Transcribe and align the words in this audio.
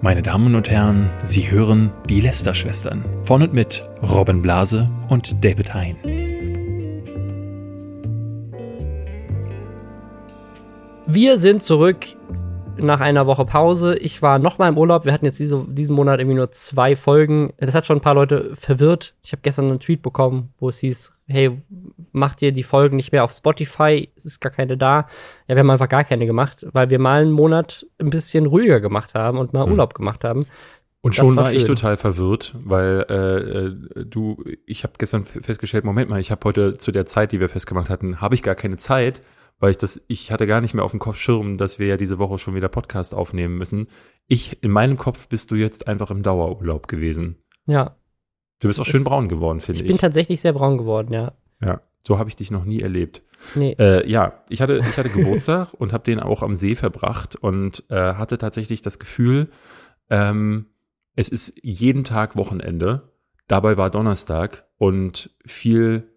Meine 0.00 0.22
Damen 0.22 0.54
und 0.54 0.70
Herren, 0.70 1.10
Sie 1.24 1.50
hören 1.50 1.90
die 2.08 2.20
Lester-Schwestern 2.20 3.04
von 3.24 3.42
und 3.42 3.52
mit 3.52 3.82
Robin 4.08 4.40
Blase 4.40 4.88
und 5.08 5.44
David 5.44 5.74
Hein. 5.74 5.96
Wir 11.08 11.36
sind 11.38 11.64
zurück 11.64 12.06
nach 12.76 13.00
einer 13.00 13.26
Woche 13.26 13.44
Pause. 13.44 13.98
Ich 13.98 14.22
war 14.22 14.38
nochmal 14.38 14.70
im 14.70 14.78
Urlaub. 14.78 15.04
Wir 15.04 15.12
hatten 15.12 15.24
jetzt 15.24 15.40
diese, 15.40 15.64
diesen 15.66 15.96
Monat 15.96 16.20
irgendwie 16.20 16.36
nur 16.36 16.52
zwei 16.52 16.94
Folgen. 16.94 17.52
Das 17.56 17.74
hat 17.74 17.84
schon 17.84 17.98
ein 17.98 18.02
paar 18.02 18.14
Leute 18.14 18.54
verwirrt. 18.54 19.16
Ich 19.24 19.32
habe 19.32 19.42
gestern 19.42 19.68
einen 19.68 19.80
Tweet 19.80 20.02
bekommen, 20.02 20.52
wo 20.60 20.68
es 20.68 20.78
hieß, 20.78 21.10
hey, 21.28 21.62
macht 22.12 22.42
ihr 22.42 22.52
die 22.52 22.62
Folgen 22.62 22.96
nicht 22.96 23.12
mehr 23.12 23.22
auf 23.22 23.32
Spotify? 23.32 24.08
Es 24.16 24.24
ist 24.24 24.40
gar 24.40 24.50
keine 24.50 24.76
da. 24.76 25.08
Ja, 25.46 25.54
wir 25.54 25.58
haben 25.58 25.70
einfach 25.70 25.88
gar 25.88 26.04
keine 26.04 26.26
gemacht, 26.26 26.66
weil 26.72 26.90
wir 26.90 26.98
mal 26.98 27.22
einen 27.22 27.32
Monat 27.32 27.86
ein 27.98 28.10
bisschen 28.10 28.46
ruhiger 28.46 28.80
gemacht 28.80 29.14
haben 29.14 29.38
und 29.38 29.52
mal 29.52 29.66
mhm. 29.66 29.72
Urlaub 29.72 29.94
gemacht 29.94 30.24
haben. 30.24 30.46
Und 31.00 31.14
schon 31.14 31.36
war, 31.36 31.44
war 31.44 31.52
ich 31.52 31.64
total 31.64 31.96
verwirrt, 31.96 32.56
weil 32.64 33.06
äh, 33.08 33.58
äh 34.00 34.04
du, 34.04 34.42
ich 34.66 34.82
habe 34.82 34.94
gestern 34.98 35.24
festgestellt, 35.24 35.84
Moment 35.84 36.10
mal, 36.10 36.18
ich 36.18 36.30
habe 36.30 36.44
heute 36.44 36.74
zu 36.74 36.90
der 36.90 37.06
Zeit, 37.06 37.30
die 37.30 37.40
wir 37.40 37.48
festgemacht 37.48 37.88
hatten, 37.88 38.20
habe 38.20 38.34
ich 38.34 38.42
gar 38.42 38.56
keine 38.56 38.76
Zeit, 38.76 39.22
weil 39.60 39.70
ich 39.70 39.78
das, 39.78 40.04
ich 40.08 40.32
hatte 40.32 40.46
gar 40.46 40.60
nicht 40.60 40.74
mehr 40.74 40.84
auf 40.84 40.90
dem 40.90 41.00
Kopf 41.00 41.16
Schirm, 41.16 41.56
dass 41.56 41.78
wir 41.78 41.86
ja 41.86 41.96
diese 41.96 42.18
Woche 42.18 42.38
schon 42.38 42.54
wieder 42.54 42.68
Podcast 42.68 43.14
aufnehmen 43.14 43.58
müssen. 43.58 43.88
Ich, 44.26 44.62
in 44.62 44.70
meinem 44.70 44.96
Kopf 44.96 45.28
bist 45.28 45.50
du 45.50 45.54
jetzt 45.54 45.86
einfach 45.86 46.10
im 46.10 46.22
Dauerurlaub 46.22 46.88
gewesen. 46.88 47.36
Ja. 47.66 47.97
Du 48.60 48.68
bist 48.68 48.80
auch 48.80 48.84
schön 48.84 49.04
braun 49.04 49.28
geworden, 49.28 49.60
finde 49.60 49.80
ich. 49.80 49.82
Ich 49.84 49.88
bin 49.88 49.98
tatsächlich 49.98 50.40
sehr 50.40 50.52
braun 50.52 50.78
geworden, 50.78 51.12
ja. 51.12 51.32
Ja, 51.60 51.80
so 52.06 52.18
habe 52.18 52.28
ich 52.28 52.36
dich 52.36 52.50
noch 52.50 52.64
nie 52.64 52.80
erlebt. 52.80 53.22
Nee. 53.54 53.76
Äh, 53.78 54.08
ja, 54.08 54.42
ich 54.48 54.60
hatte, 54.60 54.78
ich 54.78 54.96
hatte 54.96 55.10
Geburtstag 55.10 55.74
und 55.78 55.92
habe 55.92 56.04
den 56.04 56.20
auch 56.20 56.42
am 56.42 56.56
See 56.56 56.74
verbracht 56.74 57.36
und 57.36 57.84
äh, 57.88 58.14
hatte 58.14 58.38
tatsächlich 58.38 58.82
das 58.82 58.98
Gefühl, 58.98 59.48
ähm, 60.10 60.66
es 61.14 61.28
ist 61.28 61.58
jeden 61.62 62.04
Tag 62.04 62.36
Wochenende. 62.36 63.12
Dabei 63.46 63.76
war 63.76 63.90
Donnerstag 63.90 64.66
und 64.76 65.30
viel, 65.46 66.08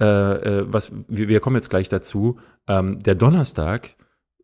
äh, 0.00 0.04
äh, 0.04 0.64
was 0.68 0.92
wir, 1.08 1.28
wir 1.28 1.40
kommen 1.40 1.56
jetzt 1.56 1.70
gleich 1.70 1.88
dazu. 1.88 2.38
Ähm, 2.66 2.98
der 3.00 3.14
Donnerstag, 3.14 3.96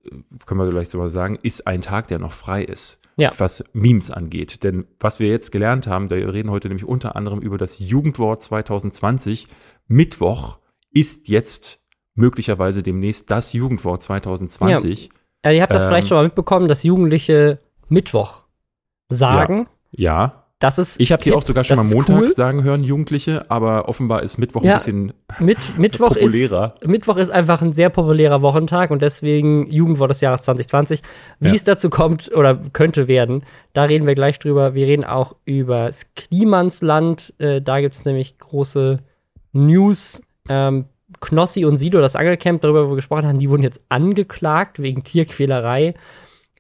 äh, 0.05 0.11
können 0.47 0.61
wir 0.61 0.70
gleich 0.70 0.89
so 0.89 0.98
mal 0.98 1.11
sagen, 1.11 1.39
ist 1.42 1.67
ein 1.67 1.83
Tag, 1.83 2.09
der 2.09 2.19
noch 2.19 2.33
frei 2.33 2.62
ist 2.65 3.03
ja. 3.17 3.33
was 3.37 3.65
Memes 3.73 4.11
angeht. 4.11 4.62
Denn 4.62 4.87
was 4.98 5.20
wir 5.20 5.29
jetzt 5.29 5.53
gelernt 5.53 5.87
haben, 5.87 6.09
da 6.09 6.17
reden 6.17 6.51
heute 6.51 6.69
nämlich 6.69 6.87
unter 6.87 7.17
anderem 7.17 7.41
über 7.41 7.59
das 7.59 7.79
Jugendwort 7.79 8.43
2020. 8.43 9.48
Mittwoch 9.87 10.59
ist 10.91 11.29
jetzt 11.29 11.81
möglicherweise 12.15 12.83
demnächst 12.83 13.31
das 13.31 13.53
Jugendwort 13.53 14.03
2020. 14.03 15.11
Ja. 15.45 15.51
ihr 15.51 15.62
habt 15.62 15.73
das 15.73 15.84
ähm, 15.84 15.89
vielleicht 15.89 16.09
schon 16.09 16.17
mal 16.17 16.25
mitbekommen, 16.25 16.69
dass 16.69 16.83
Jugendliche 16.83 17.59
Mittwoch 17.89 18.43
sagen. 19.09 19.67
Ja. 19.91 20.12
ja. 20.12 20.44
Das 20.65 20.79
ist 20.79 20.98
ich 20.98 21.12
habe 21.12 21.23
sie 21.23 21.34
auch 21.34 21.43
sogar 21.43 21.62
schon 21.62 21.77
mal 21.77 21.84
Montag 21.84 22.23
cool. 22.23 22.33
sagen 22.33 22.62
hören, 22.62 22.84
Jugendliche, 22.84 23.51
aber 23.51 23.87
offenbar 23.87 24.23
ist 24.23 24.39
Mittwoch 24.39 24.65
ja, 24.65 24.71
ein 24.71 24.77
bisschen 24.77 25.12
mit, 25.39 25.59
Mittwoch 25.77 26.15
populärer. 26.15 26.77
Ist, 26.81 26.89
Mittwoch 26.89 27.19
ist 27.19 27.29
einfach 27.29 27.61
ein 27.61 27.75
sehr 27.75 27.91
populärer 27.91 28.41
Wochentag 28.41 28.91
und 28.91 29.03
deswegen 29.03 29.71
Jugendwort 29.71 30.09
des 30.09 30.23
Jahres 30.23 30.41
2020. 30.45 31.03
Wie 31.39 31.48
ja. 31.48 31.55
es 31.55 31.65
dazu 31.65 31.91
kommt 31.91 32.33
oder 32.34 32.59
könnte 32.73 33.09
werden, 33.09 33.45
da 33.75 33.83
reden 33.83 34.06
wir 34.06 34.15
gleich 34.15 34.39
drüber. 34.39 34.73
Wir 34.73 34.87
reden 34.87 35.05
auch 35.05 35.37
über 35.45 35.84
das 35.84 36.15
Klimansland. 36.15 37.34
Äh, 37.37 37.61
da 37.61 37.83
gibt 37.83 37.95
es 37.95 38.06
nämlich 38.06 38.39
große 38.39 39.01
News. 39.53 40.23
Ähm, 40.49 40.87
Knossi 41.21 41.67
und 41.67 41.77
Sido, 41.77 42.01
das 42.01 42.17
Angelcamp, 42.17 42.62
darüber 42.62 42.87
wo 42.87 42.93
wir 42.93 42.97
gesprochen 42.97 43.27
haben, 43.27 43.39
die 43.39 43.51
wurden 43.51 43.62
jetzt 43.62 43.83
angeklagt 43.91 44.81
wegen 44.81 45.05
Tierquälerei. 45.05 45.93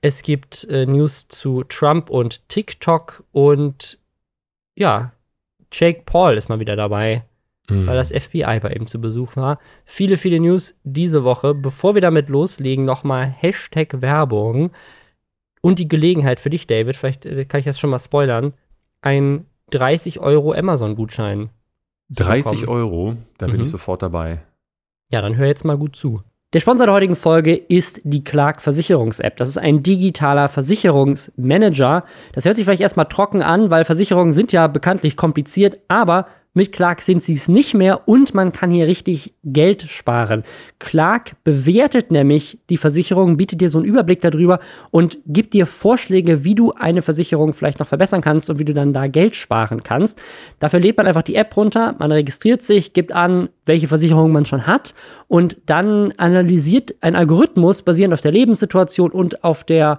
Es 0.04 0.22
gibt 0.22 0.64
äh, 0.64 0.84
News 0.84 1.28
zu 1.28 1.64
Trump 1.64 2.10
und 2.10 2.46
TikTok 2.50 3.24
und 3.32 3.98
ja, 4.74 5.12
Jake 5.72 6.02
Paul 6.04 6.34
ist 6.34 6.50
mal 6.50 6.60
wieder 6.60 6.76
dabei, 6.76 7.24
mhm. 7.70 7.86
weil 7.86 7.96
das 7.96 8.12
FBI 8.12 8.60
bei 8.60 8.74
ihm 8.74 8.86
zu 8.86 9.00
Besuch 9.00 9.34
war. 9.36 9.58
Viele, 9.86 10.18
viele 10.18 10.40
News 10.40 10.78
diese 10.84 11.24
Woche. 11.24 11.54
Bevor 11.54 11.94
wir 11.94 12.02
damit 12.02 12.28
loslegen, 12.28 12.84
nochmal 12.84 13.24
Hashtag 13.24 14.02
Werbung 14.02 14.72
und 15.62 15.78
die 15.78 15.88
Gelegenheit 15.88 16.38
für 16.38 16.50
dich, 16.50 16.66
David, 16.66 16.96
vielleicht 16.96 17.24
äh, 17.24 17.46
kann 17.46 17.60
ich 17.60 17.64
das 17.64 17.78
schon 17.78 17.88
mal 17.88 17.98
spoilern, 17.98 18.52
ein 19.00 19.46
30 19.70 20.20
Euro 20.20 20.52
Amazon-Gutschein. 20.52 21.48
30 22.10 22.68
Euro, 22.68 23.16
da 23.38 23.46
bin 23.46 23.56
mhm. 23.56 23.62
ich 23.62 23.70
sofort 23.70 24.02
dabei. 24.02 24.42
Ja, 25.10 25.22
dann 25.22 25.36
hör 25.36 25.46
jetzt 25.46 25.64
mal 25.64 25.78
gut 25.78 25.96
zu. 25.96 26.22
Der 26.54 26.60
Sponsor 26.60 26.86
der 26.86 26.94
heutigen 26.94 27.16
Folge 27.16 27.56
ist 27.56 28.00
die 28.04 28.22
Clark 28.22 28.62
Versicherungs-App. 28.62 29.36
Das 29.38 29.48
ist 29.48 29.58
ein 29.58 29.82
digitaler 29.82 30.48
Versicherungsmanager. 30.48 32.04
Das 32.32 32.44
hört 32.44 32.54
sich 32.54 32.64
vielleicht 32.64 32.80
erstmal 32.80 33.06
trocken 33.06 33.42
an, 33.42 33.72
weil 33.72 33.84
Versicherungen 33.84 34.32
sind 34.32 34.52
ja 34.52 34.68
bekanntlich 34.68 35.16
kompliziert, 35.16 35.80
aber 35.88 36.28
mit 36.54 36.72
Clark 36.72 37.02
sind 37.02 37.22
sie 37.22 37.34
es 37.34 37.48
nicht 37.48 37.74
mehr 37.74 38.08
und 38.08 38.32
man 38.32 38.52
kann 38.52 38.70
hier 38.70 38.86
richtig 38.86 39.34
Geld 39.42 39.82
sparen. 39.82 40.44
Clark 40.78 41.32
bewertet 41.42 42.12
nämlich 42.12 42.58
die 42.70 42.76
Versicherung, 42.76 43.36
bietet 43.36 43.60
dir 43.60 43.68
so 43.68 43.78
einen 43.78 43.86
Überblick 43.86 44.20
darüber 44.20 44.60
und 44.92 45.18
gibt 45.26 45.52
dir 45.52 45.66
Vorschläge, 45.66 46.44
wie 46.44 46.54
du 46.54 46.72
eine 46.72 47.02
Versicherung 47.02 47.54
vielleicht 47.54 47.80
noch 47.80 47.88
verbessern 47.88 48.20
kannst 48.20 48.48
und 48.48 48.58
wie 48.60 48.64
du 48.64 48.72
dann 48.72 48.92
da 48.92 49.08
Geld 49.08 49.34
sparen 49.34 49.82
kannst. 49.82 50.18
Dafür 50.60 50.80
lädt 50.80 50.96
man 50.96 51.08
einfach 51.08 51.22
die 51.22 51.34
App 51.34 51.56
runter, 51.56 51.96
man 51.98 52.12
registriert 52.12 52.62
sich, 52.62 52.92
gibt 52.92 53.12
an, 53.12 53.48
welche 53.66 53.88
Versicherung 53.88 54.30
man 54.30 54.46
schon 54.46 54.66
hat 54.66 54.94
und 55.26 55.58
dann 55.66 56.12
analysiert 56.18 56.94
ein 57.00 57.16
Algorithmus 57.16 57.82
basierend 57.82 58.14
auf 58.14 58.20
der 58.20 58.32
Lebenssituation 58.32 59.10
und 59.10 59.42
auf 59.42 59.64
der 59.64 59.98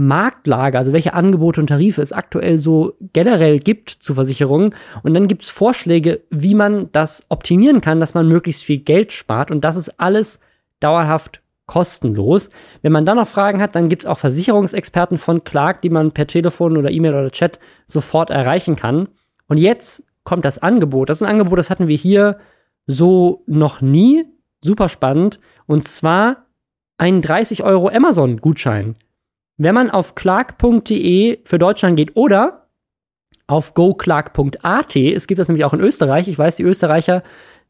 Marktlage, 0.00 0.78
also 0.78 0.94
welche 0.94 1.12
Angebote 1.12 1.60
und 1.60 1.66
Tarife 1.66 2.00
es 2.00 2.12
aktuell 2.12 2.56
so 2.56 2.94
generell 3.12 3.58
gibt 3.58 3.90
zu 3.90 4.14
Versicherungen. 4.14 4.74
Und 5.02 5.12
dann 5.12 5.28
gibt 5.28 5.42
es 5.42 5.50
Vorschläge, 5.50 6.22
wie 6.30 6.54
man 6.54 6.90
das 6.92 7.26
optimieren 7.28 7.82
kann, 7.82 8.00
dass 8.00 8.14
man 8.14 8.26
möglichst 8.26 8.64
viel 8.64 8.78
Geld 8.78 9.12
spart. 9.12 9.50
Und 9.50 9.62
das 9.62 9.76
ist 9.76 10.00
alles 10.00 10.40
dauerhaft 10.80 11.42
kostenlos. 11.66 12.48
Wenn 12.80 12.92
man 12.92 13.04
dann 13.04 13.18
noch 13.18 13.28
Fragen 13.28 13.60
hat, 13.60 13.74
dann 13.74 13.90
gibt 13.90 14.04
es 14.04 14.08
auch 14.08 14.18
Versicherungsexperten 14.18 15.18
von 15.18 15.44
Clark, 15.44 15.82
die 15.82 15.90
man 15.90 16.12
per 16.12 16.26
Telefon 16.26 16.78
oder 16.78 16.90
E-Mail 16.90 17.14
oder 17.14 17.30
Chat 17.30 17.58
sofort 17.86 18.30
erreichen 18.30 18.76
kann. 18.76 19.08
Und 19.48 19.58
jetzt 19.58 20.04
kommt 20.24 20.46
das 20.46 20.58
Angebot. 20.60 21.10
Das 21.10 21.18
ist 21.18 21.22
ein 21.22 21.30
Angebot, 21.30 21.58
das 21.58 21.68
hatten 21.68 21.88
wir 21.88 21.96
hier 21.96 22.38
so 22.86 23.42
noch 23.46 23.82
nie. 23.82 24.24
Super 24.64 24.88
spannend. 24.88 25.40
Und 25.66 25.86
zwar 25.86 26.46
ein 26.96 27.20
30 27.20 27.62
Euro 27.64 27.88
Amazon-Gutschein. 27.88 28.96
Wenn 29.62 29.74
man 29.74 29.90
auf 29.90 30.14
clark.de 30.14 31.40
für 31.44 31.58
Deutschland 31.58 31.98
geht 31.98 32.16
oder 32.16 32.68
auf 33.46 33.74
goclark.at, 33.74 34.96
es 34.96 35.26
gibt 35.26 35.38
das 35.38 35.48
nämlich 35.48 35.66
auch 35.66 35.74
in 35.74 35.80
Österreich, 35.80 36.28
ich 36.28 36.38
weiß, 36.38 36.56
die 36.56 36.62
Österreicher, 36.62 37.22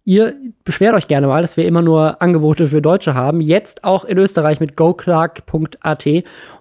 ihr 0.05 0.37
beschwert 0.63 0.95
euch 0.95 1.09
gerne 1.09 1.27
mal, 1.27 1.43
dass 1.43 1.57
wir 1.57 1.67
immer 1.67 1.83
nur 1.83 2.23
Angebote 2.23 2.69
für 2.69 2.81
Deutsche 2.81 3.15
haben, 3.15 3.41
jetzt 3.41 3.83
auch 3.83 4.05
in 4.05 4.19
Österreich 4.19 4.61
mit 4.61 4.77
goclark.at 4.77 6.07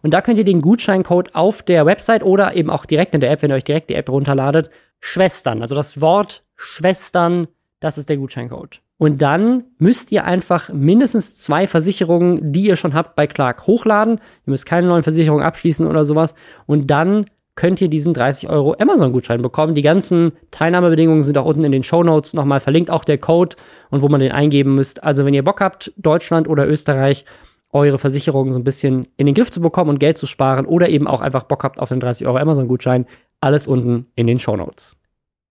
und 0.01 0.13
da 0.15 0.21
könnt 0.21 0.39
ihr 0.39 0.45
den 0.45 0.61
Gutscheincode 0.61 1.35
auf 1.35 1.61
der 1.61 1.85
Website 1.85 2.23
oder 2.23 2.55
eben 2.55 2.71
auch 2.71 2.87
direkt 2.87 3.13
in 3.13 3.21
der 3.21 3.29
App, 3.29 3.43
wenn 3.43 3.51
ihr 3.51 3.57
euch 3.57 3.63
direkt 3.63 3.91
die 3.91 3.95
App 3.95 4.09
runterladet, 4.09 4.71
Schwestern, 4.99 5.61
also 5.61 5.75
das 5.75 6.01
Wort 6.01 6.43
Schwestern, 6.55 7.47
das 7.81 7.99
ist 7.99 8.09
der 8.09 8.17
Gutscheincode. 8.17 8.81
Und 8.99 9.21
dann 9.21 9.63
müsst 9.77 10.11
ihr 10.11 10.25
einfach 10.25 10.73
mindestens 10.73 11.37
zwei 11.37 11.67
Versicherungen, 11.67 12.51
die 12.51 12.65
ihr 12.65 12.75
schon 12.75 12.93
habt, 12.93 13.15
bei 13.15 13.27
Clark 13.27 13.65
hochladen. 13.65 14.15
Ihr 14.45 14.51
müsst 14.51 14.65
keine 14.65 14.87
neuen 14.87 15.03
Versicherungen 15.03 15.43
abschließen 15.43 15.87
oder 15.87 16.05
sowas. 16.05 16.35
Und 16.67 16.87
dann 16.91 17.25
könnt 17.55 17.79
ihr 17.79 17.87
diesen 17.87 18.13
30 18.13 18.49
Euro 18.49 18.75
Amazon-Gutschein 18.77 19.41
bekommen. 19.41 19.73
Die 19.73 19.83
ganzen 19.83 20.33
Teilnahmebedingungen 20.51 21.23
sind 21.23 21.37
auch 21.37 21.45
unten 21.45 21.63
in 21.63 21.71
den 21.71 21.83
Show 21.83 22.03
Notes 22.03 22.33
nochmal 22.33 22.59
verlinkt, 22.59 22.91
auch 22.91 23.05
der 23.05 23.17
Code 23.17 23.55
und 23.89 24.01
wo 24.01 24.09
man 24.09 24.19
den 24.19 24.33
eingeben 24.33 24.75
müsst. 24.75 25.01
Also 25.01 25.23
wenn 25.23 25.33
ihr 25.33 25.45
Bock 25.45 25.61
habt, 25.61 25.93
Deutschland 25.95 26.49
oder 26.49 26.67
Österreich 26.67 27.23
eure 27.71 27.99
Versicherungen 27.99 28.51
so 28.51 28.59
ein 28.59 28.65
bisschen 28.65 29.07
in 29.15 29.27
den 29.27 29.35
Griff 29.35 29.49
zu 29.49 29.61
bekommen 29.61 29.91
und 29.91 29.99
Geld 29.99 30.17
zu 30.17 30.27
sparen 30.27 30.65
oder 30.65 30.89
eben 30.89 31.07
auch 31.07 31.21
einfach 31.21 31.43
Bock 31.43 31.63
habt 31.63 31.79
auf 31.79 31.87
den 31.87 32.01
30 32.01 32.27
Euro 32.27 32.37
Amazon-Gutschein, 32.37 33.05
alles 33.39 33.65
unten 33.65 34.07
in 34.15 34.27
den 34.27 34.39
Show 34.39 34.57
Notes. 34.57 34.98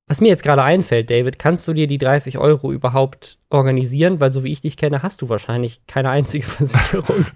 Was 0.09 0.23
mir 0.23 0.29
jetzt 0.29 0.43
gerade 0.43 0.63
einfällt, 0.63 1.11
David, 1.11 1.39
kannst 1.39 1.69
du 1.69 1.75
dir 1.75 1.87
die 1.87 1.99
30 1.99 2.39
Euro 2.39 2.73
überhaupt 2.73 3.39
organisieren? 3.51 4.21
Weil 4.21 4.31
so 4.31 4.43
wie 4.43 4.51
ich 4.51 4.63
dich 4.63 4.79
kenne, 4.79 5.03
hast 5.03 5.21
du 5.21 5.29
wahrscheinlich 5.29 5.83
keine 5.87 6.09
einzige 6.09 6.45
Versicherung. 6.47 7.27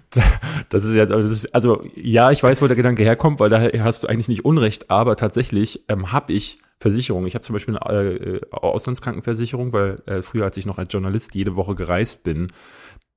Das 0.69 0.83
ist 0.83 0.95
jetzt, 0.95 1.11
also, 1.11 1.47
also 1.53 1.83
ja, 1.95 2.31
ich 2.31 2.41
weiß, 2.41 2.63
wo 2.63 2.67
der 2.67 2.75
Gedanke 2.75 3.03
herkommt, 3.03 3.39
weil 3.39 3.49
da 3.49 3.61
hast 3.83 4.03
du 4.03 4.07
eigentlich 4.07 4.27
nicht 4.27 4.43
Unrecht, 4.43 4.89
aber 4.89 5.15
tatsächlich 5.15 5.83
ähm, 5.87 6.11
habe 6.11 6.33
ich 6.33 6.57
Versicherung. 6.79 7.27
Ich 7.27 7.35
habe 7.35 7.43
zum 7.43 7.53
Beispiel 7.53 7.77
eine 7.77 7.99
äh, 7.99 8.41
Auslandskrankenversicherung, 8.51 9.71
weil 9.71 10.01
äh, 10.05 10.21
früher, 10.23 10.45
als 10.45 10.57
ich 10.57 10.65
noch 10.65 10.79
als 10.79 10.91
Journalist 10.91 11.35
jede 11.35 11.55
Woche 11.55 11.75
gereist 11.75 12.23
bin, 12.23 12.47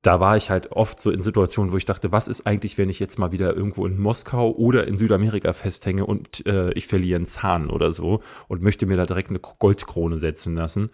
da 0.07 0.21
war 0.21 0.37
ich 0.37 0.51
halt 0.51 0.71
oft 0.71 1.01
so 1.01 1.11
in 1.11 1.21
Situationen, 1.21 1.73
wo 1.73 1.77
ich 1.77 1.85
dachte, 1.85 2.13
was 2.13 2.29
ist 2.29 2.47
eigentlich, 2.47 2.79
wenn 2.79 2.89
ich 2.89 3.01
jetzt 3.01 3.19
mal 3.19 3.33
wieder 3.33 3.57
irgendwo 3.57 3.87
in 3.87 3.99
Moskau 3.99 4.53
oder 4.53 4.87
in 4.87 4.97
Südamerika 4.97 5.53
festhänge 5.53 6.07
und 6.07 6.47
äh, 6.47 6.73
ich 6.75 6.87
verliere 6.87 7.17
einen 7.17 7.27
Zahn 7.27 7.69
oder 7.69 7.91
so 7.91 8.23
und 8.47 8.63
möchte 8.63 8.87
mir 8.87 8.97
da 8.97 9.05
direkt 9.05 9.31
eine 9.31 9.41
Goldkrone 9.41 10.21
setzen 10.21 10.55
lassen. 10.55 10.91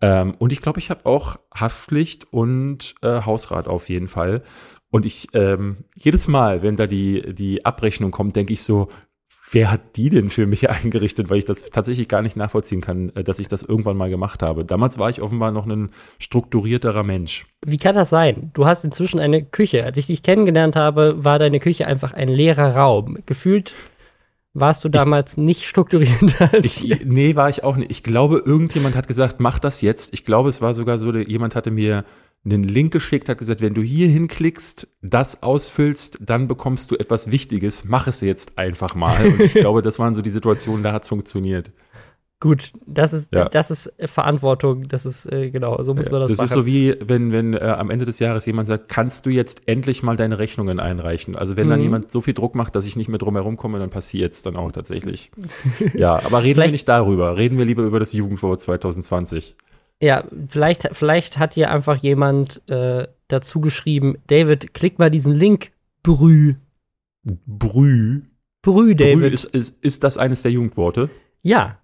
Ähm, 0.00 0.34
und 0.38 0.52
ich 0.52 0.60
glaube, 0.60 0.80
ich 0.80 0.90
habe 0.90 1.06
auch 1.06 1.36
Haftpflicht 1.54 2.32
und 2.32 2.96
äh, 3.02 3.22
Hausrat 3.22 3.68
auf 3.68 3.88
jeden 3.88 4.08
Fall. 4.08 4.42
Und 4.90 5.06
ich 5.06 5.28
ähm, 5.34 5.84
jedes 5.94 6.26
Mal, 6.26 6.62
wenn 6.62 6.76
da 6.76 6.88
die 6.88 7.34
die 7.34 7.64
Abrechnung 7.64 8.10
kommt, 8.10 8.34
denke 8.34 8.54
ich 8.54 8.62
so, 8.62 8.88
wer 9.50 9.70
hat 9.70 9.96
die 9.96 10.10
denn 10.10 10.30
für 10.30 10.46
mich 10.46 10.70
eingerichtet, 10.70 11.30
weil 11.30 11.38
ich 11.38 11.44
das 11.44 11.70
tatsächlich 11.70 12.08
gar 12.08 12.22
nicht 12.22 12.36
nachvollziehen 12.36 12.80
kann, 12.80 13.10
äh, 13.14 13.24
dass 13.24 13.38
ich 13.38 13.48
das 13.48 13.62
irgendwann 13.62 13.96
mal 13.96 14.10
gemacht 14.10 14.42
habe. 14.42 14.64
Damals 14.64 14.98
war 14.98 15.10
ich 15.10 15.22
offenbar 15.22 15.50
noch 15.50 15.66
ein 15.66 15.90
strukturierterer 16.18 17.02
Mensch. 17.02 17.46
Wie 17.64 17.76
kann 17.76 17.96
das 17.96 18.10
sein? 18.10 18.50
Du 18.54 18.66
hast 18.66 18.84
inzwischen 18.84 19.20
eine 19.20 19.44
Küche. 19.44 19.84
Als 19.84 19.98
ich 19.98 20.06
dich 20.06 20.22
kennengelernt 20.22 20.76
habe, 20.76 21.24
war 21.24 21.38
deine 21.38 21.60
Küche 21.60 21.86
einfach 21.86 22.12
ein 22.12 22.28
leerer 22.28 22.76
Raum. 22.76 23.18
Gefühlt 23.26 23.74
warst 24.54 24.84
du 24.84 24.88
damals 24.88 25.32
ich, 25.32 25.38
nicht 25.38 25.64
strukturierender 25.66 26.40
als 26.52 26.64
ich, 26.64 26.82
jetzt. 26.82 27.06
Nee, 27.06 27.36
war 27.36 27.48
ich 27.48 27.64
auch 27.64 27.76
nicht. 27.76 27.90
Ich 27.90 28.02
glaube, 28.02 28.42
irgendjemand 28.44 28.96
hat 28.96 29.08
gesagt, 29.08 29.40
mach 29.40 29.58
das 29.58 29.80
jetzt. 29.80 30.12
Ich 30.14 30.24
glaube, 30.24 30.48
es 30.48 30.60
war 30.60 30.74
sogar 30.74 30.98
so, 30.98 31.14
jemand 31.14 31.54
hatte 31.54 31.70
mir 31.70 32.04
einen 32.44 32.64
Link 32.64 32.92
geschickt, 32.92 33.28
hat 33.28 33.38
gesagt, 33.38 33.60
wenn 33.60 33.74
du 33.74 33.82
hier 33.82 34.08
hinklickst, 34.08 34.88
das 35.02 35.42
ausfüllst, 35.42 36.18
dann 36.20 36.48
bekommst 36.48 36.90
du 36.90 36.96
etwas 36.96 37.30
Wichtiges. 37.30 37.84
Mach 37.84 38.06
es 38.06 38.20
jetzt 38.20 38.58
einfach 38.58 38.94
mal. 38.94 39.26
Und 39.26 39.40
ich 39.40 39.54
glaube, 39.54 39.82
das 39.82 39.98
waren 39.98 40.14
so 40.14 40.22
die 40.22 40.30
Situationen, 40.30 40.82
da 40.82 40.92
hat 40.92 41.02
es 41.02 41.08
funktioniert. 41.08 41.72
Gut, 42.40 42.70
das 42.86 43.12
ist, 43.12 43.34
ja. 43.34 43.48
das 43.48 43.72
ist 43.72 43.92
Verantwortung, 44.04 44.86
das 44.86 45.04
ist, 45.04 45.26
äh, 45.26 45.50
genau, 45.50 45.82
so 45.82 45.92
muss 45.92 46.08
man 46.08 46.20
das, 46.20 46.30
das 46.30 46.38
machen. 46.38 46.44
Das 46.44 46.50
ist 46.50 46.54
so 46.54 46.66
wie, 46.66 46.94
wenn, 47.00 47.32
wenn 47.32 47.54
äh, 47.54 47.58
am 47.58 47.90
Ende 47.90 48.04
des 48.04 48.20
Jahres 48.20 48.46
jemand 48.46 48.68
sagt, 48.68 48.88
kannst 48.88 49.26
du 49.26 49.30
jetzt 49.30 49.62
endlich 49.66 50.04
mal 50.04 50.14
deine 50.14 50.38
Rechnungen 50.38 50.78
einreichen? 50.78 51.34
Also 51.34 51.56
wenn 51.56 51.66
mhm. 51.66 51.70
dann 51.70 51.80
jemand 51.80 52.12
so 52.12 52.20
viel 52.20 52.34
Druck 52.34 52.54
macht, 52.54 52.76
dass 52.76 52.86
ich 52.86 52.94
nicht 52.94 53.08
mehr 53.08 53.18
drum 53.18 53.34
herum 53.34 53.56
komme, 53.56 53.80
dann 53.80 53.90
passiert 53.90 54.34
es 54.34 54.42
dann 54.42 54.54
auch 54.54 54.70
tatsächlich. 54.70 55.32
ja, 55.94 56.14
aber 56.24 56.44
reden 56.44 56.60
wir 56.60 56.70
nicht 56.70 56.88
darüber. 56.88 57.36
Reden 57.36 57.58
wir 57.58 57.64
lieber 57.64 57.82
über 57.82 57.98
das 57.98 58.12
Jugendwort 58.12 58.60
2020. 58.60 59.56
Ja, 60.00 60.22
vielleicht, 60.46 60.90
vielleicht 60.92 61.38
hat 61.38 61.54
hier 61.54 61.72
einfach 61.72 61.96
jemand 61.96 62.62
äh, 62.68 63.08
dazu 63.26 63.60
geschrieben, 63.60 64.18
David, 64.28 64.74
klick 64.74 65.00
mal 65.00 65.10
diesen 65.10 65.34
Link, 65.34 65.72
Brü. 66.04 66.54
Brü? 67.24 68.22
Brü, 68.62 68.94
David. 68.94 69.18
Brü 69.18 69.26
ist, 69.26 69.44
ist, 69.44 69.82
ist 69.84 70.04
das 70.04 70.18
eines 70.18 70.42
der 70.42 70.52
Jugendworte? 70.52 71.10
Ja. 71.42 71.78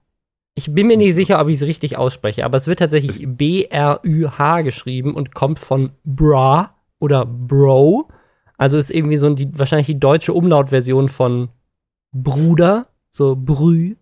Ich 0.56 0.72
bin 0.72 0.86
mir 0.86 0.96
nicht 0.96 1.14
sicher, 1.14 1.40
ob 1.40 1.48
ich 1.48 1.56
es 1.56 1.62
richtig 1.62 1.96
ausspreche, 1.96 2.44
aber 2.44 2.56
es 2.56 2.68
wird 2.68 2.78
tatsächlich 2.78 3.26
B-R-Ü-H 3.26 4.62
geschrieben 4.62 5.14
und 5.14 5.34
kommt 5.34 5.58
von 5.58 5.92
Bra 6.04 6.76
oder 7.00 7.26
Bro. 7.26 8.08
Also 8.56 8.78
ist 8.78 8.90
irgendwie 8.90 9.16
so 9.16 9.34
die, 9.34 9.58
wahrscheinlich 9.58 9.88
die 9.88 9.98
deutsche 9.98 10.32
Umlautversion 10.32 11.08
von 11.08 11.48
Bruder, 12.12 12.86
so 13.10 13.34
Brü. 13.34 13.96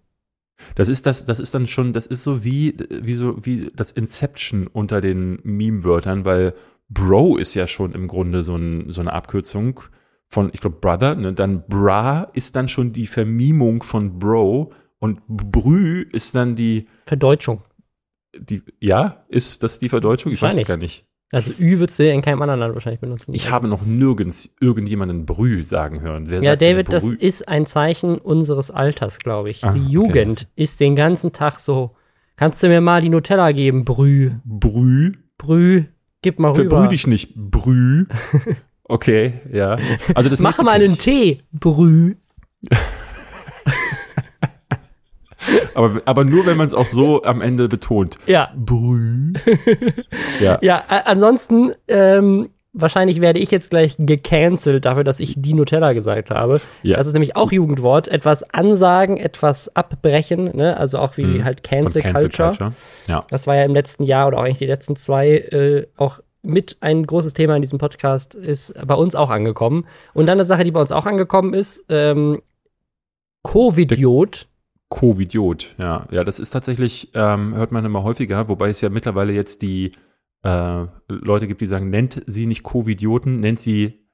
Das 0.75 0.89
ist 0.89 1.07
das, 1.07 1.25
das 1.25 1.41
ist 1.41 1.55
dann 1.55 1.67
schon, 1.67 1.95
das 1.95 2.07
ist 2.07 2.23
so 2.23 2.45
wie, 2.45 2.77
wie 2.91 3.15
so, 3.15 3.45
wie 3.45 3.71
das 3.75 3.91
Inception 3.91 4.67
unter 4.67 5.01
den 5.01 5.39
Meme-Wörtern, 5.43 6.27
weil 6.27 6.55
Bro 6.91 7.39
ist 7.39 7.55
ja 7.55 7.67
schon 7.67 7.93
im 7.93 8.07
Grunde 8.07 8.45
so, 8.45 8.57
ein, 8.57 8.93
so 8.93 9.01
eine 9.01 9.13
Abkürzung 9.13 9.81
von, 10.29 10.51
ich 10.53 10.61
glaube, 10.61 10.77
Brother, 10.81 11.15
ne? 11.15 11.33
dann 11.33 11.65
Bra 11.67 12.29
ist 12.35 12.57
dann 12.57 12.69
schon 12.69 12.93
die 12.93 13.07
Vermimung 13.07 13.83
von 13.83 14.19
Bro 14.19 14.73
und 15.03 15.21
Brü 15.27 16.03
ist 16.13 16.37
dann 16.37 16.55
die 16.55 16.87
Verdeutschung. 17.07 17.63
Die, 18.39 18.63
ja, 18.79 19.25
ist 19.29 19.65
das 19.65 19.81
die 19.81 19.89
Verdeutschung? 19.89 20.31
Ich 20.31 20.41
weiß 20.41 20.55
es 20.55 20.65
gar 20.65 20.77
nicht. 20.77 21.05
Also 21.33 21.51
Ü 21.59 21.81
würdest 21.81 21.99
du 21.99 22.09
in 22.09 22.23
keinem 22.23 22.41
anderen 22.41 22.61
Land 22.61 22.75
wahrscheinlich 22.75 23.01
benutzen. 23.01 23.35
Ich 23.35 23.51
habe 23.51 23.67
noch 23.67 23.83
nirgends 23.83 24.55
irgendjemanden 24.61 25.27
Brü 25.27 25.65
sagen 25.65 26.03
hören. 26.03 26.27
Wer 26.29 26.41
ja, 26.43 26.55
David, 26.55 26.93
das 26.93 27.03
ist 27.05 27.49
ein 27.49 27.67
Zeichen 27.67 28.17
unseres 28.17 28.71
Alters, 28.71 29.19
glaube 29.19 29.51
ich. 29.51 29.65
Ah, 29.65 29.73
die 29.73 29.85
Jugend 29.85 30.43
okay. 30.43 30.63
ist 30.63 30.79
den 30.79 30.95
ganzen 30.95 31.33
Tag 31.33 31.59
so. 31.59 31.97
Kannst 32.37 32.63
du 32.63 32.69
mir 32.69 32.81
mal 32.81 33.01
die 33.01 33.09
Nutella 33.09 33.51
geben, 33.51 33.85
Brü? 33.85 34.35
Brü? 34.45 35.15
Brü, 35.37 35.87
gib 36.23 36.39
mal 36.39 36.53
rüber. 36.53 36.77
Verbrüh 36.77 36.89
dich 36.91 37.07
nicht, 37.09 37.35
Brü. 37.35 38.07
Okay, 38.85 39.41
ja. 39.51 39.79
Also 40.15 40.29
das 40.29 40.41
Mach 40.41 40.59
mal 40.63 40.73
einen 40.73 40.99
Tee, 40.99 41.43
Brü. 41.51 42.17
aber, 45.75 46.03
aber 46.05 46.25
nur, 46.25 46.47
wenn 46.47 46.57
man 46.57 46.67
es 46.67 46.75
auch 46.75 46.87
so 46.87 47.23
am 47.23 47.41
Ende 47.41 47.69
betont. 47.69 48.19
Ja. 48.27 48.51
Brü. 48.57 49.33
ja. 50.41 50.59
ja, 50.63 50.85
ansonsten, 51.05 51.73
ähm, 51.89 52.51
wahrscheinlich 52.73 53.21
werde 53.21 53.39
ich 53.39 53.51
jetzt 53.51 53.71
gleich 53.71 53.97
gecancelt 53.99 54.85
dafür, 54.85 55.05
dass 55.05 55.21
ich 55.21 55.35
die 55.37 55.55
Nutella 55.55 55.93
gesagt 55.93 56.31
habe. 56.31 56.61
Ja. 56.83 56.97
Das 56.97 57.07
ist 57.07 57.13
nämlich 57.13 57.37
auch 57.37 57.53
Jugendwort. 57.53 58.09
Etwas 58.09 58.43
ansagen, 58.43 59.19
etwas 59.19 59.75
abbrechen, 59.77 60.57
ne? 60.57 60.77
also 60.77 60.99
auch 60.99 61.17
wie 61.17 61.25
mhm. 61.25 61.45
halt 61.45 61.63
Cancel, 61.63 62.03
Cancel 62.03 62.29
Culture. 62.29 62.49
Culture. 62.49 62.73
Ja. 63.09 63.25
Das 63.29 63.47
war 63.47 63.57
ja 63.57 63.65
im 63.65 63.75
letzten 63.75 64.05
Jahr 64.05 64.29
oder 64.29 64.39
auch 64.39 64.43
eigentlich 64.43 64.59
die 64.59 64.67
letzten 64.67 64.97
zwei 64.97 65.29
äh, 65.29 65.87
auch 65.97 66.21
mit 66.43 66.79
ein 66.81 67.07
großes 67.07 67.35
Thema 67.35 67.55
in 67.55 67.63
diesem 67.63 67.79
Podcast 67.79 68.35
ist 68.35 68.75
bei 68.85 68.95
uns 68.95 69.15
auch 69.15 69.31
angekommen. 69.31 69.87
Und 70.13 70.27
dann 70.27 70.39
eine 70.39 70.45
Sache, 70.45 70.65
die 70.65 70.73
bei 70.73 70.81
uns 70.81 70.91
auch 70.91 71.07
angekommen 71.07 71.55
ist, 71.55 71.85
ähm, 71.89 72.43
Covidiot 73.43 74.49
Covidiot, 74.93 75.75
ja. 75.79 76.07
Ja, 76.11 76.23
das 76.23 76.39
ist 76.39 76.51
tatsächlich, 76.51 77.13
ähm, 77.15 77.55
hört 77.55 77.73
man 77.73 77.83
immer 77.83 78.03
häufiger, 78.03 78.49
wobei 78.49 78.69
es 78.69 78.83
ja 78.83 78.91
mittlerweile 78.91 79.33
jetzt 79.33 79.63
die 79.63 79.93
äh, 80.43 80.85
Leute 81.09 81.49
gibt, 81.49 81.63
die 81.63 81.67
sagen, 81.67 81.89
nennt 81.89 82.23
sie 82.27 82.47
nicht 82.47 82.63
Covidioten, 82.63 83.41
nennt 83.41 83.59
sie 83.59 84.07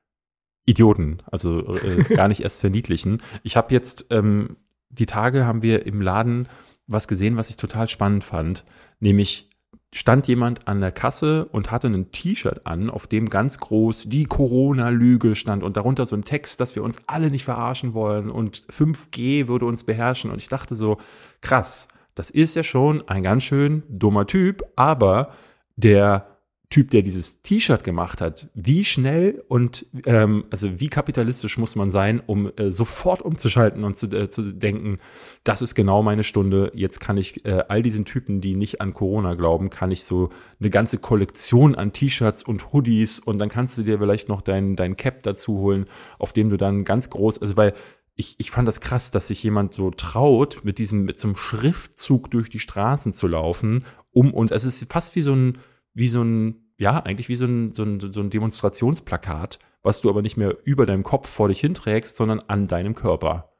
Idioten, 0.66 1.18
also 1.26 1.74
äh, 1.74 2.04
gar 2.14 2.28
nicht 2.28 2.44
erst 2.44 2.60
verniedlichen. 2.60 3.20
Ich 3.42 3.56
habe 3.56 3.74
jetzt, 3.74 4.06
ähm, 4.10 4.56
die 4.88 5.06
Tage 5.06 5.46
haben 5.46 5.62
wir 5.62 5.84
im 5.84 6.00
Laden 6.00 6.46
was 6.86 7.08
gesehen, 7.08 7.36
was 7.36 7.50
ich 7.50 7.56
total 7.56 7.88
spannend 7.88 8.22
fand, 8.22 8.64
nämlich 9.00 9.47
stand 9.92 10.28
jemand 10.28 10.68
an 10.68 10.80
der 10.80 10.92
Kasse 10.92 11.46
und 11.46 11.70
hatte 11.70 11.88
ein 11.88 12.12
T-Shirt 12.12 12.66
an, 12.66 12.90
auf 12.90 13.06
dem 13.06 13.30
ganz 13.30 13.58
groß 13.58 14.04
die 14.06 14.26
Corona-Lüge 14.26 15.34
stand 15.34 15.62
und 15.62 15.76
darunter 15.76 16.04
so 16.04 16.14
ein 16.14 16.24
Text, 16.24 16.60
dass 16.60 16.76
wir 16.76 16.82
uns 16.82 16.98
alle 17.06 17.30
nicht 17.30 17.44
verarschen 17.44 17.94
wollen 17.94 18.30
und 18.30 18.66
5G 18.70 19.48
würde 19.48 19.64
uns 19.64 19.84
beherrschen. 19.84 20.30
Und 20.30 20.38
ich 20.38 20.48
dachte 20.48 20.74
so, 20.74 20.98
krass, 21.40 21.88
das 22.14 22.30
ist 22.30 22.54
ja 22.54 22.62
schon 22.62 23.06
ein 23.08 23.22
ganz 23.22 23.44
schön 23.44 23.82
dummer 23.88 24.26
Typ, 24.26 24.62
aber 24.76 25.32
der 25.76 26.37
Typ, 26.70 26.90
der 26.90 27.00
dieses 27.00 27.40
T-Shirt 27.40 27.82
gemacht 27.82 28.20
hat, 28.20 28.48
wie 28.52 28.84
schnell 28.84 29.42
und 29.48 29.86
ähm, 30.04 30.44
also 30.50 30.78
wie 30.78 30.88
kapitalistisch 30.88 31.56
muss 31.56 31.76
man 31.76 31.90
sein, 31.90 32.20
um 32.26 32.52
äh, 32.56 32.70
sofort 32.70 33.22
umzuschalten 33.22 33.84
und 33.84 33.96
zu, 33.96 34.06
äh, 34.08 34.28
zu 34.28 34.52
denken, 34.52 34.98
das 35.44 35.62
ist 35.62 35.74
genau 35.74 36.02
meine 36.02 36.24
Stunde. 36.24 36.70
Jetzt 36.74 37.00
kann 37.00 37.16
ich 37.16 37.46
äh, 37.46 37.64
all 37.68 37.80
diesen 37.80 38.04
Typen, 38.04 38.42
die 38.42 38.54
nicht 38.54 38.82
an 38.82 38.92
Corona 38.92 39.32
glauben, 39.32 39.70
kann 39.70 39.90
ich 39.90 40.04
so 40.04 40.28
eine 40.60 40.68
ganze 40.68 40.98
Kollektion 40.98 41.74
an 41.74 41.94
T-Shirts 41.94 42.42
und 42.42 42.70
Hoodies 42.70 43.18
und 43.18 43.38
dann 43.38 43.48
kannst 43.48 43.78
du 43.78 43.82
dir 43.82 43.98
vielleicht 43.98 44.28
noch 44.28 44.42
dein, 44.42 44.76
dein 44.76 44.96
Cap 44.96 45.22
dazu 45.22 45.58
holen, 45.60 45.86
auf 46.18 46.34
dem 46.34 46.50
du 46.50 46.58
dann 46.58 46.84
ganz 46.84 47.08
groß, 47.08 47.40
also 47.40 47.56
weil 47.56 47.72
ich, 48.14 48.34
ich 48.38 48.50
fand 48.50 48.68
das 48.68 48.82
krass, 48.82 49.10
dass 49.10 49.28
sich 49.28 49.42
jemand 49.42 49.72
so 49.72 49.90
traut, 49.90 50.64
mit 50.64 50.78
diesem, 50.78 51.04
mit 51.04 51.18
so 51.18 51.28
einem 51.28 51.36
Schriftzug 51.36 52.30
durch 52.30 52.50
die 52.50 52.58
Straßen 52.58 53.14
zu 53.14 53.26
laufen, 53.26 53.86
um, 54.12 54.34
und 54.34 54.50
es 54.50 54.64
ist 54.64 54.92
fast 54.92 55.16
wie 55.16 55.22
so 55.22 55.32
ein, 55.34 55.58
wie 55.94 56.08
so 56.08 56.22
ein, 56.22 56.72
ja, 56.78 57.00
eigentlich 57.00 57.28
wie 57.28 57.36
so 57.36 57.46
ein, 57.46 57.74
so 57.74 57.82
ein, 57.82 58.00
so 58.00 58.20
ein 58.20 58.30
Demonstrationsplakat, 58.30 59.58
was 59.82 60.00
du 60.00 60.10
aber 60.10 60.22
nicht 60.22 60.36
mehr 60.36 60.56
über 60.64 60.86
deinem 60.86 61.02
Kopf 61.02 61.28
vor 61.28 61.48
dich 61.48 61.60
hinträgst, 61.60 62.16
sondern 62.16 62.40
an 62.40 62.66
deinem 62.66 62.94
Körper. 62.94 63.52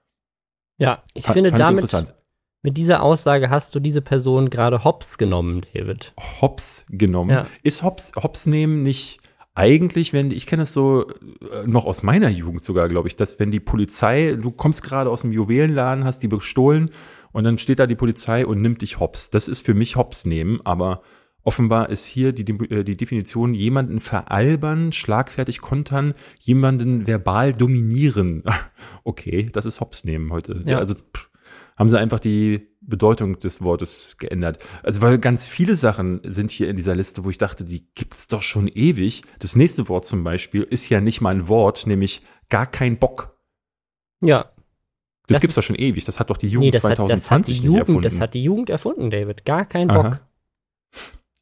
Ja, 0.78 1.02
ich 1.14 1.26
F 1.26 1.32
finde 1.32 1.50
damit, 1.50 1.92
mit 2.62 2.76
dieser 2.76 3.02
Aussage 3.02 3.50
hast 3.50 3.74
du 3.74 3.80
diese 3.80 4.02
Person 4.02 4.50
gerade 4.50 4.84
hops 4.84 5.16
genommen, 5.16 5.64
David. 5.74 6.12
Hops 6.40 6.86
genommen? 6.88 7.30
Ja. 7.30 7.46
Ist 7.62 7.82
hops, 7.82 8.12
hops 8.16 8.46
nehmen 8.46 8.82
nicht 8.82 9.20
eigentlich, 9.54 10.12
wenn, 10.12 10.30
ich 10.30 10.46
kenne 10.46 10.62
es 10.62 10.72
so 10.72 11.08
äh, 11.08 11.66
noch 11.66 11.84
aus 11.84 12.04
meiner 12.04 12.28
Jugend 12.28 12.62
sogar, 12.62 12.88
glaube 12.88 13.08
ich, 13.08 13.16
dass 13.16 13.40
wenn 13.40 13.50
die 13.50 13.58
Polizei, 13.58 14.36
du 14.40 14.52
kommst 14.52 14.84
gerade 14.84 15.10
aus 15.10 15.22
dem 15.22 15.32
Juwelenladen, 15.32 16.04
hast 16.04 16.20
die 16.20 16.28
bestohlen 16.28 16.90
und 17.32 17.44
dann 17.44 17.58
steht 17.58 17.80
da 17.80 17.88
die 17.88 17.96
Polizei 17.96 18.46
und 18.46 18.62
nimmt 18.62 18.82
dich 18.82 19.00
hops. 19.00 19.30
Das 19.30 19.48
ist 19.48 19.66
für 19.66 19.74
mich 19.74 19.96
hops 19.96 20.24
nehmen, 20.24 20.60
aber 20.64 21.02
Offenbar 21.48 21.88
ist 21.88 22.04
hier 22.04 22.34
die, 22.34 22.42
äh, 22.68 22.84
die 22.84 22.98
Definition 22.98 23.54
jemanden 23.54 24.00
veralbern, 24.00 24.92
schlagfertig 24.92 25.62
kontern, 25.62 26.12
jemanden 26.38 27.06
verbal 27.06 27.54
dominieren. 27.54 28.44
Okay, 29.02 29.48
das 29.50 29.64
ist 29.64 29.80
Hops 29.80 30.04
nehmen 30.04 30.30
heute. 30.30 30.62
Ja. 30.66 30.76
Also 30.76 30.94
pff, 30.94 31.30
haben 31.78 31.88
sie 31.88 31.98
einfach 31.98 32.20
die 32.20 32.68
Bedeutung 32.82 33.38
des 33.38 33.62
Wortes 33.62 34.16
geändert. 34.18 34.58
Also 34.82 35.00
weil 35.00 35.18
ganz 35.18 35.46
viele 35.46 35.74
Sachen 35.74 36.20
sind 36.22 36.50
hier 36.50 36.68
in 36.68 36.76
dieser 36.76 36.94
Liste, 36.94 37.24
wo 37.24 37.30
ich 37.30 37.38
dachte, 37.38 37.64
die 37.64 37.88
gibt's 37.94 38.28
doch 38.28 38.42
schon 38.42 38.68
ewig. 38.68 39.22
Das 39.38 39.56
nächste 39.56 39.88
Wort 39.88 40.04
zum 40.04 40.24
Beispiel 40.24 40.64
ist 40.64 40.90
ja 40.90 41.00
nicht 41.00 41.22
mal 41.22 41.34
ein 41.34 41.48
Wort, 41.48 41.86
nämlich 41.86 42.20
gar 42.50 42.66
kein 42.66 42.98
Bock. 42.98 43.38
Ja. 44.20 44.42
Das, 44.42 45.36
das 45.36 45.40
gibt's 45.40 45.56
doch 45.56 45.62
schon 45.62 45.76
ewig. 45.76 46.04
Das 46.04 46.20
hat 46.20 46.28
doch 46.28 46.36
die 46.36 46.48
Jugend 46.48 46.66
nee, 46.66 46.70
das 46.72 46.82
2020 46.82 47.30
hat, 47.30 47.30
das 47.30 47.30
hat 47.30 47.48
die 47.48 47.64
Jugend, 47.64 47.80
erfunden. 47.80 48.02
Das 48.02 48.20
hat 48.20 48.34
die 48.34 48.42
Jugend 48.42 48.70
erfunden, 48.70 49.10
David. 49.10 49.46
Gar 49.46 49.64
kein 49.64 49.88
Bock. 49.88 50.04
Aha. 50.04 50.27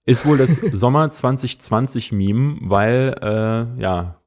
Ist 0.06 0.24
wohl 0.24 0.38
das 0.38 0.54
Sommer 0.72 1.10
2020 1.10 2.12
Meme, 2.12 2.58
weil, 2.62 3.14
äh, 3.20 3.82
ja. 3.82 4.20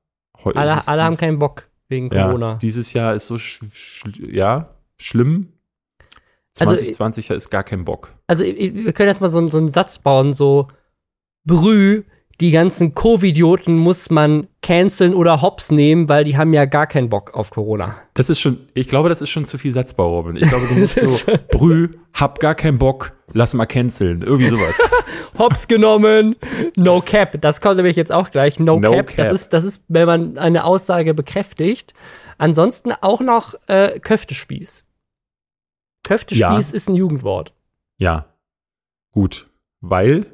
Alle, 0.43 0.71
es, 0.71 0.87
alle 0.87 1.03
haben 1.03 1.17
keinen 1.17 1.39
Bock 1.39 1.69
wegen 1.87 2.09
Corona. 2.09 2.51
Ja, 2.51 2.55
dieses 2.57 2.93
Jahr 2.93 3.15
ist 3.15 3.27
so, 3.27 3.37
sch 3.37 3.61
sch 3.73 4.05
ja, 4.19 4.75
schlimm. 4.97 5.53
2020 6.53 7.31
also, 7.31 7.37
ist 7.37 7.49
gar 7.49 7.63
kein 7.63 7.85
Bock. 7.85 8.13
Also, 8.27 8.43
wir 8.43 8.93
können 8.93 9.09
jetzt 9.09 9.21
mal 9.21 9.29
so, 9.29 9.49
so 9.49 9.57
einen 9.57 9.69
Satz 9.69 9.99
bauen, 9.99 10.33
so, 10.33 10.67
Brü, 11.45 12.03
die 12.41 12.51
ganzen 12.51 12.95
Covid-Idioten 12.95 13.75
muss 13.77 14.09
man 14.09 14.47
canceln 14.61 15.13
oder 15.13 15.41
hops 15.41 15.71
nehmen, 15.71 16.07
weil 16.07 16.23
die 16.23 16.37
haben 16.37 16.53
ja 16.53 16.65
gar 16.65 16.87
keinen 16.87 17.09
Bock 17.09 17.33
auf 17.33 17.49
Corona. 17.49 17.95
Das 18.13 18.29
ist 18.29 18.39
schon, 18.39 18.67
ich 18.73 18.87
glaube, 18.87 19.09
das 19.09 19.21
ist 19.21 19.29
schon 19.29 19.45
zu 19.45 19.57
viel 19.57 19.71
Satzbau, 19.73 20.07
Robin. 20.09 20.35
Ich 20.37 20.47
glaube, 20.47 20.67
du 20.67 20.73
musst 20.79 20.95
so, 20.95 21.33
Brü, 21.51 21.89
hab 22.13 22.39
gar 22.39 22.55
keinen 22.55 22.77
Bock, 22.77 23.11
lass 23.33 23.53
mal 23.53 23.65
canceln. 23.65 24.21
Irgendwie 24.21 24.49
sowas. 24.49 24.77
hops 25.37 25.67
genommen, 25.67 26.35
no 26.77 27.01
cap. 27.01 27.39
Das 27.41 27.59
kommt 27.59 27.75
nämlich 27.77 27.97
jetzt 27.97 28.11
auch 28.11 28.31
gleich. 28.31 28.57
No, 28.59 28.79
No 28.79 28.91
cap. 28.91 29.07
cap. 29.07 29.17
Das 29.17 29.31
ist, 29.33 29.53
das 29.53 29.63
ist, 29.65 29.83
wenn 29.89 30.05
man 30.07 30.37
eine 30.37 30.63
Aussage 30.63 31.13
bekräftigt. 31.13 31.93
Ansonsten 32.37 32.93
auch 32.93 33.19
noch 33.19 33.55
äh, 33.67 33.99
Köftespieß. 33.99 34.85
Köftespieß 36.07 36.39
Ja. 36.39 36.57
ist 36.57 36.87
ein 36.89 36.95
Jugendwort. 36.95 37.53
Ja. 37.97 38.33
Gut. 39.11 39.49
Weil 39.81 40.25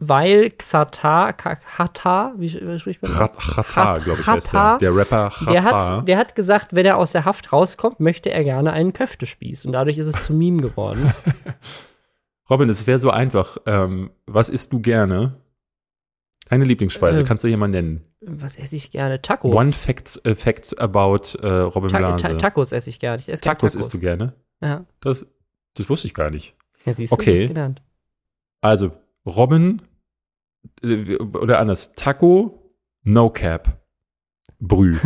Weil 0.00 0.50
Xatar, 0.50 1.34
Hatar, 1.76 2.32
wie, 2.36 2.52
wie 2.54 2.78
spricht 2.78 3.02
man 3.02 3.10
das? 3.18 3.36
Chata, 3.36 3.94
glaube 3.98 4.20
ich, 4.20 4.26
heißt 4.28 4.52
der. 4.52 4.78
Der 4.78 4.94
Rapper 4.94 5.32
Der 5.50 5.62
Chata. 5.62 5.96
hat, 5.98 6.08
der 6.08 6.16
hat 6.18 6.36
gesagt, 6.36 6.68
wenn 6.72 6.86
er 6.86 6.96
aus 6.98 7.10
der 7.12 7.24
Haft 7.24 7.52
rauskommt, 7.52 7.98
möchte 7.98 8.30
er 8.30 8.44
gerne 8.44 8.72
einen 8.72 8.92
Köftespieß. 8.92 9.64
Und 9.66 9.72
dadurch 9.72 9.98
ist 9.98 10.06
es 10.06 10.22
zu 10.22 10.32
Meme 10.34 10.62
geworden. 10.62 11.12
Robin, 12.50 12.68
es 12.70 12.86
wäre 12.86 12.98
so 13.00 13.10
einfach. 13.10 13.58
Ähm, 13.66 14.10
was 14.26 14.48
isst 14.48 14.72
du 14.72 14.80
gerne? 14.80 15.34
Deine 16.48 16.64
Lieblingsspeise, 16.64 17.20
Äh, 17.20 17.24
kannst 17.24 17.42
du 17.44 17.48
hier 17.48 17.58
mal 17.58 17.68
nennen. 17.68 18.04
Was 18.20 18.56
esse 18.56 18.76
ich 18.76 18.90
gerne? 18.90 19.20
Tacos. 19.20 19.52
One 19.54 19.72
fact, 19.72 20.20
äh, 20.24 20.34
fact 20.34 20.78
about 20.80 21.36
äh, 21.42 21.46
Robin 21.48 21.90
Ta 21.90 21.98
Blase. 21.98 22.22
Ta 22.22 22.34
Tacos 22.34 22.72
esse 22.72 22.88
ich 22.88 23.00
gerne. 23.00 23.18
Ich 23.18 23.28
esse 23.28 23.42
gerne 23.42 23.56
Tacos 23.58 23.74
isst 23.74 23.92
du 23.92 23.98
gerne? 23.98 24.32
Ja. 24.60 24.84
Das, 25.00 25.26
das 25.74 25.90
wusste 25.90 26.06
ich 26.06 26.14
gar 26.14 26.30
nicht. 26.30 26.54
ja 26.84 26.94
siehst 26.94 27.12
Okay. 27.12 27.34
du, 27.34 27.42
hast 27.42 27.48
gelernt. 27.48 27.82
Also, 28.60 28.92
Robin, 29.26 29.82
äh, 29.82 29.87
oder 30.82 31.58
anders, 31.58 31.94
Taco, 31.94 32.72
No 33.02 33.30
Cap, 33.30 33.80
Brü. 34.60 34.96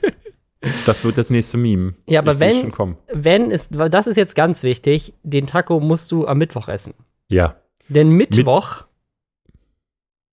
das 0.86 1.04
wird 1.04 1.18
das 1.18 1.30
nächste 1.30 1.56
Meme. 1.56 1.94
Ja, 2.06 2.20
aber 2.20 2.32
ich 2.32 2.40
wenn-. 2.40 2.96
Wenn 3.12 3.50
weil 3.70 3.90
das 3.90 4.06
ist 4.06 4.16
jetzt 4.16 4.34
ganz 4.34 4.62
wichtig, 4.62 5.14
den 5.22 5.46
Taco 5.46 5.80
musst 5.80 6.10
du 6.12 6.26
am 6.26 6.38
Mittwoch 6.38 6.68
essen. 6.68 6.94
Ja, 7.28 7.56
Denn 7.88 8.10
Mittwoch 8.10 8.84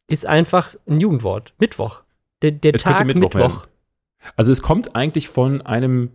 ist 0.08 0.26
einfach 0.26 0.76
ein 0.88 1.00
Jugendwort. 1.00 1.54
Mittwoch. 1.58 2.02
Der, 2.42 2.52
der 2.52 2.74
Tag 2.74 3.06
Mittwoch 3.06 3.34
Mittwoch. 3.34 3.68
also 4.36 4.52
es 4.52 4.62
kommt 4.62 4.96
eigentlich 4.96 5.30
von 5.30 5.62
einem, 5.62 6.12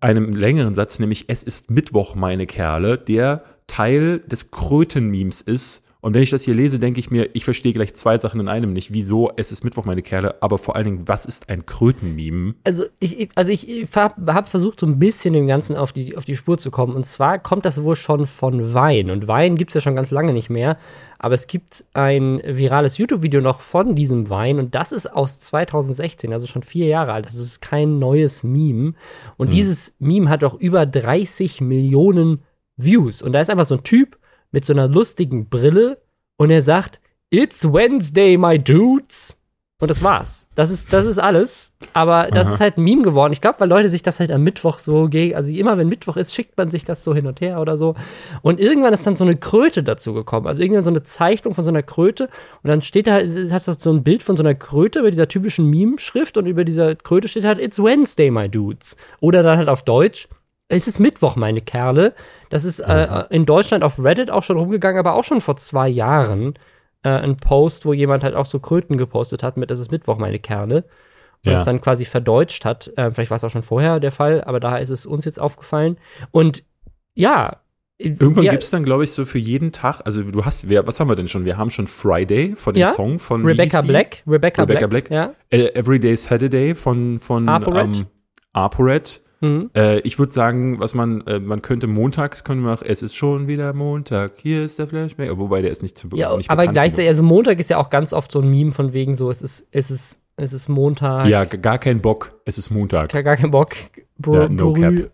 einem 0.00 0.34
längeren 0.34 0.74
Satz, 0.74 0.98
nämlich 0.98 1.24
es 1.28 1.42
ist 1.42 1.70
Mittwoch, 1.70 2.14
meine 2.14 2.46
Kerle, 2.46 2.98
der 2.98 3.44
Teil 3.66 4.20
des 4.20 4.50
Kröten-Memes 4.50 5.40
ist. 5.40 5.83
Und 6.04 6.12
wenn 6.12 6.22
ich 6.22 6.28
das 6.28 6.42
hier 6.42 6.52
lese, 6.52 6.78
denke 6.78 7.00
ich 7.00 7.10
mir, 7.10 7.30
ich 7.32 7.46
verstehe 7.46 7.72
gleich 7.72 7.94
zwei 7.94 8.18
Sachen 8.18 8.38
in 8.38 8.46
einem 8.46 8.74
nicht. 8.74 8.92
Wieso, 8.92 9.32
es 9.36 9.52
ist 9.52 9.64
Mittwoch, 9.64 9.86
meine 9.86 10.02
Kerle, 10.02 10.34
aber 10.42 10.58
vor 10.58 10.76
allen 10.76 10.84
Dingen, 10.84 11.08
was 11.08 11.24
ist 11.24 11.48
ein 11.48 11.64
Kröten-Meme? 11.64 12.56
Also 12.62 12.84
ich, 13.00 13.30
also 13.34 13.50
ich 13.50 13.86
habe 13.96 14.34
hab 14.34 14.50
versucht, 14.50 14.80
so 14.80 14.86
ein 14.86 14.98
bisschen 14.98 15.32
dem 15.32 15.46
Ganzen 15.46 15.76
auf 15.76 15.94
die, 15.94 16.14
auf 16.14 16.26
die 16.26 16.36
Spur 16.36 16.58
zu 16.58 16.70
kommen. 16.70 16.94
Und 16.94 17.06
zwar 17.06 17.38
kommt 17.38 17.64
das 17.64 17.82
wohl 17.82 17.96
schon 17.96 18.26
von 18.26 18.74
Wein. 18.74 19.08
Und 19.08 19.28
Wein 19.28 19.56
gibt 19.56 19.70
es 19.70 19.76
ja 19.76 19.80
schon 19.80 19.96
ganz 19.96 20.10
lange 20.10 20.34
nicht 20.34 20.50
mehr. 20.50 20.76
Aber 21.18 21.34
es 21.34 21.46
gibt 21.46 21.86
ein 21.94 22.42
virales 22.44 22.98
YouTube-Video 22.98 23.40
noch 23.40 23.62
von 23.62 23.94
diesem 23.94 24.28
Wein. 24.28 24.58
Und 24.58 24.74
das 24.74 24.92
ist 24.92 25.06
aus 25.06 25.38
2016, 25.38 26.34
also 26.34 26.46
schon 26.46 26.64
vier 26.64 26.86
Jahre 26.86 27.14
alt. 27.14 27.24
Das 27.24 27.36
ist 27.36 27.62
kein 27.62 27.98
neues 27.98 28.44
Meme. 28.44 28.92
Und 29.38 29.54
dieses 29.54 29.96
Meme 30.00 30.28
hat 30.28 30.44
auch 30.44 30.60
über 30.60 30.84
30 30.84 31.62
Millionen 31.62 32.42
Views. 32.76 33.22
Und 33.22 33.32
da 33.32 33.40
ist 33.40 33.48
einfach 33.48 33.64
so 33.64 33.76
ein 33.76 33.84
Typ 33.84 34.18
mit 34.54 34.64
so 34.64 34.72
einer 34.72 34.88
lustigen 34.88 35.48
Brille. 35.48 35.98
Und 36.36 36.50
er 36.50 36.62
sagt, 36.62 37.00
It's 37.30 37.64
Wednesday, 37.64 38.36
my 38.38 38.58
dudes. 38.58 39.40
Und 39.80 39.88
das 39.90 40.04
war's. 40.04 40.48
Das 40.54 40.70
ist, 40.70 40.92
das 40.92 41.04
ist 41.04 41.18
alles. 41.18 41.74
Aber 41.92 42.28
das 42.30 42.46
Aha. 42.46 42.54
ist 42.54 42.60
halt 42.60 42.78
ein 42.78 42.84
Meme 42.84 43.02
geworden. 43.02 43.32
Ich 43.32 43.40
glaube, 43.40 43.58
weil 43.58 43.68
Leute 43.68 43.90
sich 43.90 44.02
das 44.04 44.20
halt 44.20 44.30
am 44.30 44.44
Mittwoch 44.44 44.78
so 44.78 45.08
gegen, 45.08 45.34
also 45.34 45.50
immer 45.50 45.76
wenn 45.76 45.88
Mittwoch 45.88 46.16
ist, 46.16 46.32
schickt 46.32 46.56
man 46.56 46.68
sich 46.68 46.84
das 46.84 47.02
so 47.02 47.12
hin 47.12 47.26
und 47.26 47.40
her 47.40 47.60
oder 47.60 47.76
so. 47.76 47.96
Und 48.42 48.60
irgendwann 48.60 48.92
ist 48.94 49.04
dann 49.06 49.16
so 49.16 49.24
eine 49.24 49.36
Kröte 49.36 49.82
dazu 49.82 50.14
gekommen. 50.14 50.46
Also 50.46 50.62
irgendwann 50.62 50.84
so 50.84 50.90
eine 50.90 51.02
Zeichnung 51.02 51.54
von 51.54 51.64
so 51.64 51.70
einer 51.70 51.82
Kröte. 51.82 52.28
Und 52.62 52.70
dann 52.70 52.82
steht 52.82 53.08
da, 53.08 53.14
halt- 53.14 53.52
hast 53.52 53.66
du 53.66 53.72
so 53.76 53.92
ein 53.92 54.04
Bild 54.04 54.22
von 54.22 54.36
so 54.36 54.44
einer 54.44 54.54
Kröte 54.54 55.00
über 55.00 55.10
dieser 55.10 55.26
typischen 55.26 55.68
Meme-Schrift 55.68 56.36
und 56.36 56.46
über 56.46 56.64
dieser 56.64 56.94
Kröte 56.94 57.26
steht 57.26 57.44
halt, 57.44 57.58
It's 57.58 57.82
Wednesday, 57.82 58.30
my 58.30 58.48
dudes. 58.48 58.96
Oder 59.20 59.42
dann 59.42 59.58
halt 59.58 59.68
auf 59.68 59.82
Deutsch, 59.82 60.28
es 60.68 60.86
ist 60.86 61.00
Mittwoch, 61.00 61.36
meine 61.36 61.60
Kerle. 61.60 62.14
Das 62.54 62.64
ist 62.64 62.78
äh, 62.78 63.24
in 63.30 63.46
Deutschland 63.46 63.82
auf 63.82 63.98
Reddit 63.98 64.30
auch 64.30 64.44
schon 64.44 64.56
rumgegangen, 64.56 64.98
aber 65.00 65.14
auch 65.14 65.24
schon 65.24 65.40
vor 65.40 65.56
zwei 65.56 65.88
Jahren 65.88 66.54
äh, 67.02 67.08
ein 67.08 67.36
Post, 67.36 67.84
wo 67.84 67.92
jemand 67.92 68.22
halt 68.22 68.36
auch 68.36 68.46
so 68.46 68.60
Kröten 68.60 68.96
gepostet 68.96 69.42
hat 69.42 69.56
mit, 69.56 69.72
es 69.72 69.80
ist 69.80 69.90
Mittwoch, 69.90 70.18
meine 70.18 70.38
Kerle. 70.38 70.84
Und 71.44 71.50
Ja. 71.50 71.52
das 71.54 71.64
dann 71.64 71.80
quasi 71.80 72.04
verdeutscht 72.04 72.64
hat. 72.64 72.92
Äh, 72.96 73.10
vielleicht 73.10 73.30
war 73.32 73.36
es 73.36 73.42
auch 73.44 73.50
schon 73.50 73.64
vorher 73.64 73.98
der 73.98 74.12
Fall, 74.12 74.44
aber 74.44 74.60
da 74.60 74.76
ist 74.78 74.90
es 74.90 75.04
uns 75.04 75.24
jetzt 75.24 75.40
aufgefallen. 75.40 75.98
Und 76.30 76.62
ja. 77.14 77.56
Irgendwann 77.98 78.44
wir- 78.44 78.50
gibt's 78.52 78.70
dann, 78.70 78.84
glaube 78.84 79.02
ich, 79.02 79.10
so 79.10 79.24
für 79.24 79.38
jeden 79.38 79.72
Tag, 79.72 80.02
also 80.04 80.22
du 80.22 80.44
hast, 80.44 80.68
wer, 80.68 80.86
was 80.86 81.00
haben 81.00 81.08
wir 81.08 81.16
denn 81.16 81.26
schon? 81.26 81.44
Wir 81.44 81.56
haben 81.56 81.70
schon 81.70 81.88
Friday 81.88 82.54
von 82.56 82.74
dem 82.74 82.82
Ja, 82.82 82.86
Song 82.88 83.18
von 83.18 83.44
Rebecca? 83.44 83.80
Black. 83.80 84.22
Rebecca, 84.28 84.62
Rebecca 84.62 84.86
Black. 84.86 85.08
Black. 85.08 85.10
Ja. 85.10 85.34
Äh, 85.50 85.74
Everyday 85.74 86.16
Saturday 86.16 86.76
von, 86.76 87.18
von 87.18 87.48
ApoRed. 87.48 87.84
ähm, 87.84 88.06
ApoRed. 88.52 89.20
Mhm. 89.44 89.70
Äh, 89.76 89.98
ich 90.00 90.18
würde 90.18 90.32
sagen, 90.32 90.80
was 90.80 90.94
man, 90.94 91.20
äh, 91.26 91.38
man 91.40 91.62
könnte 91.62 91.86
montags, 91.86 92.44
können 92.44 92.62
wir 92.62 92.72
auch, 92.74 92.82
es 92.82 93.02
ist 93.02 93.14
schon 93.14 93.46
wieder 93.48 93.72
Montag, 93.72 94.32
hier 94.40 94.62
ist 94.64 94.78
der 94.78 94.86
Flashback, 94.88 95.30
wobei 95.38 95.62
der 95.62 95.70
ist 95.70 95.82
nicht 95.82 95.98
zu 95.98 96.08
Ja, 96.14 96.36
nicht 96.36 96.50
aber 96.50 96.66
gleichzeitig, 96.66 97.08
also 97.08 97.22
Montag 97.22 97.58
ist 97.60 97.70
ja 97.70 97.78
auch 97.78 97.90
ganz 97.90 98.12
oft 98.12 98.30
so 98.32 98.40
ein 98.40 98.50
Meme 98.50 98.72
von 98.72 98.92
wegen 98.92 99.14
so, 99.14 99.30
es 99.30 99.42
ist, 99.42 99.66
es 99.70 99.90
ist, 99.90 100.18
es 100.36 100.52
ist 100.52 100.68
Montag. 100.68 101.26
Ja, 101.28 101.44
gar 101.44 101.78
kein 101.78 102.00
Bock, 102.00 102.40
es 102.44 102.58
ist 102.58 102.70
Montag. 102.70 103.10
Gar, 103.12 103.22
gar 103.22 103.36
keinen 103.36 103.50
Bock. 103.50 103.70
Bro, 104.18 104.34
Ja, 104.34 104.48
no 104.48 104.72
Brü- 104.72 105.10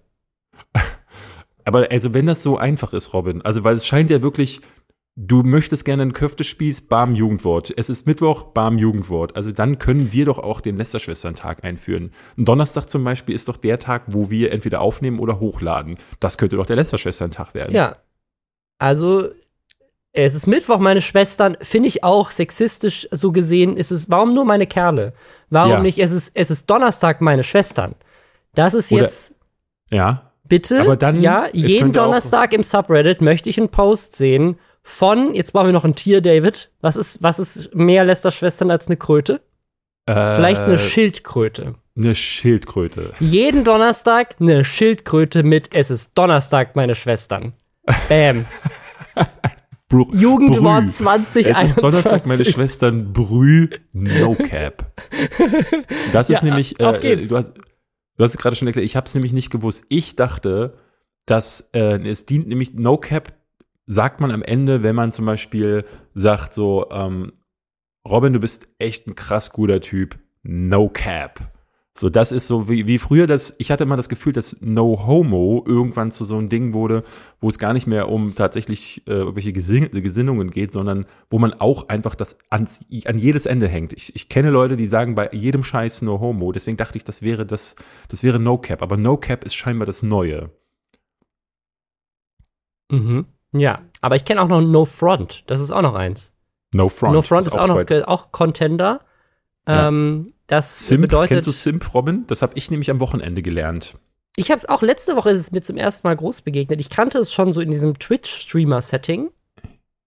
Aber 1.64 1.88
also 1.90 2.14
wenn 2.14 2.26
das 2.26 2.42
so 2.42 2.56
einfach 2.58 2.92
ist, 2.92 3.12
Robin, 3.12 3.42
also 3.42 3.64
weil 3.64 3.76
es 3.76 3.86
scheint 3.86 4.10
ja 4.10 4.22
wirklich, 4.22 4.60
du 5.22 5.42
möchtest 5.42 5.84
gerne 5.84 6.02
einen 6.02 6.12
Köftespieß, 6.12 6.82
bam, 6.88 7.14
Jugendwort. 7.14 7.72
Es 7.76 7.90
ist 7.90 8.06
Mittwoch, 8.06 8.44
bam, 8.54 8.78
Jugendwort. 8.78 9.36
Also 9.36 9.52
dann 9.52 9.78
können 9.78 10.12
wir 10.12 10.24
doch 10.24 10.38
auch 10.38 10.60
den 10.60 10.76
Lästerschwestern-Tag 10.78 11.62
einführen. 11.64 12.12
Ein 12.38 12.46
Donnerstag 12.46 12.88
zum 12.88 13.04
Beispiel 13.04 13.34
ist 13.34 13.48
doch 13.48 13.56
der 13.58 13.78
Tag, 13.78 14.04
wo 14.06 14.30
wir 14.30 14.50
entweder 14.52 14.80
aufnehmen 14.80 15.18
oder 15.18 15.38
hochladen. 15.38 15.98
Das 16.20 16.38
könnte 16.38 16.56
doch 16.56 16.66
der 16.66 16.76
Lästerschwestern-Tag 16.76 17.52
werden. 17.54 17.74
Ja. 17.74 17.96
Also, 18.78 19.28
es 20.12 20.34
ist 20.34 20.46
Mittwoch, 20.46 20.78
meine 20.78 21.02
Schwestern. 21.02 21.56
Finde 21.60 21.88
ich 21.88 22.02
auch 22.02 22.30
sexistisch 22.30 23.06
so 23.10 23.30
gesehen. 23.30 23.76
Ist 23.76 23.90
es, 23.90 24.08
warum 24.10 24.34
nur 24.34 24.44
meine 24.46 24.66
Kerle? 24.66 25.12
Warum 25.50 25.72
Ja. 25.72 25.80
nicht, 25.80 25.98
es 25.98 26.12
ist, 26.12 26.32
es 26.34 26.50
ist 26.50 26.70
Donnerstag, 26.70 27.20
meine 27.20 27.42
Schwestern? 27.44 27.94
Das 28.54 28.74
ist 28.74 28.90
Oder- 28.90 29.02
jetzt, 29.02 29.34
Ja, 29.92 30.30
bitte, 30.44 30.80
Aber 30.80 30.96
dann- 30.96 31.20
ja, 31.20 31.48
jeden 31.52 31.92
Donnerstag 31.92 32.52
im 32.52 32.62
Subreddit 32.62 33.20
möchte 33.20 33.50
ich 33.50 33.58
einen 33.58 33.68
Post 33.70 34.14
sehen 34.16 34.56
von, 34.82 35.34
jetzt 35.34 35.52
brauchen 35.52 35.66
wir 35.66 35.72
noch 35.72 35.84
ein 35.84 35.94
Tier, 35.94 36.20
David. 36.20 36.70
Was 36.80 36.96
ist, 36.96 37.22
was 37.22 37.38
ist 37.38 37.74
mehr 37.74 38.04
Lester-Schwestern 38.04 38.70
als 38.70 38.86
eine 38.86 38.96
Kröte? 38.96 39.40
Äh, 40.06 40.34
Vielleicht 40.36 40.62
eine 40.62 40.78
Schildkröte. 40.78 41.74
eine 41.96 42.14
Schildkröte. 42.14 43.12
Jeden 43.20 43.62
Donnerstag 43.64 44.36
eine 44.40 44.64
Schildkröte 44.64 45.42
mit 45.42 45.68
Es 45.72 45.90
ist 45.90 46.12
Donnerstag, 46.16 46.74
meine 46.76 46.94
Schwestern. 46.94 47.52
Bam. 48.08 48.46
Bru 49.88 50.08
Jugendwort 50.12 50.86
Brü. 50.86 50.92
2021. 50.92 51.46
Es 51.46 51.62
ist 51.62 51.82
Donnerstag, 51.82 52.26
meine 52.26 52.44
Schwestern, 52.44 53.12
Brü, 53.12 53.68
No 53.92 54.34
Cap. 54.36 54.92
Das 56.12 56.30
ist 56.30 56.42
Ja, 56.42 56.44
nämlich, 56.48 56.80
auf 56.80 56.98
äh, 56.98 57.00
geht's. 57.00 57.28
du 57.28 57.36
hast, 57.38 57.50
du 58.16 58.24
hast 58.24 58.30
es 58.30 58.38
gerade 58.38 58.54
schon 58.54 58.68
erklärt, 58.68 58.86
ich 58.86 58.94
habe 58.96 59.06
es 59.06 59.14
nämlich 59.14 59.32
nicht 59.32 59.50
gewusst. 59.50 59.84
Ich 59.88 60.14
dachte, 60.14 60.74
dass 61.26 61.70
äh, 61.74 61.98
es 62.08 62.24
dient 62.24 62.46
nämlich, 62.46 62.74
No 62.74 62.98
Cap 62.98 63.32
sagt 63.90 64.20
man 64.20 64.30
am 64.30 64.42
Ende, 64.42 64.84
wenn 64.84 64.94
man 64.94 65.10
zum 65.10 65.26
Beispiel 65.26 65.84
sagt 66.14 66.54
so, 66.54 66.86
ähm, 66.92 67.32
Robin, 68.08 68.32
du 68.32 68.38
bist 68.38 68.68
echt 68.78 69.08
ein 69.08 69.16
krass 69.16 69.50
guter 69.50 69.80
Typ, 69.80 70.16
No 70.44 70.88
Cap. 70.88 71.40
So, 71.98 72.08
das 72.08 72.30
ist 72.30 72.46
so 72.46 72.68
wie, 72.68 72.86
wie 72.86 72.98
früher 72.98 73.26
das, 73.26 73.56
ich 73.58 73.72
hatte 73.72 73.82
immer 73.82 73.96
das 73.96 74.08
Gefühl, 74.08 74.32
dass 74.32 74.58
No 74.60 75.06
Homo 75.06 75.64
irgendwann 75.66 76.12
zu 76.12 76.24
so 76.24 76.38
einem 76.38 76.48
Ding 76.48 76.72
wurde, 76.72 77.02
wo 77.40 77.48
es 77.48 77.58
gar 77.58 77.72
nicht 77.72 77.88
mehr 77.88 78.08
um 78.08 78.36
tatsächlich 78.36 79.02
äh, 79.08 79.10
irgendwelche 79.10 79.52
Gesin 79.52 79.90
Gesinnungen 79.90 80.50
geht, 80.50 80.72
sondern 80.72 81.06
wo 81.28 81.40
man 81.40 81.52
auch 81.52 81.88
einfach 81.88 82.14
das 82.14 82.38
ans, 82.48 82.86
an 83.06 83.18
jedes 83.18 83.44
Ende 83.44 83.66
hängt. 83.66 83.92
Ich, 83.92 84.14
ich 84.14 84.28
kenne 84.28 84.50
Leute, 84.50 84.76
die 84.76 84.86
sagen 84.86 85.16
bei 85.16 85.30
jedem 85.32 85.64
Scheiß 85.64 86.02
No 86.02 86.20
Homo, 86.20 86.52
deswegen 86.52 86.76
dachte 86.76 86.96
ich, 86.96 87.02
das 87.02 87.22
wäre 87.22 87.44
das, 87.44 87.74
das 88.08 88.22
wäre 88.22 88.38
No 88.38 88.56
Cap, 88.56 88.82
aber 88.82 88.96
No 88.96 89.16
Cap 89.16 89.42
ist 89.42 89.56
scheinbar 89.56 89.86
das 89.86 90.04
Neue. 90.04 90.50
Mhm. 92.88 93.26
Ja, 93.52 93.80
aber 94.00 94.16
ich 94.16 94.24
kenne 94.24 94.42
auch 94.42 94.48
noch 94.48 94.60
No 94.60 94.84
Front. 94.84 95.44
Das 95.50 95.60
ist 95.60 95.70
auch 95.70 95.82
noch 95.82 95.94
eins. 95.94 96.32
No 96.72 96.88
Front. 96.88 97.14
no 97.14 97.22
Front 97.22 97.46
ist, 97.46 97.58
auch, 97.58 97.66
noch 97.66 98.06
auch 98.06 98.32
Contender. 98.32 99.00
Ja. 99.66 99.88
Ähm, 99.88 100.34
das 100.46 100.86
Simp, 100.86 101.02
bedeutet, 101.02 101.30
kennst 101.30 101.46
du 101.46 101.52
Simp, 101.52 101.94
Robin? 101.94 102.24
Das 102.26 102.42
habe 102.42 102.52
ich 102.56 102.70
nämlich 102.70 102.90
am 102.90 103.00
Wochenende 103.00 103.42
gelernt. 103.42 103.94
ich 104.36 104.50
habe 104.50 104.58
es 104.58 104.68
auch 104.68 104.82
letzte 104.82 105.16
Woche 105.16 105.30
ist 105.30 105.40
es 105.40 105.52
mir 105.52 105.62
zum 105.62 105.76
ersten 105.76 106.06
Mal 106.06 106.16
groß 106.16 106.42
begegnet. 106.42 106.80
Ich 106.80 106.90
kannte 106.90 107.18
es 107.18 107.32
schon 107.32 107.52
so 107.52 107.60
in 107.60 107.70
diesem 107.70 107.98
Twitch-Streamer-Setting. 107.98 109.30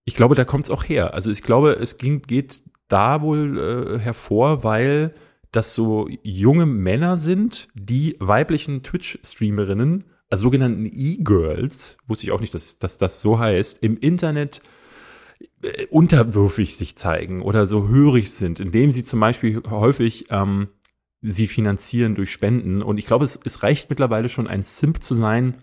Ich 0.06 0.16
glaube, 0.16 0.36
da 0.36 0.44
kommt 0.44 0.66
es 0.66 0.72
auch 0.72 0.84
her. 0.84 1.14
Also 1.14 1.32
ich 1.32 1.44
glaube, 1.44 1.74
es 1.74 1.98
ging, 1.98 2.22
geht 2.24 2.62
da 2.90 3.22
wohl 3.22 3.58
äh, 3.58 4.00
hervor, 4.00 4.64
weil 4.64 5.14
das 5.52 5.76
so 5.76 6.10
junge 6.24 6.66
Männer 6.66 7.18
sind, 7.18 7.70
die 7.74 8.18
weiblichen 8.20 8.84
Twitch-Streamerinnen, 8.84 10.06
also 10.34 10.48
sogenannten 10.48 10.90
E-Girls, 10.92 11.98
wusste 12.08 12.26
ich 12.26 12.32
auch 12.32 12.40
nicht, 12.40 12.56
dass, 12.56 12.80
dass 12.80 12.98
das 12.98 13.22
so 13.22 13.38
heißt, 13.38 13.84
im 13.84 14.00
Internet 14.00 14.64
äh, 15.62 15.86
unterwürfig 15.92 16.76
sich 16.76 16.96
zeigen 16.96 17.44
oder 17.44 17.68
so 17.68 17.88
hörig 17.88 18.32
sind, 18.32 18.60
indem 18.60 18.92
sie 18.92 19.04
zum 19.04 19.20
Beispiel 19.20 19.62
häufig 19.70 20.26
ähm, 20.32 20.70
sie 21.22 21.46
finanzieren 21.46 22.16
durch 22.16 22.32
Spenden. 22.32 22.82
Und 22.82 22.98
ich 22.98 23.06
glaube, 23.06 23.26
es, 23.26 23.40
es 23.46 23.62
reicht 23.62 23.92
mittlerweile 23.92 24.28
schon 24.28 24.48
ein 24.48 24.64
Simp 24.64 25.04
zu 25.04 25.14
sein, 25.14 25.58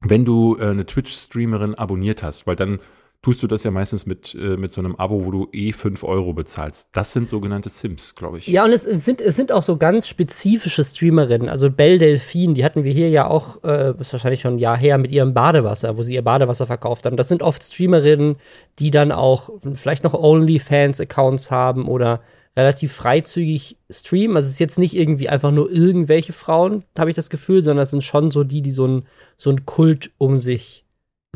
wenn 0.00 0.24
du 0.24 0.56
äh, 0.58 0.70
eine 0.70 0.86
Twitch-Streamerin 0.86 1.76
abonniert 1.76 2.24
hast, 2.24 2.48
weil 2.48 2.56
dann 2.56 2.80
tust 3.22 3.42
du 3.42 3.46
das 3.46 3.64
ja 3.64 3.70
meistens 3.70 4.06
mit, 4.06 4.34
äh, 4.34 4.56
mit 4.56 4.72
so 4.72 4.80
einem 4.80 4.96
Abo, 4.96 5.24
wo 5.26 5.30
du 5.30 5.48
eh 5.52 5.72
5 5.72 6.04
Euro 6.04 6.32
bezahlst. 6.32 6.88
Das 6.92 7.12
sind 7.12 7.28
sogenannte 7.28 7.68
Sims, 7.68 8.14
glaube 8.14 8.38
ich. 8.38 8.46
Ja, 8.46 8.64
und 8.64 8.72
es, 8.72 8.84
sind, 8.84 9.20
es 9.20 9.36
sind 9.36 9.52
auch 9.52 9.62
so 9.62 9.76
ganz 9.76 10.08
spezifische 10.08 10.82
Streamerinnen. 10.84 11.48
Also 11.48 11.70
Belle 11.70 11.98
Delphine, 11.98 12.54
die 12.54 12.64
hatten 12.64 12.82
wir 12.84 12.92
hier 12.92 13.10
ja 13.10 13.26
auch, 13.26 13.62
äh, 13.62 13.90
ist 14.00 14.12
wahrscheinlich 14.12 14.40
schon 14.40 14.54
ein 14.54 14.58
Jahr 14.58 14.78
her, 14.78 14.96
mit 14.96 15.10
ihrem 15.10 15.34
Badewasser, 15.34 15.98
wo 15.98 16.02
sie 16.02 16.14
ihr 16.14 16.22
Badewasser 16.22 16.66
verkauft 16.66 17.04
haben. 17.04 17.18
Das 17.18 17.28
sind 17.28 17.42
oft 17.42 17.62
Streamerinnen, 17.62 18.36
die 18.78 18.90
dann 18.90 19.12
auch 19.12 19.50
vielleicht 19.74 20.02
noch 20.02 20.14
OnlyFans-Accounts 20.14 21.50
haben 21.50 21.88
oder 21.88 22.22
relativ 22.56 22.92
freizügig 22.92 23.76
streamen. 23.90 24.36
Also 24.36 24.46
es 24.46 24.54
ist 24.54 24.60
jetzt 24.60 24.78
nicht 24.78 24.96
irgendwie 24.96 25.28
einfach 25.28 25.50
nur 25.50 25.70
irgendwelche 25.70 26.32
Frauen, 26.32 26.84
habe 26.98 27.10
ich 27.10 27.16
das 27.16 27.30
Gefühl, 27.30 27.62
sondern 27.62 27.82
es 27.82 27.90
sind 27.90 28.02
schon 28.02 28.30
so 28.30 28.44
die, 28.44 28.62
die 28.62 28.72
so 28.72 28.86
ein 28.86 29.02
so 29.36 29.50
ein 29.50 29.64
Kult 29.66 30.10
um 30.18 30.38
sich 30.38 30.84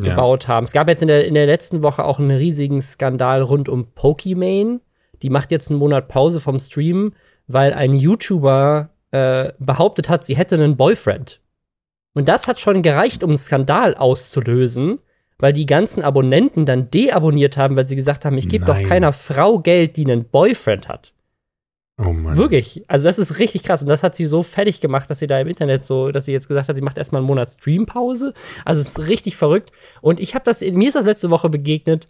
ja. 0.01 0.11
gebaut 0.11 0.49
haben. 0.49 0.65
Es 0.65 0.73
gab 0.73 0.89
jetzt 0.89 1.03
in 1.03 1.09
der, 1.09 1.27
in 1.27 1.35
der 1.35 1.47
letzten 1.47 1.83
Woche 1.83 2.05
auch 2.05 2.19
einen 2.19 2.31
riesigen 2.31 2.83
Skandal 2.83 3.43
rund 3.43 3.69
um 3.69 3.93
Pokimane. 3.95 4.81
Die 5.23 5.31
macht 5.31 5.51
jetzt 5.51 5.71
einen 5.71 5.79
Monat 5.79 6.09
Pause 6.09 6.41
vom 6.41 6.59
Stream, 6.59 7.15
weil 7.47 7.73
ein 7.73 7.95
YouTuber 7.95 8.91
äh, 9.11 9.53
behauptet 9.59 10.09
hat, 10.09 10.25
sie 10.25 10.37
hätte 10.37 10.57
einen 10.57 10.77
Boyfriend. 10.77 11.41
Und 12.15 12.29
das 12.29 12.47
hat 12.47 12.61
schon 12.61 12.83
gereicht, 12.83 13.23
um 13.23 13.31
einen 13.31 13.39
Skandal 13.39 13.95
auszulösen, 13.95 14.99
weil 15.39 15.53
die 15.53 15.67
ganzen 15.67 16.03
Abonnenten 16.03 16.67
dann 16.67 16.91
deabonniert 16.91 17.57
haben, 17.57 17.77
weil 17.77 17.87
sie 17.87 17.97
gesagt 17.97 18.25
haben, 18.25 18.39
ich 18.39 18.49
gebe 18.49 18.65
doch 18.65 18.81
keiner 18.83 19.13
Frau 19.13 19.59
Geld, 19.59 19.97
die 19.97 20.05
einen 20.05 20.25
Boyfriend 20.25 20.89
hat. 20.89 21.14
Oh 21.97 22.13
Mann. 22.13 22.37
Wirklich. 22.37 22.85
Also 22.89 23.07
das 23.07 23.19
ist 23.19 23.39
richtig 23.39 23.63
krass. 23.63 23.83
Und 23.83 23.89
das 23.89 24.03
hat 24.03 24.17
sie 24.17 24.27
so 24.27 24.43
fertig 24.43 24.81
gemacht, 24.81 25.09
dass 25.09 25.21
sie 25.21 25.29
da 25.29 25.39
im 25.39 25.47
Internet 25.47 25.85
so, 25.85 26.11
dass 26.11 26.25
sie 26.25 26.33
jetzt 26.33 26.49
gesagt 26.49 26.69
hat, 26.69 26.75
sie 26.75 26.83
macht 26.83 26.99
erstmal 26.99 27.21
einen 27.21 27.29
Monat 27.29 27.51
Streampause. 27.51 28.35
Also 28.65 28.81
es 28.81 28.89
ist 28.89 29.07
richtig 29.07 29.37
verrückt. 29.37 29.71
Und 30.01 30.19
ich 30.19 30.35
habe 30.35 30.45
das, 30.45 30.61
mir 30.61 30.89
ist 30.89 30.97
das 30.97 31.07
letzte 31.07 31.31
Woche 31.31 31.49
begegnet, 31.49 32.09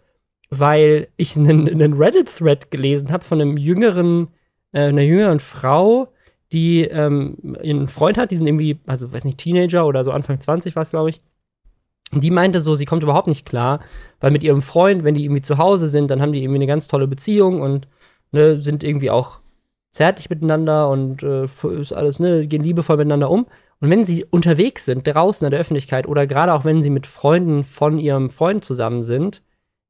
weil 0.49 1.09
ich 1.17 1.37
einen, 1.37 1.69
einen 1.69 1.95
Reddit-Thread 1.95 2.71
gelesen 2.71 3.13
habe 3.13 3.25
von 3.25 3.41
einem 3.41 3.59
jüngeren, 3.59 4.29
äh, 4.73 4.85
einer 4.85 5.03
jüngeren 5.03 5.41
Frau, 5.41 6.09
die 6.53 6.83
ähm, 6.83 7.57
einen 7.63 7.89
Freund 7.89 8.17
hat, 8.17 8.31
die 8.31 8.37
sind 8.37 8.47
irgendwie, 8.47 8.79
also 8.87 9.13
weiß 9.13 9.25
nicht, 9.25 9.39
Teenager 9.39 9.87
oder 9.87 10.03
so 10.03 10.13
Anfang 10.13 10.41
20 10.41 10.77
war 10.77 10.83
es, 10.83 10.91
glaube 10.91 11.11
ich. 11.11 11.21
Und 12.13 12.23
die 12.23 12.31
meinte 12.31 12.61
so, 12.61 12.75
sie 12.75 12.85
kommt 12.85 13.03
überhaupt 13.03 13.27
nicht 13.27 13.45
klar, 13.45 13.81
weil 14.21 14.31
mit 14.31 14.45
ihrem 14.45 14.63
Freund, 14.63 15.05
wenn 15.05 15.15
die 15.15 15.25
irgendwie 15.25 15.43
zu 15.43 15.59
Hause 15.59 15.89
sind, 15.89 16.11
dann 16.11 16.23
haben 16.23 16.33
die 16.33 16.43
irgendwie 16.43 16.59
eine 16.59 16.67
ganz 16.67 16.87
tolle 16.87 17.09
Beziehung 17.09 17.61
und 17.61 17.89
ne, 18.31 18.61
sind 18.61 18.85
irgendwie 18.85 19.11
auch 19.11 19.41
zärtlich 19.95 20.29
miteinander 20.29 20.89
und 20.89 21.23
äh, 21.23 21.45
ist 21.45 21.93
alles, 21.93 22.19
ne, 22.19 22.49
gehen 22.49 22.65
liebevoll 22.65 22.97
miteinander 22.97 23.31
um. 23.31 23.47
Und 23.81 23.91
wenn 23.91 24.03
sie 24.03 24.25
unterwegs 24.25 24.85
sind, 24.85 25.07
draußen 25.07 25.47
in 25.47 25.53
der 25.53 25.61
Öffentlichkeit 25.61 26.09
oder 26.09 26.27
gerade 26.27 26.53
auch 26.53 26.65
wenn 26.65 26.83
sie 26.83 26.91
mit 26.91 27.07
Freunden 27.07 27.63
von 27.63 27.99
ihrem 27.99 28.31
Freund 28.31 28.65
zusammen 28.65 29.05
sind, 29.05 29.43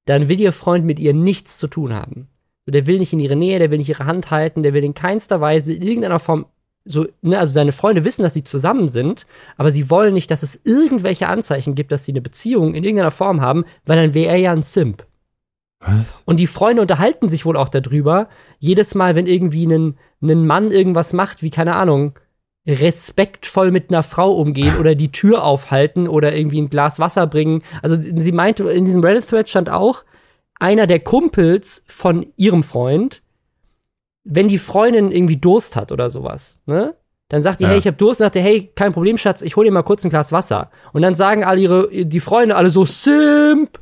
dann 0.05 0.29
will 0.29 0.41
ihr 0.41 0.53
Freund 0.53 0.85
mit 0.85 0.99
ihr 0.99 1.15
nichts 1.15 1.57
zu 1.57 1.69
tun 1.69 1.95
haben. 1.95 2.29
Der 2.67 2.87
will 2.87 2.99
nicht 2.99 3.15
in 3.15 3.21
ihre 3.21 3.37
Nähe, 3.37 3.59
der 3.59 3.71
will 3.71 3.79
nicht 3.79 3.89
ihre 3.89 4.05
Hand 4.05 4.31
halten, 4.31 4.63
der 4.63 4.75
will 4.75 4.85
in 4.85 4.95
keinster 4.95 5.41
Weise 5.41 5.73
in 5.73 5.83
irgendeiner 5.83 6.19
Form 6.19 6.47
so, 6.85 7.07
ne, 7.23 7.39
also 7.39 7.55
seine 7.55 7.73
Freunde 7.73 8.05
wissen, 8.05 8.23
dass 8.23 8.35
sie 8.35 8.45
zusammen 8.45 8.89
sind, 8.89 9.27
aber 9.57 9.71
sie 9.71 9.89
wollen 9.89 10.13
nicht, 10.13 10.31
dass 10.31 10.43
es 10.43 10.61
irgendwelche 10.65 11.29
Anzeichen 11.29 11.75
gibt, 11.75 11.93
dass 11.93 12.05
sie 12.05 12.13
eine 12.13 12.21
Beziehung 12.21 12.75
in 12.75 12.85
irgendeiner 12.85 13.11
Form 13.11 13.41
haben, 13.41 13.65
weil 13.87 13.97
dann 13.97 14.13
wäre 14.13 14.33
er 14.33 14.37
ja 14.37 14.53
ein 14.53 14.63
Simp. 14.63 15.07
Was? 15.87 16.23
Und 16.27 16.39
die 16.39 16.47
Freunde 16.47 16.83
unterhalten 16.83 17.29
sich 17.29 17.45
wohl 17.45 17.57
auch 17.57 17.69
darüber. 17.69 18.29
Jedes 18.59 18.95
Mal, 18.95 19.17
wenn 19.17 19.27
irgendwie 19.27 19.67
ein, 19.67 19.99
ein 20.23 20.47
Mann 20.47 20.71
irgendwas 20.71 21.13
macht, 21.13 21.43
wie, 21.43 21.51
keine 21.51 21.75
Ahnung, 21.75 22.19
respektvoll 22.67 23.71
mit 23.71 23.91
einer 23.91 24.03
Frau 24.03 24.35
umgehen 24.35 24.77
oder 24.79 24.95
die 24.95 25.13
Tür 25.13 25.45
aufhalten 25.45 26.09
oder 26.09 26.35
irgendwie 26.35 26.63
ein 26.63 26.71
Glas 26.71 26.99
Wasser 26.99 27.27
bringen. 27.27 27.63
Also 27.83 27.97
sie 27.97 28.33
meinte, 28.33 28.65
in 28.71 28.87
diesem 28.87 29.05
Reddit-Thread 29.05 29.49
stand 29.49 29.69
auch, 29.69 30.05
einer 30.59 30.87
der 30.87 31.01
Kumpels 31.01 31.85
von 31.87 32.27
ihrem 32.37 32.63
Freund, 32.63 33.23
wenn 34.25 34.49
die 34.49 34.59
Freundin 34.59 35.13
irgendwie 35.13 35.37
Durst 35.37 35.77
hat 35.77 35.93
oder 35.93 36.09
sowas, 36.09 36.61
ne? 36.67 36.95
Dann 37.29 37.41
sagt 37.41 37.61
die, 37.61 37.65
ja. 37.65 37.71
hey, 37.71 37.79
ich 37.79 37.87
hab 37.87 37.97
Durst, 37.99 38.21
und 38.21 38.27
sagt 38.27 38.35
die, 38.35 38.41
hey, 38.41 38.71
kein 38.75 38.93
Problem, 38.93 39.17
Schatz, 39.17 39.43
ich 39.43 39.57
hol 39.57 39.65
dir 39.65 39.71
mal 39.71 39.83
kurz 39.83 40.05
ein 40.05 40.11
Glas 40.11 40.31
Wasser. 40.31 40.71
Und 40.93 41.03
dann 41.03 41.15
sagen 41.15 41.43
alle 41.43 41.61
ihre, 41.61 42.05
die 42.05 42.21
Freunde 42.21 42.55
alle 42.55 42.71
so, 42.71 42.85
Simp! 42.85 43.79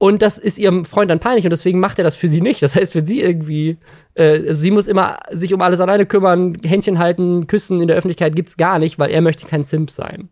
Und 0.00 0.22
das 0.22 0.38
ist 0.38 0.58
ihrem 0.58 0.84
Freund 0.84 1.10
dann 1.10 1.18
peinlich 1.18 1.44
und 1.44 1.50
deswegen 1.50 1.80
macht 1.80 1.98
er 1.98 2.04
das 2.04 2.14
für 2.14 2.28
sie 2.28 2.40
nicht. 2.40 2.62
Das 2.62 2.76
heißt, 2.76 2.94
wenn 2.94 3.04
sie 3.04 3.20
irgendwie, 3.20 3.78
äh, 4.14 4.46
also 4.46 4.60
sie 4.60 4.70
muss 4.70 4.86
immer 4.86 5.18
sich 5.32 5.52
um 5.52 5.60
alles 5.60 5.80
alleine 5.80 6.06
kümmern, 6.06 6.56
Händchen 6.62 7.00
halten, 7.00 7.48
küssen 7.48 7.80
in 7.80 7.88
der 7.88 7.96
Öffentlichkeit 7.96 8.36
gibt's 8.36 8.56
gar 8.56 8.78
nicht, 8.78 9.00
weil 9.00 9.10
er 9.10 9.20
möchte 9.22 9.46
kein 9.46 9.64
Simp 9.64 9.90
sein. 9.90 10.28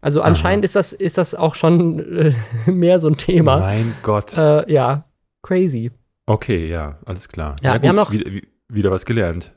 Also 0.00 0.20
Aha. 0.20 0.28
anscheinend 0.28 0.64
ist 0.64 0.76
das, 0.76 0.92
ist 0.92 1.18
das 1.18 1.34
auch 1.34 1.56
schon 1.56 1.98
äh, 2.16 2.32
mehr 2.70 3.00
so 3.00 3.08
ein 3.08 3.16
Thema. 3.16 3.58
Mein 3.58 3.94
Gott. 4.02 4.38
Äh, 4.38 4.70
ja, 4.72 5.04
crazy. 5.42 5.90
Okay, 6.26 6.68
ja, 6.68 6.98
alles 7.04 7.28
klar. 7.28 7.56
Ja, 7.62 7.74
ja 7.74 7.82
wir 7.82 7.88
haben 7.88 7.96
noch, 7.96 8.12
wieder, 8.12 8.30
wieder, 8.68 8.90
was 8.92 9.04
gelernt. 9.04 9.52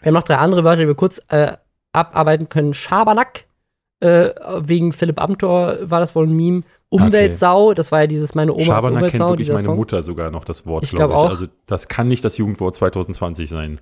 Wir 0.00 0.08
haben 0.08 0.14
noch 0.14 0.24
drei 0.24 0.36
andere 0.36 0.64
Wörter, 0.64 0.82
die 0.82 0.88
wir 0.88 0.96
kurz 0.96 1.20
äh, 1.28 1.52
abarbeiten 1.92 2.48
können. 2.48 2.74
Schabernack, 2.74 3.44
äh, 4.00 4.30
wegen 4.58 4.92
Philipp 4.92 5.20
Amthor 5.20 5.78
war 5.90 6.00
das 6.00 6.14
wohl 6.16 6.26
ein 6.26 6.36
Meme. 6.36 6.62
Umweltsau, 6.94 7.66
okay. 7.66 7.74
das 7.74 7.92
war 7.92 8.00
ja 8.02 8.06
dieses 8.06 8.34
meine 8.34 8.52
Oma 8.52 8.64
Schabernack 8.64 9.10
kennt 9.10 9.28
wirklich 9.28 9.48
meine 9.48 9.62
Song. 9.62 9.76
Mutter 9.76 10.02
sogar 10.02 10.30
noch 10.30 10.44
das 10.44 10.66
Wort, 10.66 10.88
glaube 10.90 11.14
glaub 11.14 11.24
ich. 11.26 11.30
Also 11.30 11.46
das 11.66 11.88
kann 11.88 12.08
nicht 12.08 12.24
das 12.24 12.38
Jugendwort 12.38 12.74
2020 12.74 13.48
sein. 13.48 13.80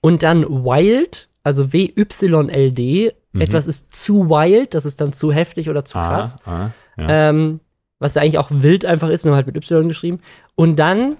Und 0.00 0.22
dann 0.22 0.64
Wild, 0.64 1.28
also 1.42 1.72
W-Y-L-D. 1.72 3.12
Mhm. 3.32 3.40
Etwas 3.40 3.66
ist 3.66 3.94
zu 3.94 4.28
wild, 4.28 4.74
das 4.74 4.84
ist 4.84 5.00
dann 5.00 5.12
zu 5.12 5.32
heftig 5.32 5.70
oder 5.70 5.84
zu 5.84 5.98
ah, 5.98 6.08
krass. 6.08 6.36
Ah, 6.44 6.70
ja. 6.96 7.30
ähm, 7.30 7.60
was 7.98 8.16
eigentlich 8.16 8.38
auch 8.38 8.50
wild 8.50 8.84
einfach 8.84 9.08
ist, 9.08 9.24
nur 9.24 9.36
halt 9.36 9.46
mit 9.46 9.56
Y 9.56 9.88
geschrieben. 9.88 10.20
Und 10.54 10.76
dann, 10.76 11.16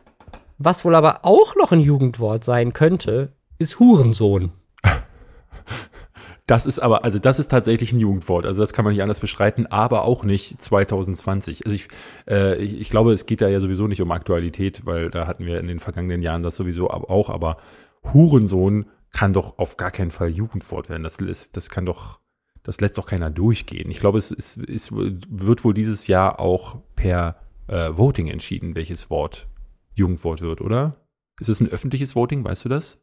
was 0.59 0.85
wohl 0.85 0.95
aber 0.95 1.25
auch 1.25 1.55
noch 1.57 1.73
ein 1.73 1.81
Jugendwort 1.81 2.43
sein 2.43 2.73
könnte, 2.73 3.33
ist 3.59 3.79
Hurensohn. 3.79 4.51
Das 6.51 6.67
ist 6.67 6.81
aber, 6.81 7.05
also 7.05 7.21
das 7.21 7.39
ist 7.39 7.49
tatsächlich 7.49 7.93
ein 7.93 8.01
Jugendwort. 8.01 8.45
Also 8.45 8.61
das 8.61 8.73
kann 8.73 8.85
man 8.85 8.93
nicht 8.93 9.03
anders 9.03 9.21
beschreiten, 9.21 9.69
aber 9.69 10.03
auch 10.03 10.25
nicht 10.25 10.61
2020. 10.61 11.65
Also 11.65 11.77
ich, 11.77 11.87
äh, 12.29 12.57
ich, 12.57 12.81
ich, 12.81 12.91
glaube, 12.91 13.13
es 13.13 13.27
geht 13.27 13.41
da 13.41 13.47
ja 13.47 13.61
sowieso 13.61 13.87
nicht 13.87 14.03
um 14.03 14.11
Aktualität, 14.11 14.85
weil 14.85 15.11
da 15.11 15.29
hatten 15.29 15.47
wir 15.47 15.61
in 15.61 15.69
den 15.69 15.79
vergangenen 15.79 16.23
Jahren 16.23 16.43
das 16.43 16.57
sowieso 16.57 16.91
auch. 16.91 17.31
Aber 17.31 17.59
Hurensohn 18.03 18.87
kann 19.13 19.33
doch 19.33 19.61
auf 19.61 19.77
gar 19.77 19.93
keinen 19.93 20.11
Fall 20.11 20.31
Jugendwort 20.31 20.89
werden. 20.89 21.05
Das, 21.05 21.19
ist, 21.19 21.57
das 21.57 21.71
kann 21.71 21.87
doch, 21.87 22.19
das 22.65 22.81
lässt 22.81 22.99
doch 22.99 23.07
keiner 23.07 23.31
durchgehen. 23.31 23.89
Ich 23.89 24.01
glaube, 24.01 24.19
es, 24.19 24.33
es, 24.33 24.57
es 24.57 24.91
wird 24.91 25.63
wohl 25.63 25.73
dieses 25.73 26.09
Jahr 26.09 26.41
auch 26.41 26.79
per 26.97 27.37
äh, 27.69 27.91
Voting 27.97 28.27
entschieden, 28.27 28.75
welches 28.75 29.09
Wort 29.09 29.47
Jugendwort 29.95 30.41
wird, 30.41 30.63
oder? 30.63 30.97
Ist 31.39 31.49
es 31.49 31.61
ein 31.61 31.69
öffentliches 31.69 32.17
Voting? 32.17 32.43
Weißt 32.43 32.65
du 32.65 32.69
das? 32.69 32.99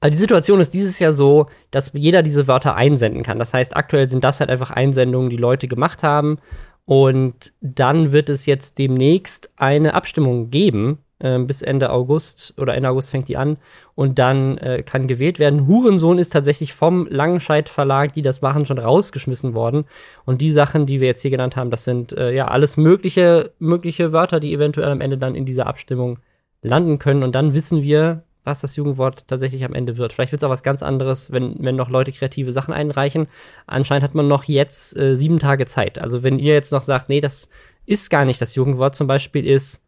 Also 0.00 0.12
die 0.12 0.18
Situation 0.18 0.60
ist 0.60 0.74
dieses 0.74 0.98
Jahr 0.98 1.12
so, 1.12 1.46
dass 1.70 1.92
jeder 1.94 2.22
diese 2.22 2.46
Wörter 2.48 2.76
einsenden 2.76 3.22
kann. 3.22 3.38
Das 3.38 3.54
heißt, 3.54 3.76
aktuell 3.76 4.08
sind 4.08 4.24
das 4.24 4.40
halt 4.40 4.50
einfach 4.50 4.70
Einsendungen, 4.70 5.30
die 5.30 5.36
Leute 5.36 5.68
gemacht 5.68 6.02
haben. 6.02 6.38
Und 6.84 7.52
dann 7.60 8.12
wird 8.12 8.28
es 8.28 8.46
jetzt 8.46 8.78
demnächst 8.78 9.50
eine 9.56 9.94
Abstimmung 9.94 10.50
geben. 10.50 10.98
Äh, 11.18 11.38
bis 11.38 11.62
Ende 11.62 11.90
August 11.90 12.52
oder 12.58 12.74
Ende 12.74 12.90
August 12.90 13.10
fängt 13.10 13.28
die 13.28 13.38
an. 13.38 13.56
Und 13.94 14.18
dann 14.18 14.58
äh, 14.58 14.82
kann 14.82 15.08
gewählt 15.08 15.38
werden. 15.38 15.66
Hurensohn 15.66 16.18
ist 16.18 16.30
tatsächlich 16.30 16.74
vom 16.74 17.06
Langenscheidt 17.06 17.70
Verlag, 17.70 18.12
die 18.12 18.22
das 18.22 18.42
machen, 18.42 18.66
schon 18.66 18.78
rausgeschmissen 18.78 19.54
worden. 19.54 19.86
Und 20.26 20.42
die 20.42 20.52
Sachen, 20.52 20.84
die 20.84 21.00
wir 21.00 21.08
jetzt 21.08 21.22
hier 21.22 21.30
genannt 21.30 21.56
haben, 21.56 21.70
das 21.70 21.84
sind 21.84 22.12
äh, 22.12 22.32
ja 22.32 22.48
alles 22.48 22.76
mögliche, 22.76 23.52
mögliche 23.58 24.12
Wörter, 24.12 24.40
die 24.40 24.52
eventuell 24.52 24.90
am 24.90 25.00
Ende 25.00 25.16
dann 25.16 25.34
in 25.34 25.46
dieser 25.46 25.66
Abstimmung 25.66 26.18
landen 26.60 26.98
können. 26.98 27.22
Und 27.22 27.34
dann 27.34 27.54
wissen 27.54 27.82
wir, 27.82 28.25
was 28.46 28.60
das 28.60 28.76
Jugendwort 28.76 29.26
tatsächlich 29.28 29.64
am 29.64 29.74
Ende 29.74 29.98
wird. 29.98 30.12
Vielleicht 30.12 30.32
wird 30.32 30.40
es 30.40 30.44
auch 30.44 30.50
was 30.50 30.62
ganz 30.62 30.82
anderes, 30.82 31.32
wenn, 31.32 31.56
wenn 31.58 31.76
noch 31.76 31.90
Leute 31.90 32.12
kreative 32.12 32.52
Sachen 32.52 32.72
einreichen. 32.72 33.26
Anscheinend 33.66 34.04
hat 34.04 34.14
man 34.14 34.28
noch 34.28 34.44
jetzt 34.44 34.96
äh, 34.96 35.16
sieben 35.16 35.38
Tage 35.38 35.66
Zeit. 35.66 35.98
Also 35.98 36.22
wenn 36.22 36.38
ihr 36.38 36.54
jetzt 36.54 36.72
noch 36.72 36.82
sagt, 36.82 37.08
nee, 37.08 37.20
das 37.20 37.48
ist 37.84 38.10
gar 38.10 38.24
nicht 38.24 38.40
das 38.40 38.54
Jugendwort, 38.54 38.94
zum 38.94 39.06
Beispiel 39.06 39.46
ist 39.46 39.82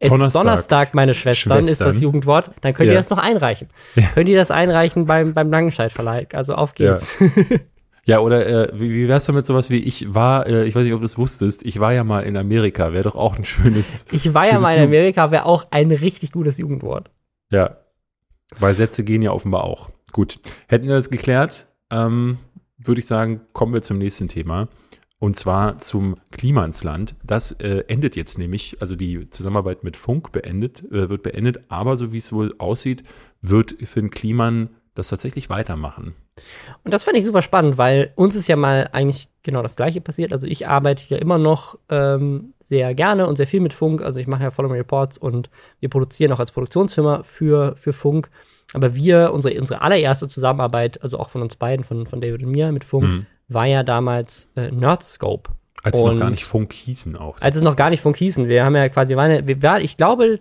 es 0.00 0.10
Donnerstag, 0.10 0.42
Donnerstag, 0.42 0.94
meine 0.94 1.14
Schwestern, 1.14 1.64
Schwestern, 1.64 1.72
ist 1.72 1.80
das 1.80 2.00
Jugendwort, 2.00 2.50
dann 2.60 2.74
könnt 2.74 2.88
ja. 2.88 2.94
ihr 2.94 2.98
das 2.98 3.10
noch 3.10 3.18
einreichen. 3.18 3.68
Ja. 3.94 4.04
Könnt 4.14 4.28
ihr 4.28 4.36
das 4.36 4.50
einreichen 4.50 5.06
beim, 5.06 5.32
beim 5.34 5.50
Langenscheid 5.50 5.92
Verlag. 5.92 6.34
Also 6.34 6.54
auf 6.54 6.74
geht's. 6.74 7.16
Ja. 7.20 7.58
Ja, 8.06 8.18
oder 8.18 8.46
äh, 8.46 8.68
wie, 8.74 8.92
wie 8.92 9.08
wär's 9.08 9.24
damit 9.24 9.46
sowas 9.46 9.70
wie, 9.70 9.78
ich 9.78 10.14
war, 10.14 10.46
äh, 10.46 10.66
ich 10.66 10.74
weiß 10.74 10.84
nicht, 10.84 10.92
ob 10.92 11.00
du 11.00 11.06
es 11.06 11.16
wusstest, 11.16 11.64
ich 11.64 11.80
war 11.80 11.94
ja 11.94 12.04
mal 12.04 12.20
in 12.20 12.36
Amerika, 12.36 12.92
wäre 12.92 13.04
doch 13.04 13.16
auch 13.16 13.38
ein 13.38 13.44
schönes. 13.44 14.04
Ich 14.12 14.34
war 14.34 14.46
ja 14.46 14.58
mal 14.58 14.76
in 14.76 14.84
Amerika, 14.84 15.30
wäre 15.30 15.46
auch 15.46 15.66
ein 15.70 15.90
richtig 15.90 16.32
gutes 16.32 16.58
Jugendwort. 16.58 17.10
Ja, 17.50 17.78
weil 18.58 18.74
Sätze 18.74 19.04
gehen 19.04 19.22
ja 19.22 19.32
offenbar 19.32 19.64
auch. 19.64 19.90
Gut, 20.12 20.38
hätten 20.68 20.86
wir 20.86 20.94
das 20.94 21.10
geklärt, 21.10 21.66
ähm, 21.90 22.38
würde 22.78 23.00
ich 23.00 23.06
sagen, 23.06 23.40
kommen 23.52 23.74
wir 23.74 23.82
zum 23.82 23.98
nächsten 23.98 24.28
Thema. 24.28 24.68
Und 25.18 25.36
zwar 25.36 25.78
zum 25.78 26.16
Klima 26.32 26.64
ins 26.64 26.84
Land. 26.84 27.14
Das 27.24 27.52
äh, 27.52 27.84
endet 27.88 28.14
jetzt 28.14 28.36
nämlich, 28.36 28.76
also 28.80 28.94
die 28.94 29.30
Zusammenarbeit 29.30 29.82
mit 29.82 29.96
Funk 29.96 30.32
beendet, 30.32 30.84
äh, 30.92 31.08
wird 31.08 31.22
beendet, 31.22 31.64
aber 31.68 31.96
so 31.96 32.12
wie 32.12 32.18
es 32.18 32.32
wohl 32.32 32.54
aussieht, 32.58 33.04
wird 33.40 33.74
Finn 33.84 34.10
Kliman 34.10 34.70
das 34.94 35.08
tatsächlich 35.08 35.50
weitermachen. 35.50 36.14
Und 36.82 36.92
das 36.92 37.04
fand 37.04 37.16
ich 37.16 37.24
super 37.24 37.42
spannend, 37.42 37.78
weil 37.78 38.12
uns 38.16 38.34
ist 38.36 38.48
ja 38.48 38.56
mal 38.56 38.90
eigentlich 38.92 39.28
genau 39.42 39.62
das 39.62 39.76
Gleiche 39.76 40.00
passiert. 40.00 40.32
Also 40.32 40.46
ich 40.46 40.66
arbeite 40.66 41.04
ja 41.08 41.18
immer 41.18 41.38
noch 41.38 41.78
ähm, 41.88 42.53
sehr 42.64 42.94
gerne 42.94 43.26
und 43.26 43.36
sehr 43.36 43.46
viel 43.46 43.60
mit 43.60 43.74
Funk. 43.74 44.02
Also 44.02 44.18
ich 44.18 44.26
mache 44.26 44.42
ja 44.42 44.50
Follow 44.50 44.68
Me 44.68 44.76
Reports 44.76 45.18
und 45.18 45.50
wir 45.80 45.88
produzieren 45.88 46.32
auch 46.32 46.40
als 46.40 46.50
Produktionsfirma 46.50 47.22
für, 47.22 47.76
für 47.76 47.92
Funk. 47.92 48.30
Aber 48.72 48.94
wir, 48.94 49.32
unsere, 49.32 49.58
unsere 49.60 49.82
allererste 49.82 50.26
Zusammenarbeit, 50.26 51.02
also 51.02 51.18
auch 51.18 51.30
von 51.30 51.42
uns 51.42 51.56
beiden, 51.56 51.84
von, 51.84 52.06
von 52.06 52.20
David 52.20 52.42
und 52.42 52.50
mir 52.50 52.72
mit 52.72 52.84
Funk, 52.84 53.04
mhm. 53.04 53.26
war 53.48 53.66
ja 53.66 53.82
damals 53.82 54.50
äh, 54.56 54.70
Nerdscope. 54.70 55.50
Als 55.82 55.98
sie 55.98 56.04
noch 56.04 56.18
gar 56.18 56.30
nicht 56.30 56.46
Funk 56.46 56.72
hießen 56.72 57.16
auch. 57.16 57.36
Als 57.40 57.56
es 57.56 57.62
noch 57.62 57.76
gar 57.76 57.90
nicht 57.90 58.00
Funk 58.00 58.16
hießen. 58.16 58.48
Wir 58.48 58.64
haben 58.64 58.74
ja 58.74 58.88
quasi, 58.88 59.16
waren, 59.16 59.46
wir, 59.46 59.62
war, 59.62 59.80
ich 59.82 59.98
glaube, 59.98 60.40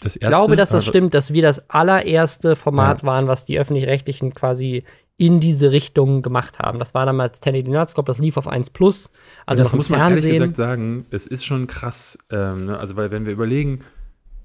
das 0.00 0.16
erste, 0.16 0.18
ich 0.18 0.30
glaube, 0.30 0.56
dass 0.56 0.70
das 0.70 0.82
also, 0.82 0.90
stimmt, 0.90 1.12
dass 1.12 1.34
wir 1.34 1.42
das 1.42 1.68
allererste 1.68 2.56
Format 2.56 3.02
ja. 3.02 3.06
waren, 3.06 3.28
was 3.28 3.44
die 3.44 3.58
öffentlich-rechtlichen 3.58 4.32
quasi 4.32 4.84
in 5.16 5.40
diese 5.40 5.70
Richtung 5.70 6.22
gemacht 6.22 6.58
haben. 6.58 6.78
Das 6.78 6.94
war 6.94 7.06
damals 7.06 7.40
Tenny 7.40 7.62
Nerdscope, 7.62 8.06
das 8.06 8.18
lief 8.18 8.36
auf 8.36 8.48
1 8.48 8.70
Plus. 8.70 9.10
Also 9.46 9.62
das 9.62 9.72
muss 9.72 9.88
man 9.88 10.00
Fernsehen. 10.00 10.24
ehrlich 10.24 10.38
gesagt 10.40 10.56
sagen, 10.56 11.06
es 11.10 11.26
ist 11.26 11.44
schon 11.44 11.66
krass. 11.66 12.18
Ähm, 12.30 12.66
ne? 12.66 12.78
Also, 12.78 12.96
weil 12.96 13.10
wenn 13.10 13.26
wir 13.26 13.32
überlegen, 13.32 13.80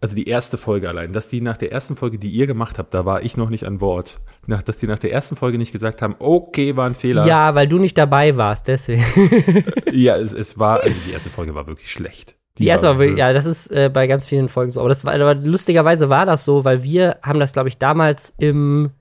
also 0.02 0.16
die 0.16 0.28
erste 0.28 0.58
Folge 0.58 0.90
allein, 0.90 1.14
dass 1.14 1.30
die 1.30 1.42
nach 1.42 1.58
der 1.58 1.72
ersten 1.72 1.96
Folge, 1.96 2.20
die 2.20 2.30
ihr 2.30 2.48
gemacht 2.48 2.78
habt, 2.78 2.94
da 2.94 3.06
war 3.06 3.24
ich 3.24 3.38
noch 3.38 3.50
nicht 3.50 3.66
an 3.66 3.80
Bord, 3.80 4.20
nach, 4.46 4.62
dass 4.62 4.78
die 4.78 4.88
nach 4.88 5.00
der 5.00 5.12
ersten 5.12 5.36
Folge 5.36 5.58
nicht 5.58 5.72
gesagt 5.72 6.02
haben, 6.02 6.16
okay, 6.20 6.76
war 6.76 6.86
ein 6.86 6.96
Fehler. 6.96 7.26
Ja, 7.26 7.56
weil 7.56 7.68
du 7.68 7.80
nicht 7.80 7.98
dabei 7.98 8.38
warst, 8.38 8.68
deswegen. 8.68 9.04
ja, 9.92 10.16
es, 10.16 10.34
es 10.34 10.60
war, 10.60 10.82
also 10.84 10.98
die 11.08 11.12
erste 11.12 11.30
Folge 11.30 11.56
war 11.56 11.68
wirklich 11.68 11.92
schlecht. 11.92 12.36
Die, 12.58 12.64
die 12.64 12.70
erste 12.70 12.88
war, 12.88 13.00
wirklich, 13.00 13.20
ja, 13.20 13.34
das 13.34 13.46
ist 13.46 13.72
äh, 13.72 13.90
bei 13.92 14.08
ganz 14.08 14.26
vielen 14.26 14.48
Folgen 14.48 14.72
so. 14.72 14.80
Aber, 14.80 14.90
das 14.90 15.06
war, 15.06 15.14
aber 15.14 15.36
lustigerweise 15.36 16.10
war 16.10 16.26
das 16.26 16.44
so, 16.44 16.66
weil 16.66 16.84
wir 16.84 17.18
haben 17.22 17.40
das, 17.40 17.54
glaube 17.54 17.70
ich, 17.70 17.78
damals 17.78 18.34
im 18.38 18.92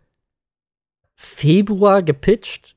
Februar 1.17 2.03
gepitcht 2.03 2.77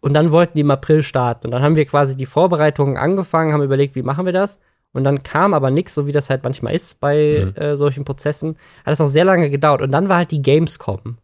und 0.00 0.14
dann 0.14 0.32
wollten 0.32 0.54
die 0.56 0.62
im 0.62 0.70
April 0.70 1.02
starten. 1.02 1.46
Und 1.46 1.52
dann 1.52 1.62
haben 1.62 1.76
wir 1.76 1.86
quasi 1.86 2.16
die 2.16 2.26
Vorbereitungen 2.26 2.96
angefangen, 2.96 3.52
haben 3.52 3.62
überlegt, 3.62 3.94
wie 3.94 4.02
machen 4.02 4.26
wir 4.26 4.32
das. 4.32 4.58
Und 4.92 5.04
dann 5.04 5.22
kam 5.22 5.54
aber 5.54 5.70
nichts, 5.70 5.94
so 5.94 6.06
wie 6.06 6.12
das 6.12 6.30
halt 6.30 6.42
manchmal 6.44 6.74
ist 6.74 6.98
bei 6.98 7.44
mhm. 7.44 7.60
äh, 7.60 7.76
solchen 7.76 8.04
Prozessen. 8.04 8.56
Hat 8.84 8.92
es 8.92 8.98
noch 8.98 9.06
sehr 9.06 9.24
lange 9.24 9.50
gedauert. 9.50 9.82
Und 9.82 9.92
dann 9.92 10.08
war 10.08 10.16
halt 10.16 10.30
die 10.30 10.42
Gamescom. 10.42 11.18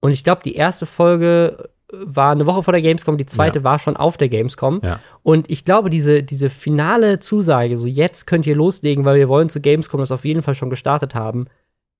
Und 0.00 0.10
ich 0.10 0.24
glaube, 0.24 0.42
die 0.42 0.56
erste 0.56 0.86
Folge 0.86 1.70
war 1.92 2.32
eine 2.32 2.46
Woche 2.46 2.62
vor 2.62 2.72
der 2.72 2.82
Gamescom, 2.82 3.16
die 3.16 3.26
zweite 3.26 3.60
ja. 3.60 3.64
war 3.64 3.78
schon 3.78 3.96
auf 3.96 4.16
der 4.16 4.28
Gamescom. 4.28 4.80
Ja. 4.82 5.00
Und 5.22 5.50
ich 5.50 5.64
glaube, 5.64 5.88
diese, 5.88 6.22
diese 6.22 6.50
finale 6.50 7.20
Zusage, 7.20 7.78
so 7.78 7.86
jetzt 7.86 8.26
könnt 8.26 8.46
ihr 8.46 8.56
loslegen, 8.56 9.04
weil 9.04 9.18
wir 9.18 9.28
wollen 9.28 9.48
zu 9.48 9.60
Gamescom 9.60 10.00
das 10.00 10.10
auf 10.10 10.24
jeden 10.24 10.42
Fall 10.42 10.54
schon 10.54 10.70
gestartet 10.70 11.14
haben, 11.14 11.46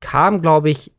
kam, 0.01 0.43
glaube 0.43 0.71
ich, 0.71 0.93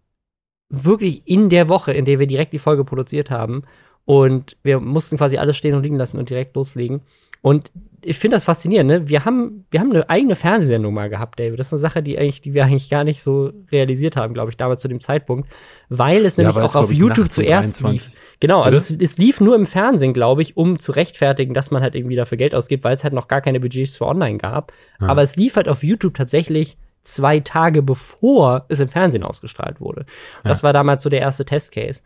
wirklich 0.70 1.22
in 1.26 1.50
der 1.50 1.70
Woche, 1.70 1.94
in 1.94 2.06
der 2.06 2.20
wir 2.20 2.28
direkt 2.28 2.54
die 2.54 2.60
Folge 2.60 2.84
produziert 2.84 3.30
haben. 3.32 3.64
Und 4.06 4.56
wir 4.64 4.80
mussten 4.80 5.18
quasi 5.18 5.38
alles 5.38 5.58
stehen 5.58 5.76
und 5.76 5.84
liegen 5.84 5.98
lassen 5.98 6.18
und 6.18 6.30
direkt 6.30 6.56
loslegen. 6.56 7.02
Und 7.42 7.72
ich 8.04 8.18
finde 8.18 8.36
das 8.36 8.44
faszinierend, 8.44 8.88
ne? 8.90 9.10
Wir 9.10 9.26
haben, 9.26 9.66
wir 9.70 9.80
haben 9.80 9.92
eine 9.92 10.10
eigene 10.10 10.36
Fernsehsendung 10.36 10.94
mal 10.94 11.10
gehabt, 11.10 11.40
David. 11.40 11.60
Das 11.60 11.68
ist 11.68 11.74
eine 11.74 11.80
Sache, 11.80 12.04
die 12.04 12.18
eigentlich, 12.18 12.42
die 12.42 12.54
wir 12.54 12.64
eigentlich 12.64 12.90
gar 12.90 13.04
nicht 13.04 13.22
so 13.22 13.52
realisiert 13.72 14.16
haben, 14.16 14.34
glaube 14.34 14.52
ich, 14.52 14.58
damals 14.58 14.82
zu 14.82 14.88
dem 14.88 15.02
Zeitpunkt, 15.02 15.50
weil 15.90 16.26
es 16.26 16.38
nämlich 16.38 16.56
ja, 16.56 16.64
auch 16.64 16.76
auf 16.76 16.92
YouTube 16.92 17.32
zuerst 17.32 17.82
lief. 17.84 18.12
Genau, 18.40 18.62
also 18.62 18.78
es, 18.78 18.92
es, 18.92 19.18
lief 19.18 19.42
nur 19.42 19.56
im 19.56 19.66
Fernsehen, 19.66 20.14
glaube 20.14 20.44
ich, 20.44 20.56
um 20.56 20.78
zu 20.78 20.92
rechtfertigen, 20.92 21.56
dass 21.56 21.72
man 21.72 21.82
halt 21.82 21.96
irgendwie 21.96 22.16
dafür 22.16 22.38
Geld 22.38 22.54
ausgibt, 22.54 22.84
weil 22.84 22.94
es 22.94 23.04
halt 23.04 23.14
noch 23.14 23.28
gar 23.28 23.42
keine 23.42 23.60
Budgets 23.60 23.98
für 23.98 24.06
online 24.06 24.38
gab. 24.38 24.72
Ja. 25.02 25.08
Aber 25.08 25.24
es 25.24 25.36
lief 25.36 25.56
halt 25.56 25.68
auf 25.68 25.84
YouTube 25.84 26.14
tatsächlich 26.14 26.78
zwei 27.14 27.40
Tage 27.40 27.82
bevor 27.82 28.66
es 28.70 28.80
im 28.80 28.90
Fernsehen 28.90 29.24
ausgestrahlt 29.24 29.80
wurde. 29.80 30.06
Ja. 30.44 30.50
Das 30.50 30.64
war 30.64 30.74
damals 30.74 31.04
so 31.04 31.10
der 31.10 31.22
erste 31.22 31.46
Testcase. 31.46 32.04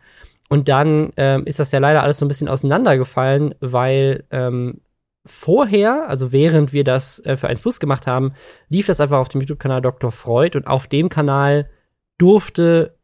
Und 0.48 0.68
dann 0.68 1.10
ähm, 1.16 1.46
ist 1.46 1.58
das 1.58 1.72
ja 1.72 1.78
leider 1.78 2.02
alles 2.02 2.18
so 2.18 2.24
ein 2.24 2.28
bisschen 2.28 2.48
auseinandergefallen, 2.48 3.54
weil 3.60 4.24
ähm, 4.30 4.80
vorher, 5.24 6.08
also 6.08 6.32
während 6.32 6.72
wir 6.72 6.84
das 6.84 7.24
äh, 7.24 7.36
für 7.36 7.48
1 7.48 7.62
Plus 7.62 7.80
gemacht 7.80 8.06
haben, 8.06 8.34
lief 8.68 8.86
das 8.86 9.00
einfach 9.00 9.18
auf 9.18 9.28
dem 9.28 9.40
YouTube-Kanal 9.40 9.80
Dr. 9.80 10.12
Freud 10.12 10.56
und 10.56 10.66
auf 10.66 10.88
dem 10.88 11.08
Kanal 11.08 11.70
durfte 12.18 12.96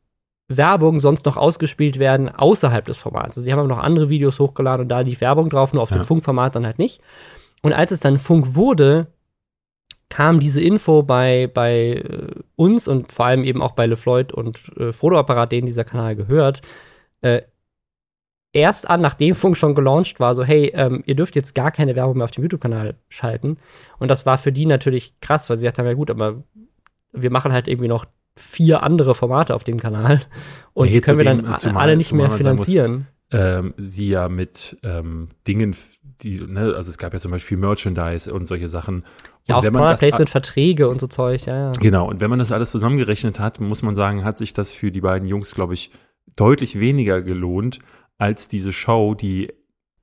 Werbung 0.48 0.98
sonst 0.98 1.26
noch 1.26 1.36
ausgespielt 1.36 1.98
werden 1.98 2.28
außerhalb 2.28 2.84
des 2.84 2.96
Formats. 2.96 3.36
Also 3.36 3.42
sie 3.42 3.52
haben 3.52 3.58
aber 3.58 3.68
noch 3.68 3.82
andere 3.82 4.08
Videos 4.08 4.40
hochgeladen 4.40 4.84
und 4.84 4.88
da 4.88 5.00
lief 5.00 5.20
Werbung 5.20 5.50
drauf, 5.50 5.72
nur 5.72 5.82
auf 5.82 5.90
ja. 5.90 5.98
dem 5.98 6.04
Funkformat 6.04 6.54
dann 6.54 6.66
halt 6.66 6.78
nicht. 6.78 7.00
Und 7.62 7.72
als 7.72 7.92
es 7.92 8.00
dann 8.00 8.18
Funk 8.18 8.54
wurde, 8.54 9.08
kam 10.08 10.40
diese 10.40 10.60
Info 10.60 11.02
bei, 11.02 11.50
bei 11.52 11.94
äh, 11.94 12.34
uns 12.56 12.88
und 12.88 13.12
vor 13.12 13.26
allem 13.26 13.44
eben 13.44 13.62
auch 13.62 13.72
bei 13.72 13.86
LeFloid 13.86 14.32
und 14.32 14.58
äh, 14.76 14.92
Fotoapparat, 14.92 15.52
denen 15.52 15.66
dieser 15.66 15.84
Kanal 15.84 16.16
gehört, 16.16 16.62
äh, 17.20 17.42
erst 18.52 18.88
an, 18.88 19.00
nachdem 19.00 19.34
Funk 19.34 19.56
schon 19.56 19.74
gelauncht 19.74 20.20
war, 20.20 20.34
so, 20.34 20.44
hey, 20.44 20.72
ähm, 20.74 21.02
ihr 21.06 21.14
dürft 21.14 21.36
jetzt 21.36 21.54
gar 21.54 21.70
keine 21.70 21.94
Werbung 21.94 22.16
mehr 22.16 22.24
auf 22.24 22.30
dem 22.30 22.42
YouTube-Kanal 22.44 22.94
schalten. 23.08 23.58
Und 23.98 24.08
das 24.08 24.24
war 24.26 24.38
für 24.38 24.52
die 24.52 24.66
natürlich 24.66 25.20
krass, 25.20 25.50
weil 25.50 25.58
sie 25.58 25.62
gesagt 25.62 25.78
haben, 25.78 25.86
ja 25.86 25.94
gut, 25.94 26.10
aber 26.10 26.42
wir 27.12 27.30
machen 27.30 27.52
halt 27.52 27.68
irgendwie 27.68 27.88
noch 27.88 28.06
vier 28.36 28.82
andere 28.82 29.14
Formate 29.14 29.54
auf 29.54 29.64
dem 29.64 29.78
Kanal 29.78 30.22
und 30.72 30.86
nee, 30.86 30.94
die 30.94 31.00
können 31.00 31.18
wir 31.18 31.24
dann 31.24 31.56
zumal, 31.58 31.82
alle 31.82 31.96
nicht 31.96 32.12
mehr 32.12 32.30
finanzieren. 32.30 32.92
Muss, 32.92 33.04
ähm, 33.40 33.74
sie 33.76 34.08
ja 34.08 34.28
mit 34.28 34.78
ähm, 34.84 35.28
Dingen, 35.46 35.76
die, 36.22 36.40
ne, 36.40 36.72
also 36.76 36.88
es 36.88 36.98
gab 36.98 37.12
ja 37.12 37.18
zum 37.18 37.32
Beispiel 37.32 37.56
Merchandise 37.56 38.32
und 38.32 38.46
solche 38.46 38.68
Sachen. 38.68 39.04
Ja, 39.48 39.56
und 39.56 39.60
auch 39.60 39.62
wenn 39.64 39.72
man 39.72 39.90
das, 39.90 40.00
Placement, 40.00 40.30
Verträge 40.30 40.88
und 40.88 41.00
so 41.00 41.06
Zeug, 41.06 41.46
ja, 41.46 41.56
ja. 41.56 41.72
Genau, 41.80 42.08
und 42.08 42.20
wenn 42.20 42.30
man 42.30 42.38
das 42.38 42.52
alles 42.52 42.70
zusammengerechnet 42.70 43.38
hat, 43.38 43.60
muss 43.60 43.82
man 43.82 43.94
sagen, 43.94 44.24
hat 44.24 44.38
sich 44.38 44.52
das 44.52 44.72
für 44.72 44.90
die 44.90 45.00
beiden 45.00 45.26
Jungs, 45.26 45.54
glaube 45.54 45.74
ich, 45.74 45.90
deutlich 46.36 46.78
weniger 46.78 47.22
gelohnt 47.22 47.78
als 48.18 48.48
diese 48.48 48.72
Show, 48.72 49.14
die 49.14 49.52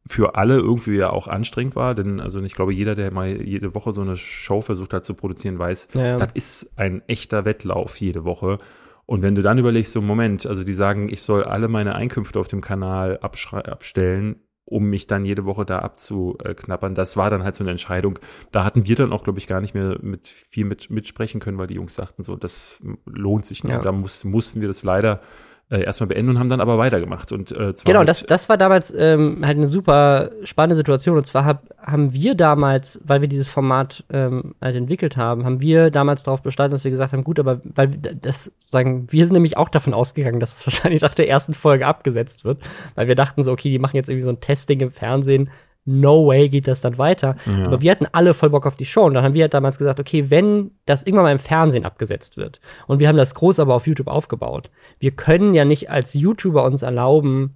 für 0.07 0.35
alle 0.35 0.57
irgendwie 0.57 0.97
ja 0.97 1.09
auch 1.09 1.27
anstrengend 1.27 1.75
war, 1.75 1.95
denn 1.95 2.19
also 2.19 2.41
ich 2.41 2.53
glaube, 2.53 2.73
jeder, 2.73 2.93
der 2.95 3.11
mal 3.11 3.41
jede 3.41 3.73
Woche 3.73 3.91
so 3.91 4.01
eine 4.01 4.17
Show 4.17 4.61
versucht 4.61 4.93
hat 4.93 5.05
zu 5.05 5.15
produzieren, 5.15 5.57
weiß, 5.57 5.89
ja. 5.93 6.17
das 6.17 6.29
ist 6.33 6.77
ein 6.77 7.01
echter 7.07 7.45
Wettlauf 7.45 7.99
jede 7.99 8.23
Woche. 8.23 8.59
Und 9.07 9.21
wenn 9.21 9.35
du 9.35 9.41
dann 9.41 9.57
überlegst, 9.57 9.91
so 9.91 10.01
Moment, 10.01 10.45
also 10.45 10.63
die 10.63 10.73
sagen, 10.73 11.09
ich 11.11 11.21
soll 11.21 11.43
alle 11.43 11.67
meine 11.67 11.95
Einkünfte 11.95 12.39
auf 12.39 12.47
dem 12.47 12.61
Kanal 12.61 13.19
abstellen, 13.19 14.37
um 14.65 14.89
mich 14.89 15.05
dann 15.07 15.25
jede 15.25 15.45
Woche 15.45 15.65
da 15.65 15.79
abzuknappern. 15.79 16.95
Das 16.95 17.17
war 17.17 17.29
dann 17.29 17.43
halt 17.43 17.55
so 17.55 17.63
eine 17.63 17.71
Entscheidung. 17.71 18.17
Da 18.51 18.63
hatten 18.63 18.87
wir 18.87 18.95
dann 18.95 19.13
auch, 19.13 19.23
glaube 19.23 19.39
ich, 19.39 19.47
gar 19.47 19.61
nicht 19.61 19.75
mehr 19.75 19.97
mit 20.01 20.27
viel 20.27 20.65
mit, 20.65 20.89
mitsprechen 20.89 21.39
können, 21.39 21.57
weil 21.57 21.67
die 21.67 21.75
Jungs 21.75 21.93
sagten 21.95 22.23
so, 22.23 22.35
das 22.35 22.81
lohnt 23.05 23.45
sich 23.45 23.63
nicht. 23.63 23.73
Ja. 23.73 23.81
Da 23.81 23.91
muss, 23.91 24.23
mussten 24.23 24.61
wir 24.61 24.67
das 24.67 24.83
leider 24.83 25.21
äh, 25.69 25.81
erstmal 25.81 26.07
beenden 26.07 26.31
und 26.31 26.39
haben 26.39 26.49
dann 26.49 26.61
aber 26.61 26.77
weitergemacht. 26.77 27.31
Und, 27.31 27.51
äh, 27.51 27.73
genau, 27.85 28.03
das, 28.03 28.23
das 28.23 28.49
war 28.49 28.57
damals 28.57 28.93
ähm, 28.95 29.43
halt 29.43 29.57
eine 29.57 29.67
super 29.67 30.29
spannende 30.43 30.75
Situation. 30.75 31.17
Und 31.17 31.25
zwar 31.25 31.45
hab, 31.45 31.63
haben 31.79 32.13
wir 32.13 32.35
damals, 32.35 33.01
weil 33.03 33.21
wir 33.21 33.27
dieses 33.27 33.49
Format 33.49 34.03
ähm, 34.11 34.53
halt 34.61 34.75
entwickelt 34.75 35.17
haben, 35.17 35.43
haben 35.43 35.61
wir 35.61 35.89
damals 35.89 36.23
darauf 36.23 36.43
bestanden, 36.43 36.73
dass 36.73 36.83
wir 36.83 36.91
gesagt 36.91 37.13
haben, 37.13 37.23
gut, 37.23 37.39
aber 37.39 37.61
weil 37.63 37.87
das 37.89 38.51
sagen, 38.69 39.07
wir 39.09 39.25
sind 39.25 39.33
nämlich 39.33 39.57
auch 39.57 39.69
davon 39.69 39.95
ausgegangen, 39.95 40.39
dass 40.39 40.55
es 40.55 40.67
wahrscheinlich 40.67 41.01
nach 41.01 41.15
der 41.15 41.29
ersten 41.29 41.55
Folge 41.55 41.87
abgesetzt 41.87 42.45
wird, 42.45 42.61
weil 42.93 43.07
wir 43.07 43.15
dachten 43.15 43.43
so, 43.43 43.51
okay, 43.51 43.69
die 43.69 43.79
machen 43.79 43.95
jetzt 43.95 44.09
irgendwie 44.09 44.25
so 44.25 44.31
ein 44.31 44.41
Testing 44.41 44.79
im 44.81 44.91
Fernsehen 44.91 45.49
no 45.85 46.27
way 46.27 46.49
geht 46.49 46.67
das 46.67 46.81
dann 46.81 46.97
weiter. 46.97 47.37
Ja. 47.45 47.65
Aber 47.65 47.81
wir 47.81 47.91
hatten 47.91 48.07
alle 48.11 48.33
voll 48.33 48.49
Bock 48.49 48.65
auf 48.65 48.75
die 48.75 48.85
Show 48.85 49.05
und 49.05 49.13
dann 49.13 49.23
haben 49.23 49.33
wir 49.33 49.43
halt 49.43 49.53
damals 49.53 49.77
gesagt, 49.77 49.99
okay, 49.99 50.29
wenn 50.29 50.71
das 50.85 51.03
irgendwann 51.03 51.25
mal 51.25 51.31
im 51.31 51.39
Fernsehen 51.39 51.85
abgesetzt 51.85 52.37
wird 52.37 52.59
und 52.87 52.99
wir 52.99 53.07
haben 53.07 53.17
das 53.17 53.35
groß 53.35 53.59
aber 53.59 53.75
auf 53.75 53.87
YouTube 53.87 54.07
aufgebaut, 54.07 54.69
wir 54.99 55.11
können 55.11 55.53
ja 55.53 55.65
nicht 55.65 55.89
als 55.89 56.13
YouTuber 56.13 56.63
uns 56.63 56.81
erlauben, 56.81 57.55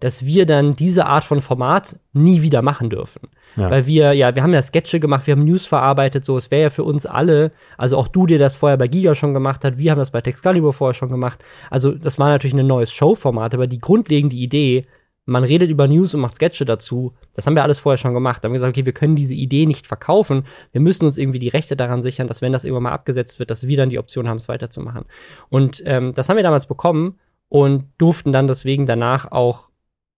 dass 0.00 0.26
wir 0.26 0.44
dann 0.44 0.76
diese 0.76 1.06
Art 1.06 1.24
von 1.24 1.40
Format 1.40 1.98
nie 2.12 2.42
wieder 2.42 2.62
machen 2.62 2.90
dürfen. 2.90 3.28
Ja. 3.56 3.70
Weil 3.70 3.86
wir, 3.86 4.12
ja, 4.12 4.34
wir 4.34 4.42
haben 4.42 4.52
ja 4.52 4.60
Sketche 4.60 5.00
gemacht, 5.00 5.26
wir 5.26 5.32
haben 5.32 5.44
News 5.44 5.66
verarbeitet, 5.66 6.24
so, 6.24 6.36
es 6.36 6.50
wäre 6.50 6.64
ja 6.64 6.70
für 6.70 6.84
uns 6.84 7.06
alle, 7.06 7.52
also 7.78 7.96
auch 7.96 8.08
du, 8.08 8.26
der 8.26 8.38
das 8.38 8.56
vorher 8.56 8.76
bei 8.76 8.88
Giga 8.88 9.14
schon 9.14 9.32
gemacht 9.32 9.64
hat, 9.64 9.78
wir 9.78 9.90
haben 9.90 9.98
das 9.98 10.10
bei 10.10 10.20
Texcalibur 10.20 10.72
vorher 10.72 10.94
schon 10.94 11.10
gemacht. 11.10 11.42
Also, 11.70 11.92
das 11.92 12.18
war 12.18 12.28
natürlich 12.28 12.54
ein 12.54 12.66
neues 12.66 12.92
Showformat, 12.92 13.54
aber 13.54 13.66
die 13.66 13.78
grundlegende 13.78 14.36
Idee 14.36 14.86
man 15.26 15.44
redet 15.44 15.70
über 15.70 15.88
News 15.88 16.14
und 16.14 16.20
macht 16.20 16.34
Sketche 16.34 16.64
dazu. 16.64 17.14
Das 17.34 17.46
haben 17.46 17.54
wir 17.54 17.62
alles 17.62 17.78
vorher 17.78 17.96
schon 17.96 18.14
gemacht. 18.14 18.42
Da 18.42 18.46
haben 18.46 18.52
wir 18.52 18.58
gesagt, 18.58 18.76
okay, 18.76 18.84
wir 18.84 18.92
können 18.92 19.16
diese 19.16 19.34
Idee 19.34 19.64
nicht 19.66 19.86
verkaufen. 19.86 20.46
Wir 20.72 20.80
müssen 20.80 21.06
uns 21.06 21.16
irgendwie 21.16 21.38
die 21.38 21.48
Rechte 21.48 21.76
daran 21.76 22.02
sichern, 22.02 22.28
dass 22.28 22.42
wenn 22.42 22.52
das 22.52 22.64
irgendwann 22.64 22.84
mal 22.84 22.92
abgesetzt 22.92 23.38
wird, 23.38 23.50
dass 23.50 23.66
wir 23.66 23.76
dann 23.76 23.88
die 23.88 23.98
Option 23.98 24.28
haben, 24.28 24.36
es 24.36 24.48
weiterzumachen. 24.48 25.06
Und 25.48 25.82
ähm, 25.86 26.12
das 26.14 26.28
haben 26.28 26.36
wir 26.36 26.42
damals 26.42 26.66
bekommen 26.66 27.18
und 27.48 27.84
durften 27.96 28.32
dann 28.32 28.48
deswegen 28.48 28.84
danach 28.84 29.32
auch 29.32 29.70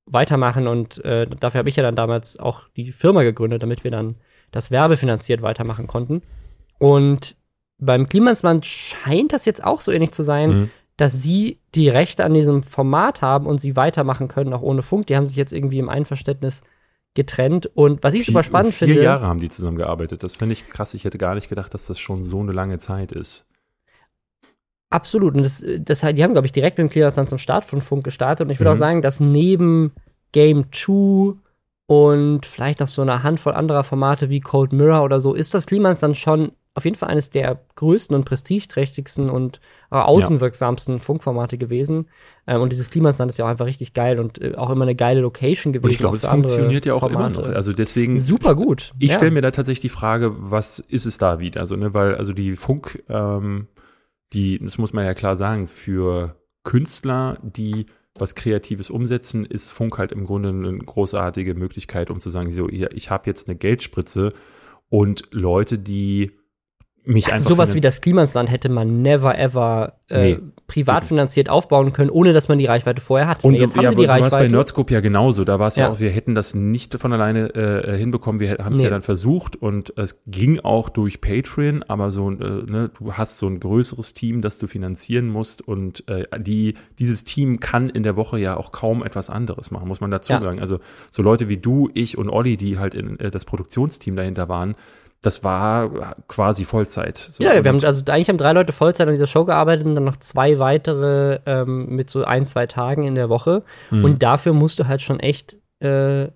weitermachen. 0.06 0.66
Und 0.66 1.04
äh, 1.04 1.26
dafür 1.38 1.60
habe 1.60 1.68
ich 1.68 1.76
ja 1.76 1.84
dann 1.84 1.96
damals 1.96 2.38
auch 2.38 2.68
die 2.76 2.90
Firma 2.90 3.22
gegründet, 3.22 3.62
damit 3.62 3.84
wir 3.84 3.92
dann 3.92 4.16
das 4.50 4.72
werbefinanziert 4.72 5.40
weitermachen 5.40 5.86
konnten. 5.86 6.22
Und 6.78 7.36
beim 7.78 8.08
Klimasland 8.08 8.66
scheint 8.66 9.32
das 9.32 9.44
jetzt 9.44 9.62
auch 9.62 9.80
so 9.80 9.92
ähnlich 9.92 10.12
zu 10.12 10.24
sein. 10.24 10.50
Mhm 10.50 10.70
dass 10.96 11.22
sie 11.22 11.58
die 11.74 11.88
Rechte 11.88 12.24
an 12.24 12.34
diesem 12.34 12.62
Format 12.62 13.20
haben 13.22 13.46
und 13.46 13.58
sie 13.60 13.76
weitermachen 13.76 14.28
können, 14.28 14.52
auch 14.52 14.62
ohne 14.62 14.82
Funk. 14.82 15.06
Die 15.06 15.16
haben 15.16 15.26
sich 15.26 15.36
jetzt 15.36 15.52
irgendwie 15.52 15.78
im 15.78 15.88
Einverständnis 15.88 16.62
getrennt. 17.14 17.66
Und 17.74 18.02
was 18.02 18.14
ich 18.14 18.26
super 18.26 18.42
spannend 18.42 18.72
vier 18.72 18.86
finde. 18.88 18.94
Vier 18.94 19.02
Jahre 19.04 19.26
haben 19.26 19.40
die 19.40 19.48
zusammengearbeitet. 19.48 20.22
Das 20.22 20.36
finde 20.36 20.54
ich 20.54 20.66
krass. 20.68 20.94
Ich 20.94 21.04
hätte 21.04 21.18
gar 21.18 21.34
nicht 21.34 21.48
gedacht, 21.48 21.74
dass 21.74 21.86
das 21.86 21.98
schon 21.98 22.24
so 22.24 22.40
eine 22.40 22.52
lange 22.52 22.78
Zeit 22.78 23.12
ist. 23.12 23.46
Absolut. 24.90 25.34
Und 25.34 25.42
das, 25.42 25.64
das, 25.80 26.00
die 26.00 26.22
haben, 26.22 26.32
glaube 26.32 26.46
ich, 26.46 26.52
direkt 26.52 26.78
mit 26.78 26.88
dem 26.88 26.90
Clearance 26.90 27.16
dann 27.16 27.26
zum 27.26 27.38
Start 27.38 27.64
von 27.64 27.80
Funk 27.80 28.04
gestartet. 28.04 28.46
Und 28.46 28.50
ich 28.52 28.60
würde 28.60 28.70
Mhm. 28.70 28.74
auch 28.74 28.78
sagen, 28.78 29.02
dass 29.02 29.20
neben 29.20 29.92
Game 30.32 30.72
2 30.72 31.34
und 31.86 32.46
vielleicht 32.46 32.80
noch 32.80 32.88
so 32.88 33.02
eine 33.02 33.22
Handvoll 33.22 33.54
anderer 33.54 33.84
Formate 33.84 34.28
wie 34.28 34.40
Cold 34.40 34.72
Mirror 34.72 35.02
oder 35.04 35.20
so, 35.20 35.34
ist 35.34 35.54
das 35.54 35.66
Klimans 35.66 36.00
dann 36.00 36.14
schon 36.14 36.52
auf 36.74 36.84
jeden 36.84 36.96
Fall 36.96 37.08
eines 37.10 37.30
der 37.30 37.60
größten 37.76 38.14
und 38.14 38.24
prestigeträchtigsten 38.24 39.30
und 39.30 39.60
äh, 40.00 40.04
außenwirksamsten 40.04 41.00
Funkformate 41.00 41.58
gewesen. 41.58 42.08
Ähm, 42.46 42.60
und 42.60 42.72
dieses 42.72 42.90
Klimasland 42.90 43.30
ist 43.30 43.38
ja 43.38 43.44
auch 43.44 43.48
einfach 43.48 43.66
richtig 43.66 43.92
geil 43.92 44.18
und 44.18 44.40
äh, 44.40 44.54
auch 44.54 44.70
immer 44.70 44.84
eine 44.84 44.94
geile 44.94 45.20
Location 45.20 45.72
gewesen. 45.72 45.86
Und 45.86 45.92
ich 45.92 45.98
glaube, 45.98 46.16
es 46.16 46.26
funktioniert 46.26 46.86
ja 46.86 46.94
auch 46.94 47.00
Formate. 47.00 47.40
immer 47.40 47.48
noch. 47.48 47.54
Also 47.54 47.72
deswegen. 47.72 48.18
Super 48.18 48.54
gut. 48.54 48.92
Ich 48.98 49.10
ja. 49.10 49.16
stelle 49.16 49.30
mir 49.30 49.42
da 49.42 49.50
tatsächlich 49.50 49.92
die 49.92 49.96
Frage, 49.96 50.32
was 50.36 50.78
ist 50.78 51.06
es 51.06 51.18
da 51.18 51.38
wieder? 51.40 51.60
Also, 51.60 51.76
ne, 51.76 51.94
weil, 51.94 52.14
also 52.14 52.32
die 52.32 52.56
Funk, 52.56 53.02
ähm, 53.08 53.68
die, 54.32 54.58
das 54.58 54.78
muss 54.78 54.92
man 54.92 55.04
ja 55.04 55.14
klar 55.14 55.36
sagen, 55.36 55.66
für 55.66 56.36
Künstler, 56.64 57.38
die 57.42 57.86
was 58.18 58.34
Kreatives 58.34 58.90
umsetzen, 58.90 59.44
ist 59.44 59.70
Funk 59.70 59.98
halt 59.98 60.10
im 60.10 60.24
Grunde 60.24 60.48
eine 60.48 60.78
großartige 60.78 61.54
Möglichkeit, 61.54 62.10
um 62.10 62.18
zu 62.18 62.30
sagen, 62.30 62.50
so, 62.50 62.68
ich 62.68 63.10
habe 63.10 63.24
jetzt 63.26 63.48
eine 63.48 63.58
Geldspritze 63.58 64.32
und 64.88 65.28
Leute, 65.32 65.78
die 65.78 66.32
mich 67.06 67.26
Also 67.26 67.36
einfach 67.36 67.50
sowas 67.50 67.74
wie 67.74 67.80
das 67.80 68.00
Klimansland 68.00 68.50
hätte 68.50 68.68
man 68.68 69.00
never 69.02 69.38
ever 69.38 69.94
äh, 70.08 70.34
Nee. 70.34 70.38
privat 70.66 71.04
finanziert 71.04 71.48
aufbauen 71.48 71.92
können, 71.92 72.10
ohne 72.10 72.32
dass 72.32 72.48
man 72.48 72.58
die 72.58 72.66
Reichweite 72.66 73.00
vorher 73.00 73.28
hat. 73.28 73.44
Und 73.44 73.56
so, 73.56 73.64
Jetzt 73.64 73.76
haben 73.76 73.84
ja, 73.84 73.90
sie 73.90 73.96
die 73.96 74.04
aber 74.08 74.14
so 74.16 74.20
war 74.20 74.26
es 74.26 74.32
bei 74.32 74.36
Reichweite. 74.38 74.54
Nerdscope 74.56 74.94
ja 74.94 75.00
genauso. 75.00 75.44
Da 75.44 75.58
war 75.60 75.68
es 75.68 75.76
ja. 75.76 75.86
Ja. 75.86 75.92
auch, 75.92 76.00
wir 76.00 76.10
hätten 76.10 76.34
das 76.34 76.54
nicht 76.54 76.98
von 77.00 77.12
alleine 77.12 77.54
äh, 77.54 77.96
hinbekommen. 77.96 78.40
Wir 78.40 78.58
haben 78.58 78.72
es 78.72 78.78
Nee. 78.80 78.84
ja 78.84 78.90
dann 78.90 79.02
versucht 79.02 79.56
und 79.56 79.92
es 79.96 80.22
ging 80.26 80.58
auch 80.60 80.88
durch 80.88 81.20
Patreon, 81.20 81.84
aber 81.84 82.10
so, 82.10 82.30
äh, 82.30 82.34
ne, 82.34 82.90
du 82.98 83.12
hast 83.14 83.38
so 83.38 83.46
ein 83.46 83.60
größeres 83.60 84.12
Team, 84.14 84.42
das 84.42 84.58
du 84.58 84.66
finanzieren 84.66 85.28
musst 85.28 85.62
und 85.66 86.08
äh, 86.08 86.24
die, 86.40 86.74
dieses 86.98 87.24
Team 87.24 87.60
kann 87.60 87.88
in 87.88 88.02
der 88.02 88.16
Woche 88.16 88.38
ja 88.38 88.56
auch 88.56 88.72
kaum 88.72 89.04
etwas 89.04 89.30
anderes 89.30 89.70
machen, 89.70 89.86
muss 89.88 90.00
man 90.00 90.10
dazu 90.10 90.32
Ja. 90.32 90.38
sagen. 90.40 90.60
Also 90.60 90.80
so 91.10 91.22
Leute 91.22 91.48
wie 91.48 91.56
du, 91.56 91.88
ich 91.94 92.18
und 92.18 92.28
Olli, 92.28 92.56
die 92.56 92.78
halt 92.78 92.94
in 92.96 93.18
äh, 93.20 93.30
das 93.30 93.44
Produktionsteam 93.44 94.16
dahinter 94.16 94.48
waren, 94.48 94.74
das 95.22 95.42
war 95.42 96.14
quasi 96.28 96.64
Vollzeit. 96.64 97.18
So, 97.18 97.42
ja, 97.42 97.64
wir 97.64 97.68
haben, 97.68 97.84
also 97.84 98.02
eigentlich 98.06 98.28
haben 98.28 98.38
drei 98.38 98.52
Leute 98.52 98.72
Vollzeit 98.72 99.08
an 99.08 99.14
dieser 99.14 99.26
Show 99.26 99.44
gearbeitet 99.44 99.86
und 99.86 99.94
dann 99.94 100.04
noch 100.04 100.16
zwei 100.16 100.58
weitere 100.58 101.40
ähm, 101.46 101.86
mit 101.88 102.10
so 102.10 102.24
ein, 102.24 102.44
zwei 102.44 102.66
Tagen 102.66 103.04
in 103.04 103.14
der 103.14 103.28
Woche. 103.28 103.62
Mhm. 103.90 104.04
Und 104.04 104.22
dafür 104.22 104.52
musst 104.52 104.78
du 104.78 104.86
halt 104.86 105.02
schon 105.02 105.18
echt 105.20 105.56
äh, 105.80 106.28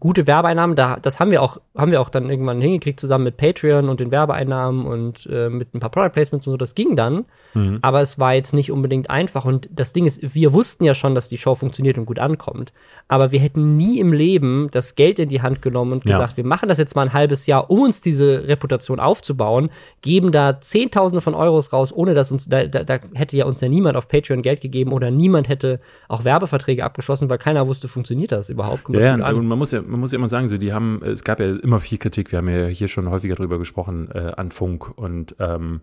gute 0.00 0.26
Werbeeinnahmen. 0.26 0.74
Da, 0.74 0.98
das 1.00 1.20
haben 1.20 1.30
wir 1.30 1.42
auch, 1.42 1.58
haben 1.76 1.92
wir 1.92 2.00
auch 2.00 2.08
dann 2.08 2.28
irgendwann 2.28 2.60
hingekriegt, 2.60 2.98
zusammen 2.98 3.24
mit 3.24 3.36
Patreon 3.36 3.88
und 3.88 4.00
den 4.00 4.10
Werbeeinnahmen 4.10 4.86
und 4.86 5.26
äh, 5.26 5.48
mit 5.48 5.74
ein 5.74 5.80
paar 5.80 5.90
Product 5.90 6.12
Placements 6.12 6.46
und 6.46 6.52
so. 6.52 6.56
Das 6.56 6.74
ging 6.74 6.96
dann. 6.96 7.26
Mhm. 7.54 7.78
Aber 7.82 8.00
es 8.00 8.18
war 8.18 8.34
jetzt 8.34 8.54
nicht 8.54 8.70
unbedingt 8.70 9.10
einfach. 9.10 9.44
Und 9.44 9.68
das 9.72 9.92
Ding 9.92 10.06
ist, 10.06 10.34
wir 10.34 10.52
wussten 10.52 10.84
ja 10.84 10.94
schon, 10.94 11.14
dass 11.14 11.28
die 11.28 11.38
Show 11.38 11.54
funktioniert 11.54 11.98
und 11.98 12.06
gut 12.06 12.18
ankommt. 12.18 12.72
Aber 13.08 13.32
wir 13.32 13.40
hätten 13.40 13.76
nie 13.76 13.98
im 13.98 14.12
Leben 14.12 14.68
das 14.70 14.94
Geld 14.94 15.18
in 15.18 15.28
die 15.28 15.42
Hand 15.42 15.62
genommen 15.62 15.92
und 15.92 16.04
Ja. 16.04 16.12
gesagt, 16.18 16.36
wir 16.36 16.44
machen 16.44 16.68
das 16.68 16.78
jetzt 16.78 16.94
mal 16.94 17.02
ein 17.02 17.12
halbes 17.12 17.46
Jahr, 17.46 17.68
um 17.70 17.80
uns 17.80 18.00
diese 18.00 18.46
Reputation 18.46 19.00
aufzubauen, 19.00 19.70
geben 20.02 20.30
da 20.30 20.60
Zehntausende 20.60 21.20
von 21.20 21.34
Euros 21.34 21.72
raus, 21.72 21.92
ohne 21.92 22.14
dass 22.14 22.30
uns, 22.30 22.48
da, 22.48 22.66
da, 22.66 22.84
da 22.84 23.00
hätte 23.14 23.36
ja 23.36 23.46
uns 23.46 23.60
ja 23.60 23.68
niemand 23.68 23.96
auf 23.96 24.08
Patreon 24.08 24.42
Geld 24.42 24.60
gegeben 24.60 24.92
oder 24.92 25.10
niemand 25.10 25.48
hätte 25.48 25.80
auch 26.08 26.24
Werbeverträge 26.24 26.84
abgeschlossen, 26.84 27.28
weil 27.30 27.38
keiner 27.38 27.66
wusste, 27.66 27.88
funktioniert 27.88 28.30
das 28.32 28.48
überhaupt? 28.48 28.84
Kommt 28.84 28.98
Ja, 29.00 29.14
an? 29.14 29.34
und 29.34 29.46
man 29.46 29.58
muss 29.58 29.72
ja, 29.72 29.82
man 29.82 29.98
muss 29.98 30.12
ja 30.12 30.18
immer 30.18 30.28
sagen, 30.28 30.48
so 30.48 30.56
die 30.56 30.72
haben, 30.72 31.00
es 31.04 31.24
gab 31.24 31.40
ja 31.40 31.46
immer 31.56 31.80
viel 31.80 31.98
Kritik. 31.98 32.30
Wir 32.30 32.38
haben 32.38 32.48
ja 32.48 32.66
hier 32.66 32.86
schon 32.88 33.10
häufiger 33.10 33.34
drüber 33.34 33.58
gesprochen 33.58 34.08
äh, 34.14 34.32
an 34.36 34.50
Funk 34.52 34.96
und 34.96 35.34
ähm, 35.40 35.80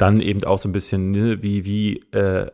dann 0.00 0.20
eben 0.20 0.44
auch 0.44 0.58
so 0.58 0.68
ein 0.68 0.72
bisschen, 0.72 1.10
ne, 1.10 1.42
wie 1.42 1.64
wie 1.64 2.00
äh, 2.12 2.50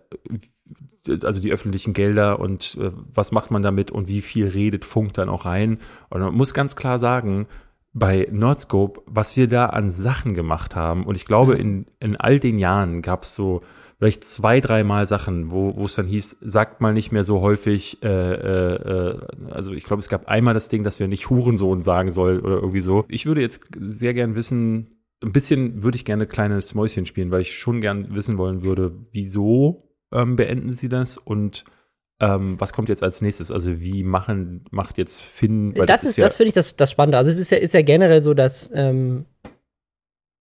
also 1.23 1.41
die 1.41 1.53
öffentlichen 1.53 1.93
Gelder 1.93 2.41
und 2.41 2.77
äh, 2.81 2.91
was 3.15 3.31
macht 3.31 3.51
man 3.51 3.63
damit 3.63 3.91
und 3.91 4.09
wie 4.09 4.21
viel 4.21 4.49
redet 4.49 4.85
Funk 4.85 5.13
dann 5.15 5.29
auch 5.29 5.45
rein. 5.45 5.79
Und 6.11 6.21
man 6.21 6.35
muss 6.35 6.55
ganz 6.55 6.75
klar 6.75 6.99
sagen, 6.99 7.47
bei 7.93 8.29
Nerdscope, 8.31 9.01
was 9.07 9.37
wir 9.37 9.49
da 9.49 9.67
an 9.67 9.91
Sachen 9.91 10.35
gemacht 10.35 10.75
haben, 10.75 11.05
und 11.05 11.15
ich 11.15 11.25
glaube, 11.25 11.55
in, 11.55 11.87
in 12.01 12.17
all 12.17 12.41
den 12.41 12.59
Jahren 12.59 13.01
gab 13.01 13.23
es 13.23 13.35
so 13.35 13.63
vielleicht 13.99 14.25
zwei, 14.25 14.61
dreimal 14.61 15.07
Sachen, 15.07 15.51
wo 15.51 15.85
es 15.85 15.95
dann 15.95 16.07
hieß, 16.07 16.39
sagt 16.43 16.81
mal 16.81 16.93
nicht 16.93 17.13
mehr 17.13 17.25
so 17.25 17.41
häufig, 17.41 18.03
äh, 18.03 18.09
äh, 18.09 18.75
äh, 18.75 19.19
also 19.51 19.73
ich 19.73 19.85
glaube, 19.85 20.01
es 20.01 20.09
gab 20.09 20.29
einmal 20.29 20.53
das 20.53 20.69
Ding, 20.69 20.85
dass 20.85 21.01
wir 21.01 21.09
nicht 21.09 21.31
Hurensohn 21.31 21.83
sagen 21.83 22.11
soll 22.11 22.41
oder 22.41 22.57
irgendwie 22.57 22.83
so. 22.83 23.07
Ich 23.09 23.25
würde 23.25 23.41
jetzt 23.41 23.67
sehr 23.79 24.13
gern 24.13 24.35
wissen, 24.35 24.96
ein 25.23 25.33
bisschen 25.33 25.83
würde 25.83 25.97
ich 25.97 26.05
gerne 26.05 26.27
kleines 26.27 26.75
Mäuschen 26.75 27.07
spielen, 27.07 27.31
weil 27.31 27.41
ich 27.41 27.57
schon 27.57 27.81
gern 27.81 28.15
wissen 28.15 28.39
wollen 28.39 28.63
würde, 28.65 28.97
wieso 29.13 29.91
ähm, 30.13 30.37
beenden 30.37 30.73
sie 30.73 30.89
das 30.89 31.17
und 31.17 31.65
ähm, 32.19 32.59
was 32.59 32.73
kommt 32.73 32.89
jetzt 32.89 33.03
als 33.03 33.21
nächstes? 33.21 33.51
Also 33.51 33.81
wie 33.81 34.03
machen, 34.03 34.65
macht 34.71 34.97
jetzt 34.97 35.21
Finn, 35.21 35.75
das, 35.75 35.87
das, 35.87 36.05
ist, 36.05 36.17
ja, 36.17 36.25
das 36.25 36.37
finde 36.37 36.49
ich 36.49 36.55
das, 36.55 36.77
das 36.77 36.91
Spannende. 36.91 37.19
Also 37.19 37.31
es 37.31 37.39
ist 37.39 37.51
ja, 37.51 37.59
ist 37.59 37.75
ja 37.75 37.83
generell 37.83 38.23
so, 38.23 38.33
dass, 38.33 38.71
ähm, 38.73 39.27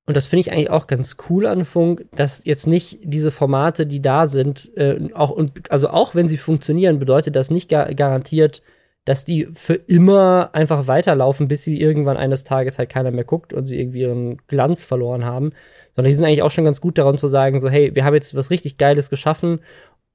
und 0.08 0.16
das 0.16 0.28
finde 0.28 0.42
ich 0.42 0.52
eigentlich 0.52 0.70
auch 0.70 0.88
ganz 0.88 1.18
cool 1.30 1.48
an 1.48 1.66
Funk, 1.66 2.06
dass 2.16 2.46
jetzt 2.46 2.68
nicht 2.68 3.00
diese 3.04 3.32
Formate, 3.32 3.88
die 3.88 4.02
da 4.02 4.28
sind, 4.28 4.72
äh, 4.78 5.10
auch 5.14 5.32
und 5.32 5.72
also 5.72 5.90
auch 5.90 6.16
wenn 6.16 6.28
sie 6.28 6.38
funktionieren, 6.38 7.00
bedeutet 7.00 7.36
das 7.36 7.50
nicht 7.50 7.70
gar 7.70 7.94
garantiert, 7.94 8.62
dass 9.06 9.24
die 9.24 9.48
für 9.54 9.76
immer 9.76 10.50
einfach 10.54 10.88
weiterlaufen, 10.88 11.48
bis 11.48 11.63
sie 11.63 11.80
irgendwann 11.80 12.18
eines 12.18 12.44
Tages 12.44 12.80
halt 12.80 12.89
keiner 12.89 13.12
mehr 13.12 13.24
guckt 13.24 13.54
und 13.54 13.65
sie 13.65 13.80
irgendwie 13.80 14.02
ihren 14.02 14.38
Glanz 14.48 14.84
verloren 14.84 15.26
haben. 15.26 15.52
Sondern 15.96 16.10
die 16.10 16.15
sind 16.15 16.26
eigentlich 16.26 16.41
auch 16.41 16.52
schon 16.52 16.65
ganz 16.65 16.82
gut 16.82 16.98
daran 16.98 17.18
zu 17.18 17.28
sagen, 17.28 17.62
so, 17.62 17.70
hey, 17.70 17.94
wir 17.96 18.04
haben 18.04 18.15
jetzt 18.15 18.36
was 18.36 18.50
richtig 18.50 18.78
Geiles 18.78 19.10
geschaffen 19.10 19.60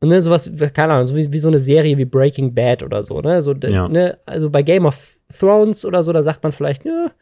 und 0.02 0.08
ne, 0.08 0.22
sowas, 0.22 0.50
keine 0.72 0.94
Ahnung, 0.94 1.06
so 1.06 1.14
wie, 1.14 1.30
wie 1.30 1.38
so 1.38 1.48
eine 1.48 1.60
Serie 1.60 1.98
wie 1.98 2.06
Breaking 2.06 2.54
Bad 2.54 2.82
oder 2.82 3.02
so, 3.02 3.20
ne? 3.20 3.42
So, 3.42 3.52
Ja. 3.52 3.86
ne? 3.86 4.18
Also 4.24 4.48
bei 4.48 4.62
Game 4.62 4.86
of 4.86 5.16
Thrones 5.28 5.84
oder 5.84 6.02
so, 6.02 6.12
da 6.12 6.22
sagt 6.22 6.42
man 6.42 6.52
vielleicht, 6.52 6.86
ja, 6.86 7.12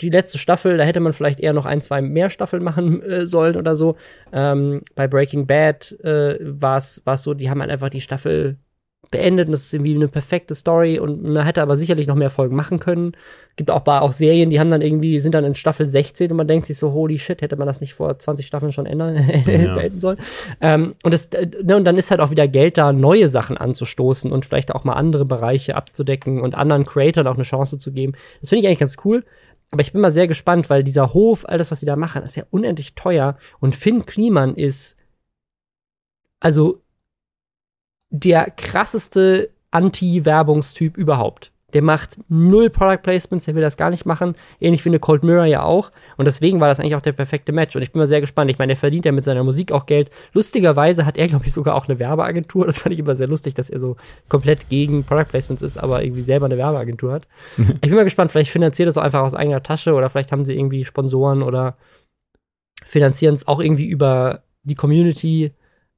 die 0.00 0.08
letzte 0.08 0.38
Staffel, 0.38 0.78
da 0.78 0.84
hätte 0.84 1.00
man 1.00 1.12
vielleicht 1.12 1.38
eher 1.38 1.52
noch 1.52 1.66
ein, 1.66 1.82
zwei 1.82 2.00
mehr 2.00 2.30
Staffeln 2.30 2.62
machen 2.62 3.02
äh, 3.02 3.26
sollen 3.26 3.56
oder 3.56 3.76
so. 3.76 3.96
Ähm, 4.32 4.82
bei 4.94 5.06
Breaking 5.06 5.46
Bad 5.46 5.92
äh, 6.02 6.38
war 6.40 6.78
es 6.78 7.02
so, 7.16 7.34
die 7.34 7.50
haben 7.50 7.60
halt 7.60 7.70
einfach 7.70 7.90
die 7.90 8.00
Staffel 8.00 8.56
beendet 9.12 9.46
und 9.46 9.52
das 9.52 9.62
ist 9.62 9.72
irgendwie 9.72 9.94
eine 9.94 10.08
perfekte 10.08 10.56
Story 10.56 10.98
und 10.98 11.22
man 11.22 11.44
hätte 11.44 11.62
aber 11.62 11.76
sicherlich 11.76 12.08
noch 12.08 12.16
mehr 12.16 12.30
Folgen 12.30 12.56
machen 12.56 12.80
können. 12.80 13.12
Gibt 13.54 13.70
auch, 13.70 13.80
bei- 13.80 14.00
auch 14.00 14.10
Serien, 14.12 14.50
die 14.50 14.58
haben 14.58 14.70
dann 14.72 14.82
irgendwie, 14.82 15.20
sind 15.20 15.34
dann 15.34 15.44
in 15.44 15.54
Staffel 15.54 15.86
16 15.86 16.30
und 16.32 16.36
man 16.38 16.48
denkt 16.48 16.66
sich 16.66 16.76
so, 16.78 16.92
holy 16.92 17.18
shit, 17.20 17.40
hätte 17.42 17.54
man 17.56 17.66
das 17.68 17.80
nicht 17.80 17.94
vor 17.94 18.18
20 18.18 18.44
Staffeln 18.46 18.72
schon 18.72 18.86
ändern, 18.86 19.16
Ja. 19.46 19.74
beenden 19.76 20.00
sollen. 20.00 20.18
Ähm, 20.60 20.94
und, 21.04 21.14
das, 21.14 21.30
ne, 21.30 21.76
und 21.76 21.84
dann 21.84 21.96
ist 21.96 22.10
halt 22.10 22.20
auch 22.20 22.30
wieder 22.32 22.48
Geld 22.48 22.76
da, 22.78 22.92
neue 22.92 23.28
Sachen 23.28 23.56
anzustoßen 23.56 24.32
und 24.32 24.44
vielleicht 24.46 24.74
auch 24.74 24.82
mal 24.84 24.94
andere 24.94 25.24
Bereiche 25.24 25.76
abzudecken 25.76 26.40
und 26.40 26.56
anderen 26.56 26.84
Creatoren 26.84 27.28
auch 27.28 27.34
eine 27.34 27.44
Chance 27.44 27.78
zu 27.78 27.92
geben. 27.92 28.14
Das 28.40 28.48
finde 28.48 28.62
ich 28.62 28.66
eigentlich 28.66 28.80
ganz 28.80 28.96
cool. 29.04 29.24
Aber 29.70 29.80
ich 29.82 29.92
bin 29.92 30.00
mal 30.02 30.12
sehr 30.12 30.28
gespannt, 30.28 30.68
weil 30.68 30.82
dieser 30.84 31.14
Hof, 31.14 31.48
all 31.48 31.56
das, 31.58 31.70
was 31.70 31.80
sie 31.80 31.86
da 31.86 31.96
machen, 31.96 32.22
ist 32.22 32.36
ja 32.36 32.44
unendlich 32.50 32.94
teuer. 32.94 33.38
Und 33.60 33.74
Finn 33.76 34.04
Kliman 34.04 34.54
ist 34.56 34.96
also 36.40 36.80
der 38.12 38.50
krasseste 38.50 39.50
Anti-Werbungstyp 39.70 40.96
überhaupt. 40.96 41.50
Der 41.72 41.80
macht 41.80 42.18
null 42.28 42.68
Product 42.68 43.02
Placements, 43.02 43.46
der 43.46 43.54
will 43.54 43.62
das 43.62 43.78
gar 43.78 43.88
nicht 43.88 44.04
machen. 44.04 44.34
Ähnlich 44.60 44.84
wie 44.84 44.90
eine 44.90 44.98
Cold 44.98 45.22
Mirror 45.22 45.46
ja 45.46 45.62
auch. 45.62 45.90
Und 46.18 46.26
deswegen 46.26 46.60
war 46.60 46.68
das 46.68 46.78
eigentlich 46.78 46.96
auch 46.96 47.00
der 47.02 47.12
perfekte 47.12 47.52
Match. 47.52 47.74
Und 47.74 47.80
ich 47.80 47.92
bin 47.92 48.00
mal 48.00 48.06
sehr 48.06 48.20
gespannt. 48.20 48.50
Ich 48.50 48.58
meine, 48.58 48.72
der 48.72 48.76
verdient 48.76 49.06
ja 49.06 49.12
mit 49.12 49.24
seiner 49.24 49.42
Musik 49.42 49.72
auch 49.72 49.86
Geld. 49.86 50.10
Lustigerweise 50.34 51.06
hat 51.06 51.16
er, 51.16 51.28
glaube 51.28 51.46
ich, 51.46 51.52
sogar 51.54 51.74
auch 51.74 51.88
eine 51.88 51.98
Werbeagentur. 51.98 52.66
Das 52.66 52.78
fand 52.78 52.92
ich 52.92 52.98
immer 52.98 53.16
sehr 53.16 53.26
lustig, 53.26 53.54
dass 53.54 53.70
er 53.70 53.80
so 53.80 53.96
komplett 54.28 54.68
gegen 54.68 55.04
Product 55.04 55.30
Placements 55.30 55.62
ist, 55.62 55.78
aber 55.78 56.04
irgendwie 56.04 56.20
selber 56.20 56.44
eine 56.44 56.58
Werbeagentur 56.58 57.12
hat. 57.12 57.26
ich 57.56 57.80
bin 57.80 57.94
mal 57.94 58.04
gespannt. 58.04 58.30
Vielleicht 58.30 58.50
finanziert 58.50 58.88
er 58.88 58.90
es 58.90 58.98
auch 58.98 59.02
einfach 59.02 59.22
aus 59.22 59.34
eigener 59.34 59.62
Tasche 59.62 59.94
oder 59.94 60.10
vielleicht 60.10 60.30
haben 60.30 60.44
sie 60.44 60.52
irgendwie 60.52 60.84
Sponsoren 60.84 61.42
oder 61.42 61.78
finanzieren 62.84 63.32
es 63.32 63.48
auch 63.48 63.60
irgendwie 63.60 63.86
über 63.86 64.42
die 64.62 64.74
Community. 64.74 65.52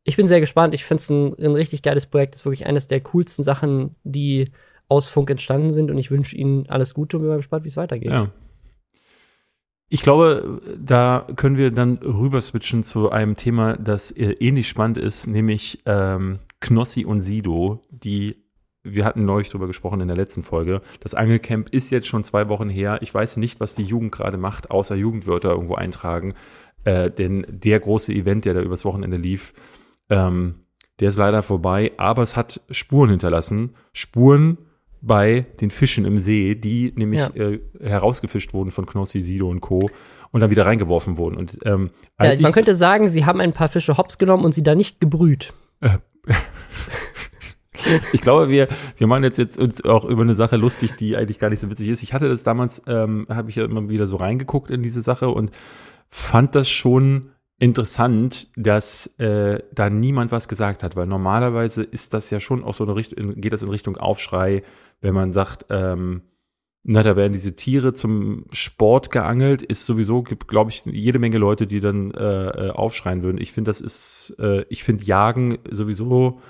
Ich 0.05 0.17
bin 0.17 0.29
sehr 0.29 0.40
gespannt. 0.40 0.75
Ich 0.75 0.85
finde 0.85 1.01
es 1.01 1.11
ein, 1.11 1.35
ein 1.38 1.55
richtig 1.55 1.83
geiles 1.83 2.07
Projekt. 2.07 2.35
Das 2.35 2.43
ist 2.43 2.45
wirklich 2.45 2.67
eines 2.67 2.87
der 2.87 3.01
coolsten 3.01 3.43
Sachen, 3.43 3.97
die 4.05 4.53
aus 4.88 5.09
Funk 5.09 5.31
entstanden 5.31 5.73
sind. 5.73 5.90
Und 5.90 5.99
ich 5.99 6.11
wünsche 6.11 6.37
Ihnen 6.37 6.69
alles 6.69 6.95
Gute 6.95 7.17
und 7.17 7.23
bin 7.23 7.31
mal 7.31 7.38
gespannt, 7.38 7.64
wie 7.64 7.69
es 7.69 7.77
weitergeht. 7.77 8.11
Ja. 8.11 8.29
Ich 9.88 10.03
glaube, 10.03 10.61
da 10.79 11.27
können 11.37 11.57
wir 11.57 11.71
dann 11.71 11.99
rüber 11.99 12.40
switchen 12.40 12.85
zu 12.85 13.11
einem 13.11 13.37
Thema, 13.37 13.77
das 13.77 14.11
äh, 14.11 14.33
ähnlich 14.40 14.69
spannend 14.69 14.99
ist, 14.99 15.27
nämlich 15.27 15.81
ähm, 15.87 16.38
Knossi 16.61 17.05
und 17.05 17.21
Sido, 17.21 17.83
die 17.90 18.45
wir 18.87 19.07
hatten 19.07 19.25
neulich 19.25 19.49
drüber 19.49 19.67
gesprochen 19.67 20.01
in 20.01 20.09
der 20.09 20.17
letzten 20.17 20.43
Folge. 20.43 20.83
Das 21.01 21.14
Angelcamp 21.14 21.71
ist 21.71 21.90
jetzt 21.90 22.07
schon 22.07 22.23
zwei 22.23 22.49
Wochen 22.49 22.69
her. 22.69 22.99
Ich 23.01 23.14
weiß 23.14 23.38
nicht, 23.38 23.59
was 23.59 23.75
die 23.75 23.83
Jugend 23.83 24.12
gerade 24.12 24.37
macht, 24.37 24.71
außer 24.71 24.95
Jugendwörter 24.95 25.51
irgendwo 25.53 25.75
eintragen. 25.75 26.35
Äh, 26.85 27.11
denn 27.11 27.47
der 27.49 27.81
große 27.81 28.12
Event, 28.12 28.45
der 28.45 28.53
da 28.53 28.61
übers 28.61 28.85
Wochenende 28.85 29.17
lief, 29.17 29.55
Ähm, 30.11 30.57
der 31.01 31.09
ist 31.09 31.17
leider 31.17 31.43
vorbei, 31.43 31.93
aber 31.97 32.23
es 32.23 32.37
hat 32.37 32.61
Spuren 32.71 33.11
hinterlassen. 33.11 33.75
Spuren 33.93 34.59
bei 35.01 35.45
den 35.61 35.71
Fischen 35.71 36.05
im 36.05 36.19
See, 36.21 36.55
die 36.55 36.93
nämlich 36.97 37.21
Ja. 37.21 37.29
äh, 37.35 37.61
herausgefischt 37.81 38.55
wurden 38.55 38.71
von 38.71 38.87
Knossi, 38.87 39.21
Sido 39.21 39.49
und 39.51 39.61
Co. 39.61 39.90
und 40.31 40.40
dann 40.40 40.51
wieder 40.51 40.67
reingeworfen 40.67 41.17
wurden. 41.17 41.37
Und 41.37 41.59
ähm, 41.64 41.90
Ja, 42.21 42.33
man 42.40 42.53
könnte 42.53 42.75
sagen, 42.75 43.09
sie 43.09 43.27
haben 43.27 43.40
ein 43.40 43.53
paar 43.53 43.69
Fische 43.69 43.97
hops 43.99 44.19
genommen 44.19 44.45
und 44.45 44.53
sie 44.55 44.62
da 44.62 44.75
nicht 44.75 45.01
gebrüht. 45.01 45.53
Ich 48.12 48.23
glaube, 48.23 48.49
wir, 48.49 48.69
wir 48.97 49.07
machen 49.07 49.25
jetzt, 49.25 49.37
jetzt 49.37 49.59
uns 49.59 49.85
auch 49.85 50.05
über 50.07 50.23
eine 50.23 50.35
Sache 50.35 50.57
lustig, 50.57 50.93
die 50.97 51.17
eigentlich 51.17 51.38
gar 51.38 51.51
nicht 51.51 51.61
so 51.61 51.69
witzig 51.71 51.88
ist. 51.88 52.03
Ich 52.03 52.14
hatte 52.14 52.29
das 52.29 52.43
damals, 52.43 52.83
ähm, 52.87 53.27
habe 53.29 53.51
ich 53.51 53.57
ja 53.57 53.64
immer 53.64 53.88
wieder 53.90 54.07
so 54.07 54.17
reingeguckt 54.17 54.71
in 54.71 54.83
diese 54.83 55.03
Sache 55.03 55.29
und 55.29 55.51
fand 56.09 56.55
das 56.55 56.71
schon 56.71 57.31
interessant, 57.59 58.49
dass 58.57 59.19
äh, 59.19 59.62
da 59.73 59.90
niemand 59.90 60.33
was 60.33 60.49
gesagt 60.49 60.83
hat, 60.83 60.97
weil 60.97 61.07
normalerweise 61.07 61.83
ist 61.83 62.14
das 62.14 62.31
ja 62.31 62.40
schon 62.40 62.64
auch 62.64 62.75
so 62.75 62.85
eine 62.85 62.97
Richtung, 62.97 63.40
geht 63.40 63.53
das 63.53 63.62
in 63.62 63.71
Richtung 63.71 63.97
Aufschrei, 63.97 64.62
wenn 65.01 65.14
man 65.14 65.33
sagt, 65.33 65.67
ähm, 65.71 66.23
na, 66.87 67.03
da 67.03 67.17
werden 67.17 67.33
diese 67.33 67.57
Tiere 67.57 67.95
zum 67.95 68.45
Sport 68.53 69.11
geangelt, 69.11 69.62
ist 69.62 69.87
sowieso, 69.87 70.23
gibt, 70.23 70.49
glaube 70.49 70.71
ich, 70.71 70.85
jede 70.85 71.19
Menge 71.19 71.38
Leute, 71.38 71.67
die 71.67 71.81
dann 71.81 72.11
äh, 72.11 72.49
äh, 72.49 72.71
aufschreien 72.71 73.23
würden. 73.23 73.40
Ich 73.40 73.53
finde, 73.53 73.71
das 73.71 73.81
ist, 73.81 74.37
äh, 74.38 74.67
ich 74.69 74.85
finde 74.85 75.05
Jagen 75.05 75.59
sowieso 75.71 76.43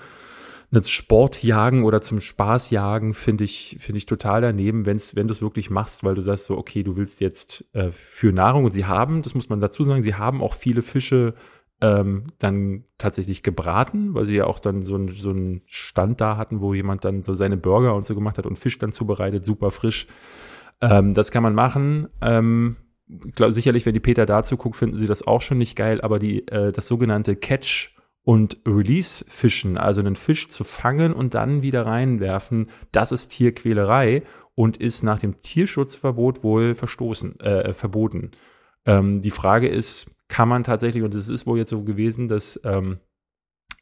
das 0.75 0.91
Sportjagen 0.91 1.85
oder 1.85 2.01
zum 2.01 2.21
Spaßjagen 2.21 3.15
finde 3.15 3.45
ich, 3.45 3.77
finde 3.81 3.99
ich 3.99 4.07
total 4.07 4.41
daneben, 4.41 4.87
wenn's, 4.87 5.17
wenn 5.17 5.29
du 5.29 5.33
es 5.33 5.43
wirklich 5.43 5.71
machst, 5.71 6.05
weil 6.05 6.15
du 6.15 6.23
sagst 6.23 6.47
so, 6.47 6.57
okay, 6.59 6.83
du 6.83 6.97
willst 6.97 7.21
jetzt 7.21 7.65
äh, 7.73 7.91
für 7.91 8.33
Nahrung 8.33 8.65
und 8.65 8.73
sie 8.73 8.87
haben, 8.87 9.23
das 9.23 9.35
muss 9.35 9.49
man 9.49 9.61
dazu 9.61 9.85
sagen, 9.85 10.03
sie 10.03 10.15
haben 10.15 10.43
auch 10.43 10.55
viele 10.55 10.83
Fische 10.83 11.35
ähm, 11.81 12.29
dann 12.39 12.85
tatsächlich 12.99 13.43
gebraten, 13.43 14.15
weil 14.15 14.25
sie 14.25 14.37
ja 14.37 14.47
auch 14.47 14.59
dann 14.59 14.85
so, 14.85 14.97
ein, 14.97 15.09
so 15.09 15.31
einen 15.31 15.63
Stand 15.67 16.21
da 16.21 16.37
hatten, 16.37 16.61
wo 16.61 16.73
jemand 16.73 17.05
dann 17.05 17.23
so 17.23 17.35
seine 17.35 17.57
Burger 17.57 17.95
und 17.95 18.07
so 18.07 18.15
gemacht 18.15 18.39
hat 18.39 18.47
und 18.47 18.59
Fisch 18.59 18.79
dann 18.79 18.93
zubereitet, 18.93 19.45
super 19.45 19.71
frisch. 19.71 20.07
Ähm, 20.81 21.15
das 21.15 21.31
kann 21.31 21.43
man 21.43 21.55
machen. 21.55 22.09
Ähm, 22.21 22.77
glaub, 23.35 23.53
sicherlich, 23.53 23.85
wenn 23.87 23.95
die 23.95 24.01
Peter 24.01 24.27
dazu 24.27 24.57
guckt, 24.57 24.77
finden 24.77 24.97
sie 24.97 25.07
das 25.07 25.27
auch 25.27 25.43
schon 25.43 25.59
nicht 25.59 25.77
geil, 25.77 26.01
aber 26.01 26.19
die, 26.19 26.47
äh, 26.49 26.73
das 26.73 26.87
sogenannte 26.87 27.37
Catch 27.37 27.94
und 28.25 28.59
Release-Fischen, 28.67 29.77
also 29.79 30.01
einen 30.01 30.17
Fisch 30.17 30.49
zu 30.49 30.65
fangen 30.65 31.13
und 31.13 31.35
dann 31.35 31.63
wieder 31.63 31.85
reinwerfen, 31.87 32.71
das 32.91 33.13
ist 33.13 33.29
Tierquälerei 33.29 34.23
und 34.55 34.79
ist 34.79 35.03
nach 35.03 35.19
dem 35.19 35.43
Tierschutzverbot 35.43 36.43
wohl 36.43 36.75
verstoßen, 36.75 37.39
äh, 37.41 37.73
verboten. 37.75 38.31
Ähm, 38.87 39.21
die 39.21 39.31
Frage 39.31 39.69
ist, 39.69 40.17
kann 40.29 40.49
man 40.49 40.65
tatsächlich, 40.65 41.03
und 41.03 41.15
es 41.15 41.29
ist 41.29 41.47
wohl 41.47 41.59
jetzt 41.59 41.71
so 41.71 41.83
gewesen, 41.83 42.29
dass 42.29 42.59
ähm, 42.65 42.99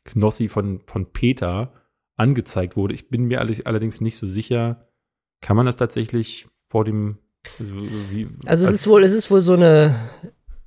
Knossi 0.04 0.48
von, 0.48 0.80
von 0.86 1.12
Peter 1.12 1.72
angezeigt 2.16 2.76
wurde. 2.76 2.94
Ich 2.94 3.08
bin 3.08 3.24
mir 3.24 3.40
alle- 3.40 3.64
allerdings 3.64 4.00
nicht 4.00 4.16
so 4.16 4.26
sicher, 4.26 4.88
kann 5.40 5.56
man 5.56 5.66
das 5.66 5.76
tatsächlich 5.76 6.48
vor 6.68 6.84
dem 6.84 7.18
also, 7.58 7.74
wie, 7.74 8.28
Also 8.46 8.66
es 8.66 8.72
ist 8.72 8.86
wohl, 8.86 9.02
es 9.02 9.12
ist 9.12 9.30
wohl 9.30 9.40
so 9.40 9.54
eine 9.54 9.94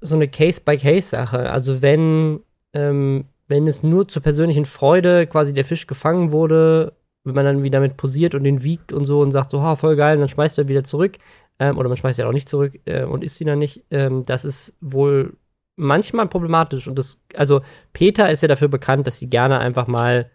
so 0.01 0.15
eine 0.15 0.27
Case-by-Case-Sache. 0.27 1.49
Also 1.49 1.81
wenn, 1.81 2.41
ähm, 2.73 3.25
wenn 3.47 3.67
es 3.67 3.84
nur 3.84 4.08
zur 4.08 4.21
persönlichen 4.21 4.65
Freude 4.65 5.27
quasi 5.27 5.53
der 5.53 5.65
Fisch 5.65 5.88
gefangen 5.88 6.31
wurde, 6.31 6.93
wenn 7.23 7.36
man 7.36 7.45
dann 7.45 7.63
wieder 7.63 7.79
mit 7.79 7.97
posiert 7.97 8.36
und 8.36 8.43
den 8.43 8.63
wiegt 8.63 8.93
und 8.93 9.05
so 9.05 9.21
und 9.21 9.31
sagt 9.31 9.51
so, 9.51 9.62
ha, 9.62 9.75
voll 9.75 9.95
geil, 9.95 10.15
und 10.15 10.21
dann 10.21 10.29
schmeißt 10.29 10.58
man 10.58 10.67
wieder 10.67 10.84
zurück, 10.84 11.17
ähm, 11.60 11.77
oder 11.77 11.89
man 11.89 11.97
schmeißt 11.97 12.19
ja 12.19 12.27
auch 12.27 12.34
nicht 12.34 12.49
zurück 12.49 12.79
äh, 12.86 13.03
und 13.03 13.23
isst 13.23 13.39
ihn 13.41 13.47
dann 13.47 13.60
nicht, 13.60 13.84
ähm, 13.91 14.23
das 14.23 14.45
ist 14.45 14.77
wohl 14.81 15.38
manchmal 15.75 16.27
problematisch. 16.27 16.88
Und 16.88 16.97
das, 16.97 17.21
also 17.36 17.62
Peter 17.93 18.29
ist 18.31 18.41
ja 18.41 18.47
dafür 18.47 18.67
bekannt, 18.67 19.08
dass 19.08 19.19
sie 19.19 19.29
gerne 19.29 19.60
einfach 19.60 19.88
mal 19.88 20.29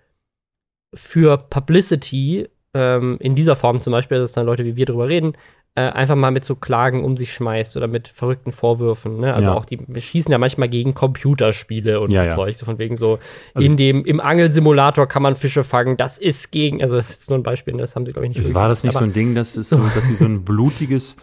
für 0.95 1.39
Publicity, 1.39 2.49
ähm, 2.75 3.17
in 3.21 3.35
dieser 3.35 3.57
Form 3.57 3.81
zum 3.81 3.93
Beispiel, 3.93 4.19
dass 4.19 4.33
dann 4.33 4.47
Leute 4.47 4.65
wie 4.65 4.77
wir 4.77 4.87
drüber 4.87 5.09
reden, 5.09 5.35
äh, 5.77 5.83
einfach 5.83 6.17
mal 6.17 6.31
mit 6.33 6.45
so 6.45 6.57
Klagen 6.57 7.05
um 7.05 7.17
sich 7.17 7.33
schmeißt 7.33 7.77
oder 7.77 7.87
mit 7.87 8.09
verrückten 8.09 8.51
Vorwürfen. 8.53 9.21
Ne? 9.21 9.33
Also 9.33 9.51
Ja. 9.51 9.57
auch 9.57 9.65
die 9.65 9.79
schießen 10.01 10.33
ja 10.33 10.39
manchmal 10.39 10.69
gegen 10.69 10.95
Computerspiele 10.95 12.01
und 12.01 12.11
Ja, 12.11 12.29
so. 12.31 12.37
Zeug, 12.37 12.57
so 12.57 12.67
von 12.67 12.79
wegen 12.79 12.97
so, 12.97 13.19
Also- 13.55 13.67
in 13.69 13.77
dem, 13.77 14.05
im 14.05 14.21
Angelsimulator 14.21 15.07
kann 15.07 15.23
man 15.23 15.37
Fische 15.37 15.63
fangen, 15.63 15.97
das 15.97 16.19
ist 16.19 16.51
gegen, 16.51 16.83
also 16.83 16.97
das 16.97 17.11
ist 17.11 17.31
nur 17.31 17.39
ein 17.39 17.43
Beispiel, 17.45 17.75
ne, 17.75 17.81
das 17.83 17.95
haben 17.95 18.05
sie, 18.05 18.13
glaube 18.13 18.27
ich, 18.27 18.31
nicht 18.31 18.39
Es 18.39 18.45
wirklich 18.47 18.55
war 18.57 18.69
das 18.69 18.83
nicht 18.83 18.95
so 18.95 19.05
ein 19.05 19.13
Ding, 19.13 19.35
dass 19.35 19.57
es 19.57 19.69
so, 19.71 19.81
dass 19.95 20.07
sie 20.07 20.15
so 20.15 20.25
ein 20.25 20.45
blutiges, 20.45 21.17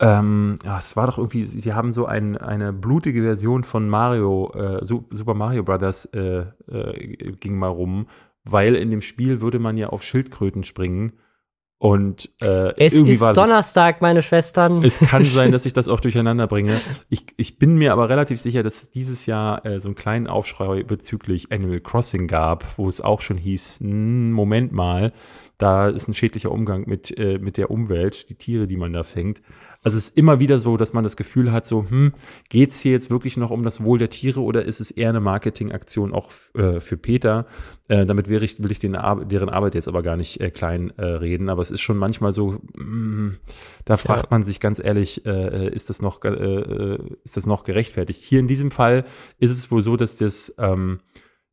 ähm, 0.00 0.56
ja, 0.64 0.78
es 0.78 0.96
war 0.96 1.06
doch 1.06 1.18
irgendwie, 1.18 1.44
sie 1.46 1.74
haben 1.74 1.92
so 1.92 2.06
ein, 2.06 2.38
eine 2.38 2.72
blutige 2.72 3.20
Version 3.22 3.64
von 3.64 3.86
Mario, 3.88 4.50
äh, 4.54 4.82
Su- 4.84 5.04
Super 5.10 5.34
Mario 5.34 5.62
Brothers 5.62 6.06
äh, 6.14 6.44
äh, 6.70 7.32
ging 7.38 7.58
mal 7.58 7.68
rum, 7.68 8.06
weil 8.44 8.76
in 8.76 8.90
dem 8.90 9.02
Spiel 9.02 9.42
würde 9.42 9.58
man 9.58 9.76
ja 9.76 9.90
auf 9.90 10.02
Schildkröten 10.02 10.64
springen 10.64 11.12
und 11.82 12.28
äh, 12.42 12.74
Es 12.76 12.92
irgendwie 12.92 13.12
ist 13.14 13.22
war 13.22 13.32
Donnerstag, 13.32 14.02
meine 14.02 14.20
Schwestern. 14.20 14.84
es 14.84 15.00
kann 15.00 15.24
sein, 15.24 15.50
dass 15.50 15.64
ich 15.64 15.72
das 15.72 15.88
auch 15.88 16.00
durcheinander 16.00 16.46
bringe. 16.46 16.78
Ich, 17.08 17.24
ich 17.38 17.58
bin 17.58 17.76
mir 17.76 17.94
aber 17.94 18.10
relativ 18.10 18.38
sicher, 18.38 18.62
dass 18.62 18.82
es 18.82 18.90
dieses 18.90 19.24
Jahr 19.24 19.64
äh, 19.64 19.80
so 19.80 19.88
einen 19.88 19.94
kleinen 19.94 20.26
Aufschrei 20.26 20.82
bezüglich 20.82 21.50
Animal 21.50 21.80
Crossing 21.80 22.26
gab, 22.26 22.66
wo 22.76 22.86
es 22.86 23.00
auch 23.00 23.22
schon 23.22 23.38
hieß, 23.38 23.78
"Hm, 23.80 24.30
Moment 24.30 24.72
mal, 24.72 25.14
da 25.56 25.88
ist 25.88 26.06
ein 26.06 26.12
schädlicher 26.12 26.52
Umgang 26.52 26.84
mit, 26.86 27.16
äh, 27.16 27.38
mit 27.38 27.56
der 27.56 27.70
Umwelt, 27.70 28.28
die 28.28 28.34
Tiere, 28.34 28.66
die 28.66 28.76
man 28.76 28.92
da 28.92 29.02
fängt. 29.02 29.40
Also 29.82 29.96
es 29.96 30.08
ist 30.08 30.16
immer 30.18 30.40
wieder 30.40 30.58
so, 30.58 30.76
dass 30.76 30.92
man 30.92 31.04
das 31.04 31.16
Gefühl 31.16 31.52
hat, 31.52 31.66
so, 31.66 31.88
hm, 31.88 32.12
geht's 32.50 32.80
hier 32.80 32.92
jetzt 32.92 33.08
wirklich 33.10 33.38
noch 33.38 33.50
um 33.50 33.62
das 33.64 33.82
Wohl 33.82 33.98
der 33.98 34.10
Tiere 34.10 34.40
oder 34.42 34.64
ist 34.66 34.80
es 34.80 34.90
eher 34.90 35.08
eine 35.08 35.20
Marketingaktion 35.20 36.12
auch 36.12 36.30
äh, 36.54 36.80
für 36.80 36.98
Peter? 36.98 37.46
Äh, 37.88 38.04
damit 38.04 38.28
will 38.28 38.42
ich, 38.42 38.62
will 38.62 38.70
ich 38.70 38.78
den, 38.78 38.94
Ar- 38.94 39.24
deren 39.24 39.48
Arbeit 39.48 39.74
jetzt 39.74 39.88
aber 39.88 40.02
gar 40.02 40.16
nicht 40.16 40.38
äh, 40.40 40.50
klein 40.50 40.92
äh, 40.98 41.04
reden, 41.04 41.48
aber 41.48 41.62
es 41.62 41.70
ist 41.70 41.80
schon 41.80 41.96
manchmal 41.96 42.32
so, 42.32 42.60
mm, 42.74 43.36
da 43.86 43.96
fragt 43.96 44.30
man 44.30 44.44
sich 44.44 44.60
ganz 44.60 44.80
ehrlich, 44.80 45.24
äh, 45.24 45.68
ist 45.72 45.88
das 45.88 46.02
noch, 46.02 46.22
äh, 46.24 46.28
äh, 46.28 46.98
ist 47.24 47.38
das 47.38 47.46
noch 47.46 47.64
gerechtfertigt? 47.64 48.22
Hier 48.22 48.40
in 48.40 48.48
diesem 48.48 48.70
Fall 48.70 49.06
ist 49.38 49.50
es 49.50 49.70
wohl 49.70 49.80
so, 49.80 49.96
dass 49.96 50.16
das, 50.18 50.54
ähm, 50.58 51.00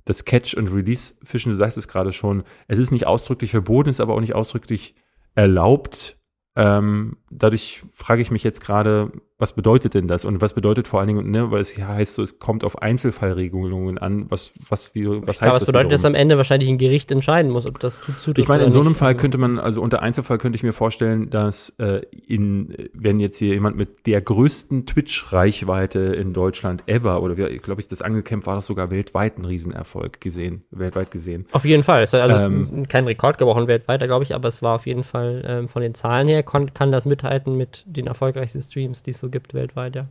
das 0.03 0.25
Catch 0.25 0.57
and 0.57 0.73
Release 0.73 1.15
Fischen, 1.23 1.51
du 1.51 1.55
sagst 1.55 1.77
es 1.77 1.87
gerade 1.87 2.11
schon, 2.11 2.43
es 2.67 2.79
ist 2.79 2.91
nicht 2.91 3.07
ausdrücklich 3.07 3.51
verboten, 3.51 3.89
ist 3.89 4.01
aber 4.01 4.15
auch 4.15 4.21
nicht 4.21 4.35
ausdrücklich 4.35 4.95
erlaubt. 5.33 6.17
Ähm, 6.57 7.17
dadurch 7.29 7.83
frage 7.93 8.23
ich 8.23 8.31
mich 8.31 8.43
jetzt 8.43 8.61
gerade, 8.61 9.11
was 9.39 9.53
bedeutet 9.53 9.93
denn 9.93 10.07
das? 10.07 10.25
Und 10.25 10.41
was 10.41 10.53
bedeutet 10.53 10.87
vor 10.87 10.99
allen 10.99 11.07
Dingen, 11.09 11.29
ne, 11.31 11.51
weil 11.51 11.61
es 11.61 11.69
hier 11.69 11.87
heißt 11.87 12.15
so, 12.15 12.23
es 12.23 12.39
kommt 12.39 12.63
auf 12.63 12.81
Einzelfallregelungen 12.81 13.97
an. 13.99 14.25
Was, 14.29 14.51
was, 14.69 14.95
wie, 14.95 15.05
was 15.07 15.37
ich 15.37 15.41
heißt 15.41 15.53
das 15.53 15.59
das? 15.61 15.67
bedeutet, 15.67 15.91
dass 15.91 16.01
wiederum? 16.01 16.15
am 16.15 16.21
Ende 16.21 16.37
wahrscheinlich 16.37 16.69
ein 16.69 16.77
Gericht 16.77 17.11
entscheiden 17.11 17.51
muss, 17.51 17.67
ob 17.67 17.79
das 17.79 18.01
zutrifft 18.01 18.37
Ich 18.39 18.47
meine, 18.47 18.63
in 18.63 18.71
so 18.71 18.79
einem 18.79 18.89
nicht. 18.89 18.97
Fall 18.97 19.15
könnte 19.15 19.37
man, 19.37 19.59
also 19.59 19.81
unter 19.81 20.01
Einzelfall 20.01 20.37
könnte 20.39 20.55
ich 20.55 20.63
mir 20.63 20.73
vorstellen, 20.73 21.29
dass 21.29 21.69
äh, 21.79 22.01
in, 22.27 22.89
wenn 22.93 23.19
jetzt 23.19 23.37
hier 23.37 23.53
jemand 23.53 23.77
mit 23.77 24.05
der 24.07 24.21
größten 24.21 24.85
Twitch-Reichweite 25.27 25.99
in 25.99 26.33
Deutschland 26.33 26.83
ever, 26.87 27.21
oder 27.21 27.37
wie, 27.37 27.57
glaube 27.59 27.81
ich, 27.81 27.87
das 27.87 28.01
Angelcamp 28.01 28.45
war 28.45 28.55
das 28.55 28.65
sogar 28.65 28.89
weltweit 28.91 29.37
ein 29.37 29.45
Riesenerfolg 29.45 30.19
gesehen, 30.21 30.63
weltweit 30.71 31.11
gesehen. 31.11 31.45
Auf 31.51 31.65
jeden 31.65 31.83
Fall. 31.83 32.03
Es- 32.03 32.13
Also 32.13 32.47
Ähm, 32.47 32.87
kein 32.87 33.05
Rekord 33.05 33.37
gebrochen 33.37 33.67
weltweit, 33.67 34.01
glaube 34.01 34.23
ich, 34.23 34.33
aber 34.33 34.47
es 34.47 34.61
war 34.61 34.75
auf 34.75 34.85
jeden 34.87 35.03
Fall 35.03 35.43
ähm, 35.47 35.67
von 35.69 35.81
den 35.81 35.93
Zahlen 35.93 36.27
her, 36.27 36.43
kann 36.43 36.91
das 36.91 37.05
mithalten 37.05 37.55
mit 37.55 37.83
den 37.85 38.07
erfolgreichsten 38.07 38.61
Streams, 38.61 39.03
die 39.03 39.11
es 39.11 39.19
so 39.19 39.26
gibt 39.29 39.53
weltweit, 39.53 39.95
ja. 39.95 40.09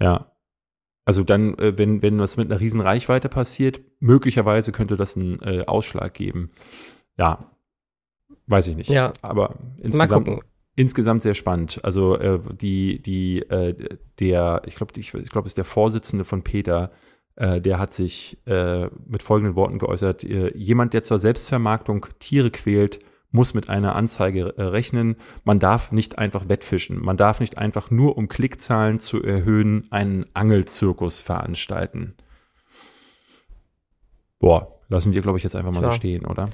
Ja. 0.00 0.32
Also 1.04 1.24
dann, 1.24 1.58
äh, 1.58 1.76
wenn, 1.78 2.02
wenn 2.02 2.18
was 2.18 2.36
mit 2.36 2.50
einer 2.50 2.60
riesen 2.60 2.80
Reichweite 2.80 3.28
passiert, 3.28 3.80
möglicherweise 4.00 4.72
könnte 4.72 4.96
das 4.96 5.16
einen 5.16 5.40
äh, 5.42 5.64
Ausschlag 5.66 6.14
geben. 6.14 6.50
Ja. 7.16 7.50
Weiß 8.46 8.66
ich 8.66 8.76
nicht. 8.76 8.90
Ja. 8.90 9.12
Aber 9.22 9.56
insgesamt, 9.78 10.28
insgesamt 10.76 11.22
sehr 11.22 11.34
spannend. 11.34 11.80
Also 11.82 12.16
äh, 12.16 12.38
die, 12.60 13.02
die, 13.02 13.40
äh, 13.40 13.96
der, 14.20 14.62
ich 14.66 14.76
glaube, 14.76 14.92
ich, 14.96 15.14
ich 15.14 15.30
glaube, 15.30 15.46
es 15.46 15.52
ist 15.52 15.58
der 15.58 15.64
Vorsitzende 15.64 16.24
von 16.24 16.42
Peter, 16.42 16.92
äh, 17.36 17.60
der 17.60 17.78
hat 17.78 17.92
sich 17.94 18.38
äh, 18.46 18.88
mit 19.06 19.22
folgenden 19.22 19.56
Worten 19.56 19.78
geäußert: 19.78 20.22
Jemand, 20.22 20.94
der 20.94 21.02
zur 21.02 21.18
Selbstvermarktung 21.18 22.06
Tiere 22.18 22.50
quält, 22.50 23.00
muss 23.32 23.54
mit 23.54 23.68
einer 23.68 23.96
Anzeige 23.96 24.54
äh, 24.56 24.62
rechnen. 24.62 25.16
Man 25.44 25.58
darf 25.58 25.90
nicht 25.90 26.18
einfach 26.18 26.48
wettfischen. 26.48 27.02
Man 27.02 27.16
darf 27.16 27.40
nicht 27.40 27.58
einfach 27.58 27.90
nur, 27.90 28.16
um 28.16 28.28
Klickzahlen 28.28 29.00
zu 29.00 29.22
erhöhen, 29.22 29.86
einen 29.90 30.26
Angelzirkus 30.34 31.18
veranstalten. 31.18 32.14
Boah, 34.38 34.78
lassen 34.88 35.14
wir, 35.14 35.22
glaube 35.22 35.38
ich, 35.38 35.44
jetzt 35.44 35.56
einfach 35.56 35.70
mal 35.70 35.80
so 35.80 35.88
Klar. 35.88 35.94
stehen, 35.94 36.26
oder? 36.26 36.50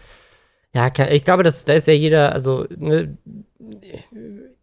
Ja, 0.74 0.93
ich 1.11 1.24
glaube, 1.24 1.43
das, 1.43 1.64
da 1.64 1.72
ist 1.72 1.89
ja 1.89 1.95
jeder, 1.95 2.33
also 2.33 2.66
ne, 2.76 3.16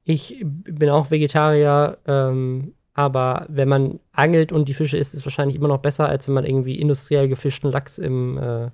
ich 0.03 0.43
bin 0.43 0.89
auch 0.89 1.11
Vegetarier, 1.11 1.97
ähm, 2.05 2.76
aber 2.93 3.45
wenn 3.49 3.68
man 3.68 3.99
angelt 4.13 4.51
und 4.51 4.70
die 4.70 4.74
Fische 4.74 4.97
isst, 4.97 5.13
ist 5.13 5.22
es 5.22 5.26
wahrscheinlich 5.26 5.57
immer 5.57 5.68
noch 5.68 5.82
besser, 5.82 6.07
als 6.07 6.28
wenn 6.28 6.36
man 6.36 6.45
irgendwie 6.45 6.80
industriell 6.80 7.28
gefischten 7.28 7.72
Lachs 7.72 7.97
im, 7.97 8.38
äh, 8.38 8.70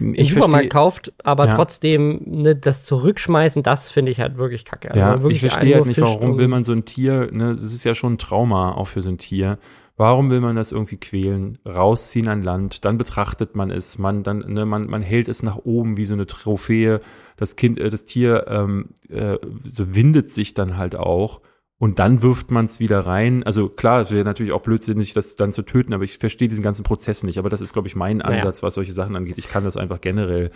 im 0.00 0.14
Ich 0.14 0.28
Supermarkt 0.30 0.52
verstehe- 0.52 0.68
kauft. 0.70 1.12
Aber 1.22 1.46
Ja. 1.46 1.56
trotzdem, 1.56 2.20
ne, 2.24 2.56
das 2.56 2.84
Zurückschmeißen, 2.84 3.62
das 3.62 3.88
finde 3.88 4.12
ich 4.12 4.20
halt 4.20 4.36
wirklich 4.38 4.64
kacke. 4.64 4.88
Also 4.90 5.00
Ja, 5.00 5.22
wirklich 5.22 5.42
ich 5.42 5.50
verstehe 5.52 5.74
halt 5.76 5.86
nicht, 5.86 6.00
warum 6.00 6.32
um- 6.32 6.38
will 6.38 6.48
man 6.48 6.64
so 6.64 6.72
ein 6.72 6.84
Tier, 6.84 7.28
ne, 7.32 7.54
das 7.54 7.62
ist 7.74 7.84
ja 7.84 7.94
schon 7.94 8.14
ein 8.14 8.18
Trauma 8.18 8.72
auch 8.72 8.88
für 8.88 9.02
so 9.02 9.10
ein 9.10 9.18
Tier. 9.18 9.58
Warum 9.96 10.28
will 10.28 10.40
man 10.40 10.56
das 10.56 10.72
irgendwie 10.72 10.96
quälen, 10.96 11.58
rausziehen 11.64 12.26
an 12.26 12.42
Land, 12.42 12.84
dann 12.84 12.98
betrachtet 12.98 13.54
man 13.54 13.70
es, 13.70 13.96
man 13.96 14.24
dann, 14.24 14.38
ne, 14.52 14.66
man, 14.66 14.86
man 14.90 15.02
hält 15.02 15.28
es 15.28 15.44
nach 15.44 15.58
oben 15.58 15.96
wie 15.96 16.04
so 16.04 16.14
eine 16.14 16.26
Trophäe. 16.26 17.00
Das 17.36 17.54
Kind, 17.54 17.78
äh, 17.78 17.90
das 17.90 18.04
Tier 18.04 18.46
ähm, 18.48 18.88
äh, 19.08 19.38
so 19.64 19.94
windet 19.94 20.32
sich 20.32 20.52
dann 20.54 20.76
halt 20.76 20.96
auch 20.96 21.40
und 21.84 21.98
dann 21.98 22.22
wirft 22.22 22.50
man 22.50 22.64
es 22.64 22.80
wieder 22.80 23.00
rein. 23.00 23.42
Also 23.42 23.68
klar, 23.68 24.00
es 24.00 24.10
wäre 24.10 24.24
natürlich 24.24 24.52
auch 24.52 24.62
blödsinnig, 24.62 25.12
das 25.12 25.36
dann 25.36 25.52
zu 25.52 25.60
töten, 25.60 25.92
aber 25.92 26.04
ich 26.04 26.16
verstehe 26.16 26.48
diesen 26.48 26.64
ganzen 26.64 26.82
Prozess 26.82 27.22
nicht. 27.22 27.36
Aber 27.38 27.50
das 27.50 27.60
ist, 27.60 27.74
glaube 27.74 27.88
ich, 27.88 27.94
mein 27.94 28.22
Ansatz, 28.22 28.62
naja. 28.62 28.68
was 28.68 28.74
solche 28.76 28.92
Sachen 28.92 29.14
angeht. 29.16 29.34
Ich 29.36 29.50
kann 29.50 29.64
das 29.64 29.76
einfach 29.76 30.00
generell 30.00 30.50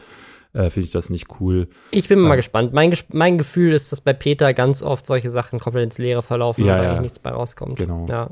äh, 0.55 0.71
finde 0.71 0.87
ich 0.87 0.93
das 0.93 1.11
nicht 1.11 1.27
cool. 1.39 1.69
Ich 1.91 2.09
bin 2.09 2.19
mal 2.19 2.37
gespannt. 2.37 2.73
Mein, 2.73 2.97
mein 3.13 3.37
Gefühl 3.37 3.75
ist, 3.75 3.93
dass 3.93 4.01
bei 4.01 4.15
Peter 4.15 4.55
ganz 4.55 4.83
oft 4.83 5.05
solche 5.05 5.29
Sachen 5.29 5.61
komplett 5.61 5.85
ins 5.85 5.99
Leere 5.99 6.23
verlaufen 6.23 6.65
ja, 6.65 6.79
und 6.79 6.83
ja. 6.83 7.01
nichts 7.03 7.19
bei 7.19 7.29
rauskommt. 7.29 7.77
Genau. 7.77 8.07
Ja. 8.09 8.31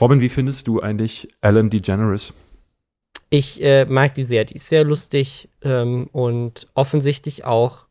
Robin, 0.00 0.20
wie 0.20 0.28
findest 0.28 0.66
du 0.66 0.80
eigentlich 0.80 1.28
Ellen 1.42 1.70
DeGeneres? 1.70 2.34
Ich 3.30 3.62
äh, 3.62 3.84
mag 3.84 4.14
die 4.14 4.24
sehr. 4.24 4.44
Die 4.46 4.56
ist 4.56 4.68
sehr 4.68 4.82
lustig 4.82 5.48
ähm, 5.62 6.08
und 6.10 6.66
offensichtlich 6.74 7.44
auch 7.44 7.86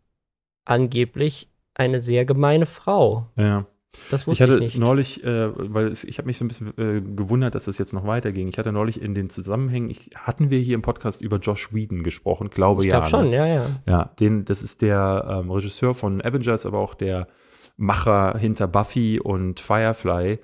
angeblich 0.66 1.47
eine 1.74 2.02
sehr 2.02 2.26
gemeine 2.26 2.66
Frau. 2.66 3.30
Ja. 3.38 3.66
Das 4.10 4.26
wusste 4.26 4.44
ich 4.44 4.50
hatte 4.50 4.64
ich 4.64 4.74
nicht. 4.74 4.78
neulich, 4.78 5.24
äh, 5.24 5.52
weil 5.56 5.88
es, 5.88 6.04
ich 6.06 6.18
habe 6.18 6.28
mich 6.28 6.38
so 6.38 6.46
ein 6.46 6.48
bisschen 6.48 6.74
äh, 6.78 7.02
gewundert, 7.02 7.56
dass 7.56 7.66
das 7.66 7.78
jetzt 7.78 7.92
noch 7.92 8.08
weiterging. 8.08 8.48
Ich 8.48 8.58
hatte 8.58 8.72
neulich 8.72 9.02
in 9.02 9.14
den 9.14 9.30
Zusammenhängen, 9.30 9.89
ich, 9.89 10.12
hatten 10.16 10.50
wir 10.50 10.60
hier 10.60 10.76
im 10.76 10.82
Podcast 10.82 11.22
über 11.22 11.38
Josh 11.38 11.74
Whedon 11.74 12.04
gesprochen, 12.04 12.50
glaube 12.50 12.84
ich 12.84 12.89
ja. 12.89 13.04
Ich 13.04 13.10
glaube 13.10 13.24
schon, 13.24 13.30
ne? 13.32 13.36
ja, 13.36 13.48
ja. 13.48 13.66
Ja, 13.86 14.06
den, 14.20 14.46
das 14.46 14.62
ist 14.62 14.82
der 14.82 15.42
ähm, 15.42 15.52
Regisseur 15.52 15.94
von 15.94 16.22
Avengers, 16.22 16.66
aber 16.66 16.80
auch 16.80 16.94
der 16.94 17.28
Macher 17.76 18.38
hinter 18.38 18.68
Buffy 18.68 19.20
und 19.20 19.60
Firefly, 19.60 20.39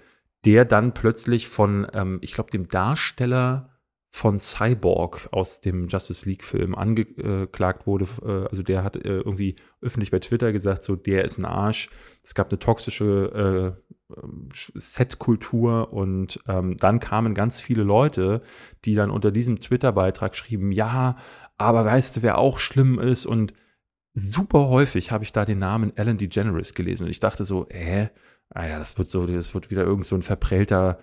der 0.46 0.66
dann 0.66 0.94
plötzlich 0.94 1.48
von, 1.48 1.88
ähm, 1.94 2.20
ich 2.22 2.34
glaube, 2.34 2.52
dem 2.52 2.68
Darsteller 2.68 3.77
von 4.18 4.40
Cyborg 4.40 5.30
aus 5.32 5.62
dem 5.62 5.88
Justice 5.88 6.28
League-Film 6.28 6.74
angeklagt 6.74 7.86
wurde. 7.86 8.08
Äh, 8.26 8.50
also 8.50 8.64
der 8.64 8.84
hat 8.84 8.96
äh, 8.96 9.20
irgendwie 9.20 9.56
öffentlich 9.80 10.10
bei 10.10 10.18
Twitter 10.18 10.52
gesagt, 10.52 10.84
so 10.84 10.96
der 10.96 11.24
ist 11.24 11.38
ein 11.38 11.46
Arsch. 11.46 11.90
Es 12.24 12.34
gab 12.34 12.50
eine 12.50 12.58
toxische 12.58 13.78
äh, 13.78 14.14
Set-Kultur 14.74 15.94
und 15.94 16.40
ähm, 16.48 16.78
dann 16.78 17.00
kamen 17.00 17.36
ganz 17.36 17.62
viele 17.62 17.84
Leute, 17.84 18.42
die 18.86 18.96
dann 18.96 19.12
unter 19.12 19.32
diesem 19.32 19.60
Twitter-Beitrag 19.60 20.36
schrieben, 20.36 20.72
ja, 20.72 21.18
aber 21.58 21.86
weißt 21.86 22.18
du, 22.18 22.22
wer 22.24 22.40
auch 22.40 22.58
schlimm 22.58 23.00
ist 23.00 23.28
und 23.28 23.54
super 24.16 24.68
häufig 24.70 25.12
habe 25.12 25.26
ich 25.26 25.32
da 25.32 25.46
den 25.46 25.60
Namen 25.60 25.94
Alan 25.96 26.18
DeGeneres 26.18 26.74
gelesen 26.74 27.04
und 27.04 27.12
ich 27.12 27.20
dachte 27.20 27.46
so, 27.46 27.68
äh, 27.70 28.08
ah 28.50 28.66
ja, 28.66 28.80
das 28.80 28.98
wird 28.98 29.10
so, 29.10 29.28
das 29.28 29.54
wird 29.54 29.70
wieder 29.70 29.84
irgend 29.84 30.08
so 30.08 30.16
ein 30.16 30.24
verprellter 30.24 31.00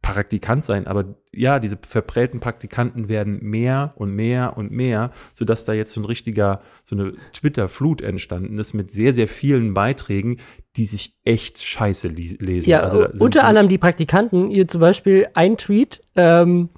Praktikant 0.00 0.64
sein, 0.64 0.86
aber 0.86 1.16
ja, 1.32 1.60
diese 1.60 1.78
verprellten 1.86 2.40
Praktikanten 2.40 3.08
werden 3.08 3.38
mehr 3.42 3.92
und 3.96 4.10
mehr 4.10 4.56
und 4.56 4.72
mehr, 4.72 5.12
sodass 5.34 5.64
da 5.64 5.74
jetzt 5.74 5.92
so 5.92 6.00
ein 6.00 6.06
richtiger, 6.06 6.62
so 6.82 6.96
eine 6.96 7.12
Twitter-Flut 7.34 8.00
entstanden 8.00 8.58
ist 8.58 8.72
mit 8.72 8.90
sehr, 8.90 9.12
sehr 9.12 9.28
vielen 9.28 9.74
Beiträgen, 9.74 10.38
die 10.76 10.86
sich 10.86 11.14
echt 11.24 11.62
scheiße 11.62 12.08
lesen. 12.08 12.70
Ja, 12.70 12.80
also 12.80 13.06
unter 13.20 13.44
anderem 13.44 13.68
die 13.68 13.78
Praktikanten, 13.78 14.50
ihr 14.50 14.66
zum 14.66 14.80
Beispiel 14.80 15.28
ein 15.34 15.58
Tweet, 15.58 16.02
ähm, 16.16 16.70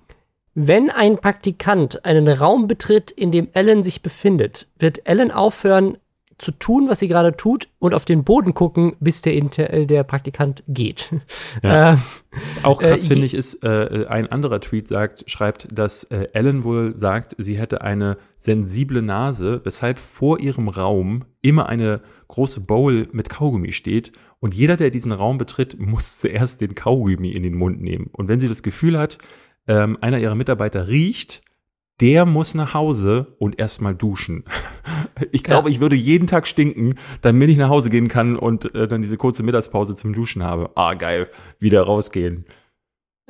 wenn 0.54 0.90
ein 0.90 1.16
Praktikant 1.16 2.04
einen 2.04 2.28
Raum 2.28 2.66
betritt, 2.66 3.10
in 3.10 3.32
dem 3.32 3.48
Ellen 3.54 3.82
sich 3.82 4.02
befindet, 4.02 4.66
wird 4.78 5.06
Ellen 5.06 5.30
aufhören, 5.30 5.96
zu 6.42 6.50
tun, 6.50 6.88
was 6.88 6.98
sie 6.98 7.08
gerade 7.08 7.32
tut 7.32 7.68
und 7.78 7.94
auf 7.94 8.04
den 8.04 8.24
Boden 8.24 8.52
gucken, 8.52 8.96
bis 9.00 9.22
der, 9.22 9.34
Inter 9.34 9.86
der 9.86 10.02
Praktikant 10.04 10.62
geht. 10.68 11.10
Ja. 11.62 11.98
Äh, 12.32 12.62
Auch 12.62 12.80
krass 12.80 13.04
äh, 13.04 13.08
finde 13.08 13.26
ich 13.26 13.34
ist, 13.34 13.62
äh, 13.62 14.06
ein 14.08 14.26
anderer 14.26 14.60
Tweet 14.60 14.88
sagt, 14.88 15.30
schreibt, 15.30 15.68
dass 15.70 16.04
äh, 16.04 16.28
Ellen 16.32 16.64
wohl 16.64 16.96
sagt, 16.96 17.34
sie 17.36 17.58
hätte 17.58 17.82
eine 17.82 18.16
sensible 18.38 19.02
Nase, 19.02 19.60
weshalb 19.64 19.98
vor 19.98 20.40
ihrem 20.40 20.68
Raum 20.68 21.26
immer 21.42 21.68
eine 21.68 22.00
große 22.28 22.62
Bowl 22.62 23.08
mit 23.12 23.28
Kaugummi 23.28 23.72
steht 23.72 24.12
und 24.40 24.54
jeder, 24.54 24.76
der 24.76 24.88
diesen 24.90 25.12
Raum 25.12 25.36
betritt, 25.36 25.78
muss 25.78 26.18
zuerst 26.18 26.62
den 26.62 26.74
Kaugummi 26.74 27.28
in 27.28 27.42
den 27.42 27.54
Mund 27.54 27.82
nehmen. 27.82 28.08
Und 28.12 28.28
wenn 28.28 28.40
sie 28.40 28.48
das 28.48 28.62
Gefühl 28.62 28.98
hat, 28.98 29.18
ähm, 29.68 29.98
einer 30.00 30.18
ihrer 30.18 30.34
Mitarbeiter 30.34 30.88
riecht, 30.88 31.42
der 32.02 32.26
muss 32.26 32.54
nach 32.54 32.74
Hause 32.74 33.28
und 33.38 33.58
erstmal 33.58 33.94
duschen. 33.94 34.44
Ich 35.30 35.44
glaube, 35.44 35.68
ja. 35.68 35.74
ich 35.74 35.80
würde 35.80 35.94
jeden 35.94 36.26
Tag 36.26 36.48
stinken, 36.48 36.94
damit 37.20 37.48
ich 37.48 37.56
nach 37.56 37.68
Hause 37.68 37.90
gehen 37.90 38.08
kann 38.08 38.36
und 38.36 38.74
äh, 38.74 38.88
dann 38.88 39.02
diese 39.02 39.16
kurze 39.16 39.42
Mittagspause 39.44 39.94
zum 39.94 40.14
Duschen 40.14 40.42
habe. 40.42 40.70
Ah, 40.74 40.94
geil, 40.94 41.28
wieder 41.60 41.82
rausgehen. 41.82 42.44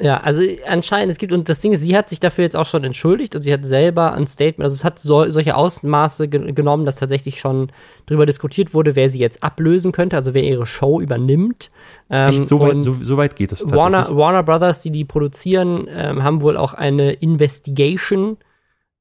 Ja, 0.00 0.18
also 0.18 0.42
anscheinend, 0.66 1.12
es 1.12 1.18
gibt, 1.18 1.32
und 1.32 1.48
das 1.48 1.60
Ding 1.60 1.72
ist, 1.72 1.82
sie 1.82 1.96
hat 1.96 2.08
sich 2.08 2.18
dafür 2.18 2.44
jetzt 2.44 2.56
auch 2.56 2.64
schon 2.64 2.82
entschuldigt 2.82 3.36
und 3.36 3.42
sie 3.42 3.52
hat 3.52 3.66
selber 3.66 4.14
ein 4.14 4.26
Statement, 4.26 4.64
also 4.64 4.74
es 4.74 4.84
hat 4.84 4.98
so, 4.98 5.28
solche 5.28 5.54
Ausmaße 5.54 6.28
ge 6.28 6.52
genommen, 6.52 6.86
dass 6.86 6.96
tatsächlich 6.96 7.40
schon 7.40 7.70
darüber 8.06 8.24
diskutiert 8.24 8.72
wurde, 8.72 8.96
wer 8.96 9.10
sie 9.10 9.18
jetzt 9.18 9.42
ablösen 9.42 9.92
könnte, 9.92 10.16
also 10.16 10.32
wer 10.32 10.44
ihre 10.44 10.66
Show 10.66 11.00
übernimmt. 11.00 11.70
Ähm, 12.08 12.30
Echt, 12.30 12.46
so 12.46 12.60
weit, 12.60 12.82
so, 12.82 12.94
so 12.94 13.16
weit 13.18 13.36
geht 13.36 13.52
es 13.52 13.58
tatsächlich? 13.58 13.82
Warner, 13.82 14.16
Warner 14.16 14.42
Brothers, 14.42 14.80
die 14.80 14.90
die 14.90 15.04
produzieren, 15.04 15.86
ähm, 15.90 16.22
haben 16.22 16.40
wohl 16.40 16.56
auch 16.56 16.72
eine 16.72 17.12
Investigation 17.12 18.38
äh, 18.38 18.51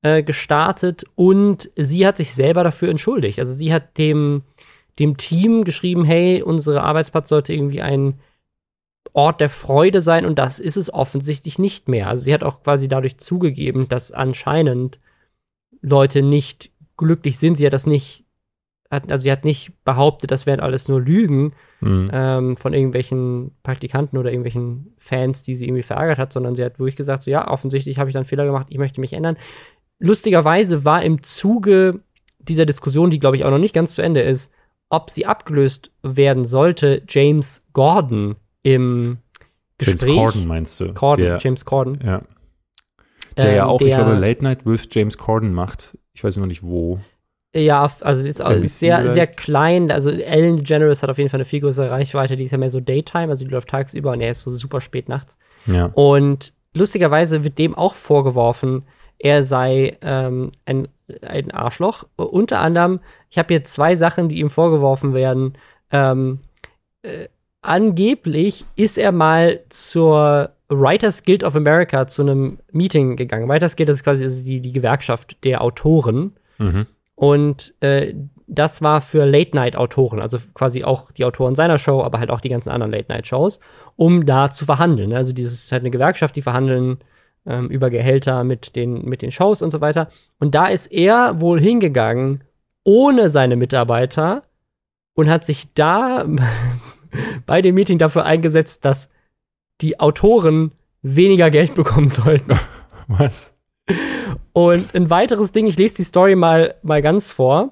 gestartet 0.01 1.03
und 1.15 1.69
sie 1.75 2.07
hat 2.07 2.17
sich 2.17 2.33
selber 2.33 2.63
dafür 2.63 2.89
entschuldigt. 2.89 3.37
Also 3.37 3.53
sie 3.53 3.71
hat 3.71 3.97
dem, 3.99 4.43
dem 4.97 5.17
Team 5.17 5.63
geschrieben, 5.63 6.05
hey, 6.05 6.41
unsere 6.41 6.81
Arbeitsplatz 6.81 7.29
sollte 7.29 7.53
irgendwie 7.53 7.81
ein 7.81 8.15
Ort 9.13 9.41
der 9.41 9.49
Freude 9.49 10.01
sein 10.01 10.25
und 10.25 10.39
das 10.39 10.59
ist 10.59 10.77
es 10.77 10.93
offensichtlich 10.93 11.59
nicht 11.59 11.87
mehr. 11.89 12.07
Also 12.07 12.23
sie 12.23 12.33
hat 12.33 12.43
auch 12.43 12.63
quasi 12.63 12.87
dadurch 12.87 13.17
zugegeben, 13.17 13.89
dass 13.89 14.11
anscheinend 14.11 14.99
Leute 15.81 16.21
nicht 16.21 16.71
glücklich 16.97 17.37
sind. 17.37 17.55
Sie 17.55 17.65
hat 17.65 17.73
das 17.73 17.85
nicht, 17.85 18.25
hat, 18.89 19.11
also 19.11 19.23
sie 19.23 19.31
hat 19.31 19.43
nicht 19.43 19.83
behauptet, 19.83 20.31
das 20.31 20.45
wären 20.45 20.61
alles 20.61 20.87
nur 20.87 21.01
Lügen 21.01 21.53
mhm. 21.81 22.09
ähm, 22.13 22.57
von 22.57 22.73
irgendwelchen 22.73 23.51
Praktikanten 23.63 24.17
oder 24.17 24.31
irgendwelchen 24.31 24.93
Fans, 24.97 25.43
die 25.43 25.55
sie 25.55 25.65
irgendwie 25.65 25.83
verärgert 25.83 26.19
hat, 26.19 26.31
sondern 26.31 26.55
sie 26.55 26.63
hat 26.63 26.79
wirklich 26.79 26.95
gesagt, 26.95 27.23
so 27.23 27.31
ja, 27.31 27.49
offensichtlich 27.49 27.97
habe 27.97 28.09
ich 28.09 28.13
dann 28.13 28.25
Fehler 28.25 28.45
gemacht, 28.45 28.67
ich 28.69 28.77
möchte 28.77 29.01
mich 29.01 29.13
ändern 29.13 29.37
lustigerweise 30.01 30.83
war 30.83 31.03
im 31.03 31.23
Zuge 31.23 32.01
dieser 32.39 32.65
Diskussion, 32.65 33.11
die 33.11 33.19
glaube 33.19 33.37
ich 33.37 33.45
auch 33.45 33.51
noch 33.51 33.57
nicht 33.57 33.75
ganz 33.75 33.95
zu 33.95 34.01
Ende 34.01 34.21
ist, 34.21 34.51
ob 34.89 35.09
sie 35.09 35.25
abgelöst 35.25 35.91
werden 36.01 36.43
sollte, 36.43 37.03
James 37.07 37.65
Gordon 37.71 38.35
im 38.63 39.19
Gespräch. 39.77 40.01
James 40.01 40.15
Corden 40.15 40.47
meinst 40.47 40.79
du? 40.79 40.93
Corden, 40.93 41.25
der, 41.25 41.37
James 41.37 41.63
Corden. 41.63 41.99
Ja. 42.03 42.21
Der 43.37 43.49
ähm, 43.49 43.55
ja 43.55 43.65
auch, 43.65 43.77
der, 43.77 43.87
ich 43.87 43.95
glaube, 43.95 44.13
Late 44.19 44.43
Night 44.43 44.65
with 44.65 44.89
James 44.91 45.17
Corden 45.17 45.53
macht. 45.53 45.97
Ich 46.13 46.23
weiß 46.23 46.35
noch 46.37 46.45
nicht 46.45 46.63
wo. 46.63 46.99
Ja, 47.53 47.81
also 47.83 48.25
ist, 48.25 48.41
also 48.41 48.63
ist 48.63 48.79
sehr, 48.79 48.97
vielleicht? 48.97 49.13
sehr 49.13 49.27
klein. 49.27 49.91
Also 49.91 50.09
Ellen 50.09 50.57
DeGeneres 50.57 51.03
hat 51.03 51.09
auf 51.09 51.17
jeden 51.17 51.29
Fall 51.29 51.39
eine 51.39 51.45
viel 51.45 51.59
größere 51.59 51.91
Reichweite. 51.91 52.37
Die 52.37 52.43
ist 52.43 52.51
ja 52.51 52.57
mehr 52.57 52.69
so 52.69 52.79
Daytime, 52.79 53.29
also 53.29 53.45
die 53.45 53.51
läuft 53.51 53.69
tagsüber 53.69 54.11
und 54.11 54.21
er 54.21 54.31
ist 54.31 54.41
so 54.41 54.51
super 54.51 54.81
spät 54.81 55.09
nachts. 55.09 55.37
Ja. 55.67 55.85
Und 55.93 56.53
lustigerweise 56.73 57.43
wird 57.43 57.57
dem 57.59 57.75
auch 57.75 57.93
vorgeworfen, 57.93 58.83
er 59.24 59.43
sei 59.43 59.97
ähm, 60.01 60.51
ein, 60.65 60.88
ein 61.22 61.51
Arschloch. 61.51 62.05
Unter 62.15 62.59
anderem, 62.59 62.99
ich 63.30 63.38
habe 63.38 63.53
hier 63.53 63.63
zwei 63.63 63.95
Sachen, 63.95 64.30
die 64.30 64.39
ihm 64.39 64.49
vorgeworfen 64.49 65.13
werden. 65.13 65.53
Ähm, 65.91 66.39
äh, 67.03 67.28
angeblich 67.61 68.65
ist 68.76 68.97
er 68.97 69.11
mal 69.11 69.59
zur 69.69 70.51
Writers 70.69 71.24
Guild 71.24 71.43
of 71.43 71.55
America 71.55 72.07
zu 72.07 72.24
einem 72.24 72.59
Meeting 72.72 73.15
gegangen. 73.15 73.47
Writers 73.47 73.76
Guild 73.76 73.89
ist 73.89 74.03
quasi 74.03 74.24
also 74.24 74.43
die, 74.43 74.59
die 74.59 74.72
Gewerkschaft 74.72 75.43
der 75.43 75.61
Autoren. 75.61 76.34
Mhm. 76.57 76.88
Und 77.13 77.76
äh, 77.82 78.15
das 78.47 78.82
war 78.82 79.01
für 79.01 79.26
Late-Night-Autoren, 79.26 80.19
also 80.19 80.39
quasi 80.55 80.84
auch 80.84 81.11
die 81.11 81.24
Autoren 81.24 81.53
seiner 81.53 81.78
Show, 81.78 82.01
aber 82.01 82.19
halt 82.19 82.32
auch 82.32 82.41
die 82.41 82.49
ganzen 82.49 82.69
anderen 82.69 82.91
Late-Night-Shows, 82.91 83.59
um 83.95 84.26
da 84.26 84.49
zu 84.49 84.65
verhandeln. 84.65 85.13
Also 85.13 85.32
dieses 85.32 85.65
ist 85.65 85.72
halt 85.72 85.84
eine 85.84 85.91
Gewerkschaft, 85.91 86.36
die 86.36 86.41
verhandeln 86.41 86.97
ähm, 87.45 87.69
über 87.69 87.89
Gehälter 87.89 88.43
mit 88.43 88.75
den, 88.75 89.05
mit 89.05 89.21
den 89.21 89.31
Shows 89.31 89.61
und 89.61 89.71
so 89.71 89.81
weiter. 89.81 90.09
Und 90.39 90.55
da 90.55 90.67
ist 90.67 90.91
er 90.91 91.41
wohl 91.41 91.59
hingegangen 91.59 92.43
ohne 92.83 93.29
seine 93.29 93.55
Mitarbeiter 93.55 94.43
und 95.13 95.29
hat 95.29 95.45
sich 95.45 95.73
da 95.73 96.25
bei 97.45 97.61
dem 97.61 97.75
Meeting 97.75 97.97
dafür 97.97 98.25
eingesetzt, 98.25 98.85
dass 98.85 99.09
die 99.81 99.99
Autoren 99.99 100.71
weniger 101.01 101.49
Geld 101.49 101.73
bekommen 101.73 102.09
sollten. 102.09 102.57
Was? 103.07 103.57
Und 104.53 104.93
ein 104.95 105.09
weiteres 105.09 105.51
Ding, 105.51 105.67
ich 105.67 105.77
lese 105.77 105.95
die 105.95 106.03
Story 106.03 106.35
mal, 106.35 106.75
mal 106.83 107.01
ganz 107.01 107.31
vor. 107.31 107.71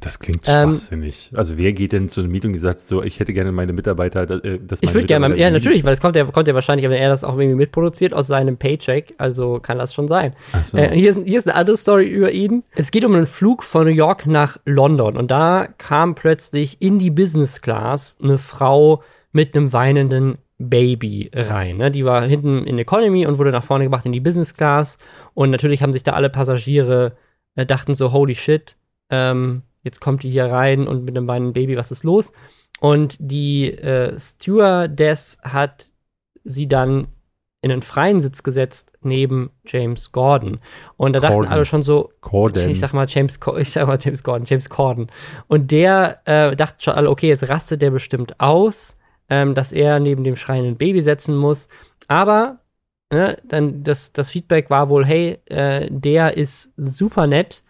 Das 0.00 0.18
klingt 0.18 0.42
ähm, 0.46 0.70
schwachsinnig. 0.70 1.30
Also 1.34 1.56
wer 1.56 1.72
geht 1.72 1.92
denn 1.92 2.08
zu 2.08 2.20
einer 2.20 2.28
Mietung, 2.28 2.52
die 2.52 2.58
sagt 2.58 2.80
so, 2.80 3.02
ich 3.02 3.18
hätte 3.18 3.32
gerne 3.32 3.50
meine 3.50 3.72
Mitarbeiter, 3.72 4.22
äh, 4.22 4.58
dass 4.58 4.82
meine 4.82 4.90
Ich 4.90 4.94
würde 4.94 5.06
gerne, 5.06 5.36
ja 5.36 5.50
natürlich, 5.50 5.84
weil 5.84 5.94
es 5.94 6.00
kommt 6.00 6.16
ja, 6.16 6.24
kommt 6.24 6.48
ja 6.48 6.54
wahrscheinlich, 6.54 6.88
wenn 6.88 6.96
er 6.98 7.08
das 7.08 7.24
auch 7.24 7.38
irgendwie 7.38 7.56
mitproduziert 7.56 8.12
aus 8.12 8.26
seinem 8.26 8.56
Paycheck, 8.56 9.14
also 9.18 9.58
kann 9.58 9.78
das 9.78 9.94
schon 9.94 10.06
sein. 10.08 10.34
Ach 10.52 10.64
so. 10.64 10.76
äh, 10.76 10.94
hier, 10.94 11.10
ist, 11.10 11.20
hier 11.24 11.38
ist 11.38 11.48
eine 11.48 11.56
andere 11.56 11.76
Story 11.76 12.08
über 12.08 12.30
ihn. 12.30 12.62
Es 12.74 12.90
geht 12.90 13.04
um 13.04 13.14
einen 13.14 13.26
Flug 13.26 13.62
von 13.62 13.86
New 13.86 13.92
York 13.92 14.26
nach 14.26 14.58
London 14.64 15.16
und 15.16 15.30
da 15.30 15.68
kam 15.78 16.14
plötzlich 16.14 16.80
in 16.80 16.98
die 16.98 17.10
Business 17.10 17.60
Class 17.60 18.18
eine 18.22 18.38
Frau 18.38 19.02
mit 19.32 19.56
einem 19.56 19.72
weinenden 19.72 20.38
Baby 20.58 21.30
rein. 21.34 21.78
Ne? 21.78 21.90
Die 21.90 22.04
war 22.04 22.26
hinten 22.26 22.66
in 22.66 22.78
Economy 22.78 23.26
und 23.26 23.38
wurde 23.38 23.50
nach 23.50 23.64
vorne 23.64 23.84
gebracht 23.84 24.06
in 24.06 24.12
die 24.12 24.20
Business 24.20 24.54
Class. 24.54 24.98
Und 25.34 25.50
natürlich 25.50 25.82
haben 25.82 25.92
sich 25.92 26.02
da 26.02 26.12
alle 26.12 26.30
Passagiere 26.30 27.16
äh, 27.56 27.66
dachten 27.66 27.94
so, 27.94 28.12
holy 28.12 28.34
shit, 28.34 28.76
ähm, 29.10 29.62
jetzt 29.86 30.00
kommt 30.00 30.22
die 30.22 30.30
hier 30.30 30.46
rein 30.46 30.86
und 30.86 31.04
mit 31.04 31.16
einem 31.16 31.26
kleinen 31.26 31.52
Baby, 31.54 31.78
was 31.78 31.90
ist 31.90 32.04
los? 32.04 32.32
Und 32.80 33.16
die 33.18 33.70
äh, 33.70 34.18
Stewardess 34.18 35.38
hat 35.42 35.86
sie 36.44 36.68
dann 36.68 37.06
in 37.62 37.72
einen 37.72 37.82
freien 37.82 38.20
Sitz 38.20 38.42
gesetzt 38.42 38.92
neben 39.00 39.50
James 39.64 40.12
Gordon. 40.12 40.60
Und 40.96 41.14
da 41.14 41.20
Corden. 41.20 41.38
dachten 41.38 41.52
alle 41.52 41.64
schon 41.64 41.82
so, 41.82 42.12
Corden. 42.20 42.68
ich 42.68 42.78
sag 42.78 42.92
mal 42.92 43.06
James, 43.08 43.40
ich 43.58 43.70
sag 43.72 43.86
mal 43.86 43.98
James 43.98 44.22
Gordon, 44.22 44.44
James 44.44 44.68
Corden. 44.68 45.10
Und 45.48 45.70
der 45.70 46.20
äh, 46.26 46.54
dachten 46.54 46.80
schon 46.80 46.94
alle, 46.94 47.08
okay, 47.08 47.28
jetzt 47.28 47.48
rastet 47.48 47.80
der 47.80 47.90
bestimmt 47.90 48.38
aus, 48.38 48.96
ähm, 49.30 49.54
dass 49.54 49.72
er 49.72 49.98
neben 50.00 50.22
dem 50.22 50.36
schreienden 50.36 50.76
Baby 50.76 51.00
setzen 51.00 51.34
muss. 51.36 51.68
Aber 52.08 52.58
ne, 53.10 53.38
dann 53.44 53.82
das, 53.82 54.12
das 54.12 54.30
Feedback 54.30 54.68
war 54.68 54.88
wohl, 54.88 55.04
hey, 55.06 55.38
äh, 55.46 55.88
der 55.90 56.36
ist 56.36 56.72
super 56.76 57.26
nett, 57.26 57.62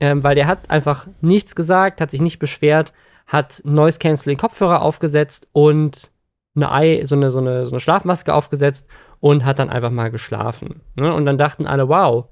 ähm, 0.00 0.22
weil 0.22 0.34
der 0.34 0.46
hat 0.46 0.70
einfach 0.70 1.06
nichts 1.20 1.54
gesagt, 1.54 2.00
hat 2.00 2.10
sich 2.10 2.20
nicht 2.20 2.38
beschwert, 2.38 2.92
hat 3.26 3.62
Noise 3.64 3.98
Canceling 3.98 4.38
Kopfhörer 4.38 4.82
aufgesetzt 4.82 5.48
und 5.52 6.10
eine 6.54 6.72
Ei, 6.72 7.04
so 7.04 7.14
eine, 7.14 7.30
so 7.30 7.38
eine, 7.38 7.66
so 7.66 7.72
eine 7.72 7.80
Schlafmaske 7.80 8.32
aufgesetzt 8.32 8.88
und 9.20 9.44
hat 9.44 9.58
dann 9.58 9.70
einfach 9.70 9.90
mal 9.90 10.10
geschlafen. 10.10 10.80
Ne? 10.94 11.12
Und 11.12 11.26
dann 11.26 11.38
dachten 11.38 11.66
alle, 11.66 11.88
wow, 11.88 12.26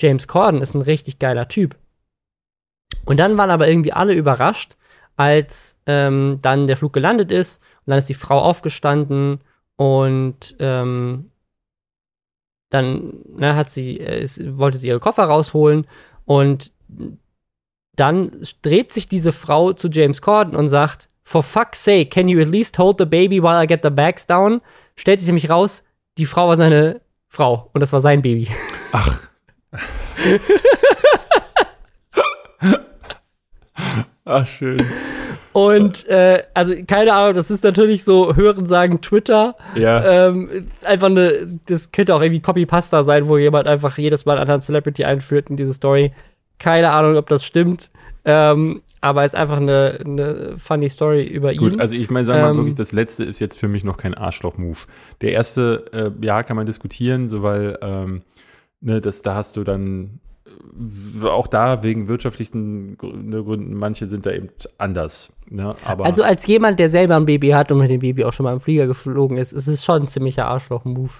James 0.00 0.26
Corden 0.28 0.62
ist 0.62 0.74
ein 0.74 0.82
richtig 0.82 1.18
geiler 1.18 1.48
Typ. 1.48 1.76
Und 3.04 3.18
dann 3.18 3.36
waren 3.36 3.50
aber 3.50 3.68
irgendwie 3.68 3.92
alle 3.92 4.14
überrascht, 4.14 4.76
als 5.16 5.78
ähm, 5.86 6.38
dann 6.42 6.66
der 6.66 6.76
Flug 6.76 6.92
gelandet 6.92 7.30
ist 7.30 7.60
und 7.84 7.90
dann 7.90 7.98
ist 7.98 8.08
die 8.08 8.14
Frau 8.14 8.40
aufgestanden 8.40 9.40
und 9.76 10.56
ähm, 10.58 11.30
dann 12.70 13.14
ne, 13.28 13.56
hat 13.56 13.70
sie, 13.70 14.00
äh, 14.00 14.26
wollte 14.56 14.78
sie 14.78 14.88
ihre 14.88 15.00
Koffer 15.00 15.24
rausholen 15.24 15.86
und 16.24 16.72
dann 17.96 18.32
dreht 18.62 18.92
sich 18.92 19.08
diese 19.08 19.32
Frau 19.32 19.72
zu 19.72 19.88
James 19.88 20.22
Corden 20.22 20.56
und 20.56 20.68
sagt, 20.68 21.08
For 21.22 21.42
fuck's 21.42 21.84
sake, 21.84 22.06
can 22.06 22.28
you 22.28 22.40
at 22.40 22.48
least 22.48 22.78
hold 22.78 22.98
the 22.98 23.04
baby 23.04 23.40
while 23.42 23.62
I 23.62 23.66
get 23.66 23.80
the 23.82 23.90
bags 23.90 24.26
down? 24.26 24.60
Stellt 24.96 25.20
sich 25.20 25.28
nämlich 25.28 25.48
raus, 25.48 25.84
die 26.18 26.26
Frau 26.26 26.48
war 26.48 26.56
seine 26.56 27.00
Frau 27.28 27.70
und 27.72 27.80
das 27.80 27.92
war 27.92 28.00
sein 28.00 28.22
Baby. 28.22 28.48
Ach. 28.92 29.28
Ach, 34.24 34.46
schön. 34.46 34.84
Und 35.52 36.06
äh, 36.06 36.44
also 36.54 36.74
keine 36.86 37.12
Ahnung, 37.12 37.34
das 37.34 37.50
ist 37.50 37.64
natürlich 37.64 38.04
so 38.04 38.36
Hören 38.36 38.66
sagen 38.66 39.00
Twitter. 39.00 39.56
Ja. 39.74 40.28
Ähm, 40.28 40.48
ist 40.48 40.86
einfach 40.86 41.08
eine, 41.08 41.46
das 41.66 41.90
könnte 41.90 42.14
auch 42.14 42.20
irgendwie 42.20 42.40
Copy-Pasta 42.40 43.02
sein, 43.02 43.26
wo 43.26 43.36
jemand 43.36 43.66
einfach 43.66 43.98
jedes 43.98 44.26
Mal 44.26 44.32
einen 44.32 44.42
anderen 44.42 44.60
Celebrity 44.60 45.04
einführt 45.04 45.50
in 45.50 45.56
diese 45.56 45.72
Story. 45.72 46.12
Keine 46.60 46.90
Ahnung, 46.90 47.16
ob 47.16 47.28
das 47.28 47.44
stimmt. 47.44 47.90
Ähm, 48.24 48.82
aber 49.00 49.24
ist 49.24 49.34
einfach 49.34 49.56
eine, 49.56 49.98
eine 50.04 50.58
funny 50.58 50.88
Story 50.88 51.26
über 51.26 51.52
ihn. 51.52 51.58
Gut, 51.58 51.80
also 51.80 51.94
ich 51.94 52.10
meine, 52.10 52.26
sagen 52.26 52.38
wir 52.38 52.44
mal 52.44 52.50
Ähm, 52.50 52.56
wirklich, 52.58 52.74
das 52.74 52.92
letzte 52.92 53.24
ist 53.24 53.40
jetzt 53.40 53.58
für 53.58 53.66
mich 53.66 53.82
noch 53.82 53.96
kein 53.96 54.14
Arschloch-Move. 54.14 54.78
Der 55.22 55.32
erste, 55.32 55.86
äh, 55.92 56.24
ja, 56.24 56.42
kann 56.42 56.56
man 56.56 56.66
diskutieren, 56.66 57.28
so 57.28 57.42
weil, 57.42 57.78
ähm, 57.80 58.22
ne, 58.80 59.00
das, 59.00 59.22
da 59.22 59.34
hast 59.34 59.56
du 59.56 59.64
dann 59.64 60.20
äh, 60.46 61.26
auch 61.26 61.46
da 61.46 61.82
wegen 61.82 62.08
wirtschaftlichen 62.08 62.98
ne, 63.00 63.42
Gründen, 63.42 63.72
manche 63.72 64.06
sind 64.06 64.26
da 64.26 64.32
eben 64.32 64.50
anders. 64.76 65.32
Ne? 65.48 65.74
Aber 65.82 66.04
Also 66.04 66.22
als 66.22 66.46
jemand, 66.46 66.78
der 66.78 66.90
selber 66.90 67.16
ein 67.16 67.24
Baby 67.24 67.48
hat 67.50 67.72
und 67.72 67.78
mit 67.78 67.90
dem 67.90 68.00
Baby 68.00 68.24
auch 68.24 68.34
schon 68.34 68.44
mal 68.44 68.52
im 68.52 68.60
Flieger 68.60 68.86
geflogen 68.86 69.38
ist, 69.38 69.52
ist 69.52 69.66
es 69.66 69.82
schon 69.82 70.02
ein 70.02 70.08
ziemlicher 70.08 70.46
Arschloch-Move, 70.46 71.12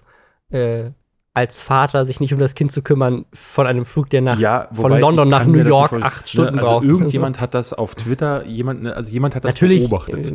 äh, 0.50 0.90
als 1.32 1.60
Vater 1.60 2.04
sich 2.04 2.18
nicht 2.18 2.34
um 2.34 2.40
das 2.40 2.54
Kind 2.54 2.72
zu 2.72 2.82
kümmern 2.82 3.24
von 3.32 3.66
einem 3.66 3.84
Flug, 3.84 4.10
der 4.10 4.20
nach 4.20 4.38
ja, 4.38 4.68
von 4.72 4.98
London 4.98 5.28
nach 5.28 5.46
New 5.46 5.58
York 5.58 5.92
nicht 5.92 6.04
acht 6.04 6.28
Stunden 6.28 6.56
ne, 6.56 6.60
also 6.62 6.72
braucht. 6.72 6.84
Irgendjemand 6.84 7.40
hat 7.40 7.54
das 7.54 7.72
auf 7.72 7.94
Twitter, 7.94 8.44
jemand, 8.46 8.82
ne, 8.82 8.96
also 8.96 9.12
jemand 9.12 9.36
hat 9.36 9.44
das 9.44 9.54
Natürlich, 9.54 9.88
beobachtet. 9.88 10.32
äh, 10.32 10.34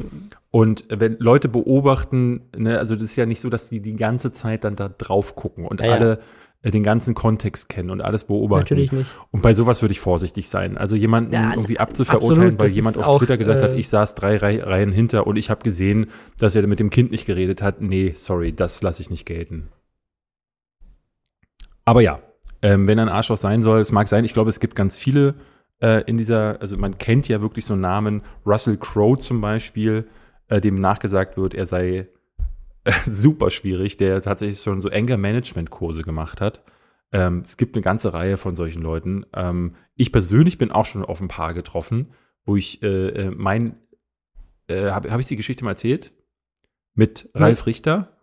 Und 0.51 0.85
wenn 0.89 1.17
Leute 1.19 1.49
beobachten, 1.49 2.43
ne, 2.55 2.79
also 2.79 2.95
das 2.95 3.03
ist 3.03 3.15
ja 3.17 3.25
nicht 3.25 3.41
so, 3.41 3.49
dass 3.49 3.67
die 3.69 3.81
die 3.81 3.95
ganze 3.97 4.31
Zeit 4.31 4.63
dann 4.63 4.77
da 4.77 4.87
drauf 4.87 5.35
gucken 5.35 5.65
und 5.65 5.81
Ja, 5.81 5.91
alle 5.91 6.19
äh, 6.61 6.71
den 6.71 6.83
ganzen 6.83 7.13
Kontext 7.13 7.67
kennen 7.67 7.89
und 7.89 7.99
alles 7.99 8.23
beobachten. 8.23 8.61
Natürlich 8.61 8.93
nicht. 8.93 9.11
Und 9.31 9.41
bei 9.41 9.53
sowas 9.53 9.81
würde 9.81 9.91
ich 9.91 9.99
vorsichtig 9.99 10.47
sein. 10.47 10.77
Also 10.77 10.95
jemanden 10.95 11.33
Ja, 11.33 11.51
irgendwie 11.51 11.77
abzuverurteilen, 11.77 12.57
weil 12.57 12.69
jemand 12.69 12.97
auf 12.97 13.05
auch, 13.05 13.19
Twitter 13.19 13.37
gesagt 13.37 13.61
hat, 13.61 13.73
äh, 13.73 13.75
ich 13.77 13.89
saß 13.89 14.15
drei 14.15 14.37
Rei 14.37 14.63
Reihen 14.63 14.93
hinter 14.93 15.27
und 15.27 15.35
ich 15.35 15.49
habe 15.49 15.61
gesehen, 15.61 16.07
dass 16.37 16.55
er 16.55 16.65
mit 16.67 16.79
dem 16.79 16.89
Kind 16.89 17.11
nicht 17.11 17.25
geredet 17.25 17.61
hat. 17.61 17.81
Nee, 17.81 18.13
sorry, 18.15 18.53
das 18.53 18.81
lasse 18.81 19.01
ich 19.01 19.09
nicht 19.09 19.25
gelten. 19.25 19.67
Aber 21.85 22.01
ja, 22.01 22.19
ähm, 22.61 22.87
wenn 22.87 22.99
ein 22.99 23.09
Arschloch 23.09 23.37
sein 23.37 23.61
soll, 23.61 23.79
es 23.79 23.91
mag 23.91 24.07
sein, 24.07 24.25
ich 24.25 24.33
glaube, 24.33 24.49
es 24.49 24.59
gibt 24.59 24.75
ganz 24.75 24.97
viele 24.97 25.35
äh, 25.81 26.03
in 26.05 26.17
dieser, 26.17 26.59
also 26.61 26.77
man 26.77 26.97
kennt 26.97 27.27
ja 27.27 27.41
wirklich 27.41 27.65
so 27.65 27.75
Namen, 27.75 28.23
Russell 28.45 28.77
Crowe 28.77 29.19
zum 29.19 29.39
Beispiel, 29.41 30.07
äh, 30.47 30.61
dem 30.61 30.79
nachgesagt 30.79 31.37
wird, 31.37 31.53
er 31.53 31.65
sei 31.65 32.07
äh, 32.83 32.91
super 33.05 33.49
schwierig, 33.49 33.97
der 33.97 34.21
tatsächlich 34.21 34.61
schon 34.61 34.81
so 34.81 34.89
Anger-Management-Kurse 34.89 36.01
gemacht 36.01 36.41
hat. 36.41 36.63
Ähm, 37.11 37.43
es 37.45 37.57
gibt 37.57 37.75
eine 37.75 37.83
ganze 37.83 38.13
Reihe 38.13 38.37
von 38.37 38.55
solchen 38.55 38.81
Leuten. 38.81 39.25
Ähm, 39.33 39.75
ich 39.95 40.11
persönlich 40.11 40.57
bin 40.57 40.71
auch 40.71 40.85
schon 40.85 41.05
auf 41.05 41.21
ein 41.21 41.27
paar 41.27 41.53
getroffen, 41.53 42.11
wo 42.45 42.55
ich 42.55 42.81
äh, 42.83 43.09
äh, 43.09 43.31
mein, 43.31 43.77
äh, 44.67 44.89
habe 44.89 45.11
hab 45.11 45.19
ich 45.19 45.27
die 45.27 45.35
Geschichte 45.35 45.63
mal 45.63 45.71
erzählt? 45.71 46.13
Mit 46.93 47.29
Ralf 47.33 47.65
Richter? 47.65 48.14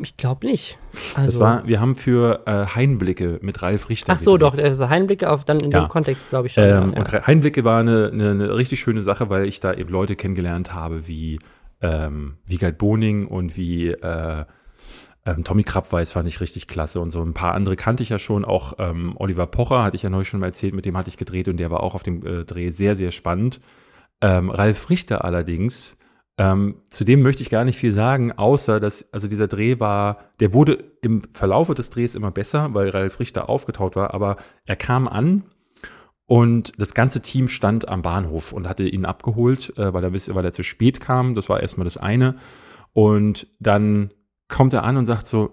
Ich 0.00 0.16
glaube 0.16 0.46
nicht. 0.46 0.78
Also, 1.14 1.26
Das 1.26 1.40
war, 1.40 1.66
wir 1.66 1.80
haben 1.80 1.96
für 1.96 2.42
äh, 2.46 2.66
Heinblicke 2.66 3.38
mit 3.42 3.60
Ralf 3.62 3.88
Richter. 3.88 4.12
ach 4.12 4.18
so, 4.18 4.36
doch, 4.38 4.56
also 4.56 4.88
Heinblicke 4.88 5.30
auf 5.30 5.44
dann 5.44 5.60
in 5.60 5.70
Ja. 5.70 5.80
dem 5.84 5.88
Kontext, 5.88 6.28
glaube 6.30 6.46
ich 6.46 6.52
schon. 6.54 6.64
Ähm, 6.64 6.92
ja, 6.94 6.98
Und 7.00 7.26
Heinblicke 7.26 7.64
war 7.64 7.80
eine, 7.80 8.10
eine, 8.12 8.30
eine 8.30 8.54
richtig 8.56 8.80
schöne 8.80 9.02
Sache, 9.02 9.28
weil 9.30 9.46
ich 9.46 9.60
da 9.60 9.74
eben 9.74 9.90
Leute 9.90 10.16
kennengelernt 10.16 10.74
habe 10.74 11.06
wie 11.06 11.40
ähm, 11.82 12.36
Wiegald 12.46 12.78
Boning 12.78 13.26
und 13.26 13.56
wie 13.56 13.88
äh, 13.88 14.44
ähm, 15.26 15.44
Tommy 15.44 15.64
Krabweis 15.64 16.12
fand 16.12 16.28
ich 16.28 16.40
richtig 16.40 16.66
klasse 16.68 17.00
und 17.00 17.10
so 17.10 17.20
ein 17.22 17.34
paar 17.34 17.54
andere 17.54 17.76
kannte 17.76 18.02
ich 18.02 18.08
ja 18.10 18.18
schon. 18.18 18.44
Auch 18.44 18.74
ähm, 18.78 19.14
Oliver 19.16 19.46
Pocher 19.46 19.82
hatte 19.82 19.96
ich 19.96 20.02
ja 20.02 20.10
neulich 20.10 20.28
schon 20.28 20.40
mal 20.40 20.46
erzählt, 20.46 20.74
mit 20.74 20.84
dem 20.86 20.96
hatte 20.96 21.10
ich 21.10 21.16
gedreht 21.16 21.48
und 21.48 21.56
der 21.58 21.70
war 21.70 21.82
auch 21.82 21.94
auf 21.94 22.02
dem 22.02 22.24
äh, 22.26 22.44
Dreh 22.44 22.70
sehr, 22.70 22.96
sehr 22.96 23.10
spannend. 23.10 23.60
Ähm, 24.22 24.50
Ralf 24.50 24.88
Richter 24.90 25.24
allerdings, 25.24 25.98
ähm, 26.40 26.76
zu 26.88 27.04
dem 27.04 27.20
möchte 27.20 27.42
ich 27.42 27.50
gar 27.50 27.66
nicht 27.66 27.78
viel 27.78 27.92
sagen, 27.92 28.32
außer 28.32 28.80
dass, 28.80 29.12
also 29.12 29.28
dieser 29.28 29.46
Dreh 29.46 29.78
war, 29.78 30.24
der 30.40 30.54
wurde 30.54 30.78
im 31.02 31.20
Verlaufe 31.32 31.74
des 31.74 31.90
Drehs 31.90 32.14
immer 32.14 32.30
besser, 32.30 32.72
weil 32.72 32.88
Ralf 32.88 33.20
Richter 33.20 33.50
aufgetaut 33.50 33.94
war, 33.94 34.14
aber 34.14 34.38
er 34.64 34.76
kam 34.76 35.06
an 35.06 35.44
und 36.24 36.80
das 36.80 36.94
ganze 36.94 37.20
Team 37.20 37.46
stand 37.46 37.88
am 37.88 38.00
Bahnhof 38.00 38.54
und 38.54 38.66
hatte 38.66 38.88
ihn 38.88 39.04
abgeholt, 39.04 39.76
äh, 39.76 39.92
weil, 39.92 40.02
er, 40.02 40.14
weil 40.14 40.44
er 40.46 40.54
zu 40.54 40.62
spät 40.62 40.98
kam. 40.98 41.34
Das 41.34 41.50
war 41.50 41.60
erstmal 41.60 41.84
das 41.84 41.98
eine. 41.98 42.36
Und 42.94 43.46
dann 43.58 44.10
kommt 44.48 44.72
er 44.72 44.84
an 44.84 44.96
und 44.96 45.04
sagt 45.04 45.26
so, 45.26 45.50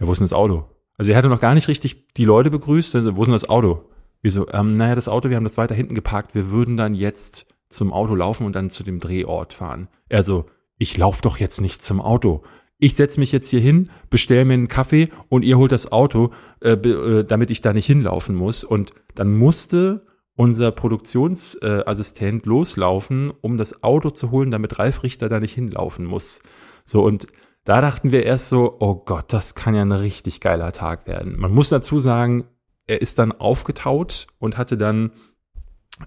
ja, 0.00 0.08
wo 0.08 0.12
ist 0.12 0.18
denn 0.18 0.24
das 0.24 0.32
Auto? 0.32 0.64
Also 0.98 1.12
er 1.12 1.18
hatte 1.18 1.28
noch 1.28 1.40
gar 1.40 1.54
nicht 1.54 1.68
richtig 1.68 2.14
die 2.14 2.24
Leute 2.24 2.50
begrüßt. 2.50 2.96
Also, 2.96 3.14
wo 3.14 3.22
ist 3.22 3.28
denn 3.28 3.34
das 3.34 3.48
Auto? 3.48 3.90
Wir 4.22 4.32
so, 4.32 4.48
ähm, 4.50 4.74
naja, 4.74 4.96
das 4.96 5.06
Auto, 5.06 5.30
wir 5.30 5.36
haben 5.36 5.44
das 5.44 5.56
weiter 5.56 5.76
hinten 5.76 5.94
geparkt. 5.94 6.34
Wir 6.34 6.50
würden 6.50 6.76
dann 6.76 6.94
jetzt 6.94 7.46
zum 7.68 7.92
Auto 7.92 8.14
laufen 8.14 8.46
und 8.46 8.54
dann 8.54 8.70
zu 8.70 8.82
dem 8.82 9.00
Drehort 9.00 9.54
fahren. 9.54 9.88
Er 10.08 10.22
so, 10.22 10.46
ich 10.78 10.96
lauf 10.96 11.20
doch 11.20 11.38
jetzt 11.38 11.60
nicht 11.60 11.82
zum 11.82 12.00
Auto. 12.00 12.42
Ich 12.78 12.94
setz 12.94 13.16
mich 13.16 13.32
jetzt 13.32 13.48
hier 13.48 13.60
hin, 13.60 13.90
bestell 14.10 14.44
mir 14.44 14.54
einen 14.54 14.68
Kaffee 14.68 15.08
und 15.28 15.44
ihr 15.44 15.56
holt 15.56 15.72
das 15.72 15.92
Auto, 15.92 16.30
äh, 16.60 16.72
äh, 16.72 17.24
damit 17.24 17.50
ich 17.50 17.62
da 17.62 17.72
nicht 17.72 17.86
hinlaufen 17.86 18.34
muss. 18.34 18.64
Und 18.64 18.92
dann 19.14 19.36
musste 19.36 20.06
unser 20.34 20.70
Produktionsassistent 20.70 22.44
äh, 22.44 22.48
loslaufen, 22.48 23.32
um 23.40 23.56
das 23.56 23.82
Auto 23.82 24.10
zu 24.10 24.30
holen, 24.30 24.50
damit 24.50 24.78
Ralf 24.78 25.02
Richter 25.02 25.28
da 25.28 25.40
nicht 25.40 25.54
hinlaufen 25.54 26.04
muss. 26.04 26.42
So, 26.84 27.02
und 27.02 27.26
da 27.64 27.80
dachten 27.80 28.12
wir 28.12 28.24
erst 28.24 28.50
so, 28.50 28.76
oh 28.78 28.94
Gott, 28.94 29.32
das 29.32 29.54
kann 29.54 29.74
ja 29.74 29.82
ein 29.82 29.92
richtig 29.92 30.40
geiler 30.40 30.72
Tag 30.72 31.06
werden. 31.06 31.38
Man 31.38 31.52
muss 31.52 31.70
dazu 31.70 32.00
sagen, 32.00 32.44
er 32.86 33.00
ist 33.00 33.18
dann 33.18 33.32
aufgetaut 33.32 34.28
und 34.38 34.58
hatte 34.58 34.76
dann 34.76 35.10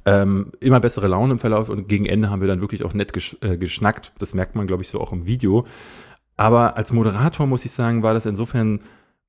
ähm, 0.05 0.51
immer 0.59 0.79
bessere 0.79 1.07
Laune 1.07 1.33
im 1.33 1.39
Verlauf 1.39 1.69
und 1.69 1.87
gegen 1.87 2.05
Ende 2.05 2.29
haben 2.29 2.41
wir 2.41 2.47
dann 2.47 2.61
wirklich 2.61 2.83
auch 2.83 2.93
nett 2.93 3.13
gesch 3.13 3.37
äh, 3.41 3.57
geschnackt. 3.57 4.11
Das 4.19 4.33
merkt 4.33 4.55
man, 4.55 4.67
glaube 4.67 4.83
ich, 4.83 4.89
so 4.89 5.01
auch 5.01 5.11
im 5.11 5.25
Video. 5.25 5.65
Aber 6.37 6.77
als 6.77 6.91
Moderator 6.93 7.47
muss 7.47 7.65
ich 7.65 7.71
sagen, 7.71 8.03
war 8.03 8.13
das 8.13 8.25
insofern 8.25 8.81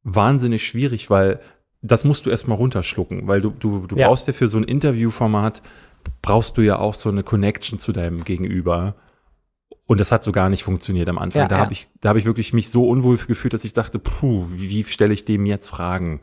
wahnsinnig 0.04 0.66
schwierig, 0.66 1.10
weil 1.10 1.40
das 1.82 2.04
musst 2.04 2.26
du 2.26 2.30
erstmal 2.30 2.58
runterschlucken, 2.58 3.26
weil 3.26 3.40
du, 3.40 3.50
du, 3.50 3.86
du 3.86 3.96
Ja. 3.96 4.08
brauchst 4.08 4.26
ja 4.26 4.32
für 4.32 4.48
so 4.48 4.58
ein 4.58 4.64
Interviewformat, 4.64 5.62
brauchst 6.22 6.56
du 6.58 6.62
ja 6.62 6.78
auch 6.78 6.94
so 6.94 7.08
eine 7.08 7.22
Connection 7.22 7.78
zu 7.78 7.92
deinem 7.92 8.24
Gegenüber. 8.24 8.94
Und 9.86 9.98
das 9.98 10.12
hat 10.12 10.22
so 10.22 10.30
gar 10.30 10.50
nicht 10.50 10.62
funktioniert 10.62 11.08
am 11.08 11.18
Anfang. 11.18 11.42
Ja, 11.42 11.48
da 11.48 11.56
ja. 11.56 11.62
habe 11.62 11.72
ich, 11.72 11.88
da 12.00 12.10
habe 12.10 12.18
ich 12.18 12.24
wirklich 12.26 12.52
mich 12.52 12.68
so 12.70 12.88
unwohl 12.88 13.16
gefühlt, 13.16 13.54
dass 13.54 13.64
ich 13.64 13.72
dachte, 13.72 13.98
puh, 13.98 14.46
wie, 14.52 14.68
wie 14.70 14.84
stelle 14.84 15.14
ich 15.14 15.24
dem 15.24 15.46
jetzt 15.46 15.68
Fragen? 15.68 16.20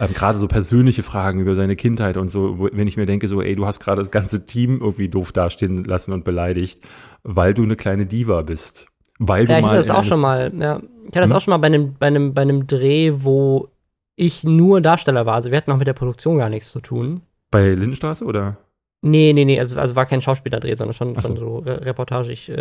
Ähm, 0.00 0.12
gerade 0.14 0.38
so 0.38 0.48
persönliche 0.48 1.02
Fragen 1.02 1.40
über 1.40 1.54
seine 1.54 1.76
Kindheit 1.76 2.16
und 2.16 2.30
so, 2.30 2.58
wo, 2.58 2.68
wenn 2.72 2.86
ich 2.88 2.96
mir 2.96 3.06
denke, 3.06 3.28
so, 3.28 3.40
ey, 3.42 3.54
du 3.56 3.66
hast 3.66 3.80
gerade 3.80 4.00
das 4.00 4.10
ganze 4.10 4.44
Team 4.46 4.80
irgendwie 4.80 5.08
doof 5.08 5.32
dastehen 5.32 5.84
lassen 5.84 6.12
und 6.12 6.24
beleidigt, 6.24 6.80
weil 7.22 7.54
du 7.54 7.62
eine 7.62 7.76
kleine 7.76 8.06
Diva 8.06 8.42
bist. 8.42 8.88
Weil 9.18 9.46
du 9.46 9.52
Ja, 9.52 9.58
ich 9.58 9.64
mal. 9.64 9.70
hatte 9.70 9.86
das 9.86 9.90
auch 9.90 10.04
schon 10.04 10.20
mal, 10.20 10.52
ja. 10.58 10.78
Ich 11.02 11.08
hatte 11.08 11.20
das 11.20 11.30
Hm? 11.30 11.36
auch 11.36 11.40
schon 11.40 11.52
mal 11.52 11.58
bei 11.58 11.66
einem, 11.68 11.94
bei 11.94 12.06
einem, 12.08 12.34
bei 12.34 12.42
einem 12.42 12.66
Dreh, 12.66 13.12
wo 13.14 13.68
ich 14.16 14.42
nur 14.44 14.80
Darsteller 14.80 15.26
war. 15.26 15.34
Also 15.34 15.50
wir 15.50 15.58
hatten 15.58 15.70
auch 15.72 15.76
mit 15.76 15.86
der 15.86 15.92
Produktion 15.92 16.38
gar 16.38 16.48
nichts 16.48 16.70
zu 16.72 16.80
tun. 16.80 17.20
Bei 17.50 17.68
Lindenstraße 17.70 18.24
oder? 18.24 18.56
Nee, 19.02 19.32
nee, 19.34 19.44
nee, 19.44 19.58
also, 19.60 19.78
also 19.78 19.94
war 19.96 20.06
kein 20.06 20.22
Schauspielerdreh, 20.22 20.74
sondern 20.76 20.94
schon, 20.94 21.14
so. 21.14 21.20
schon 21.20 21.36
so 21.36 21.58
Re 21.58 21.84
reportagig, 21.84 22.48
äh, 22.48 22.54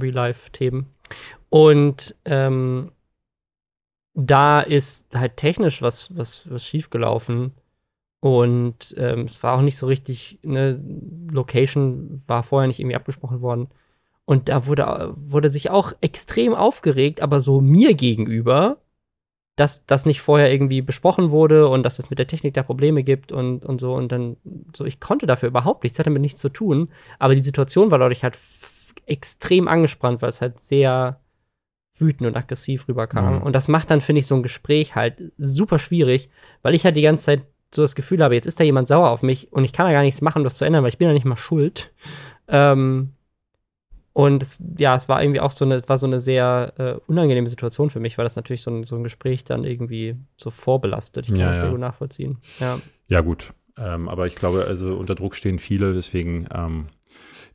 Real-Life-Themen. 0.00 0.86
Und 1.48 2.16
ähm, 2.24 2.90
da 4.14 4.60
ist 4.60 5.06
halt 5.14 5.36
technisch 5.36 5.82
was, 5.82 6.16
was, 6.16 6.48
was 6.50 6.64
schiefgelaufen. 6.64 7.52
Und 8.20 8.94
ähm, 8.98 9.20
es 9.20 9.42
war 9.42 9.56
auch 9.56 9.62
nicht 9.62 9.78
so 9.78 9.86
richtig, 9.86 10.40
ne, 10.42 10.78
Location 11.32 12.22
war 12.26 12.42
vorher 12.42 12.68
nicht 12.68 12.80
irgendwie 12.80 12.96
abgesprochen 12.96 13.40
worden. 13.40 13.68
Und 14.26 14.48
da 14.48 14.66
wurde, 14.66 15.14
wurde 15.16 15.50
sich 15.50 15.70
auch 15.70 15.92
extrem 16.00 16.54
aufgeregt, 16.54 17.22
aber 17.22 17.40
so 17.40 17.60
mir 17.60 17.94
gegenüber, 17.94 18.78
dass 19.56 19.86
das 19.86 20.06
nicht 20.06 20.20
vorher 20.20 20.52
irgendwie 20.52 20.82
besprochen 20.82 21.30
wurde 21.30 21.68
und 21.68 21.82
dass 21.82 21.98
es 21.98 22.10
mit 22.10 22.18
der 22.18 22.26
Technik 22.26 22.54
da 22.54 22.62
Probleme 22.62 23.02
gibt 23.02 23.32
und, 23.32 23.64
und 23.64 23.80
so. 23.80 23.94
Und 23.94 24.12
dann, 24.12 24.36
so, 24.76 24.84
ich 24.84 25.00
konnte 25.00 25.26
dafür 25.26 25.48
überhaupt 25.48 25.82
nichts, 25.82 25.98
hatte 25.98 26.10
mit 26.10 26.22
nichts 26.22 26.40
zu 26.40 26.48
tun. 26.48 26.90
Aber 27.18 27.34
die 27.34 27.42
Situation 27.42 27.90
war 27.90 27.98
dadurch 27.98 28.22
halt 28.22 28.38
extrem 29.06 29.68
angespannt, 29.68 30.22
weil 30.22 30.30
es 30.30 30.40
halt 30.40 30.60
sehr 30.60 31.20
wütend 32.00 32.28
und 32.28 32.36
aggressiv 32.36 32.88
rüberkam. 32.88 33.36
Mhm. 33.36 33.42
Und 33.42 33.52
das 33.52 33.68
macht 33.68 33.90
dann, 33.90 34.00
finde 34.00 34.20
ich, 34.20 34.26
so 34.26 34.34
ein 34.34 34.42
Gespräch 34.42 34.94
halt 34.94 35.32
super 35.38 35.78
schwierig, 35.78 36.30
weil 36.62 36.74
ich 36.74 36.84
halt 36.84 36.96
die 36.96 37.02
ganze 37.02 37.24
Zeit 37.24 37.42
so 37.74 37.82
das 37.82 37.94
Gefühl 37.94 38.22
habe, 38.22 38.34
jetzt 38.34 38.46
ist 38.46 38.58
da 38.58 38.64
jemand 38.64 38.88
sauer 38.88 39.10
auf 39.10 39.22
mich 39.22 39.52
und 39.52 39.64
ich 39.64 39.72
kann 39.72 39.86
da 39.86 39.92
gar 39.92 40.02
nichts 40.02 40.20
machen, 40.20 40.38
um 40.38 40.44
das 40.44 40.56
zu 40.56 40.64
ändern, 40.64 40.82
weil 40.82 40.90
ich 40.90 40.98
bin 40.98 41.06
ja 41.06 41.14
nicht 41.14 41.24
mal 41.24 41.36
schuld. 41.36 41.92
Ähm, 42.48 43.10
und 44.12 44.42
es, 44.42 44.60
ja, 44.76 44.96
es 44.96 45.08
war 45.08 45.22
irgendwie 45.22 45.40
auch 45.40 45.52
so 45.52 45.64
eine, 45.64 45.88
war 45.88 45.96
so 45.96 46.06
eine 46.06 46.18
sehr 46.18 46.72
äh, 46.78 47.10
unangenehme 47.10 47.48
Situation 47.48 47.90
für 47.90 48.00
mich, 48.00 48.18
weil 48.18 48.24
das 48.24 48.34
natürlich 48.36 48.62
so 48.62 48.70
ein, 48.70 48.84
so 48.84 48.96
ein 48.96 49.04
Gespräch 49.04 49.44
dann 49.44 49.64
irgendwie 49.64 50.16
so 50.36 50.50
vorbelastet. 50.50 51.26
Ich 51.26 51.32
kann 51.32 51.40
Ja, 51.40 51.48
das 51.50 51.58
sehr 51.58 51.66
ja. 51.66 51.72
gut 51.72 51.80
nachvollziehen. 51.80 52.38
Ja. 52.58 52.80
Ja, 53.06 53.20
gut. 53.20 53.52
Ähm, 53.78 54.08
aber 54.08 54.26
ich 54.26 54.34
glaube, 54.34 54.64
also 54.66 54.96
unter 54.96 55.14
Druck 55.14 55.36
stehen 55.36 55.58
viele, 55.58 55.94
deswegen, 55.94 56.48
ähm, 56.52 56.88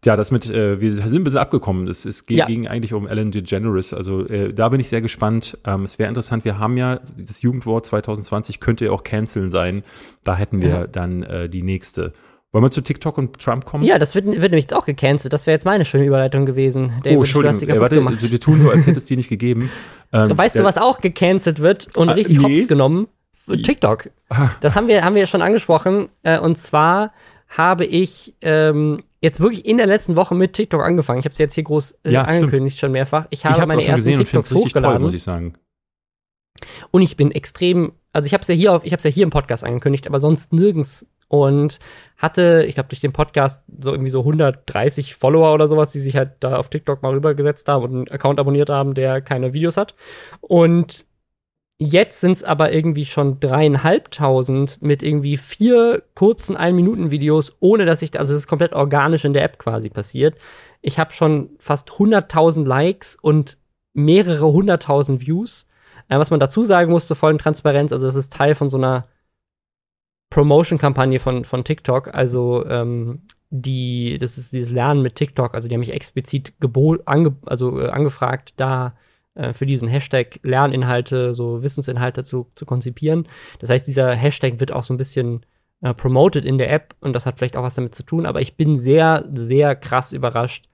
ja, 0.04 0.16
das 0.16 0.32
mit, 0.32 0.50
äh, 0.50 0.80
wir 0.82 0.94
sind 0.94 1.14
ein 1.16 1.24
bisschen 1.24 1.40
abgekommen. 1.40 1.88
Es, 1.88 2.06
es 2.06 2.26
ging, 2.26 2.38
Ja. 2.38 2.46
ging 2.46 2.68
eigentlich 2.68 2.94
um 2.94 3.08
Ellen 3.08 3.32
DeGeneres. 3.32 3.94
Also 3.94 4.26
äh, 4.28 4.54
da 4.54 4.70
bin 4.70 4.80
ich 4.80 4.90
sehr 4.90 5.02
gespannt. 5.02 5.58
Ähm, 5.66 5.84
es 5.84 5.98
wäre 6.00 6.10
interessant, 6.10 6.46
wir 6.46 6.60
haben 6.60 6.78
ja 6.78 7.00
das 7.18 7.42
Jugendwort 7.42 7.86
2020 7.88 8.60
könnte 8.60 8.86
ja 8.86 8.92
auch 8.92 9.04
canceln 9.04 9.50
sein. 9.52 9.84
Da 10.24 10.36
hätten 10.36 10.62
wir 10.62 10.70
Ja. 10.70 10.88
dann 10.88 11.24
äh, 11.24 11.50
die 11.50 11.64
nächste. 11.64 12.14
Wollen 12.52 12.64
wir 12.64 12.72
zu 12.72 12.82
TikTok 12.82 13.18
und 13.18 13.38
Trump 13.40 13.66
kommen? 13.66 13.84
ja, 13.84 14.00
das 14.00 14.16
wird, 14.16 14.26
wird 14.28 14.40
nämlich 14.52 14.74
auch 14.74 14.86
gecancelt. 14.86 15.34
Das 15.34 15.46
wäre 15.46 15.56
jetzt 15.56 15.66
meine 15.66 15.84
schöne 15.84 16.06
Überleitung 16.06 16.46
gewesen. 16.46 16.94
David, 17.04 17.18
oh, 17.18 17.24
du 17.24 17.48
hast 17.48 17.62
Entschuldigung. 17.62 17.76
Äh, 17.78 17.82
warte, 17.82 18.06
also 18.06 18.32
wir 18.32 18.40
tun 18.40 18.62
so, 18.62 18.70
als 18.70 18.86
hätte 18.86 18.98
es 19.00 19.06
die 19.06 19.16
nicht 19.18 19.30
gegeben. 19.30 19.70
Ähm, 20.14 20.38
Weißt 20.38 20.58
du, 20.58 20.64
was 20.64 20.78
auch 20.78 21.02
gecancelt 21.02 21.60
wird 21.60 21.98
und 21.98 22.08
Ah, 22.08 22.14
richtig 22.14 22.38
nee. 22.38 22.60
hops 22.60 22.68
genommen? 22.70 23.08
TikTok. 23.50 24.10
Ah. 24.30 24.52
Das 24.62 24.76
haben 24.76 24.88
wir, 24.88 25.04
haben 25.04 25.16
wir 25.16 25.22
ja 25.22 25.26
schon 25.26 25.42
angesprochen. 25.42 26.08
Äh, 26.24 26.40
und 26.40 26.58
zwar 26.58 27.12
habe 27.50 27.86
ich 27.86 28.34
ähm, 28.42 29.04
jetzt 29.26 29.40
wirklich 29.42 29.66
in 29.66 29.78
der 29.78 29.88
letzten 29.88 30.16
Woche 30.16 30.36
mit 30.36 30.54
TikTok 30.54 30.82
angefangen. 30.82 31.20
Ich 31.20 31.26
habe 31.26 31.34
es 31.34 31.40
jetzt 31.40 31.56
hier 31.56 31.64
groß 31.64 32.00
äh, 32.04 32.12
Ja, 32.12 32.24
stimmt. 32.24 32.44
angekündigt 32.44 32.80
schon 32.80 32.92
mehrfach. 32.92 33.26
Ich 33.32 33.40
Ich 33.40 33.46
habe 33.46 33.62
es 33.62 33.68
meine 33.68 33.82
ersten 33.82 33.96
gesehen 33.96 34.20
und 34.20 34.26
finde 34.26 34.46
TikToks 34.48 34.52
es 34.52 34.56
richtig 34.56 34.74
toll, 34.74 34.82
hochgeladen. 34.84 35.02
muss 35.04 35.14
ich 35.14 35.24
sagen. 35.24 35.54
Und 36.92 37.02
ich 37.02 37.18
bin 37.18 37.32
extrem, 37.32 37.94
also 38.14 38.28
ich 38.28 38.34
habe 38.34 38.42
es 38.44 38.48
ja 38.48 38.56
hier 38.56 38.74
auf, 38.74 38.86
ich 38.86 38.92
habe 38.94 39.00
es 39.00 39.04
ja 39.04 39.10
hier 39.10 39.24
im 39.24 39.30
Podcast 39.30 39.64
angekündigt, 39.66 40.08
aber 40.08 40.20
sonst 40.20 40.54
nirgends. 40.54 41.06
Und 41.28 41.80
hatte, 42.18 42.64
ich 42.68 42.76
glaube, 42.76 42.90
durch 42.90 43.02
den 43.02 43.12
Podcast 43.12 43.64
so 43.82 43.92
irgendwie 43.92 44.12
so 44.12 44.20
130 44.20 45.16
Follower 45.16 45.54
oder 45.56 45.68
sowas, 45.68 45.92
die 45.92 46.00
sich 46.00 46.16
halt 46.16 46.34
da 46.40 46.56
auf 46.58 46.70
TikTok 46.70 47.02
mal 47.02 47.14
rübergesetzt 47.14 47.68
haben 47.68 47.84
und 47.84 47.96
einen 47.96 48.08
Account 48.10 48.40
abonniert 48.40 48.70
haben, 48.70 48.94
der 48.94 49.22
keine 49.22 49.52
Videos 49.52 49.76
hat. 49.76 49.96
Und 50.42 51.06
jetzt 51.78 52.22
sind 52.22 52.32
es 52.32 52.44
aber 52.44 52.72
irgendwie 52.72 53.06
schon 53.06 53.40
dreieinhalbtausend 53.40 54.82
mit 54.82 55.04
irgendwie 55.04 55.38
vier 55.38 56.04
kurzen 56.16 56.56
Ein-Minuten-Videos, 56.56 57.58
ohne 57.60 57.86
dass 57.86 58.02
ich, 58.02 58.12
da- 58.12 58.20
also 58.20 58.34
es 58.34 58.42
ist 58.42 58.48
komplett 58.48 58.74
organisch 58.74 59.26
in 59.26 59.34
der 59.34 59.44
App 59.44 59.60
quasi 59.60 59.90
passiert. 59.90 60.38
Ich 60.82 61.00
habe 61.00 61.14
schon 61.14 61.50
fast 61.60 61.90
100.000 61.92 62.66
Likes 62.66 63.18
und 63.22 63.58
mehrere 63.94 64.52
hunderttausend 64.52 65.26
Views. 65.26 65.66
Äh, 66.08 66.20
was 66.20 66.32
man 66.32 66.40
dazu 66.40 66.64
sagen 66.66 66.92
muss, 66.92 67.08
zur 67.08 67.16
vollen 67.16 67.40
Transparenz, 67.40 67.92
also 67.92 68.06
das 68.06 68.16
ist 68.16 68.32
Teil 68.32 68.56
von 68.56 68.70
so 68.70 68.78
einer 68.78 69.08
Promotion-Kampagne 70.30 71.20
von, 71.20 71.44
von 71.46 71.64
TikTok. 71.64 72.14
Also 72.14 72.66
ähm, 72.68 73.22
die, 73.50 74.18
das 74.20 74.38
ist 74.38 74.54
dieses 74.54 74.72
Lernen 74.72 75.02
mit 75.02 75.16
TikTok. 75.16 75.54
Also 75.56 75.68
die 75.68 75.76
haben 75.76 75.80
mich 75.80 75.94
explizit 75.94 76.54
ange, 77.06 77.36
also, 77.46 77.80
äh, 77.80 77.90
angefragt, 77.90 78.54
da 78.58 78.96
äh, 79.36 79.54
für 79.54 79.66
diesen 79.66 79.88
Hashtag 79.88 80.40
Lerninhalte, 80.44 81.36
so 81.36 81.62
Wissensinhalte 81.62 82.24
zu, 82.24 82.48
zu 82.56 82.66
konzipieren. 82.66 83.28
Das 83.60 83.70
heißt, 83.70 83.88
dieser 83.88 84.14
Hashtag 84.14 84.60
wird 84.60 84.72
auch 84.72 84.84
so 84.84 84.94
ein 84.94 84.98
bisschen 84.98 85.46
äh, 85.82 85.94
promoted 85.94 86.46
in 86.46 86.58
der 86.58 86.72
App 86.72 86.96
und 87.02 87.14
das 87.14 87.26
hat 87.26 87.38
vielleicht 87.38 87.58
auch 87.58 87.64
was 87.64 87.76
damit 87.76 87.94
zu 87.96 88.04
tun. 88.04 88.26
Aber 88.26 88.42
ich 88.42 88.58
bin 88.58 88.78
sehr, 88.78 89.26
sehr 89.34 89.76
krass 89.76 90.14
überrascht, 90.14 90.68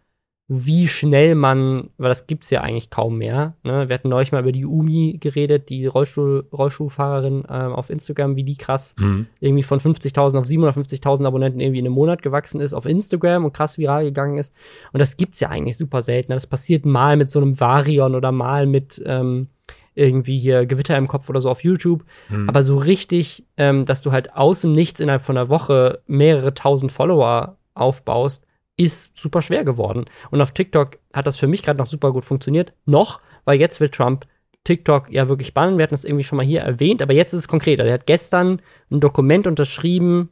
wie 0.54 0.90
schnell 0.90 1.36
man, 1.36 1.92
weil 1.98 2.10
das 2.10 2.28
gibt's 2.28 2.50
ja 2.50 2.60
eigentlich 2.60 2.90
kaum 2.90 3.18
mehr. 3.18 3.54
Ne? 3.64 3.88
Wir 3.88 3.94
hatten 3.94 4.10
neulich 4.10 4.34
mal 4.34 4.42
über 4.42 4.52
die 4.52 4.66
Umi 4.66 5.18
geredet, 5.18 5.70
die 5.70 5.86
Rollstuhl, 5.86 6.46
Rollschuhfahrerin 6.52 7.46
ähm, 7.50 7.72
auf 7.72 7.90
Instagram, 7.90 8.36
wie 8.36 8.44
die 8.44 8.58
krass 8.58 8.94
Mhm. 9.00 9.28
irgendwie 9.40 9.64
von 9.64 9.80
50.000 9.80 10.38
auf 10.38 10.46
750.000 10.46 11.26
Abonnenten 11.26 11.62
irgendwie 11.62 11.80
in 11.80 11.86
einem 11.86 11.96
Monat 11.96 12.22
gewachsen 12.22 12.60
ist 12.60 12.74
auf 12.74 12.86
Instagram 12.86 13.46
und 13.46 13.54
krass 13.54 13.78
viral 13.78 14.04
gegangen 14.04 14.38
ist. 14.38 14.54
Und 14.92 15.00
das 15.00 15.16
gibt's 15.16 15.40
ja 15.40 15.48
eigentlich 15.48 15.78
super 15.78 16.02
selten. 16.02 16.34
Das 16.34 16.48
passiert 16.48 16.86
mal 16.86 17.16
mit 17.16 17.30
so 17.30 17.40
einem 17.40 17.58
Varion 17.58 18.14
oder 18.14 18.34
mal 18.34 18.66
mit 18.66 19.02
ähm, 19.06 19.48
irgendwie 19.96 20.38
hier 20.38 20.66
Gewitter 20.66 20.98
im 20.98 21.08
Kopf 21.08 21.30
oder 21.30 21.40
so 21.40 21.50
auf 21.50 21.64
YouTube. 21.64 22.04
Mhm. 22.28 22.50
Aber 22.50 22.64
so 22.64 22.76
richtig, 22.76 23.46
ähm, 23.56 23.86
dass 23.86 24.02
du 24.02 24.12
halt 24.12 24.36
aus 24.36 24.62
dem 24.62 24.74
Nichts 24.74 25.00
innerhalb 25.00 25.22
von 25.24 25.38
einer 25.38 25.48
Woche 25.48 26.00
mehrere 26.08 26.54
tausend 26.54 26.92
Follower 26.92 27.56
aufbaust, 27.74 28.44
ist 28.84 29.18
super 29.18 29.42
schwer 29.42 29.64
geworden. 29.64 30.06
Und 30.30 30.42
auf 30.42 30.52
TikTok 30.52 30.98
hat 31.14 31.28
das 31.28 31.38
für 31.38 31.48
mich 31.48 31.64
gerade 31.64 31.78
noch 31.78 31.86
super 31.86 32.12
gut 32.12 32.26
funktioniert. 32.26 32.74
Noch, 32.86 33.22
weil 33.46 33.60
jetzt 33.60 33.80
will 33.80 33.90
Trump 33.90 34.26
TikTok 34.64 35.12
ja 35.12 35.28
wirklich 35.28 35.54
bannen. 35.54 35.78
Wir 35.78 35.84
hatten 35.84 35.94
das 35.94 36.06
irgendwie 36.06 36.24
schon 36.24 36.38
mal 36.38 36.46
hier 36.46 36.62
erwähnt, 36.62 37.02
aber 37.02 37.14
jetzt 37.14 37.34
ist 37.34 37.40
es 37.40 37.48
konkret. 37.48 37.80
Also 37.80 37.90
er 37.90 37.96
hat 37.96 38.06
gestern 38.06 38.62
ein 38.92 39.00
Dokument 39.00 39.48
unterschrieben, 39.48 40.30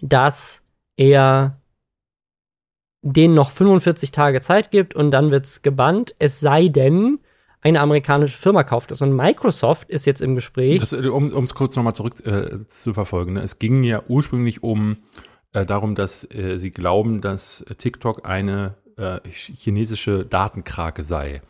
dass 0.00 0.62
er 0.96 1.58
denen 3.02 3.34
noch 3.34 3.50
45 3.50 4.12
Tage 4.12 4.40
Zeit 4.40 4.70
gibt 4.70 4.94
und 4.94 5.10
dann 5.10 5.30
wird's 5.30 5.62
gebannt. 5.62 6.14
Es 6.18 6.40
sei 6.40 6.68
denn, 6.68 7.18
eine 7.62 7.80
amerikanische 7.80 8.36
Firma 8.36 8.64
kauft 8.64 8.90
es. 8.90 9.02
Und 9.02 9.14
Microsoft 9.14 9.88
ist 9.88 10.04
jetzt 10.04 10.20
im 10.20 10.34
Gespräch. 10.34 10.80
Das, 10.80 10.92
äh, 10.92 11.06
um 11.06 11.44
es 11.44 11.54
kurz 11.54 11.76
nochmal 11.76 11.94
zurück 11.94 12.24
äh, 12.26 12.66
zu 12.66 12.92
verfolgen. 12.92 13.34
Ne? 13.34 13.42
Es 13.42 13.58
ging 13.58 13.84
ja 13.84 14.02
ursprünglich 14.08 14.62
um 14.62 14.96
äh, 15.52 15.64
darum, 15.66 15.94
dass 15.94 16.24
äh, 16.34 16.58
sie 16.58 16.70
glauben, 16.70 17.20
dass 17.20 17.64
TikTok 17.78 18.26
eine 18.28 18.74
äh, 18.96 19.16
ch- 19.28 19.56
chinesische 19.56 20.24
Datenkrake 20.24 21.02
sei. 21.02 21.40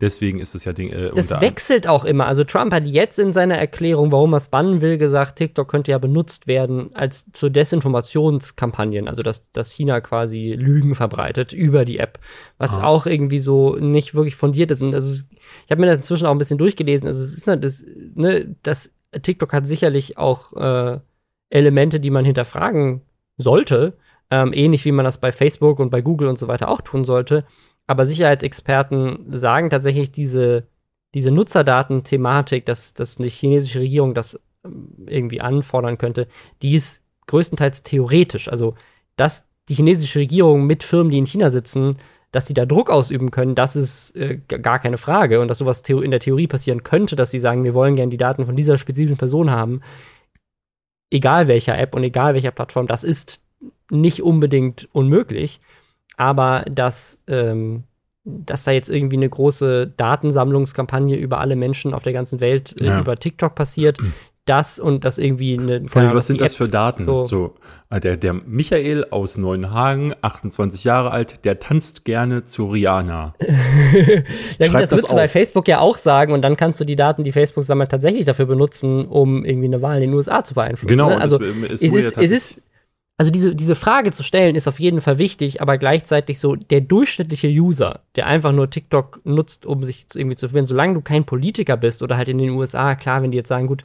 Deswegen 0.00 0.40
ist 0.40 0.56
es 0.56 0.64
ja 0.64 0.72
Ding. 0.72 0.90
Äh, 0.90 1.10
Das 1.14 1.30
wechselt 1.40 1.86
auch 1.86 2.04
immer. 2.04 2.26
Also 2.26 2.42
Trump 2.42 2.72
hat 2.72 2.84
jetzt 2.84 3.20
in 3.20 3.32
seiner 3.32 3.56
Erklärung, 3.56 4.10
warum 4.10 4.34
er 4.34 4.38
es 4.38 4.48
bannen 4.48 4.80
will, 4.80 4.98
gesagt, 4.98 5.36
TikTok 5.36 5.68
könnte 5.68 5.92
ja 5.92 5.98
benutzt 5.98 6.48
werden 6.48 6.90
als 6.94 7.30
zu 7.32 7.48
Desinformationskampagnen, 7.50 9.08
also 9.08 9.22
dass, 9.22 9.50
dass 9.52 9.70
China 9.72 10.00
quasi 10.00 10.54
Lügen 10.58 10.94
verbreitet 10.94 11.52
über 11.52 11.84
die 11.84 11.98
App, 11.98 12.18
was 12.58 12.78
Ah. 12.78 12.84
auch 12.84 13.06
irgendwie 13.06 13.40
so 13.40 13.76
nicht 13.76 14.14
wirklich 14.14 14.34
fundiert 14.36 14.70
ist. 14.70 14.82
Und 14.82 14.94
also 14.94 15.08
ich 15.64 15.70
habe 15.70 15.80
mir 15.80 15.86
das 15.86 15.98
inzwischen 15.98 16.26
auch 16.26 16.32
ein 16.32 16.38
bisschen 16.38 16.58
durchgelesen. 16.58 17.06
Also 17.06 17.22
es 17.22 17.34
ist 17.34 17.46
halt 17.46 17.62
das, 17.62 17.84
ne, 18.14 18.54
das 18.62 18.90
TikTok 19.22 19.52
hat 19.52 19.66
sicherlich 19.66 20.18
auch 20.18 20.52
äh, 20.54 20.98
Elemente, 21.50 22.00
die 22.00 22.10
man 22.10 22.24
hinterfragen 22.24 23.02
sollte, 23.42 23.94
ähm, 24.30 24.52
ähnlich 24.54 24.84
wie 24.84 24.92
man 24.92 25.04
das 25.04 25.18
bei 25.18 25.32
Facebook 25.32 25.78
und 25.78 25.90
bei 25.90 26.00
Google 26.00 26.28
und 26.28 26.38
so 26.38 26.48
weiter 26.48 26.68
auch 26.68 26.80
tun 26.80 27.04
sollte. 27.04 27.44
Aber 27.86 28.06
Sicherheitsexperten 28.06 29.26
sagen 29.36 29.68
tatsächlich, 29.70 30.12
diese, 30.12 30.66
diese 31.14 31.30
Nutzerdaten-Thematik, 31.30 32.64
dass, 32.64 32.94
dass 32.94 33.18
eine 33.18 33.28
chinesische 33.28 33.80
Regierung 33.80 34.14
das 34.14 34.40
ähm, 34.64 34.88
irgendwie 35.06 35.40
anfordern 35.40 35.98
könnte, 35.98 36.28
die 36.62 36.74
ist 36.74 37.04
größtenteils 37.26 37.82
theoretisch. 37.82 38.48
Also, 38.48 38.74
dass 39.16 39.48
die 39.68 39.74
chinesische 39.74 40.20
Regierung 40.20 40.66
mit 40.66 40.82
Firmen, 40.82 41.10
die 41.10 41.18
in 41.18 41.26
China 41.26 41.50
sitzen, 41.50 41.96
dass 42.30 42.46
sie 42.46 42.54
da 42.54 42.64
Druck 42.64 42.88
ausüben 42.88 43.30
können, 43.30 43.54
das 43.54 43.76
ist 43.76 44.16
äh, 44.16 44.38
gar 44.46 44.78
keine 44.78 44.96
Frage. 44.96 45.40
Und 45.40 45.48
dass 45.48 45.58
sowas 45.58 45.82
in 45.82 46.10
der 46.10 46.20
Theorie 46.20 46.46
passieren 46.46 46.82
könnte, 46.82 47.14
dass 47.14 47.30
sie 47.30 47.38
sagen, 47.38 47.62
wir 47.62 47.74
wollen 47.74 47.96
gerne 47.96 48.10
die 48.10 48.16
Daten 48.16 48.46
von 48.46 48.56
dieser 48.56 48.78
spezifischen 48.78 49.18
Person 49.18 49.50
haben, 49.50 49.82
egal 51.12 51.46
welcher 51.48 51.78
App 51.78 51.94
und 51.94 52.02
egal 52.04 52.34
welcher 52.34 52.50
Plattform, 52.50 52.86
das 52.86 53.04
ist 53.04 53.40
nicht 53.90 54.22
unbedingt 54.22 54.88
unmöglich. 54.92 55.60
Aber 56.16 56.64
dass, 56.70 57.18
ähm, 57.28 57.84
dass 58.24 58.64
da 58.64 58.70
jetzt 58.72 58.88
irgendwie 58.90 59.16
eine 59.16 59.28
große 59.28 59.92
Datensammlungskampagne 59.96 61.16
über 61.16 61.38
alle 61.40 61.56
Menschen 61.56 61.94
auf 61.94 62.02
der 62.02 62.12
ganzen 62.12 62.40
Welt 62.40 62.80
äh, 62.80 62.86
Ja. 62.86 63.00
über 63.00 63.16
TikTok 63.16 63.54
passiert, 63.54 63.98
das 64.44 64.80
und 64.80 65.04
das 65.04 65.18
irgendwie 65.18 65.58
eine. 65.58 65.86
Vor 65.88 66.02
allem, 66.02 66.14
was 66.14 66.26
sind 66.26 66.40
das 66.40 66.56
für 66.56 66.68
Daten? 66.68 67.04
so- 67.04 67.22
So, 67.24 67.54
äh, 67.90 68.00
der, 68.00 68.16
der 68.16 68.32
Michael 68.32 69.06
aus 69.10 69.36
Neuenhagen, 69.36 70.14
28 70.20 70.82
Jahre 70.84 71.10
alt, 71.12 71.44
der 71.44 71.60
tanzt 71.60 72.04
gerne 72.04 72.44
zu 72.44 72.66
Rihanna. 72.68 73.34
Ja, 74.58 74.66
gut, 74.68 74.74
das 74.74 74.82
das 74.82 74.90
würdest 74.92 75.10
du 75.12 75.14
bei 75.16 75.24
auf. 75.24 75.30
Facebook 75.30 75.68
ja 75.68 75.78
auch 75.80 75.96
sagen 75.96 76.32
und 76.32 76.42
dann 76.42 76.56
kannst 76.56 76.80
du 76.80 76.84
die 76.84 76.96
Daten, 76.96 77.24
die 77.24 77.32
Facebook 77.32 77.64
sammelt, 77.64 77.90
tatsächlich 77.90 78.24
dafür 78.24 78.46
benutzen, 78.46 79.06
um 79.06 79.44
irgendwie 79.44 79.66
eine 79.68 79.82
Wahl 79.82 79.96
in 79.96 80.02
den 80.10 80.14
USA 80.14 80.42
zu 80.44 80.54
beeinflussen. 80.54 80.88
Genau, 80.88 81.10
ne? 81.10 81.20
also 81.20 81.40
es- 81.42 81.82
es 81.82 81.92
ist, 81.92 82.18
es 82.18 82.30
ist, 82.30 82.62
also 83.18 83.30
diese, 83.30 83.54
diese 83.54 83.74
Frage 83.74 84.10
zu 84.10 84.22
stellen, 84.22 84.56
ist 84.56 84.66
auf 84.68 84.80
jeden 84.80 85.00
Fall 85.00 85.18
wichtig, 85.18 85.60
aber 85.62 85.78
gleichzeitig 85.78 86.38
so 86.40 86.56
der 86.56 86.80
durchschnittliche 86.80 87.48
User, 87.48 88.00
der 88.16 88.26
einfach 88.26 88.52
nur 88.52 88.70
TikTok 88.70 89.20
nutzt, 89.24 89.66
um 89.66 89.84
sich 89.84 90.06
irgendwie 90.14 90.36
zu 90.36 90.48
führen, 90.48 90.66
solange 90.66 90.94
du 90.94 91.00
kein 91.02 91.24
Politiker 91.24 91.76
bist 91.76 92.02
oder 92.02 92.16
halt 92.16 92.28
in 92.28 92.38
den 92.38 92.50
USA, 92.50 92.94
klar, 92.94 93.22
wenn 93.22 93.30
die 93.30 93.36
jetzt 93.38 93.48
sagen, 93.48 93.66
gut, 93.66 93.84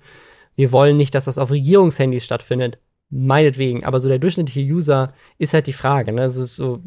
wir 0.57 0.71
wollen 0.73 0.97
nicht, 0.97 1.15
dass 1.15 1.25
das 1.25 1.37
auf 1.37 1.51
Regierungshandys 1.51 2.25
stattfindet, 2.25 2.79
meinetwegen, 3.09 3.85
aber 3.85 4.01
so 4.01 4.09
der 4.09 4.19
durchschnittliche 4.19 4.61
User 4.61 5.13
ist 5.37 5.53
halt 5.53 5.67
die 5.67 5.73
Frage, 5.73 6.11
ne? 6.11 6.23
Also 6.23 6.45
so 6.45 6.81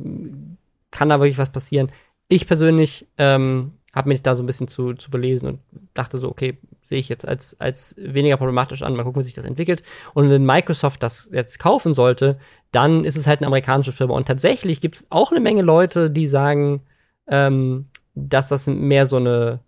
kann 0.90 1.08
da 1.08 1.20
wirklich 1.20 1.38
was 1.38 1.50
passieren. 1.50 1.90
Ich 2.28 2.46
persönlich 2.46 3.06
ähm, 3.16 3.72
habe 3.92 4.08
mich 4.08 4.22
da 4.22 4.34
so 4.34 4.42
ein 4.42 4.46
bisschen 4.46 4.68
zu, 4.68 4.94
zu 4.94 5.10
belesen 5.10 5.48
und 5.48 5.60
dachte 5.94 6.18
so, 6.18 6.28
okay, 6.28 6.58
sehe 6.82 6.98
ich 6.98 7.08
jetzt 7.08 7.26
als, 7.26 7.58
als 7.60 7.94
weniger 7.98 8.36
problematisch 8.36 8.82
an, 8.82 8.94
mal 8.94 9.04
gucken, 9.04 9.20
wie 9.20 9.24
sich 9.24 9.34
das 9.34 9.46
entwickelt. 9.46 9.82
Und 10.14 10.28
wenn 10.30 10.44
Microsoft 10.44 11.02
das 11.02 11.30
jetzt 11.32 11.58
kaufen 11.58 11.94
sollte, 11.94 12.38
dann 12.72 13.04
ist 13.04 13.16
es 13.16 13.26
halt 13.26 13.40
eine 13.40 13.46
amerikanische 13.46 13.92
Firma. 13.92 14.14
Und 14.14 14.28
tatsächlich 14.28 14.80
gibt 14.80 14.96
es 14.96 15.06
auch 15.10 15.30
eine 15.30 15.40
Menge 15.40 15.62
Leute, 15.62 16.10
die 16.10 16.26
sagen, 16.26 16.82
ähm, 17.28 17.86
dass 18.14 18.48
das 18.48 18.66
mehr 18.66 19.06
so 19.06 19.16
eine 19.16 19.60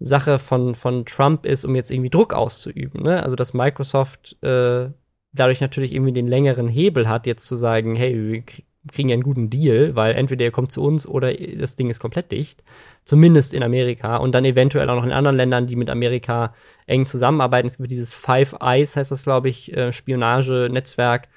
Sache 0.00 0.38
von, 0.38 0.74
von 0.74 1.04
Trump 1.06 1.46
ist, 1.46 1.64
um 1.64 1.74
jetzt 1.76 1.90
irgendwie 1.90 2.10
Druck 2.10 2.34
auszuüben. 2.34 3.02
Ne? 3.02 3.22
Also, 3.22 3.36
dass 3.36 3.54
Microsoft 3.54 4.36
äh, 4.42 4.90
dadurch 5.32 5.60
natürlich 5.60 5.92
irgendwie 5.94 6.12
den 6.12 6.28
längeren 6.28 6.68
Hebel 6.68 7.08
hat, 7.08 7.26
jetzt 7.26 7.46
zu 7.46 7.56
sagen, 7.56 7.94
hey, 7.96 8.14
wir 8.14 8.40
krie- 8.42 8.64
kriegen 8.92 9.08
ja 9.08 9.14
einen 9.14 9.22
guten 9.22 9.48
Deal, 9.50 9.96
weil 9.96 10.14
entweder 10.14 10.44
ihr 10.44 10.50
kommt 10.50 10.70
zu 10.70 10.82
uns 10.82 11.06
oder 11.08 11.32
das 11.32 11.76
Ding 11.76 11.88
ist 11.88 12.00
komplett 12.00 12.30
dicht. 12.32 12.62
Zumindest 13.04 13.54
in 13.54 13.62
Amerika 13.62 14.18
und 14.18 14.32
dann 14.32 14.44
eventuell 14.44 14.88
auch 14.90 14.96
noch 14.96 15.04
in 15.06 15.12
anderen 15.12 15.36
Ländern, 15.36 15.66
die 15.66 15.76
mit 15.76 15.88
Amerika 15.90 16.54
eng 16.86 17.06
zusammenarbeiten. 17.06 17.66
Es 17.66 17.78
gibt 17.78 17.90
dieses 17.90 18.12
Five 18.12 18.56
Eyes, 18.60 18.96
heißt 18.96 19.10
das, 19.10 19.24
glaube 19.24 19.48
ich, 19.48 19.74
äh, 19.76 19.90
Spionagenetzwerk 19.92 21.28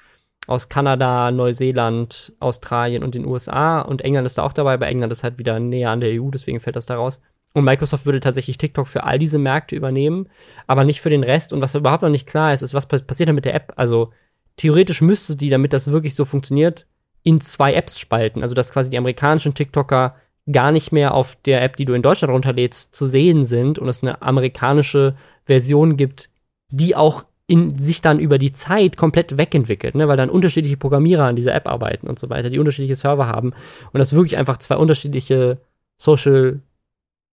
aus 0.46 0.68
Kanada, 0.68 1.30
Neuseeland, 1.30 2.32
Australien 2.40 3.02
und 3.02 3.14
den 3.14 3.24
USA. 3.26 3.80
Und 3.80 4.02
England 4.02 4.26
ist 4.26 4.38
da 4.38 4.42
auch 4.42 4.52
dabei, 4.52 4.74
aber 4.74 4.86
England 4.88 5.12
ist 5.12 5.24
halt 5.24 5.38
wieder 5.38 5.58
näher 5.60 5.90
an 5.90 6.00
der 6.00 6.20
EU, 6.20 6.30
deswegen 6.30 6.60
fällt 6.60 6.76
das 6.76 6.86
da 6.86 6.96
raus. 6.96 7.20
Und 7.54 7.64
Microsoft 7.64 8.06
würde 8.06 8.20
tatsächlich 8.20 8.58
TikTok 8.58 8.86
für 8.86 9.04
all 9.04 9.18
diese 9.18 9.38
Märkte 9.38 9.74
übernehmen, 9.74 10.28
aber 10.66 10.84
nicht 10.84 11.00
für 11.00 11.10
den 11.10 11.24
Rest. 11.24 11.52
Und 11.52 11.60
was 11.60 11.74
überhaupt 11.74 12.02
noch 12.02 12.10
nicht 12.10 12.26
klar 12.28 12.52
ist, 12.52 12.62
ist, 12.62 12.74
was 12.74 12.86
pa- 12.86 12.98
passiert 12.98 13.28
da 13.28 13.32
mit 13.32 13.44
der 13.44 13.54
App? 13.54 13.72
Also 13.76 14.12
theoretisch 14.56 15.00
müsste 15.00 15.34
die, 15.34 15.50
damit 15.50 15.72
das 15.72 15.90
wirklich 15.90 16.14
so 16.14 16.24
funktioniert, 16.24 16.86
in 17.22 17.40
zwei 17.40 17.74
Apps 17.74 17.98
spalten. 17.98 18.42
Also 18.42 18.54
dass 18.54 18.72
quasi 18.72 18.90
die 18.90 18.98
amerikanischen 18.98 19.54
TikToker 19.54 20.14
gar 20.50 20.72
nicht 20.72 20.92
mehr 20.92 21.14
auf 21.14 21.36
der 21.44 21.62
App, 21.62 21.76
die 21.76 21.84
du 21.84 21.94
in 21.94 22.02
Deutschland 22.02 22.32
runterlädst, 22.32 22.94
zu 22.94 23.06
sehen 23.06 23.44
sind 23.44 23.78
und 23.78 23.88
es 23.88 24.02
eine 24.02 24.22
amerikanische 24.22 25.14
Version 25.44 25.96
gibt, 25.96 26.30
die 26.70 26.96
auch 26.96 27.24
in 27.46 27.76
sich 27.78 28.02
dann 28.02 28.18
über 28.18 28.38
die 28.38 28.52
Zeit 28.52 28.96
komplett 28.96 29.38
wegentwickelt, 29.38 29.94
ne? 29.94 30.06
weil 30.06 30.18
dann 30.18 30.30
unterschiedliche 30.30 30.76
Programmierer 30.76 31.24
an 31.24 31.36
dieser 31.36 31.54
App 31.54 31.66
arbeiten 31.66 32.06
und 32.06 32.18
so 32.18 32.28
weiter, 32.28 32.50
die 32.50 32.58
unterschiedliche 32.58 32.94
Server 32.96 33.26
haben 33.26 33.52
und 33.92 33.98
das 33.98 34.12
wirklich 34.12 34.36
einfach 34.36 34.58
zwei 34.58 34.76
unterschiedliche 34.76 35.58
Social 35.96 36.60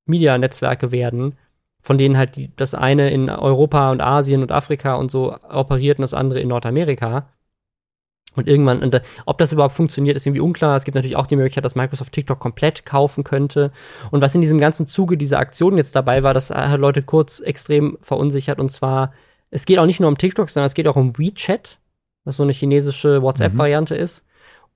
Media 0.05 0.37
Netzwerke 0.37 0.91
werden, 0.91 1.37
von 1.81 1.97
denen 1.97 2.17
halt 2.17 2.35
die, 2.35 2.51
das 2.55 2.73
eine 2.73 3.11
in 3.11 3.29
Europa 3.29 3.91
und 3.91 4.01
Asien 4.01 4.41
und 4.41 4.51
Afrika 4.51 4.95
und 4.95 5.11
so 5.11 5.35
operiert 5.49 5.99
und 5.99 6.03
das 6.03 6.13
andere 6.13 6.39
in 6.39 6.47
Nordamerika. 6.47 7.29
Und 8.35 8.47
irgendwann, 8.47 8.83
und, 8.83 8.93
äh, 8.93 9.01
ob 9.25 9.37
das 9.37 9.53
überhaupt 9.53 9.75
funktioniert, 9.75 10.15
ist 10.17 10.25
irgendwie 10.25 10.41
unklar. 10.41 10.75
Es 10.75 10.83
gibt 10.83 10.95
natürlich 10.95 11.15
auch 11.15 11.27
die 11.27 11.35
Möglichkeit, 11.35 11.63
dass 11.63 11.75
Microsoft 11.75 12.13
TikTok 12.13 12.39
komplett 12.39 12.85
kaufen 12.85 13.23
könnte. 13.23 13.71
Und 14.11 14.21
was 14.21 14.35
in 14.35 14.41
diesem 14.41 14.59
ganzen 14.59 14.87
Zuge 14.87 15.17
dieser 15.17 15.39
Aktion 15.39 15.77
jetzt 15.77 15.95
dabei 15.95 16.21
war, 16.21 16.33
das 16.33 16.49
hat 16.49 16.79
Leute 16.79 17.01
kurz 17.01 17.39
extrem 17.39 17.97
verunsichert. 18.01 18.59
Und 18.59 18.71
zwar, 18.71 19.13
es 19.51 19.65
geht 19.65 19.79
auch 19.79 19.85
nicht 19.85 19.99
nur 19.99 20.09
um 20.09 20.17
TikTok, 20.17 20.49
sondern 20.49 20.67
es 20.67 20.73
geht 20.73 20.87
auch 20.87 20.97
um 20.97 21.17
WeChat, 21.17 21.79
was 22.25 22.37
so 22.37 22.43
eine 22.43 22.51
chinesische 22.51 23.21
WhatsApp-Variante 23.21 23.95
ist. 23.95 24.25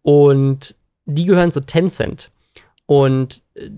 Und 0.04 0.76
die 1.06 1.26
gehören 1.26 1.52
zu 1.52 1.62
Tencent. 1.62 2.32
Und 2.86 3.44
äh, 3.56 3.70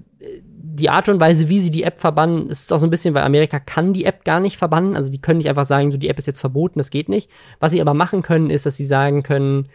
die 0.73 0.89
Art 0.89 1.09
und 1.09 1.19
Weise, 1.19 1.49
wie 1.49 1.59
sie 1.59 1.71
die 1.71 1.83
App 1.83 1.99
verbannen, 1.99 2.49
ist 2.49 2.71
auch 2.71 2.79
so 2.79 2.87
ein 2.87 2.89
bisschen, 2.89 3.13
weil 3.13 3.23
Amerika 3.23 3.59
kann 3.59 3.93
die 3.93 4.05
App 4.05 4.23
gar 4.23 4.39
nicht 4.39 4.57
verbannen. 4.57 4.95
Also 4.95 5.09
die 5.09 5.19
können 5.19 5.37
nicht 5.37 5.49
einfach 5.49 5.65
sagen, 5.65 5.91
so 5.91 5.97
die 5.97 6.07
App 6.07 6.17
ist 6.17 6.27
jetzt 6.27 6.39
verboten, 6.39 6.79
das 6.79 6.89
geht 6.89 7.09
nicht. 7.09 7.29
Was 7.59 7.71
sie 7.71 7.81
aber 7.81 7.93
machen 7.93 8.21
können, 8.21 8.49
ist, 8.49 8.65
dass 8.65 8.77
sie 8.77 8.85
sagen 8.85 9.23
können, 9.23 9.69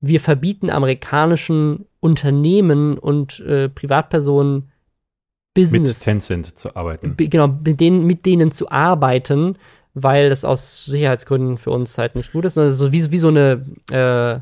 wir 0.00 0.20
verbieten 0.20 0.70
amerikanischen 0.70 1.86
Unternehmen 2.00 2.96
und 2.96 3.40
äh, 3.40 3.68
Privatpersonen 3.68 4.54
Mit 4.54 4.72
Business, 5.54 6.00
Tencent 6.00 6.58
zu 6.58 6.74
arbeiten. 6.74 7.16
genau, 7.16 7.48
mit 7.48 7.80
denen, 7.80 8.06
mit 8.06 8.24
denen 8.24 8.50
zu 8.50 8.70
arbeiten, 8.70 9.58
weil 9.92 10.30
das 10.30 10.44
aus 10.44 10.86
Sicherheitsgründen 10.86 11.58
für 11.58 11.70
uns 11.70 11.98
halt 11.98 12.14
nicht 12.14 12.32
gut 12.32 12.46
ist. 12.46 12.54
sondern 12.54 12.68
es 12.68 12.74
ist 12.74 12.80
so 12.80 12.92
wie, 12.92 13.12
wie 13.12 13.18
so 13.18 13.28
eine, 13.28 13.66
äh, 13.90 14.40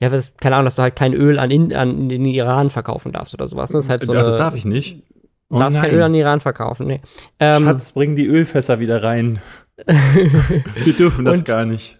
ja, 0.00 0.10
was, 0.12 0.34
keine 0.36 0.56
Ahnung, 0.56 0.66
dass 0.66 0.76
du 0.76 0.82
halt 0.82 0.96
kein 0.96 1.14
Öl 1.14 1.38
an, 1.38 1.50
in, 1.50 1.72
an 1.74 1.90
in 2.10 2.24
den 2.24 2.24
Iran 2.26 2.70
verkaufen 2.70 3.12
darfst 3.12 3.32
oder 3.34 3.48
sowas. 3.48 3.70
ne? 3.70 3.76
Das 3.78 3.84
ist 3.86 3.90
halt 3.90 4.04
so 4.04 4.12
Ja, 4.12 4.20
eine, 4.20 4.28
das 4.28 4.36
darf 4.38 4.54
ich 4.54 4.64
nicht. 4.64 5.02
Du 5.50 5.58
darfst 5.58 5.80
kein 5.80 5.90
Öl 5.94 6.02
an 6.02 6.12
den 6.12 6.20
Iran 6.22 6.40
verkaufen, 6.40 6.86
nee. 6.86 7.00
Ähm, 7.38 7.64
Schatz, 7.64 7.92
bring 7.92 8.16
die 8.16 8.26
Ölfässer 8.26 8.80
wieder 8.80 9.02
rein. 9.02 9.38
Wir 9.86 10.92
dürfen 10.92 11.24
das 11.24 11.40
Und- 11.40 11.44
gar 11.46 11.64
nicht. 11.64 11.98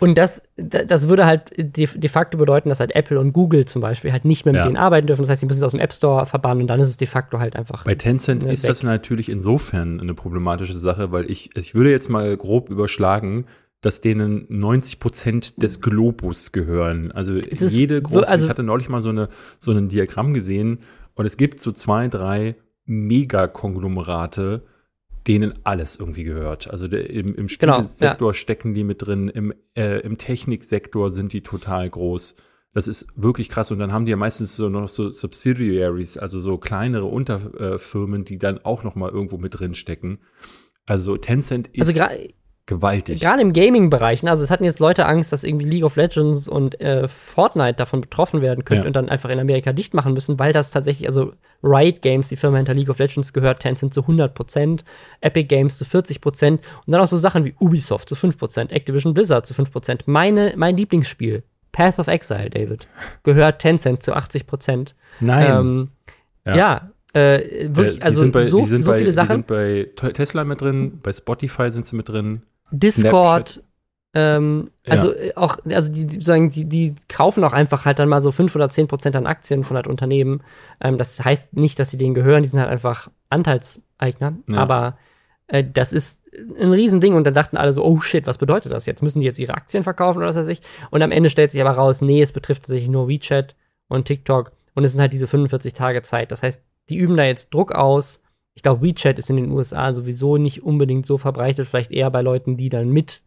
und 0.00 0.16
das, 0.16 0.42
da- 0.56 0.84
das 0.84 1.08
würde 1.08 1.26
halt 1.26 1.50
de, 1.56 1.86
de 1.86 2.08
facto 2.08 2.38
bedeuten, 2.38 2.68
dass 2.70 2.80
halt 2.80 2.94
Apple 2.94 3.18
und 3.20 3.32
Google 3.32 3.66
zum 3.66 3.82
Beispiel 3.82 4.12
halt 4.12 4.24
nicht 4.24 4.44
mehr 4.46 4.52
mit 4.52 4.60
Ja. 4.60 4.64
denen 4.66 4.76
arbeiten 4.76 5.06
dürfen. 5.06 5.22
Das 5.22 5.30
heißt, 5.30 5.40
sie 5.40 5.46
müssen 5.46 5.58
es 5.58 5.64
aus 5.64 5.72
dem 5.72 5.80
App 5.80 5.92
Store 5.92 6.26
verbannen 6.26 6.62
und 6.62 6.68
dann 6.68 6.80
ist 6.80 6.88
es 6.88 6.96
de 6.96 7.06
facto 7.08 7.38
halt 7.40 7.56
einfach. 7.56 7.84
Bei 7.84 7.94
Tencent 7.94 8.42
ist 8.44 8.62
weg. 8.62 8.68
das 8.70 8.82
natürlich 8.82 9.28
insofern 9.28 10.00
eine 10.00 10.14
problematische 10.14 10.78
Sache, 10.78 11.12
weil 11.12 11.30
ich, 11.30 11.50
ich 11.56 11.74
würde 11.74 11.90
jetzt 11.90 12.08
mal 12.08 12.36
grob 12.36 12.70
überschlagen, 12.70 13.46
dass 13.84 14.00
denen 14.00 14.46
90 14.48 14.98
Prozent 14.98 15.62
des 15.62 15.82
Globus 15.82 16.52
gehören. 16.52 17.12
Also 17.12 17.36
Es 17.36 17.74
jede 17.76 18.00
große, 18.00 18.26
also- 18.28 18.44
ich 18.46 18.50
hatte 18.50 18.62
neulich 18.62 18.88
mal 18.88 19.02
so, 19.02 19.10
eine, 19.10 19.28
so 19.58 19.72
ein 19.72 19.88
Diagramm 19.90 20.32
gesehen 20.32 20.78
und 21.14 21.26
es 21.26 21.36
gibt 21.36 21.60
so 21.60 21.70
zwei, 21.70 22.08
drei 22.08 22.56
Megakonglomerate, 22.86 24.62
denen 25.26 25.54
alles 25.64 25.96
irgendwie 25.96 26.24
gehört. 26.24 26.70
Also 26.70 26.88
der, 26.88 27.10
im, 27.10 27.34
im 27.34 27.46
Genau, 27.46 27.82
Spielesektor 27.82 28.32
stecken 28.32 28.72
die 28.74 28.84
mit 28.84 29.06
drin, 29.06 29.28
im, 29.28 29.52
äh, 29.74 30.00
im 30.00 30.16
Techniksektor 30.18 31.10
sind 31.12 31.32
die 31.34 31.42
total 31.42 31.88
groß. 31.88 32.36
Das 32.72 32.88
ist 32.88 33.08
wirklich 33.16 33.48
krass. 33.50 33.70
Und 33.70 33.78
dann 33.78 33.92
haben 33.92 34.04
die 34.06 34.10
ja 34.10 34.16
meistens 34.16 34.56
so 34.56 34.68
noch 34.68 34.88
so 34.88 35.10
Subsidiaries, 35.10 36.16
also 36.18 36.40
so 36.40 36.56
kleinere 36.58 37.04
Unterfirmen, 37.06 38.24
die 38.24 38.38
dann 38.38 38.58
auch 38.64 38.82
noch 38.82 38.96
mal 38.96 39.10
irgendwo 39.10 39.36
mit 39.36 39.58
drin 39.58 39.74
stecken. 39.74 40.18
Also 40.86 41.16
Tencent 41.16 41.68
ist 41.68 41.80
Also 41.88 42.00
gewaltig. 42.66 43.20
Gerade 43.20 43.42
im 43.42 43.52
Gaming-Bereich, 43.52 44.22
ne? 44.22 44.30
also 44.30 44.42
es 44.42 44.50
hatten 44.50 44.64
jetzt 44.64 44.80
Leute 44.80 45.06
Angst, 45.06 45.32
dass 45.32 45.44
irgendwie 45.44 45.66
League 45.66 45.84
of 45.84 45.96
Legends 45.96 46.48
und 46.48 46.80
äh, 46.80 47.08
Fortnite 47.08 47.74
davon 47.74 48.00
betroffen 48.00 48.40
werden 48.40 48.64
könnten 48.64 48.84
Ja. 48.84 48.86
und 48.86 48.96
dann 48.96 49.08
einfach 49.08 49.28
in 49.30 49.38
Amerika 49.38 49.72
dicht 49.72 49.92
machen 49.94 50.14
müssen, 50.14 50.38
weil 50.38 50.52
das 50.52 50.70
tatsächlich, 50.70 51.06
also 51.08 51.32
Riot 51.62 52.00
Games, 52.02 52.28
die 52.28 52.36
Firma 52.36 52.56
hinter 52.56 52.74
League 52.74 52.88
of 52.90 52.98
Legends, 52.98 53.32
gehört 53.32 53.60
Tencent 53.60 53.92
zu 53.94 54.02
100%, 54.02 54.80
Epic 55.20 55.44
Games 55.48 55.76
zu 55.78 55.84
40% 55.84 56.52
und 56.52 56.60
dann 56.86 57.00
auch 57.00 57.06
so 57.06 57.18
Sachen 57.18 57.44
wie 57.44 57.54
Ubisoft 57.58 58.08
zu 58.08 58.14
5%, 58.14 58.70
Activision 58.70 59.14
Blizzard 59.14 59.46
zu 59.46 59.54
5%. 59.54 60.00
Meine, 60.06 60.54
mein 60.56 60.76
Lieblingsspiel, 60.76 61.42
Path 61.72 61.98
of 61.98 62.06
Exile, 62.08 62.50
David, 62.50 62.86
gehört 63.24 63.60
Tencent 63.60 64.02
zu 64.02 64.14
80%. 64.14 64.94
Nein. 65.20 65.46
Ähm, 65.50 65.88
Ja. 66.46 66.56
ja, 66.56 66.90
äh, 67.14 67.68
wirklich, 67.74 67.96
Äh, 67.96 67.98
die 67.98 68.02
also 68.02 68.32
bei, 68.32 68.44
so, 68.46 68.60
die 68.66 68.82
so 68.82 68.90
bei, 68.90 68.98
viele 68.98 69.10
Die 69.10 69.14
Sachen. 69.14 69.28
sind 69.28 69.46
bei 69.46 69.88
Te- 69.96 70.12
Tesla 70.12 70.44
mit 70.44 70.60
drin, 70.60 70.98
bei 71.02 71.12
Spotify 71.12 71.70
sind 71.70 71.86
sie 71.86 71.96
mit 71.96 72.08
drin. 72.08 72.42
Discord, 72.70 73.62
ähm, 74.14 74.70
Ja. 74.86 74.92
also 74.92 75.12
äh, 75.12 75.32
auch, 75.34 75.58
also 75.68 75.92
die, 75.92 76.06
die, 76.06 76.20
sagen, 76.20 76.50
die, 76.50 76.64
die 76.66 76.94
kaufen 77.08 77.42
auch 77.44 77.52
einfach 77.52 77.84
halt 77.84 77.98
dann 77.98 78.08
mal 78.08 78.20
so 78.20 78.30
5 78.30 78.54
oder 78.54 78.68
10 78.68 78.86
Prozent 78.86 79.16
an 79.16 79.26
Aktien 79.26 79.64
von 79.64 79.76
halt 79.76 79.86
Unternehmen. 79.86 80.42
Ähm, 80.80 80.98
das 80.98 81.22
heißt 81.24 81.54
nicht, 81.54 81.78
dass 81.78 81.90
sie 81.90 81.96
denen 81.96 82.14
gehören, 82.14 82.42
die 82.42 82.48
sind 82.48 82.60
halt 82.60 82.70
einfach 82.70 83.10
Anteilseigner. 83.30 84.34
Ja. 84.48 84.58
Aber 84.58 84.98
äh, 85.48 85.64
das 85.64 85.92
ist 85.92 86.22
ein 86.58 86.72
Riesending 86.72 87.14
und 87.14 87.24
da 87.24 87.30
dachten 87.30 87.56
alle 87.56 87.72
so, 87.72 87.84
oh 87.84 88.00
shit, 88.00 88.26
was 88.26 88.38
bedeutet 88.38 88.72
das 88.72 88.86
jetzt? 88.86 89.02
Müssen 89.02 89.20
die 89.20 89.26
jetzt 89.26 89.38
ihre 89.38 89.54
Aktien 89.54 89.84
verkaufen 89.84 90.18
oder 90.18 90.28
was 90.28 90.36
weiß 90.36 90.48
ich? 90.48 90.62
Und 90.90 91.02
am 91.02 91.12
Ende 91.12 91.30
stellt 91.30 91.50
sich 91.50 91.60
aber 91.60 91.72
raus, 91.72 92.00
nee, 92.00 92.22
es 92.22 92.32
betrifft 92.32 92.62
tatsächlich 92.62 92.88
nur 92.90 93.08
WeChat 93.08 93.54
und 93.88 94.06
TikTok 94.06 94.52
und 94.74 94.84
es 94.84 94.92
sind 94.92 95.00
halt 95.00 95.12
diese 95.12 95.26
45 95.26 95.74
Tage 95.74 96.02
Zeit. 96.02 96.32
Das 96.32 96.42
heißt, 96.42 96.62
die 96.88 96.96
üben 96.96 97.16
da 97.16 97.24
jetzt 97.24 97.52
Druck 97.54 97.72
aus. 97.72 98.20
Ich 98.54 98.62
glaube, 98.62 98.82
WeChat 98.82 99.18
ist 99.18 99.30
in 99.30 99.36
den 99.36 99.50
USA 99.50 99.92
sowieso 99.94 100.36
nicht 100.36 100.62
unbedingt 100.62 101.06
so 101.06 101.18
verbreitet, 101.18 101.66
vielleicht 101.66 101.90
eher 101.90 102.10
bei 102.10 102.22
Leuten, 102.22 102.56
die 102.56 102.68
dann 102.68 102.90
mit 102.90 103.22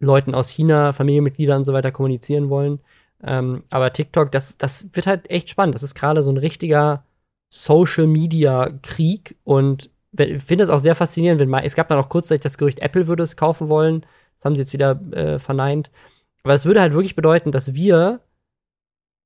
Leuten 0.00 0.34
aus 0.34 0.48
China, 0.48 0.92
Familienmitgliedern 0.92 1.58
und 1.58 1.64
so 1.64 1.72
weiter 1.72 1.90
kommunizieren 1.90 2.48
wollen. 2.50 2.80
Ähm, 3.22 3.64
aber 3.68 3.90
TikTok, 3.90 4.30
das, 4.30 4.56
das 4.58 4.94
wird 4.94 5.06
halt 5.06 5.28
echt 5.30 5.48
spannend. 5.50 5.74
Das 5.74 5.82
ist 5.82 5.94
gerade 5.94 6.22
so 6.22 6.30
ein 6.30 6.36
richtiger 6.36 7.04
Social 7.48 8.06
Media 8.06 8.70
Krieg 8.82 9.36
und 9.44 9.90
ich 10.16 10.42
finde 10.42 10.64
es 10.64 10.70
auch 10.70 10.78
sehr 10.78 10.94
faszinierend, 10.94 11.40
wenn 11.40 11.48
mal, 11.48 11.64
es 11.64 11.74
gab 11.74 11.88
dann 11.88 11.98
auch 11.98 12.08
kurzzeitig 12.08 12.42
das 12.42 12.58
Gerücht, 12.58 12.80
Apple 12.80 13.06
würde 13.06 13.22
es 13.22 13.36
kaufen 13.36 13.68
wollen. 13.68 14.06
Das 14.36 14.44
haben 14.44 14.54
sie 14.54 14.62
jetzt 14.62 14.72
wieder 14.72 15.00
äh, 15.12 15.38
verneint. 15.38 15.90
Aber 16.44 16.54
es 16.54 16.64
würde 16.64 16.80
halt 16.80 16.92
wirklich 16.92 17.16
bedeuten, 17.16 17.52
dass 17.52 17.74
wir, 17.74 18.20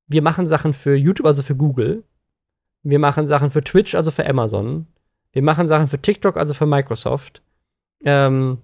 wir 0.07 0.21
machen 0.21 0.47
Sachen 0.47 0.73
für 0.73 0.95
YouTube, 0.95 1.27
also 1.27 1.43
für 1.43 1.55
Google. 1.55 2.03
Wir 2.83 2.99
machen 2.99 3.27
Sachen 3.27 3.51
für 3.51 3.63
Twitch, 3.63 3.95
also 3.95 4.11
für 4.11 4.27
Amazon. 4.27 4.87
Wir 5.33 5.41
machen 5.41 5.67
Sachen 5.67 5.87
für 5.87 6.01
TikTok, 6.01 6.37
also 6.37 6.53
für 6.53 6.65
Microsoft. 6.65 7.41
Ähm, 8.05 8.59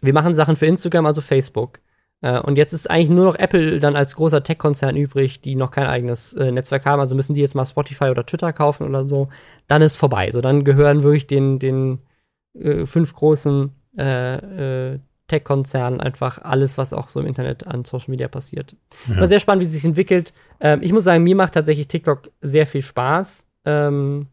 wir 0.00 0.12
machen 0.12 0.34
Sachen 0.34 0.56
für 0.56 0.66
Instagram, 0.66 1.06
also 1.06 1.20
Facebook. 1.20 1.80
Äh, 2.20 2.40
und 2.40 2.56
jetzt 2.56 2.72
ist 2.72 2.88
eigentlich 2.90 3.10
nur 3.10 3.24
noch 3.24 3.34
Apple 3.34 3.80
dann 3.80 3.96
als 3.96 4.16
großer 4.16 4.42
Tech-Konzern 4.42 4.96
übrig, 4.96 5.40
die 5.40 5.56
noch 5.56 5.70
kein 5.70 5.86
eigenes 5.86 6.34
äh, 6.34 6.52
Netzwerk 6.52 6.84
haben. 6.84 7.00
Also 7.00 7.16
müssen 7.16 7.34
die 7.34 7.40
jetzt 7.40 7.54
mal 7.54 7.64
Spotify 7.64 8.04
oder 8.04 8.24
Twitter 8.24 8.52
kaufen 8.52 8.86
oder 8.86 9.06
so. 9.06 9.28
Dann 9.66 9.82
ist 9.82 9.96
vorbei. 9.96 10.30
So, 10.30 10.40
dann 10.40 10.64
gehören 10.64 11.02
wirklich 11.02 11.26
den, 11.26 11.58
den 11.58 12.00
äh, 12.54 12.86
fünf 12.86 13.14
großen 13.14 13.72
äh, 13.98 14.92
äh, 14.92 14.98
Tech-Konzernen 15.28 16.00
einfach 16.00 16.38
alles, 16.38 16.78
was 16.78 16.92
auch 16.92 17.08
so 17.08 17.20
im 17.20 17.26
Internet 17.26 17.66
an 17.66 17.84
Social 17.84 18.10
Media 18.10 18.28
passiert. 18.28 18.76
Ja. 19.08 19.20
War 19.20 19.26
sehr 19.26 19.40
spannend, 19.40 19.62
wie 19.62 19.66
es 19.66 19.72
sich 19.72 19.84
entwickelt. 19.84 20.32
Ähm, 20.60 20.80
ich 20.82 20.92
muss 20.92 21.04
sagen, 21.04 21.24
mir 21.24 21.34
macht 21.34 21.54
tatsächlich 21.54 21.88
TikTok 21.88 22.30
sehr 22.42 22.66
viel 22.66 22.82
Spaß. 22.82 23.44
Ähm, 23.64 24.28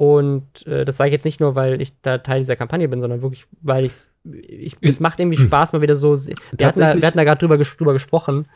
und 0.00 0.66
äh, 0.66 0.86
das 0.86 0.96
sage 0.96 1.08
ich 1.08 1.12
jetzt 1.12 1.26
nicht 1.26 1.40
nur, 1.40 1.56
weil 1.56 1.82
ich 1.82 1.92
da 2.00 2.16
Teil 2.16 2.38
dieser 2.38 2.56
Kampagne 2.56 2.88
bin, 2.88 3.02
sondern 3.02 3.20
wirklich, 3.20 3.44
weil 3.60 3.84
ich, 3.84 3.92
ich 4.32 4.74
es 4.80 4.98
macht 4.98 5.20
irgendwie 5.20 5.36
Spaß, 5.36 5.74
mal 5.74 5.82
wieder 5.82 5.94
so. 5.94 6.16
Wir 6.16 6.66
hatten 6.66 6.80
da, 6.80 6.94
wir 6.96 7.06
hatten 7.06 7.18
da 7.18 7.24
gerade 7.24 7.38
drüber, 7.38 7.58
drüber 7.58 7.92
gesprochen. 7.92 8.48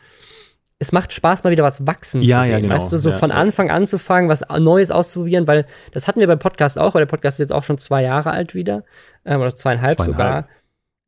Es 0.79 0.91
macht 0.91 1.13
Spaß, 1.13 1.43
mal 1.43 1.51
wieder 1.51 1.63
was 1.63 1.85
wachsen 1.85 2.23
ja, 2.23 2.39
zu 2.39 2.45
sehen. 2.45 2.51
Ja, 2.51 2.59
genau. 2.61 2.73
Weißt 2.73 2.91
du, 2.91 2.97
so 2.97 3.11
ja, 3.11 3.17
von 3.19 3.29
Anfang 3.29 3.69
anzufangen, 3.69 4.27
was 4.27 4.43
Neues 4.57 4.89
auszuprobieren, 4.89 5.45
weil 5.45 5.67
das 5.91 6.07
hatten 6.07 6.19
wir 6.19 6.25
beim 6.25 6.39
Podcast 6.39 6.79
auch, 6.79 6.95
weil 6.95 7.03
der 7.03 7.11
Podcast 7.11 7.35
ist 7.35 7.43
jetzt 7.43 7.53
auch 7.53 7.63
schon 7.63 7.77
zwei 7.77 8.01
Jahre 8.01 8.31
alt 8.31 8.55
wieder. 8.55 8.83
Ähm, 9.23 9.39
oder 9.39 9.55
zweieinhalb, 9.55 9.97
zweieinhalb. 9.97 10.17
sogar. 10.17 10.47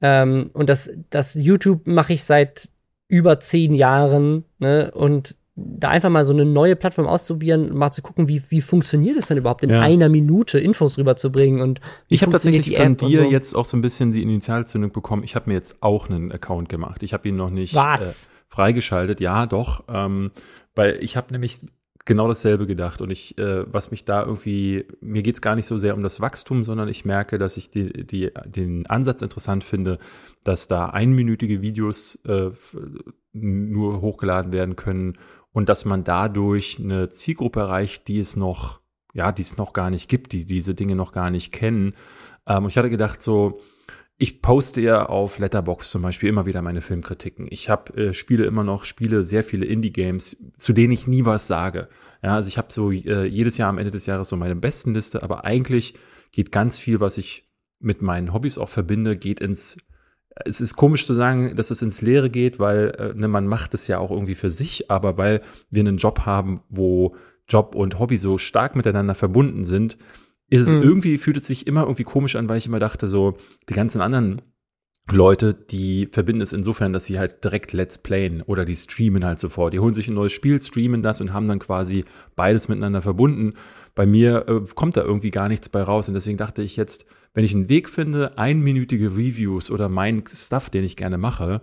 Ähm, 0.01 0.51
und 0.53 0.69
das, 0.69 0.91
das 1.09 1.33
YouTube 1.33 1.87
mache 1.87 2.13
ich 2.13 2.23
seit 2.23 2.69
über 3.07 3.39
zehn 3.39 3.73
Jahren, 3.73 4.45
ne? 4.59 4.91
Und 4.91 5.35
da 5.59 5.89
einfach 5.89 6.11
mal 6.11 6.23
so 6.23 6.33
eine 6.33 6.45
neue 6.45 6.75
Plattform 6.75 7.07
auszuprobieren, 7.07 7.75
mal 7.75 7.89
zu 7.89 8.03
gucken, 8.03 8.27
wie, 8.27 8.43
wie 8.49 8.61
funktioniert 8.61 9.17
es 9.17 9.27
denn 9.27 9.37
überhaupt, 9.37 9.63
in 9.63 9.71
ja. 9.71 9.81
einer 9.81 10.07
Minute 10.07 10.59
Infos 10.59 10.99
rüberzubringen 10.99 11.61
und 11.61 11.81
Ich 12.07 12.21
habe 12.21 12.31
tatsächlich 12.31 12.77
von 12.77 12.95
dir 12.95 13.23
so. 13.23 13.29
jetzt 13.31 13.55
auch 13.55 13.65
so 13.65 13.75
ein 13.75 13.81
bisschen 13.81 14.11
die 14.11 14.21
Initialzündung 14.21 14.91
bekommen. 14.91 15.23
Ich 15.23 15.35
habe 15.35 15.49
mir 15.49 15.55
jetzt 15.55 15.81
auch 15.81 16.09
einen 16.09 16.31
Account 16.31 16.69
gemacht. 16.69 17.01
Ich 17.01 17.11
habe 17.13 17.27
ihn 17.27 17.35
noch 17.35 17.49
nicht 17.49 17.75
äh, 17.75 17.97
freigeschaltet. 18.47 19.19
Ja, 19.19 19.47
doch. 19.47 19.83
Ähm, 19.89 20.29
weil 20.75 20.99
ich 21.01 21.17
habe 21.17 21.31
nämlich 21.31 21.59
genau 22.05 22.27
dasselbe 22.27 22.67
gedacht 22.67 23.01
und 23.01 23.09
ich, 23.09 23.37
äh, 23.39 23.65
was 23.71 23.89
mich 23.89 24.05
da 24.05 24.23
irgendwie, 24.23 24.85
mir 25.01 25.23
geht's 25.23 25.41
gar 25.41 25.55
nicht 25.55 25.65
so 25.65 25.79
sehr 25.79 25.95
um 25.95 26.03
das 26.03 26.21
Wachstum, 26.21 26.63
sondern 26.63 26.87
ich 26.87 27.03
merke, 27.03 27.39
dass 27.39 27.57
ich 27.57 27.71
die, 27.71 28.05
die, 28.05 28.31
den 28.45 28.85
Ansatz 28.85 29.23
interessant 29.23 29.63
finde, 29.63 29.97
dass 30.43 30.67
da 30.67 30.85
einminütige 30.85 31.61
Videos 31.61 32.15
äh, 32.25 32.51
nur 33.33 34.01
hochgeladen 34.01 34.51
werden 34.51 34.75
können 34.75 35.17
und 35.57 35.69
dass 35.69 35.85
man 35.85 36.03
dadurch 36.03 36.79
eine 36.79 37.09
Zielgruppe 37.09 37.61
erreicht, 37.61 38.07
die 38.07 38.19
es 38.19 38.35
noch, 38.35 38.79
ja, 39.15 39.31
die 39.31 39.41
es 39.41 39.57
noch 39.57 39.73
gar 39.73 39.89
nicht 39.89 40.07
gibt, 40.07 40.31
die 40.31 40.45
diese 40.45 40.75
Dinge 40.75 40.95
noch 40.95 41.11
gar 41.11 41.31
nicht 41.31 41.51
kennen. 41.51 41.95
Ähm, 42.45 42.65
und 42.65 42.69
ich 42.69 42.77
hatte 42.77 42.91
gedacht, 42.91 43.23
so, 43.23 43.59
ich 44.19 44.43
poste 44.43 44.81
ja 44.81 45.07
auf 45.07 45.39
Letterbox 45.39 45.89
zum 45.89 46.03
Beispiel 46.03 46.29
immer 46.29 46.45
wieder 46.45 46.61
meine 46.61 46.81
Filmkritiken. 46.81 47.47
Ich 47.49 47.71
habe 47.71 47.91
äh, 48.09 48.13
spiele 48.13 48.45
immer 48.45 48.63
noch 48.63 48.83
spiele 48.83 49.25
sehr 49.25 49.43
viele 49.43 49.65
Indie-Games, 49.65 50.45
zu 50.59 50.73
denen 50.73 50.93
ich 50.93 51.07
nie 51.07 51.25
was 51.25 51.47
sage. 51.47 51.89
Ja, 52.21 52.35
also 52.35 52.49
ich 52.49 52.59
habe 52.59 52.71
so 52.71 52.91
äh, 52.91 53.25
jedes 53.25 53.57
Jahr 53.57 53.69
am 53.69 53.79
Ende 53.79 53.89
des 53.89 54.05
Jahres 54.05 54.29
so 54.29 54.37
meine 54.37 54.55
besten 54.55 54.93
Liste, 54.93 55.23
aber 55.23 55.43
eigentlich 55.43 55.95
geht 56.31 56.51
ganz 56.51 56.77
viel, 56.77 56.99
was 56.99 57.17
ich 57.17 57.49
mit 57.79 58.03
meinen 58.03 58.31
Hobbys 58.31 58.59
auch 58.59 58.69
verbinde, 58.69 59.17
geht 59.17 59.39
ins 59.39 59.77
es 60.45 60.61
ist 60.61 60.75
komisch 60.75 61.05
zu 61.05 61.13
sagen, 61.13 61.55
dass 61.55 61.71
es 61.71 61.81
ins 61.81 62.01
Leere 62.01 62.29
geht, 62.29 62.59
weil 62.59 62.89
äh, 62.97 63.13
ne, 63.13 63.27
man 63.27 63.47
macht 63.47 63.73
es 63.73 63.87
ja 63.87 63.97
auch 63.99 64.11
irgendwie 64.11 64.35
für 64.35 64.49
sich, 64.49 64.91
aber 64.91 65.17
weil 65.17 65.41
wir 65.69 65.81
einen 65.81 65.97
Job 65.97 66.21
haben, 66.25 66.61
wo 66.69 67.15
Job 67.47 67.75
und 67.75 67.99
Hobby 67.99 68.17
so 68.17 68.37
stark 68.37 68.75
miteinander 68.75 69.15
verbunden 69.15 69.65
sind, 69.65 69.97
ist 70.49 70.61
es 70.61 70.69
mhm. 70.69 70.81
irgendwie, 70.81 71.17
fühlt 71.17 71.37
es 71.37 71.47
sich 71.47 71.67
immer 71.67 71.81
irgendwie 71.81 72.03
komisch 72.03 72.35
an, 72.35 72.47
weil 72.47 72.57
ich 72.57 72.67
immer 72.67 72.79
dachte, 72.79 73.07
so, 73.07 73.37
die 73.69 73.73
ganzen 73.73 74.01
anderen 74.01 74.41
Leute, 75.09 75.53
die 75.53 76.07
verbinden 76.07 76.41
es 76.41 76.51
insofern, 76.51 76.91
dass 76.91 77.05
sie 77.05 77.17
halt 77.17 77.43
direkt 77.43 77.71
Let's 77.71 77.97
Playen 77.97 78.41
oder 78.41 78.65
die 78.65 78.75
streamen 78.75 79.23
halt 79.23 79.39
sofort. 79.39 79.73
Die 79.73 79.79
holen 79.79 79.93
sich 79.93 80.09
ein 80.09 80.13
neues 80.13 80.33
Spiel, 80.33 80.61
streamen 80.61 81.01
das 81.01 81.21
und 81.21 81.31
haben 81.31 81.47
dann 81.47 81.59
quasi 81.59 82.03
beides 82.35 82.67
miteinander 82.67 83.01
verbunden. 83.01 83.53
Bei 83.95 84.05
mir 84.05 84.45
äh, 84.49 84.61
kommt 84.75 84.97
da 84.97 85.03
irgendwie 85.03 85.31
gar 85.31 85.47
nichts 85.47 85.69
bei 85.69 85.81
raus 85.81 86.09
und 86.09 86.13
deswegen 86.13 86.37
dachte 86.37 86.61
ich 86.61 86.75
jetzt, 86.75 87.05
wenn 87.33 87.43
ich 87.43 87.53
einen 87.53 87.69
Weg 87.69 87.89
finde, 87.89 88.37
einminütige 88.37 89.11
Reviews 89.11 89.71
oder 89.71 89.89
mein 89.89 90.23
Stuff, 90.31 90.69
den 90.69 90.83
ich 90.83 90.95
gerne 90.95 91.17
mache, 91.17 91.61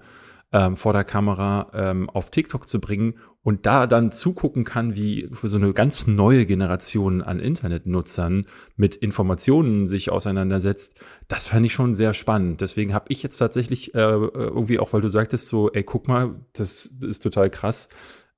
ähm, 0.53 0.77
vor 0.77 0.93
der 0.93 1.05
Kamera 1.05 1.71
ähm, 1.75 2.09
auf 2.09 2.31
TikTok 2.31 2.69
zu 2.69 2.81
bringen 2.81 3.15
und 3.43 3.67
da 3.67 3.87
dann 3.87 4.13
zugucken 4.13 4.65
kann, 4.65 4.95
wie 4.95 5.29
für 5.33 5.49
so 5.49 5.57
eine 5.57 5.73
ganz 5.73 6.07
neue 6.07 6.47
Generation 6.47 7.23
an 7.23 7.41
Internetnutzern 7.41 8.47
mit 8.77 8.95
Informationen 8.95 9.89
sich 9.89 10.11
auseinandersetzt, 10.11 10.99
das 11.29 11.49
fand 11.49 11.67
ich 11.67 11.73
schon 11.73 11.95
sehr 11.95 12.15
spannend. 12.15 12.61
Deswegen 12.61 12.95
habe 12.95 13.07
ich 13.09 13.23
jetzt 13.23 13.37
tatsächlich 13.37 13.95
äh, 13.95 13.99
irgendwie 13.99 14.79
auch, 14.79 14.93
weil 14.93 15.03
du 15.03 15.09
sagtest 15.09 15.49
so, 15.49 15.71
ey, 15.73 15.83
guck 15.83 16.09
mal, 16.09 16.37
das 16.53 16.87
ist 16.87 17.23
total 17.23 17.51
krass, 17.51 17.89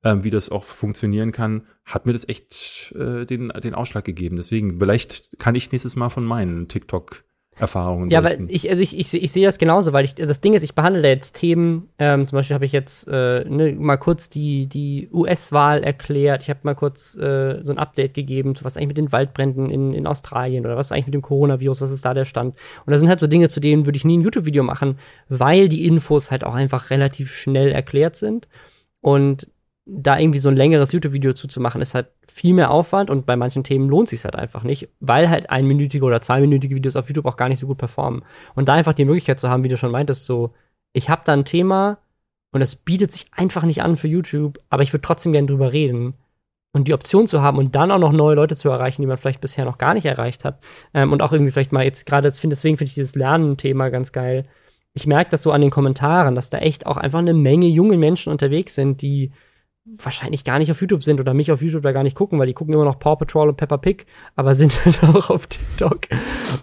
äh, 0.07 0.24
wie 0.24 0.30
das 0.30 0.50
auch 0.50 0.64
funktionieren 0.64 1.32
kann, 1.32 1.66
hat 1.84 2.07
mir 2.07 2.12
das 2.12 2.28
echt 2.28 2.94
äh, 2.96 3.24
den, 3.24 3.48
den 3.48 3.74
Ausschlag 3.74 4.04
gegeben. 4.04 4.36
Deswegen, 4.36 4.78
vielleicht 4.78 5.38
kann 5.38 5.54
ich 5.54 5.72
nächstes 5.72 5.96
Mal 5.96 6.09
von 6.09 6.24
meinen 6.24 6.68
TikTok 6.68 7.24
Erfahrungen. 7.59 8.11
Ja, 8.11 8.18
aber 8.18 8.38
ich, 8.48 8.68
also 8.68 8.82
ich, 8.82 8.98
ich, 8.98 9.14
ich 9.14 9.32
sehe 9.32 9.46
das 9.46 9.57
genauso, 9.57 9.94
weil 9.94 10.04
ich, 10.04 10.14
das 10.14 10.42
Ding 10.42 10.52
ist, 10.52 10.62
ich 10.62 10.74
behandle 10.74 11.09
jetzt 11.09 11.36
Themen, 11.36 11.88
ähm, 11.98 12.26
zum 12.26 12.36
Beispiel 12.36 12.52
habe 12.52 12.66
ich 12.66 12.72
jetzt 12.72 13.09
äh, 13.09 13.44
ne, 13.48 13.72
mal 13.72 13.96
kurz 13.96 14.28
die, 14.28 14.66
die 14.66 15.09
US-Wahl 15.11 15.82
erklärt, 15.82 16.42
ich 16.42 16.50
habe 16.50 16.61
mal 16.64 16.74
kurz 16.74 17.16
äh, 17.16 17.62
so 17.62 17.72
ein 17.72 17.78
Update 17.78 18.12
gegeben, 18.12 18.52
was 18.61 18.76
eigentlich 18.76 18.88
mit 18.88 18.98
den 18.98 19.11
Waldbränden 19.11 19.70
in, 19.70 19.94
in 19.94 20.07
Australien 20.07 20.66
oder 20.66 20.76
was 20.76 20.92
eigentlich 20.92 21.07
mit 21.07 21.14
dem 21.14 21.22
Coronavirus, 21.22 21.80
was 21.80 21.92
ist 21.92 22.04
da 22.04 22.12
der 22.12 22.26
Stand. 22.26 22.57
Und 22.84 22.90
das 22.90 23.00
sind 23.00 23.09
halt 23.09 23.20
so 23.20 23.26
Dinge, 23.26 23.48
zu 23.48 23.61
denen 23.61 23.86
würde 23.86 23.96
ich 23.96 24.04
nie 24.04 24.18
ein 24.18 24.22
YouTube-Video 24.22 24.62
machen, 24.62 24.98
weil 25.30 25.70
die 25.70 25.86
Infos 25.86 26.30
halt 26.30 26.44
auch 26.44 26.54
einfach 26.54 26.90
relativ 26.90 27.32
schnell 27.32 27.72
erklärt 27.72 28.16
sind. 28.16 28.48
Und 29.00 29.48
da 29.87 30.18
irgendwie 30.18 30.41
so 30.41 30.49
ein 30.49 30.57
längeres 30.57 30.91
YouTube-Video 30.91 31.32
zuzumachen, 31.32 31.80
ist 31.80 31.95
halt 31.95 32.09
viel 32.26 32.55
mehr 32.55 32.72
Aufwand 32.72 33.09
und 33.09 33.24
bei 33.24 33.37
manchen 33.37 33.62
Themen 33.62 33.89
lohnt 33.89 34.09
sich 34.09 34.24
halt 34.24 34.34
einfach 34.34 34.64
nicht, 34.64 34.89
weil 34.99 35.30
halt 35.30 35.49
einminütige 35.49 36.05
oder 36.05 36.20
zweiminütige 36.20 36.74
Videos 36.74 36.97
auf 36.97 37.09
YouTube 37.09 37.26
auch 37.26 37.37
gar 37.37 37.49
nicht 37.49 37.61
so 37.61 37.68
gut 37.68 37.78
performen. 37.78 38.24
Und 38.57 38.68
da 38.68 38.74
einfach 38.74 38.95
die 38.95 39.05
Möglichkeit 39.05 39.39
zu 39.39 39.49
haben, 39.49 39.62
wie 39.62 39.68
du 39.68 39.76
schon 39.76 39.93
meintest, 39.93 40.26
so, 40.26 40.53
ich 40.93 41.09
habe 41.09 41.22
da 41.24 41.32
ein 41.32 41.45
Thema 41.45 41.99
und 42.51 42.62
es 42.62 42.74
bietet 42.74 43.12
sich 43.12 43.26
einfach 43.32 43.62
nicht 43.62 43.82
an 43.82 43.97
für 43.97 44.09
YouTube, 44.09 44.59
aber 44.70 44.82
ich 44.82 44.93
würde 44.93 45.03
trotzdem 45.03 45.32
gerne 45.32 45.47
drüber 45.47 45.72
reden. 45.72 46.14
Und 46.72 46.89
die 46.89 46.95
Option 46.95 47.26
zu 47.26 47.41
haben 47.41 47.57
und 47.57 47.74
dann 47.74 47.91
auch 47.91 47.99
noch 47.99 48.12
neue 48.12 48.34
Leute 48.34 48.57
zu 48.57 48.68
erreichen, 48.68 49.01
die 49.03 49.07
man 49.07 49.16
vielleicht 49.16 49.41
bisher 49.41 49.64
noch 49.64 49.78
gar 49.78 49.95
nicht 49.95 50.05
erreicht 50.05 50.45
hat. 50.45 50.59
Ähm, 50.93 51.12
und 51.12 51.22
auch 51.22 51.32
irgendwie 51.32 51.53
vielleicht 51.53 51.72
mal 51.72 51.84
jetzt 51.84 52.05
gerade, 52.07 52.28
deswegen 52.28 52.76
finde 52.76 52.84
ich 52.84 52.95
dieses 52.95 53.14
Lernen-Thema 53.14 53.89
ganz 53.89 54.12
geil. 54.12 54.47
Ich 54.93 55.07
merke 55.07 55.30
das 55.30 55.43
so 55.43 55.53
an 55.53 55.62
den 55.62 55.70
Kommentaren, 55.70 56.34
dass 56.34 56.51
da 56.51 56.59
echt 56.59 56.87
auch 56.87 56.97
einfach 56.97 57.20
eine 57.20 57.34
Menge 57.34 57.66
junge 57.66 57.97
Menschen 57.97 58.30
unterwegs 58.32 58.74
sind, 58.74 59.01
die 59.01 59.32
wahrscheinlich 59.99 60.45
gar 60.45 60.59
nicht 60.59 60.70
auf 60.70 60.80
YouTube 60.80 61.03
sind 61.03 61.20
oder 61.20 61.34
mich 61.34 61.53
auf 61.53 61.62
YouTube 61.62 61.82
da 61.82 61.93
gar 61.93 62.03
nicht 62.03 62.16
gucken, 62.16 62.39
weil 62.39 62.47
die 62.47 62.55
gucken 62.55 62.74
immer 62.74 62.84
noch 62.84 62.99
Paw 62.99 63.16
Patrol 63.16 63.49
und 63.49 63.57
Peppa 63.57 63.76
Pig, 63.76 64.07
aber 64.34 64.55
sind 64.55 64.72
halt 64.84 65.03
auch 65.05 65.30
auf 65.30 65.47
TikTok. 65.47 66.01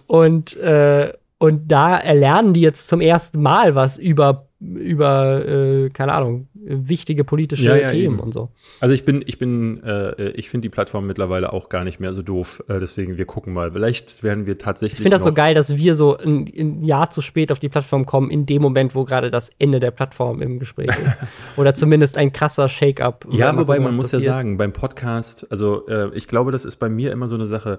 Und, 0.06 0.56
äh, 0.58 1.12
und 1.38 1.70
da 1.70 1.98
erlernen 1.98 2.54
die 2.54 2.60
jetzt 2.60 2.88
zum 2.88 3.00
ersten 3.00 3.42
Mal 3.42 3.74
was 3.74 3.98
über 3.98 4.48
über, 4.76 5.46
äh, 5.46 5.90
keine 5.90 6.12
Ahnung, 6.12 6.48
wichtige 6.54 7.24
politische 7.24 7.66
ja, 7.66 7.76
ja, 7.76 7.90
Themen 7.90 8.14
eben. 8.14 8.20
und 8.20 8.32
so. 8.32 8.50
Also 8.80 8.94
ich 8.94 9.04
bin, 9.04 9.22
ich 9.26 9.38
bin, 9.38 9.82
äh, 9.82 10.30
ich 10.30 10.48
finde 10.48 10.62
die 10.62 10.68
Plattform 10.70 11.06
mittlerweile 11.06 11.52
auch 11.52 11.68
gar 11.68 11.84
nicht 11.84 12.00
mehr 12.00 12.12
so 12.12 12.22
doof. 12.22 12.62
Äh, 12.68 12.80
deswegen, 12.80 13.18
wir 13.18 13.26
gucken 13.26 13.52
mal. 13.52 13.72
Vielleicht 13.72 14.22
werden 14.22 14.46
wir 14.46 14.58
tatsächlich. 14.58 14.98
Ich 14.98 15.02
finde 15.02 15.16
das 15.16 15.24
so 15.24 15.32
geil, 15.32 15.54
dass 15.54 15.76
wir 15.76 15.94
so 15.94 16.16
ein, 16.16 16.50
ein, 16.56 16.82
Jahr 16.82 17.10
zu 17.10 17.20
spät 17.20 17.52
auf 17.52 17.58
die 17.58 17.68
Plattform 17.68 18.06
kommen, 18.06 18.30
in 18.30 18.46
dem 18.46 18.62
Moment, 18.62 18.94
wo 18.94 19.04
gerade 19.04 19.30
das 19.30 19.50
Ende 19.58 19.80
der 19.80 19.90
Plattform 19.90 20.40
im 20.40 20.58
Gespräch 20.58 20.88
ist. 20.88 21.16
Oder 21.56 21.74
zumindest 21.74 22.16
ein 22.16 22.32
krasser 22.32 22.68
Shake-up. 22.68 23.26
Ja, 23.30 23.56
wobei 23.56 23.78
man 23.78 23.94
muss 23.94 24.12
passiert. 24.12 24.24
ja 24.24 24.32
sagen, 24.32 24.56
beim 24.56 24.72
Podcast, 24.72 25.46
also 25.50 25.86
äh, 25.86 26.10
ich 26.14 26.28
glaube, 26.28 26.52
das 26.52 26.64
ist 26.64 26.76
bei 26.76 26.88
mir 26.88 27.12
immer 27.12 27.28
so 27.28 27.34
eine 27.34 27.46
Sache 27.46 27.78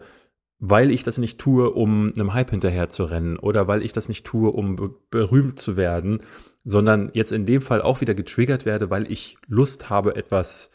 weil 0.59 0.91
ich 0.91 1.03
das 1.03 1.17
nicht 1.17 1.37
tue, 1.37 1.69
um 1.69 2.13
einem 2.15 2.33
Hype 2.33 2.51
hinterher 2.51 2.89
zu 2.89 3.03
rennen 3.03 3.37
oder 3.37 3.67
weil 3.67 3.83
ich 3.83 3.93
das 3.93 4.07
nicht 4.07 4.25
tue, 4.25 4.49
um 4.51 4.95
berühmt 5.11 5.59
zu 5.59 5.75
werden, 5.75 6.21
sondern 6.65 7.11
jetzt 7.13 7.31
in 7.31 7.45
dem 7.45 7.61
Fall 7.61 7.81
auch 7.81 8.01
wieder 8.01 8.13
getriggert 8.15 8.65
werde, 8.65 8.89
weil 8.89 9.09
ich 9.11 9.37
Lust 9.47 9.89
habe, 9.89 10.15
etwas 10.17 10.71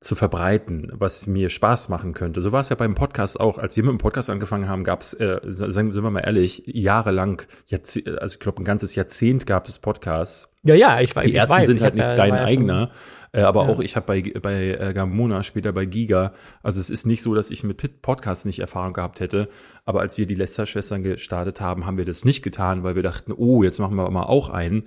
zu 0.00 0.14
verbreiten, 0.14 0.92
was 0.94 1.26
mir 1.26 1.48
Spaß 1.48 1.88
machen 1.88 2.12
könnte. 2.12 2.42
So 2.42 2.52
war 2.52 2.60
es 2.60 2.68
ja 2.68 2.76
beim 2.76 2.94
Podcast 2.94 3.40
auch. 3.40 3.56
Als 3.56 3.74
wir 3.76 3.84
mit 3.84 3.92
dem 3.92 3.98
Podcast 3.98 4.28
angefangen 4.28 4.68
haben, 4.68 4.84
gab 4.84 5.00
es, 5.00 5.14
äh, 5.14 5.40
sagen, 5.44 5.92
sind 5.92 6.02
wir 6.02 6.10
mal 6.10 6.20
ehrlich, 6.20 6.62
jahrelang, 6.66 7.40
also 7.70 8.34
ich 8.34 8.38
glaube 8.40 8.60
ein 8.60 8.64
ganzes 8.64 8.94
Jahrzehnt 8.96 9.46
gab 9.46 9.66
es 9.66 9.78
Podcasts. 9.78 10.54
Ja, 10.62 10.74
ja, 10.74 11.00
ich 11.00 11.14
weiß. 11.16 11.24
Die 11.26 11.34
ersten 11.34 11.54
weiß, 11.54 11.66
sind 11.68 11.80
halt 11.80 11.94
nicht 11.94 12.18
dein 12.18 12.32
eigener, 12.32 12.90
äh, 13.32 13.40
aber 13.42 13.64
Ja. 13.64 13.68
auch 13.70 13.80
ich 13.80 13.96
habe 13.96 14.06
bei, 14.06 14.22
bei 14.42 14.72
äh, 14.78 14.92
Gamona, 14.92 15.42
später 15.42 15.72
bei 15.72 15.86
Giga, 15.86 16.34
also 16.62 16.80
es 16.80 16.90
ist 16.90 17.06
nicht 17.06 17.22
so, 17.22 17.34
dass 17.34 17.50
ich 17.50 17.64
mit 17.64 17.78
Pit- 17.78 18.02
Podcasts 18.02 18.44
nicht 18.44 18.58
Erfahrung 18.58 18.92
gehabt 18.92 19.20
hätte, 19.20 19.48
aber 19.86 20.00
als 20.00 20.18
wir 20.18 20.26
die 20.26 20.34
Lester-Schwestern 20.34 21.02
gestartet 21.02 21.62
haben, 21.62 21.86
haben 21.86 21.96
wir 21.96 22.04
das 22.04 22.26
nicht 22.26 22.42
getan, 22.42 22.82
weil 22.82 22.94
wir 22.94 23.02
dachten, 23.02 23.32
oh, 23.32 23.62
jetzt 23.62 23.78
machen 23.78 23.96
wir 23.96 24.10
mal 24.10 24.24
auch 24.24 24.50
einen. 24.50 24.84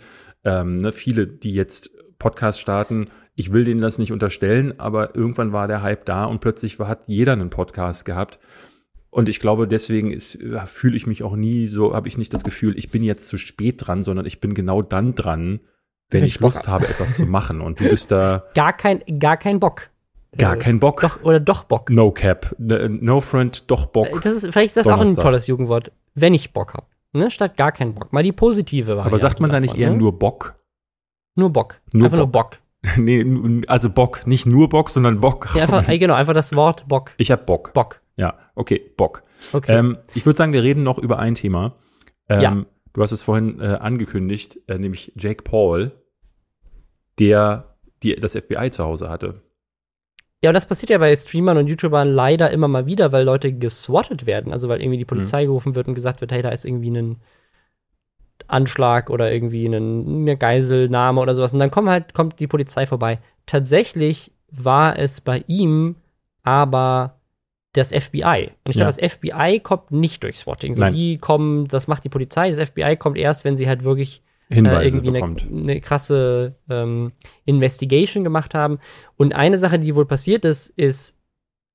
Ähm, 0.47 0.77
ne, 0.77 0.91
viele, 0.93 1.27
die 1.27 1.53
jetzt 1.53 1.91
Podcast 2.19 2.59
starten, 2.59 3.09
ich 3.35 3.53
will 3.53 3.65
denen 3.65 3.81
das 3.81 3.99
nicht 3.99 4.11
unterstellen, 4.11 4.79
aber 4.79 5.15
irgendwann 5.15 5.51
war 5.53 5.67
der 5.67 5.81
Hype 5.83 6.05
da 6.05 6.25
und 6.25 6.39
plötzlich 6.39 6.79
hat 6.79 7.01
jeder 7.07 7.33
einen 7.33 7.49
Podcast 7.49 8.05
gehabt. 8.05 8.39
Und 9.09 9.29
ich 9.29 9.39
glaube, 9.39 9.67
deswegen 9.67 10.11
ist, 10.11 10.35
äh, 10.41 10.65
fühle 10.65 10.95
ich 10.97 11.05
mich 11.05 11.23
auch 11.23 11.35
nie 11.35 11.67
so, 11.67 11.93
habe 11.93 12.07
ich 12.07 12.17
nicht 12.17 12.33
das 12.33 12.43
Gefühl, 12.43 12.77
ich 12.77 12.89
bin 12.91 13.03
jetzt 13.03 13.27
zu 13.27 13.37
spät 13.37 13.75
dran, 13.85 14.03
sondern 14.03 14.25
ich 14.25 14.39
bin 14.41 14.53
genau 14.53 14.81
dann 14.81 15.15
dran, 15.15 15.59
wenn 16.09 16.23
ich 16.23 16.35
ich 16.35 16.39
Lust 16.39 16.67
habe, 16.67 16.87
etwas 16.87 17.17
zu 17.17 17.25
machen. 17.25 17.61
Und 17.61 17.79
du 17.79 17.89
bist 17.89 18.11
da 18.11 18.45
Gar 18.55 18.73
kein, 18.73 19.01
gar 19.19 19.37
kein 19.37 19.59
Bock. 19.59 19.89
gar 20.37 20.55
Äh, 20.55 20.59
kein 20.59 20.79
Bock. 20.79 21.01
Doch, 21.01 21.21
oder 21.23 21.39
doch 21.39 21.63
Bock. 21.65 21.89
No 21.89 22.11
Cap. 22.11 22.55
No, 22.57 22.87
no 22.87 23.21
Friend, 23.21 23.69
doch 23.69 23.87
Bock. 23.87 24.21
Das 24.21 24.33
ist, 24.33 24.51
vielleicht 24.51 24.69
ist 24.69 24.77
das 24.77 24.87
auch 24.87 24.93
ein 24.93 24.99
Donnerstag. 24.99 25.23
tolles 25.23 25.47
Jugendwort. 25.47 25.91
Wenn 26.15 26.33
ich 26.33 26.53
Bock 26.53 26.73
habe. 26.73 26.87
Ne? 27.17 27.31
Statt 27.31 27.57
gar 27.57 27.71
kein 27.71 27.93
Bock. 27.93 28.13
Mal 28.13 28.23
die 28.23 28.31
positive 28.31 28.87
Variante. 28.87 29.07
Aber 29.07 29.19
sagt 29.19 29.39
man 29.39 29.49
da 29.49 29.59
nicht 29.59 29.71
davon, 29.71 29.81
eher 29.81 29.89
ne? 29.91 29.97
nur 29.97 30.17
Bock? 30.17 30.55
Nur 31.35 31.51
Bock. 31.51 31.79
Nur 31.93 32.05
einfach 32.05 32.17
nur 32.17 32.27
Bock. 32.27 32.57
nee, 32.97 33.61
also 33.67 33.89
Bock. 33.89 34.25
Nicht 34.25 34.45
nur 34.45 34.69
Bock, 34.69 34.89
sondern 34.89 35.19
Bock. 35.19 35.49
Ja, 35.55 35.63
einfach, 35.63 35.85
genau, 35.99 36.13
einfach 36.13 36.33
das 36.33 36.55
Wort 36.55 36.87
Bock. 36.87 37.11
Ich 37.17 37.31
hab 37.31 37.45
Bock. 37.45 37.73
Bock. 37.73 38.01
Ja, 38.15 38.35
okay, 38.55 38.81
Bock. 38.97 39.23
Okay. 39.53 39.77
Ähm, 39.77 39.97
ich 40.13 40.25
würde 40.25 40.37
sagen, 40.37 40.53
wir 40.53 40.63
reden 40.63 40.83
noch 40.83 40.97
über 40.97 41.19
ein 41.19 41.35
Thema. 41.35 41.75
Ähm, 42.29 42.41
Ja. 42.41 42.65
Du 42.93 43.03
hast 43.03 43.11
es 43.11 43.21
vorhin 43.21 43.59
äh, 43.59 43.77
angekündigt, 43.79 44.57
äh, 44.67 44.79
nämlich 44.79 45.13
Jake 45.15 45.43
Paul, 45.43 45.91
der 47.19 47.77
die, 48.01 48.15
das 48.15 48.35
FBI 48.35 48.71
zu 48.71 48.83
Hause 48.83 49.07
hatte. 49.07 49.43
Ja, 50.47 50.51
und 50.51 50.53
das 50.53 50.65
passiert 50.65 50.89
ja 50.89 50.97
bei 50.97 51.13
Streamern 51.15 51.57
und 51.57 51.67
YouTubern 51.67 52.07
leider 52.09 52.49
immer 52.51 52.67
mal 52.69 52.85
wieder, 52.85 53.11
weil 53.11 53.25
Leute 53.25 53.51
geswattet 53.51 54.25
werden. 54.25 54.53
Also 54.53 54.69
weil 54.69 54.81
irgendwie 54.81 54.97
die 54.97 55.05
Polizei 55.05 55.43
Mhm. 55.43 55.47
gerufen 55.47 55.75
wird 55.75 55.87
und 55.89 55.95
gesagt 55.95 56.21
wird, 56.21 56.31
hey, 56.31 56.41
da 56.41 56.49
ist 56.49 56.63
irgendwie 56.65 56.91
ein 56.91 57.17
Anschlag 58.47 59.09
oder 59.09 59.31
irgendwie 59.31 59.65
ein, 59.65 59.73
eine 60.21 60.37
Geiselnahme 60.37 61.19
oder 61.19 61.35
sowas. 61.35 61.53
Und 61.53 61.59
dann 61.59 61.71
kommt 61.71 61.89
halt, 61.89 62.13
kommt 62.13 62.39
die 62.39 62.47
Polizei 62.47 62.85
vorbei. 62.85 63.19
Tatsächlich 63.45 64.31
war 64.49 64.97
es 64.97 65.19
bei 65.21 65.43
ihm 65.47 65.95
aber 66.43 67.15
das 67.73 67.91
FBI. 67.91 68.51
Und 68.63 68.69
ich 68.71 68.77
Ja. 68.77 68.85
glaube, 68.89 68.95
das 68.95 69.13
FBI 69.13 69.59
kommt 69.59 69.91
nicht 69.91 70.23
durch 70.23 70.39
Swatting. 70.39 70.75
So, 70.75 70.87
die 70.87 71.17
kommen, 71.17 71.67
das 71.67 71.87
macht 71.87 72.05
die 72.05 72.09
Polizei. 72.09 72.49
Das 72.49 72.57
FBI 72.69 72.95
kommt 72.95 73.17
erst, 73.17 73.43
wenn 73.43 73.57
sie 73.57 73.67
halt 73.67 73.83
wirklich 73.83 74.21
äh, 74.49 74.55
Hinweise 74.55 74.97
irgendwie 74.97 75.09
eine, 75.09 75.19
bekommt. 75.19 75.47
eine 75.51 75.81
krasse 75.81 76.55
ähm, 76.69 77.11
Investigation 77.45 78.23
gemacht 78.23 78.53
haben. 78.53 78.79
Und 79.15 79.33
eine 79.33 79.57
Sache, 79.57 79.79
die 79.79 79.95
wohl 79.95 80.05
passiert 80.05 80.45
ist, 80.45 80.69
ist 80.69 81.15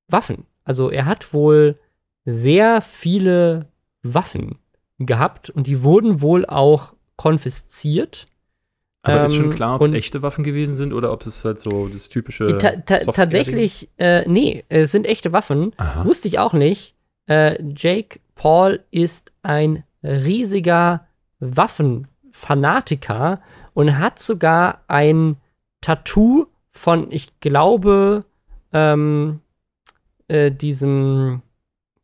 Waffen. 0.09 0.47
Also 0.65 0.91
er 0.91 1.07
hat 1.07 1.33
wohl 1.33 1.79
sehr 2.25 2.81
viele 2.81 3.67
Waffen 4.03 4.59
gehabt 4.99 5.51
und 5.51 5.67
die 5.67 5.83
wurden 5.83 6.21
wohl 6.21 6.47
auch 6.47 6.95
konfisziert. 7.17 8.27
Aber 9.03 9.25
ist 9.25 9.35
schon 9.35 9.47
ähm, 9.47 9.55
klar, 9.55 9.77
ob 9.77 9.83
es 9.83 9.93
echte 9.93 10.23
Waffen 10.23 10.45
gewesen 10.45 10.77
sind 10.77 10.93
oder 10.93 11.13
ob 11.13 11.23
es 11.23 11.45
halt 11.45 11.59
so 11.59 11.89
das 11.89 12.09
typische. 12.09 12.59
Ta 12.59 12.77
ta 12.77 12.99
tatsächlich, 12.99 13.89
äh, 13.99 14.29
nee, 14.29 14.65
es 14.69 14.93
sind 14.93 15.07
echte 15.07 15.33
Waffen. 15.33 15.73
Aha. 15.77 16.05
Wusste 16.05 16.29
ich 16.29 16.39
auch 16.39 16.53
nicht. 16.53 16.95
Äh, 17.27 17.61
Jake 17.77 18.21
Paul 18.37 18.81
ist 18.93 19.33
ein 19.43 19.83
riesiger 20.05 21.07
Waffenfanatiker 22.33 23.41
und 23.75 23.99
hat 23.99 24.19
sogar 24.19 24.83
ein 24.89 25.37
Tattoo 25.81 26.47
von, 26.71 27.11
ich 27.11 27.39
glaube, 27.41 28.25
ähm, 28.73 29.41
äh, 30.29 30.51
diesem, 30.51 31.43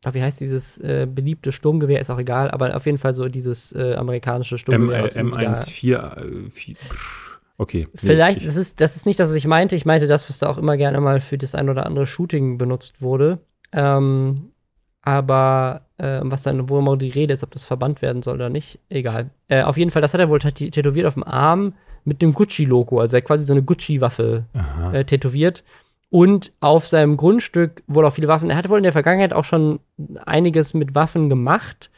ah, 0.05 0.13
wie 0.13 0.21
heißt 0.21 0.39
dieses 0.41 0.77
äh, 0.79 1.07
beliebte 1.09 1.51
Sturmgewehr, 1.51 1.99
ist 2.01 2.09
auch 2.09 2.19
egal, 2.19 2.51
aber 2.51 2.75
auf 2.75 2.85
jeden 2.85 2.97
Fall 2.97 3.13
so 3.13 3.27
dieses 3.27 3.71
äh, 3.73 3.95
amerikanische 3.95 4.57
Sturmgewehr. 4.57 4.99
äh, 4.99 5.03
aus 5.03 5.13
dem 5.13 5.33
Jahr- 5.33 5.55
M14. 5.55 6.71
Äh, 6.71 6.75
okay. 7.57 7.87
nee, 7.91 7.97
Vielleicht, 7.99 8.39
ich- 8.39 8.45
das, 8.45 8.55
ist, 8.57 8.81
das 8.81 8.95
ist 8.95 9.05
nicht 9.05 9.19
das, 9.19 9.29
was 9.29 9.35
ich 9.35 9.47
meinte. 9.47 9.75
Ich 9.75 9.85
meinte 9.85 10.07
das, 10.07 10.29
was 10.29 10.39
da 10.39 10.49
auch 10.49 10.57
immer 10.57 10.77
gerne 10.77 11.01
mal 11.01 11.21
für 11.21 11.37
das 11.37 11.55
ein 11.55 11.69
oder 11.69 11.85
andere 11.85 12.05
Shooting 12.05 12.57
benutzt 12.57 13.01
wurde. 13.01 13.39
Ähm, 13.71 14.51
aber 15.09 15.81
äh, 15.97 16.19
was 16.23 16.43
dann, 16.43 16.69
wo 16.69 16.79
immer 16.79 16.95
die 16.97 17.09
Rede 17.09 17.33
ist, 17.33 17.43
ob 17.43 17.51
das 17.51 17.63
verbannt 17.63 18.01
werden 18.01 18.21
soll 18.21 18.35
oder 18.35 18.49
nicht, 18.49 18.79
egal. 18.89 19.31
Äh, 19.47 19.63
auf 19.63 19.77
jeden 19.77 19.91
Fall, 19.91 20.01
das 20.01 20.13
hat 20.13 20.21
er 20.21 20.29
wohl 20.29 20.39
tätowiert 20.39 21.05
auf 21.07 21.15
dem 21.15 21.23
Arm 21.23 21.73
mit 22.05 22.21
dem 22.21 22.33
Gucci-Logo. 22.33 22.99
Also 22.99 23.17
er 23.17 23.21
hat 23.21 23.27
quasi 23.27 23.43
so 23.43 23.53
eine 23.53 23.63
Gucci-Waffe 23.63 24.45
äh, 24.93 25.03
tätowiert. 25.03 25.63
Und 26.11 26.51
auf 26.59 26.87
seinem 26.87 27.17
Grundstück 27.17 27.83
wohl 27.85 28.05
auch 28.05 28.13
viele 28.13 28.27
Waffen. 28.27 28.49
Er 28.49 28.55
hat 28.55 28.67
wohl 28.69 28.77
in 28.77 28.83
der 28.83 28.91
Vergangenheit 28.91 29.31
auch 29.31 29.43
schon 29.43 29.79
einiges 30.25 30.73
mit 30.73 30.95
Waffen 30.95 31.29
gemacht, 31.29 31.91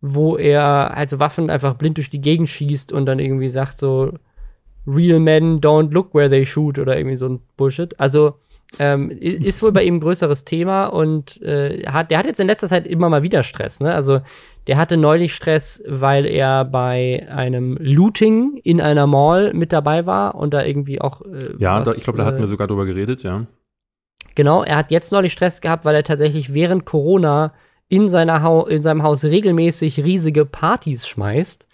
wo 0.00 0.36
er 0.36 0.96
also 0.96 1.18
Waffen 1.18 1.50
einfach 1.50 1.74
blind 1.74 1.96
durch 1.96 2.10
die 2.10 2.20
Gegend 2.20 2.48
schießt 2.48 2.92
und 2.92 3.06
dann 3.06 3.18
irgendwie 3.18 3.50
sagt 3.50 3.78
so, 3.78 4.12
Real 4.86 5.18
men 5.18 5.60
don't 5.60 5.90
look 5.90 6.14
where 6.14 6.30
they 6.30 6.46
shoot 6.46 6.78
oder 6.78 6.96
irgendwie 6.96 7.16
so 7.16 7.28
ein 7.28 7.40
Bullshit. 7.56 7.98
Also 7.98 8.36
ähm, 8.78 9.10
ist 9.10 9.62
wohl 9.62 9.72
bei 9.72 9.84
ihm 9.84 9.96
ein 9.96 10.00
größeres 10.00 10.44
Thema 10.44 10.86
und 10.86 11.40
äh, 11.42 11.84
hat, 11.86 12.10
der 12.10 12.18
hat 12.18 12.26
jetzt 12.26 12.40
in 12.40 12.46
letzter 12.46 12.68
Zeit 12.68 12.86
immer 12.86 13.08
mal 13.08 13.22
wieder 13.22 13.42
Stress. 13.42 13.80
Ne? 13.80 13.94
Also 13.94 14.20
der 14.66 14.76
hatte 14.76 14.96
neulich 14.96 15.34
Stress, 15.34 15.82
weil 15.86 16.26
er 16.26 16.64
bei 16.64 17.26
einem 17.30 17.76
Looting 17.80 18.60
in 18.64 18.80
einer 18.80 19.06
Mall 19.06 19.54
mit 19.54 19.72
dabei 19.72 20.06
war 20.06 20.34
und 20.34 20.52
da 20.52 20.64
irgendwie 20.64 21.00
auch. 21.00 21.22
Äh, 21.22 21.54
ja, 21.58 21.78
da, 21.78 21.86
was, 21.86 21.98
ich 21.98 22.04
glaube, 22.04 22.18
da 22.18 22.24
hatten 22.24 22.38
äh, 22.38 22.40
wir 22.40 22.48
sogar 22.48 22.66
drüber 22.66 22.84
geredet, 22.84 23.22
ja. 23.22 23.46
Genau, 24.34 24.62
er 24.62 24.76
hat 24.76 24.90
jetzt 24.90 25.12
neulich 25.12 25.32
Stress 25.32 25.60
gehabt, 25.60 25.84
weil 25.84 25.94
er 25.94 26.04
tatsächlich 26.04 26.52
während 26.52 26.84
Corona 26.84 27.54
in, 27.88 28.08
seiner 28.08 28.42
Hau 28.42 28.66
in 28.66 28.82
seinem 28.82 29.02
Haus 29.02 29.24
regelmäßig 29.24 30.04
riesige 30.04 30.44
Partys 30.44 31.06
schmeißt. 31.06 31.66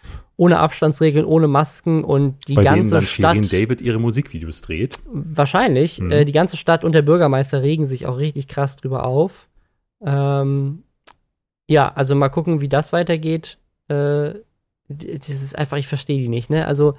Ohne 0.42 0.58
Abstandsregeln, 0.58 1.24
ohne 1.24 1.46
Masken 1.46 2.02
und 2.02 2.48
die 2.48 2.54
Bei 2.54 2.62
denen 2.62 2.74
ganze 2.74 2.96
dann 2.96 3.06
Stadt. 3.06 3.36
Shirin 3.36 3.48
David 3.48 3.80
ihre 3.80 4.00
Musikvideos 4.00 4.60
dreht. 4.60 4.98
Wahrscheinlich. 5.06 6.00
Mhm. 6.00 6.10
Äh, 6.10 6.24
die 6.24 6.32
ganze 6.32 6.56
Stadt 6.56 6.82
und 6.82 6.96
der 6.96 7.02
Bürgermeister 7.02 7.62
regen 7.62 7.86
sich 7.86 8.06
auch 8.06 8.18
richtig 8.18 8.48
krass 8.48 8.74
drüber 8.74 9.06
auf. 9.06 9.48
Ähm, 10.04 10.82
ja, 11.68 11.92
also 11.94 12.16
mal 12.16 12.28
gucken, 12.28 12.60
wie 12.60 12.68
das 12.68 12.92
weitergeht. 12.92 13.58
Äh, 13.86 14.34
das 14.88 15.28
ist 15.28 15.56
einfach, 15.56 15.76
ich 15.76 15.86
verstehe 15.86 16.18
die 16.18 16.28
nicht, 16.28 16.50
ne? 16.50 16.66
Also, 16.66 16.96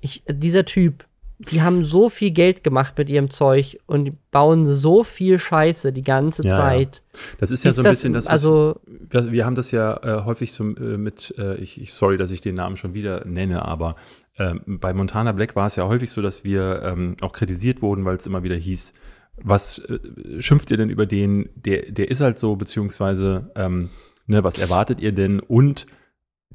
ich, 0.00 0.22
dieser 0.28 0.64
Typ, 0.64 1.04
die 1.38 1.62
haben 1.62 1.84
so 1.84 2.08
viel 2.08 2.32
Geld 2.32 2.64
gemacht 2.64 2.98
mit 2.98 3.08
ihrem 3.08 3.30
Zeug 3.30 3.78
und 3.86 4.04
die 4.06 4.12
bauen 4.32 4.66
so 4.66 5.04
viel 5.04 5.38
Scheiße 5.38 5.92
die 5.92 6.02
ganze 6.02 6.42
Ja, 6.42 6.48
ja. 6.50 6.56
Zeit. 6.56 7.02
Das 7.38 7.52
ist 7.52 7.64
ja 7.64 7.70
Ist 7.70 7.76
so 7.76 7.82
ein 7.82 7.90
bisschen 7.90 8.12
das, 8.12 8.26
also, 8.26 8.80
wir, 8.86 9.30
wir 9.30 9.46
haben 9.46 9.54
das 9.54 9.70
ja 9.70 9.96
äh, 10.02 10.24
häufig 10.24 10.52
so 10.52 10.64
äh, 10.64 10.98
mit, 10.98 11.34
äh, 11.38 11.56
ich, 11.56 11.80
ich, 11.80 11.94
sorry, 11.94 12.18
dass 12.18 12.32
ich 12.32 12.40
den 12.40 12.56
Namen 12.56 12.76
schon 12.76 12.92
wieder 12.92 13.24
nenne, 13.24 13.64
aber 13.64 13.94
ähm, 14.36 14.62
bei 14.66 14.92
Montana 14.92 15.32
Black 15.32 15.54
war 15.54 15.66
es 15.66 15.76
ja 15.76 15.86
häufig 15.86 16.10
so, 16.10 16.22
dass 16.22 16.42
wir 16.42 16.82
ähm, 16.82 17.16
auch 17.20 17.32
kritisiert 17.32 17.82
wurden, 17.82 18.04
weil 18.04 18.16
es 18.16 18.26
immer 18.26 18.42
wieder 18.42 18.56
hieß, 18.56 18.94
was 19.36 19.78
äh, 19.78 20.42
schimpft 20.42 20.72
ihr 20.72 20.76
denn 20.76 20.90
über 20.90 21.06
den, 21.06 21.50
der, 21.54 21.90
der 21.90 22.10
ist 22.10 22.20
halt 22.20 22.40
so, 22.40 22.56
beziehungsweise, 22.56 23.50
ähm, 23.54 23.90
ne, 24.26 24.42
was 24.42 24.58
erwartet 24.58 25.00
ihr 25.00 25.12
denn? 25.12 25.38
Und 25.38 25.86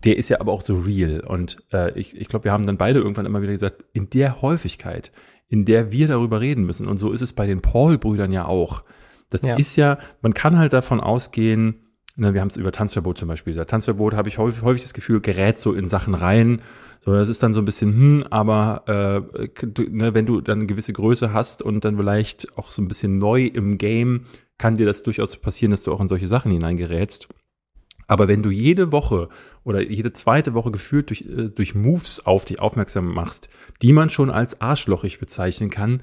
der 0.03 0.17
ist 0.17 0.29
ja 0.29 0.39
aber 0.39 0.51
auch 0.51 0.61
so 0.61 0.79
real. 0.79 1.21
Und 1.21 1.57
äh, 1.71 1.97
ich, 1.97 2.15
ich 2.19 2.27
glaube, 2.27 2.45
wir 2.45 2.51
haben 2.51 2.65
dann 2.65 2.77
beide 2.77 2.99
irgendwann 2.99 3.25
immer 3.25 3.41
wieder 3.41 3.51
gesagt, 3.51 3.85
in 3.93 4.09
der 4.09 4.41
Häufigkeit, 4.41 5.11
in 5.49 5.65
der 5.65 5.91
wir 5.91 6.07
darüber 6.07 6.41
reden 6.41 6.65
müssen, 6.65 6.87
und 6.87 6.97
so 6.97 7.11
ist 7.11 7.21
es 7.21 7.33
bei 7.33 7.47
den 7.47 7.61
Paul-Brüdern 7.61 8.31
ja 8.31 8.45
auch. 8.45 8.83
Das 9.29 9.43
Ja. 9.43 9.55
ist 9.55 9.75
ja, 9.75 9.97
man 10.21 10.33
kann 10.33 10.57
halt 10.57 10.73
davon 10.73 10.99
ausgehen, 10.99 11.75
ne, 12.15 12.33
wir 12.33 12.41
haben 12.41 12.49
es 12.49 12.57
über 12.57 12.71
Tanzverbot 12.71 13.17
zum 13.17 13.27
Beispiel 13.27 13.53
gesagt. 13.53 13.69
Tanzverbot 13.71 14.13
habe 14.13 14.29
ich 14.29 14.37
häufig, 14.37 14.61
häufig 14.63 14.83
das 14.83 14.93
Gefühl, 14.93 15.21
gerät 15.21 15.59
so 15.59 15.73
in 15.73 15.87
Sachen 15.87 16.13
rein. 16.13 16.61
So, 17.01 17.13
das 17.13 17.27
ist 17.29 17.43
dann 17.43 17.53
so 17.53 17.61
ein 17.61 17.65
bisschen, 17.65 17.91
hm, 17.93 18.23
aber 18.29 19.27
äh, 19.33 19.47
du, 19.65 19.83
ne, 19.89 20.13
wenn 20.13 20.25
du 20.25 20.39
dann 20.39 20.59
eine 20.59 20.67
gewisse 20.67 20.93
Größe 20.93 21.33
hast 21.33 21.61
und 21.61 21.83
dann 21.83 21.97
vielleicht 21.97 22.57
auch 22.57 22.71
so 22.71 22.81
ein 22.81 22.87
bisschen 22.87 23.17
neu 23.17 23.45
im 23.45 23.77
Game, 23.77 24.25
kann 24.57 24.77
dir 24.77 24.85
das 24.85 25.03
durchaus 25.03 25.35
passieren, 25.37 25.71
dass 25.71 25.83
du 25.83 25.91
auch 25.91 25.99
in 25.99 26.07
solche 26.07 26.27
Sachen 26.27 26.51
hineingerätst. 26.51 27.27
Aber 28.07 28.27
wenn 28.27 28.43
du 28.43 28.49
jede 28.49 28.91
Woche 28.91 29.29
oder 29.63 29.81
jede 29.81 30.13
zweite 30.13 30.53
Woche 30.53 30.71
gefühlt 30.71 31.09
durch, 31.09 31.21
äh, 31.21 31.49
durch 31.49 31.75
Moves 31.75 32.25
auf 32.25 32.45
dich 32.45 32.59
aufmerksam 32.59 33.13
machst, 33.13 33.49
die 33.81 33.93
man 33.93 34.09
schon 34.09 34.29
als 34.29 34.61
arschlochig 34.61 35.19
bezeichnen 35.19 35.69
kann, 35.69 36.01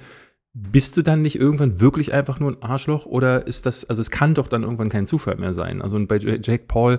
bist 0.53 0.97
du 0.97 1.03
dann 1.03 1.23
nicht 1.23 1.39
irgendwann 1.39 1.81
wirklich 1.81 2.13
einfach 2.13 2.41
nur 2.41 2.51
ein 2.51 2.63
Arschloch 2.63 3.07
oder 3.07 3.47
ist 3.47 3.67
das, 3.67 3.89
also 3.89 4.01
es 4.01 4.11
kann 4.11 4.35
doch 4.35 4.49
dann 4.49 4.63
irgendwann 4.63 4.89
kein 4.89 5.07
Zufall 5.07 5.37
mehr 5.37 5.55
sein. 5.55 5.81
Also 5.81 6.05
bei 6.07 6.19
Jake 6.19 6.65
Paul, 6.67 6.99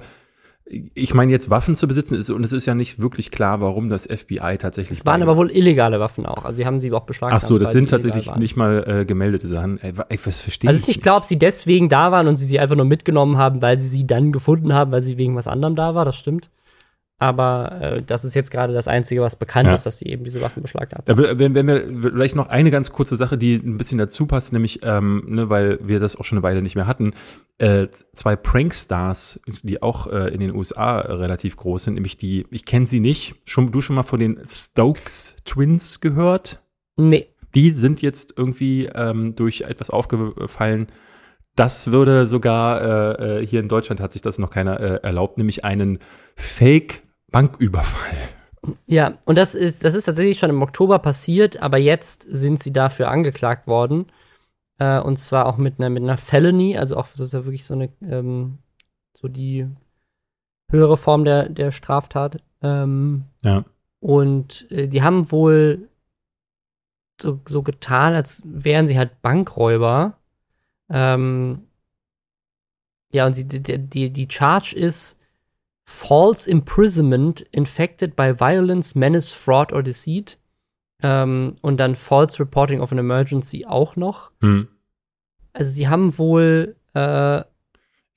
ich 0.65 1.13
meine, 1.13 1.31
jetzt 1.31 1.49
Waffen 1.49 1.75
zu 1.75 1.87
besitzen 1.87 2.15
ist, 2.15 2.29
und 2.29 2.43
es 2.45 2.53
ist 2.53 2.65
ja 2.65 2.75
nicht 2.75 2.99
wirklich 2.99 3.31
klar, 3.31 3.59
warum 3.59 3.89
das 3.89 4.05
FBI 4.07 4.57
tatsächlich. 4.57 4.99
Es 4.99 5.05
waren 5.05 5.21
aber 5.21 5.35
wohl 5.35 5.51
illegale 5.51 5.99
Waffen 5.99 6.25
auch. 6.25 6.45
Also, 6.45 6.57
sie 6.57 6.65
haben 6.65 6.79
sie 6.79 6.91
auch 6.93 7.03
beschlagnahmt. 7.03 7.43
Ach 7.43 7.47
so, 7.47 7.59
das 7.59 7.71
sind 7.73 7.89
tatsächlich 7.89 8.33
nicht 8.35 8.55
mal 8.55 8.83
äh, 8.87 9.05
gemeldete 9.05 9.47
Sachen. 9.47 9.79
Ey, 9.81 9.93
ich 10.09 10.19
verstehe 10.19 10.69
Also, 10.69 10.77
es 10.77 10.83
ist 10.83 10.87
nicht 10.87 11.01
klar, 11.01 11.17
ob 11.17 11.25
sie 11.25 11.37
deswegen 11.37 11.89
da 11.89 12.11
waren 12.11 12.27
und 12.27 12.37
sie 12.37 12.45
sie 12.45 12.59
einfach 12.59 12.75
nur 12.75 12.85
mitgenommen 12.85 13.37
haben, 13.37 13.61
weil 13.61 13.79
sie 13.79 13.87
sie 13.87 14.07
dann 14.07 14.31
gefunden 14.31 14.73
haben, 14.73 14.91
weil 14.91 15.01
sie 15.01 15.17
wegen 15.17 15.35
was 15.35 15.47
anderem 15.47 15.75
da 15.75 15.93
war. 15.95 16.05
Das 16.05 16.15
stimmt. 16.15 16.49
Aber 17.21 17.79
äh, 17.79 17.97
das 18.01 18.25
ist 18.25 18.33
jetzt 18.33 18.49
gerade 18.49 18.73
das 18.73 18.87
Einzige, 18.87 19.21
was 19.21 19.35
bekannt 19.35 19.67
ja. 19.67 19.75
ist, 19.75 19.85
dass 19.85 19.99
sie 19.99 20.05
eben 20.05 20.23
diese 20.23 20.41
Waffen 20.41 20.63
beschlagnahmt 20.63 21.07
haben. 21.07 21.23
Ja, 21.23 21.37
wenn, 21.37 21.53
wenn 21.53 21.67
wir 21.67 22.11
vielleicht 22.11 22.35
noch 22.35 22.47
eine 22.47 22.71
ganz 22.71 22.91
kurze 22.91 23.15
Sache, 23.15 23.37
die 23.37 23.57
ein 23.57 23.77
bisschen 23.77 23.99
dazu 23.99 24.25
passt, 24.25 24.53
nämlich, 24.53 24.79
ähm, 24.81 25.25
ne, 25.27 25.47
weil 25.47 25.77
wir 25.83 25.99
das 25.99 26.15
auch 26.15 26.25
schon 26.25 26.39
eine 26.39 26.43
Weile 26.43 26.63
nicht 26.63 26.75
mehr 26.75 26.87
hatten, 26.87 27.13
äh, 27.59 27.89
zwei 28.13 28.35
Prankstars, 28.35 29.39
die 29.61 29.83
auch 29.83 30.07
äh, 30.07 30.33
in 30.33 30.39
den 30.39 30.55
USA 30.55 30.97
relativ 31.01 31.57
groß 31.57 31.83
sind, 31.83 31.93
nämlich 31.93 32.17
die, 32.17 32.47
ich 32.49 32.65
kenne 32.65 32.87
sie 32.87 32.99
nicht, 32.99 33.35
schon, 33.45 33.71
du 33.71 33.81
schon 33.81 33.97
mal 33.97 34.01
von 34.01 34.19
den 34.19 34.39
Stokes 34.47 35.37
Twins 35.45 36.01
gehört? 36.01 36.59
Nee. 36.97 37.27
Die 37.53 37.69
sind 37.69 38.01
jetzt 38.01 38.33
irgendwie 38.35 38.87
ähm, 38.95 39.35
durch 39.35 39.61
etwas 39.61 39.91
aufgefallen, 39.91 40.87
das 41.55 41.91
würde 41.91 42.25
sogar 42.25 43.19
äh, 43.19 43.41
äh 43.41 43.45
hier 43.45 43.59
in 43.59 43.67
Deutschland 43.67 44.01
hat 44.01 44.13
sich 44.13 44.23
das 44.23 44.39
noch 44.39 44.49
keiner 44.49 44.79
äh, 44.79 44.99
erlaubt, 45.03 45.37
nämlich 45.37 45.63
einen 45.63 45.99
Fake 46.35 47.03
Banküberfall. 47.31 48.17
Ja, 48.85 49.17
und 49.25 49.37
das 49.37 49.55
ist, 49.55 49.83
das 49.83 49.95
ist 49.95 50.05
tatsächlich 50.05 50.37
schon 50.37 50.49
im 50.49 50.61
Oktober 50.61 50.99
passiert, 50.99 51.57
aber 51.57 51.77
jetzt 51.77 52.25
sind 52.29 52.61
sie 52.61 52.71
dafür 52.71 53.09
angeklagt 53.09 53.67
worden. 53.67 54.11
Äh, 54.77 54.99
und 54.99 55.17
zwar 55.17 55.47
auch 55.47 55.57
mit 55.57 55.79
einer, 55.79 55.89
mit 55.89 56.03
einer 56.03 56.17
Felony, 56.17 56.77
also 56.77 56.97
auch, 56.97 57.07
das 57.13 57.27
ist 57.27 57.33
ja 57.33 57.45
wirklich 57.45 57.65
so 57.65 57.73
eine, 57.73 57.89
ähm, 58.01 58.59
so 59.13 59.27
die 59.27 59.67
höhere 60.69 60.97
Form 60.97 61.25
der, 61.25 61.49
der 61.49 61.71
Straftat. 61.71 62.41
Ähm, 62.61 63.25
ja. 63.43 63.65
Und 63.99 64.69
äh, 64.71 64.87
die 64.87 65.01
haben 65.01 65.31
wohl 65.31 65.89
so, 67.21 67.39
so 67.47 67.61
getan, 67.61 68.13
als 68.13 68.41
wären 68.45 68.87
sie 68.87 68.97
halt 68.97 69.21
Bankräuber. 69.21 70.17
Ähm, 70.89 71.67
ja, 73.11 73.25
und 73.25 73.33
sie, 73.33 73.47
die, 73.47 73.77
die, 73.77 74.09
die 74.09 74.27
Charge 74.29 74.75
ist, 74.75 75.17
false 75.85 76.49
imprisonment 76.49 77.41
infected 77.51 78.15
by 78.15 78.33
violence, 78.33 78.95
menace, 78.95 79.31
fraud 79.31 79.73
or 79.73 79.83
deceit. 79.83 80.37
Ähm, 81.03 81.55
und 81.61 81.77
dann 81.77 81.95
false 81.95 82.39
reporting 82.39 82.79
of 82.79 82.91
an 82.91 82.99
emergency 82.99 83.65
auch 83.65 83.95
noch. 83.95 84.31
Hm. 84.41 84.67
Also 85.53 85.71
sie 85.71 85.87
haben 85.87 86.17
wohl 86.17 86.75
äh, 86.93 87.43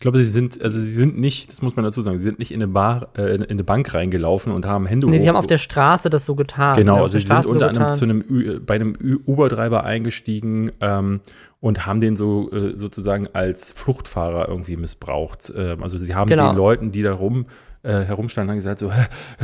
glaube, 0.04 0.18
sie 0.18 0.30
sind, 0.30 0.62
also 0.62 0.78
sie 0.78 0.90
sind 0.90 1.18
nicht, 1.18 1.50
das 1.50 1.62
muss 1.62 1.76
man 1.76 1.84
dazu 1.84 2.02
sagen, 2.02 2.18
sie 2.18 2.24
sind 2.24 2.38
nicht 2.38 2.50
in 2.50 2.62
eine 2.62 2.70
Bar, 2.70 3.08
äh, 3.16 3.36
in 3.36 3.42
eine 3.42 3.64
Bank 3.64 3.94
reingelaufen 3.94 4.52
und 4.52 4.66
haben 4.66 4.84
Hände 4.84 5.08
Nee, 5.08 5.18
sie 5.18 5.28
haben 5.30 5.36
auf 5.36 5.46
der 5.46 5.56
Straße 5.56 6.10
das 6.10 6.26
so 6.26 6.34
getan. 6.34 6.76
Genau, 6.76 7.04
also 7.04 7.18
sie 7.18 7.26
sind 7.26 7.46
unter 7.46 7.60
so 7.60 7.64
anderem 7.64 7.94
zu 7.94 8.04
einem, 8.04 8.62
bei 8.66 8.74
einem 8.74 8.98
Uber-Treiber 9.26 9.84
eingestiegen 9.84 10.72
ähm, 10.82 11.20
und 11.60 11.86
haben 11.86 12.02
den 12.02 12.16
so 12.16 12.50
äh, 12.52 12.76
sozusagen 12.76 13.28
als 13.32 13.72
Fluchtfahrer 13.72 14.46
irgendwie 14.46 14.76
missbraucht. 14.76 15.50
Ähm, 15.56 15.82
also 15.82 15.96
sie 15.96 16.14
haben 16.14 16.28
genau. 16.28 16.50
den 16.52 16.56
Leuten, 16.58 16.92
die 16.92 17.02
da 17.02 17.14
rum 17.14 17.46
äh, 17.82 18.00
herumstanden, 18.00 18.50
haben 18.50 18.58
gesagt 18.58 18.80
so, 18.80 18.92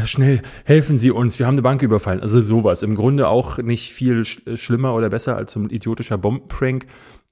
schnell, 0.04 0.42
helfen 0.64 0.98
Sie 0.98 1.10
uns, 1.10 1.38
wir 1.38 1.46
haben 1.46 1.54
eine 1.54 1.62
Bank 1.62 1.80
überfallen. 1.80 2.20
Also 2.20 2.42
sowas. 2.42 2.82
Im 2.82 2.96
Grunde 2.96 3.28
auch 3.28 3.56
nicht 3.56 3.94
viel 3.94 4.26
sch 4.26 4.42
schlimmer 4.56 4.94
oder 4.94 5.08
besser 5.08 5.36
als 5.36 5.52
so 5.52 5.60
ein 5.60 5.70
idiotischer 5.70 6.18
Bombenprank. 6.18 6.84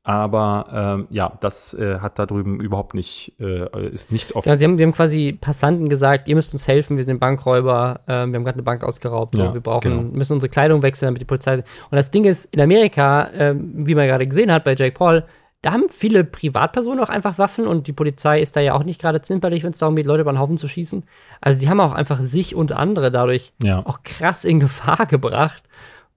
Aber 0.09 0.67
ähm, 0.73 1.07
ja, 1.11 1.37
das 1.41 1.75
äh, 1.75 1.99
hat 1.99 2.19
da 2.19 2.25
drüben 2.25 2.61
überhaupt 2.61 2.95
nicht, 2.95 3.35
äh, 3.39 3.89
ist 3.89 4.11
nicht 4.11 4.35
offen. 4.35 4.49
Ja, 4.49 4.57
sie 4.57 4.65
haben, 4.65 4.79
wir 4.79 4.87
haben 4.87 4.95
quasi 4.95 5.37
Passanten 5.39 5.91
gesagt, 5.91 6.29
ihr 6.29 6.35
müsst 6.35 6.55
uns 6.55 6.67
helfen, 6.67 6.97
wir 6.97 7.05
sind 7.05 7.21
Bankräuber, 7.21 8.01
äh, 8.07 8.13
wir 8.13 8.21
haben 8.21 8.33
gerade 8.33 8.55
eine 8.55 8.63
Bank 8.63 8.85
ausgeraubt, 8.85 9.37
so, 9.37 9.43
ja, 9.43 9.53
wir 9.53 9.61
brauchen, 9.61 9.91
genau. 9.91 10.03
müssen 10.17 10.33
unsere 10.33 10.49
Kleidung 10.49 10.81
wechseln, 10.81 11.09
damit 11.09 11.21
die 11.21 11.27
Polizei. 11.27 11.57
Und 11.57 11.65
das 11.91 12.11
Ding 12.11 12.25
ist, 12.25 12.47
in 12.55 12.61
Amerika, 12.63 13.29
äh, 13.33 13.55
wie 13.55 13.95
man 13.95 14.07
gerade 14.07 14.27
gesehen 14.27 14.51
hat 14.51 14.65
bei 14.65 14.75
Jake 14.75 14.95
Paul, 14.97 15.25
da 15.61 15.73
haben 15.73 15.91
viele 15.91 16.25
Privatpersonen 16.25 17.05
auch 17.05 17.11
einfach 17.11 17.37
Waffen 17.37 17.67
und 17.67 17.87
die 17.87 17.93
Polizei 17.93 18.41
ist 18.41 18.57
da 18.57 18.61
ja 18.61 18.73
auch 18.73 18.85
nicht 18.85 18.99
gerade 18.99 19.21
zimperlich, 19.21 19.63
wenn 19.63 19.73
es 19.73 19.79
darum 19.79 19.95
geht, 19.95 20.07
Leute 20.07 20.23
über 20.23 20.33
den 20.33 20.39
Haufen 20.39 20.57
zu 20.57 20.69
schießen. 20.69 21.05
Also 21.43 21.61
sie 21.61 21.69
haben 21.69 21.81
auch 21.81 21.93
einfach 21.93 22.23
sich 22.23 22.55
und 22.55 22.73
andere 22.73 23.11
dadurch 23.11 23.53
ja. 23.63 23.85
auch 23.85 24.03
krass 24.05 24.47
in 24.47 24.59
Gefahr 24.59 25.05
gebracht. 25.11 25.65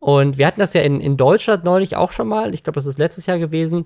Und 0.02 0.40
wir 0.40 0.48
hatten 0.48 0.60
das 0.60 0.74
ja 0.74 0.82
in, 0.82 1.00
in 1.00 1.16
Deutschland 1.16 1.64
neulich 1.64 1.96
auch 1.96 2.12
schon 2.12 2.28
mal, 2.28 2.56
ich 2.56 2.64
glaube, 2.64 2.74
das 2.74 2.88
ist 2.88 2.98
letztes 2.98 3.28
Jahr 3.28 3.38
gewesen, 3.38 3.86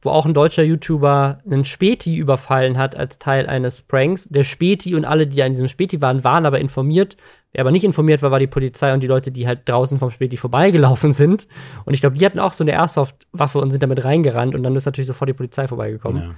wo 0.00 0.08
auch 0.08 0.24
ein 0.24 0.32
deutscher 0.32 0.62
YouTuber 0.62 1.40
einen 1.44 1.66
Späti 1.66 2.16
überfallen 2.16 2.78
hat 2.78 2.96
als 2.96 3.18
Teil 3.18 3.46
eines 3.46 3.82
Pranks. 3.82 4.26
Der 4.30 4.42
Späti 4.42 4.94
und 4.94 5.04
alle, 5.04 5.26
die 5.26 5.36
da 5.36 5.44
in 5.44 5.52
diesem 5.52 5.68
Späti 5.68 6.00
waren, 6.00 6.24
waren 6.24 6.46
aber 6.46 6.60
informiert. 6.60 7.18
Wer 7.52 7.60
aber 7.60 7.72
nicht 7.72 7.84
informiert 7.84 8.22
war, 8.22 8.30
war 8.30 8.38
die 8.38 8.46
Polizei 8.46 8.94
und 8.94 9.00
die 9.00 9.06
Leute, 9.06 9.32
die 9.32 9.46
halt 9.46 9.68
draußen 9.68 9.98
vom 9.98 10.10
Späti 10.10 10.38
vorbeigelaufen 10.38 11.12
sind. 11.12 11.46
Und 11.84 11.92
ich 11.92 12.00
glaube, 12.00 12.16
die 12.16 12.24
hatten 12.24 12.38
auch 12.38 12.54
so 12.54 12.64
eine 12.64 12.72
Airsoft-Waffe 12.72 13.58
und 13.58 13.70
sind 13.70 13.82
damit 13.82 14.02
reingerannt 14.02 14.54
und 14.54 14.62
dann 14.62 14.74
ist 14.76 14.86
natürlich 14.86 15.08
sofort 15.08 15.28
die 15.28 15.34
Polizei 15.34 15.68
vorbeigekommen. 15.68 16.36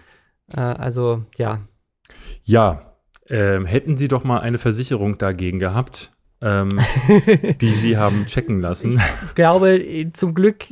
Ja. 0.57 0.73
Äh, 0.73 0.79
also, 0.79 1.23
ja. 1.37 1.61
Ja, 2.43 2.97
ähm, 3.29 3.67
hätten 3.67 3.97
Sie 3.97 4.09
doch 4.09 4.25
mal 4.25 4.41
eine 4.41 4.59
Versicherung 4.59 5.17
dagegen 5.17 5.61
gehabt, 5.61 6.11
ähm, 6.43 6.69
die 7.61 7.73
sie 7.73 7.97
haben 7.97 8.27
checken 8.27 8.61
lassen. 8.61 9.01
Ich 9.25 9.35
glaube, 9.35 10.11
zum 10.13 10.35
Glück 10.35 10.65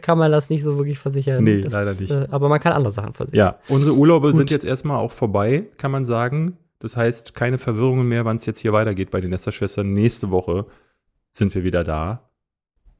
kann 0.00 0.18
man 0.18 0.30
das 0.30 0.50
nicht 0.50 0.62
so 0.62 0.76
wirklich 0.76 0.98
versichern. 0.98 1.42
Nee, 1.42 1.62
das, 1.62 1.72
leider 1.72 1.94
nicht. 1.94 2.12
Äh, 2.12 2.28
aber 2.30 2.48
man 2.48 2.60
kann 2.60 2.72
andere 2.72 2.92
Sachen 2.92 3.12
versichern. 3.12 3.38
Ja, 3.38 3.58
unsere 3.68 3.96
Urlaube 3.96 4.28
Gut. 4.28 4.36
sind 4.36 4.50
jetzt 4.50 4.64
erstmal 4.64 4.98
auch 4.98 5.12
vorbei, 5.12 5.64
kann 5.78 5.90
man 5.90 6.04
sagen. 6.04 6.56
Das 6.78 6.96
heißt, 6.96 7.34
keine 7.34 7.58
Verwirrungen 7.58 8.06
mehr, 8.06 8.24
wann 8.24 8.36
es 8.36 8.46
jetzt 8.46 8.60
hier 8.60 8.72
weitergeht 8.72 9.10
bei 9.10 9.20
den 9.20 9.30
Nesterschwestern. 9.30 9.92
Nächste 9.92 10.30
Woche 10.30 10.66
sind 11.32 11.54
wir 11.54 11.64
wieder 11.64 11.82
da. 11.82 12.30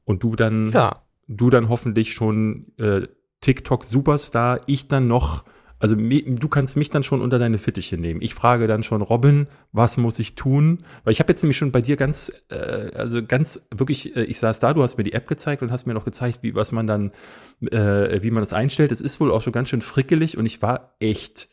Und 0.05 0.23
du 0.23 0.35
dann, 0.35 0.73
ja. 0.73 1.03
du 1.29 1.51
dann 1.51 1.69
hoffentlich 1.69 2.13
schon 2.13 2.73
äh, 2.79 3.03
TikTok-Superstar, 3.41 4.61
ich 4.67 4.89
dann 4.89 5.07
noch 5.07 5.45
also 5.79 5.95
du 5.95 6.49
kannst 6.49 6.77
mich 6.77 6.91
dann 6.91 7.03
schon 7.03 7.21
unter 7.21 7.39
deine 7.39 7.59
Fittiche 7.59 7.99
nehmen. 7.99 8.23
Ich 8.23 8.35
frage 8.35 8.67
dann 8.67 8.83
schon 8.83 9.03
Robin, 9.03 9.47
was 9.73 9.99
muss 9.99 10.19
ich 10.19 10.35
tun? 10.35 10.85
Weil 11.05 11.13
ich 11.13 11.21
habe 11.21 11.33
jetzt 11.33 11.43
nämlich 11.43 11.59
schon 11.59 11.71
bei 11.71 11.83
dir 11.83 11.97
ganz, 11.97 12.33
äh, 12.49 12.91
also 12.95 13.25
ganz 13.25 13.67
wirklich, 13.75 14.17
äh, 14.17 14.25
ich 14.25 14.39
saß 14.39 14.59
da, 14.59 14.73
du 14.73 14.83
hast 14.83 14.97
mir 14.97 15.05
die 15.05 15.13
App 15.13 15.27
gezeigt 15.27 15.63
und 15.63 15.71
hast 15.71 15.87
mir 15.87 15.95
noch 15.95 16.07
gezeigt, 16.07 16.39
wie 16.43 16.55
was 16.55 16.73
man 16.73 16.87
dann, 16.87 17.13
äh, 17.61 18.23
wie 18.23 18.31
man 18.31 18.43
das 18.43 18.55
einstellt. 18.55 18.91
Es 18.91 19.03
ist 19.03 19.21
wohl 19.21 19.31
auch 19.31 19.43
schon 19.43 19.53
ganz 19.53 19.69
schön 19.69 19.83
frickelig 19.83 20.39
und 20.39 20.47
ich 20.47 20.63
war 20.63 20.97
echt 20.99 21.49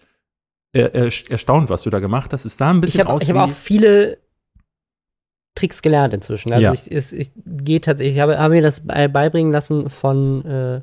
äh, 0.72 1.12
erstaunt, 1.30 1.70
was 1.70 1.84
du 1.84 1.90
da 1.90 2.00
gemacht 2.00 2.32
hast. 2.32 2.46
Ist 2.46 2.62
da 2.62 2.70
ein 2.70 2.80
bisschen 2.80 3.02
ich 3.02 3.06
hab, 3.06 3.14
aus 3.14 3.24
Ich 3.24 3.30
habe 3.30 3.44
auch 3.44 3.52
viele 3.52 4.20
Tricks 5.56 5.82
gelernt 5.82 6.14
inzwischen. 6.14 6.52
Also 6.54 6.64
ja. 6.64 6.74
ich, 6.74 6.90
ich, 6.90 7.14
ich 7.14 7.32
gehe 7.46 7.82
tatsächlich, 7.82 8.16
ich 8.16 8.22
habe, 8.22 8.40
habe 8.40 8.56
mir 8.56 8.62
das 8.62 8.86
beibringen 8.86 9.52
lassen 9.52 9.90
von 9.90 10.46
äh, 10.46 10.82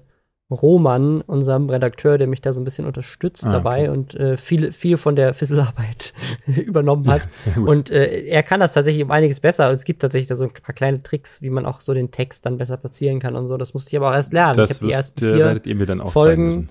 Roman, 0.51 1.21
unserem 1.21 1.71
Redakteur, 1.71 2.19
der 2.19 2.27
mich 2.27 2.41
da 2.41 2.53
so 2.53 2.61
ein 2.61 2.65
bisschen 2.65 2.87
unterstützt 2.87 3.47
ah, 3.47 3.53
dabei 3.53 3.83
okay. 3.83 3.89
und 3.89 4.15
äh, 4.15 4.37
viel, 4.37 4.73
viel 4.73 4.97
von 4.97 5.15
der 5.15 5.33
Fisselarbeit 5.33 6.13
übernommen 6.47 7.09
hat. 7.09 7.29
Ja, 7.47 7.63
und 7.63 7.91
äh, 7.91 8.27
er 8.27 8.43
kann 8.43 8.61
das 8.61 8.73
tatsächlich 8.73 9.05
um 9.05 9.11
einiges 9.11 9.41
besser. 9.41 9.71
es 9.71 9.85
gibt 9.85 10.03
tatsächlich 10.03 10.29
da 10.29 10.35
so 10.35 10.45
ein 10.45 10.51
paar 10.51 10.75
kleine 10.75 11.03
Tricks, 11.03 11.41
wie 11.41 11.51
man 11.51 11.67
auch 11.67 11.81
so 11.81 11.95
den 11.95 12.11
Text 12.11 12.47
dann 12.47 12.59
besser 12.59 12.77
platzieren 12.77 13.21
kann 13.21 13.37
und 13.37 13.47
so. 13.47 13.57
Das 13.57 13.75
musste 13.75 13.91
ich 13.91 13.97
aber 13.97 14.11
auch 14.11 14.15
erst 14.15 14.33
lernen. 14.33 14.57
Das 14.57 14.73
ich 14.73 14.79
die 14.81 14.91
ersten 14.91 15.21
vier 15.21 15.39
werdet 15.39 15.67
ihr 15.67 15.77
mir 15.77 15.87
dann 15.87 16.01
auch 16.01 16.11
Folgen 16.11 16.47
müssen. 16.47 16.69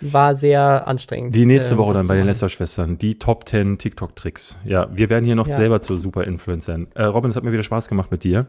War 0.00 0.34
sehr 0.34 0.88
anstrengend. 0.88 1.34
Die 1.34 1.44
nächste 1.44 1.74
äh, 1.74 1.78
Woche 1.78 1.94
dann 1.94 2.06
bei 2.06 2.16
den 2.16 2.24
Lester-Schwestern. 2.24 2.96
Die 2.96 3.18
Top 3.18 3.46
10 3.46 3.78
TikTok-Tricks. 3.78 4.58
Ja, 4.64 4.88
wir 4.90 5.10
werden 5.10 5.26
hier 5.26 5.34
noch 5.34 5.46
ja. 5.46 5.52
selber 5.52 5.80
zu 5.80 5.96
Super-Influencern. 5.96 6.88
Äh, 6.94 7.04
Robin, 7.04 7.30
es 7.30 7.36
hat 7.36 7.44
mir 7.44 7.52
wieder 7.52 7.62
Spaß 7.62 7.88
gemacht 7.88 8.10
mit 8.10 8.24
dir. 8.24 8.46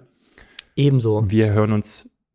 Ebenso. 0.75 1.29
Wir 1.29 1.51
hören 1.51 1.73
uns 1.73 2.10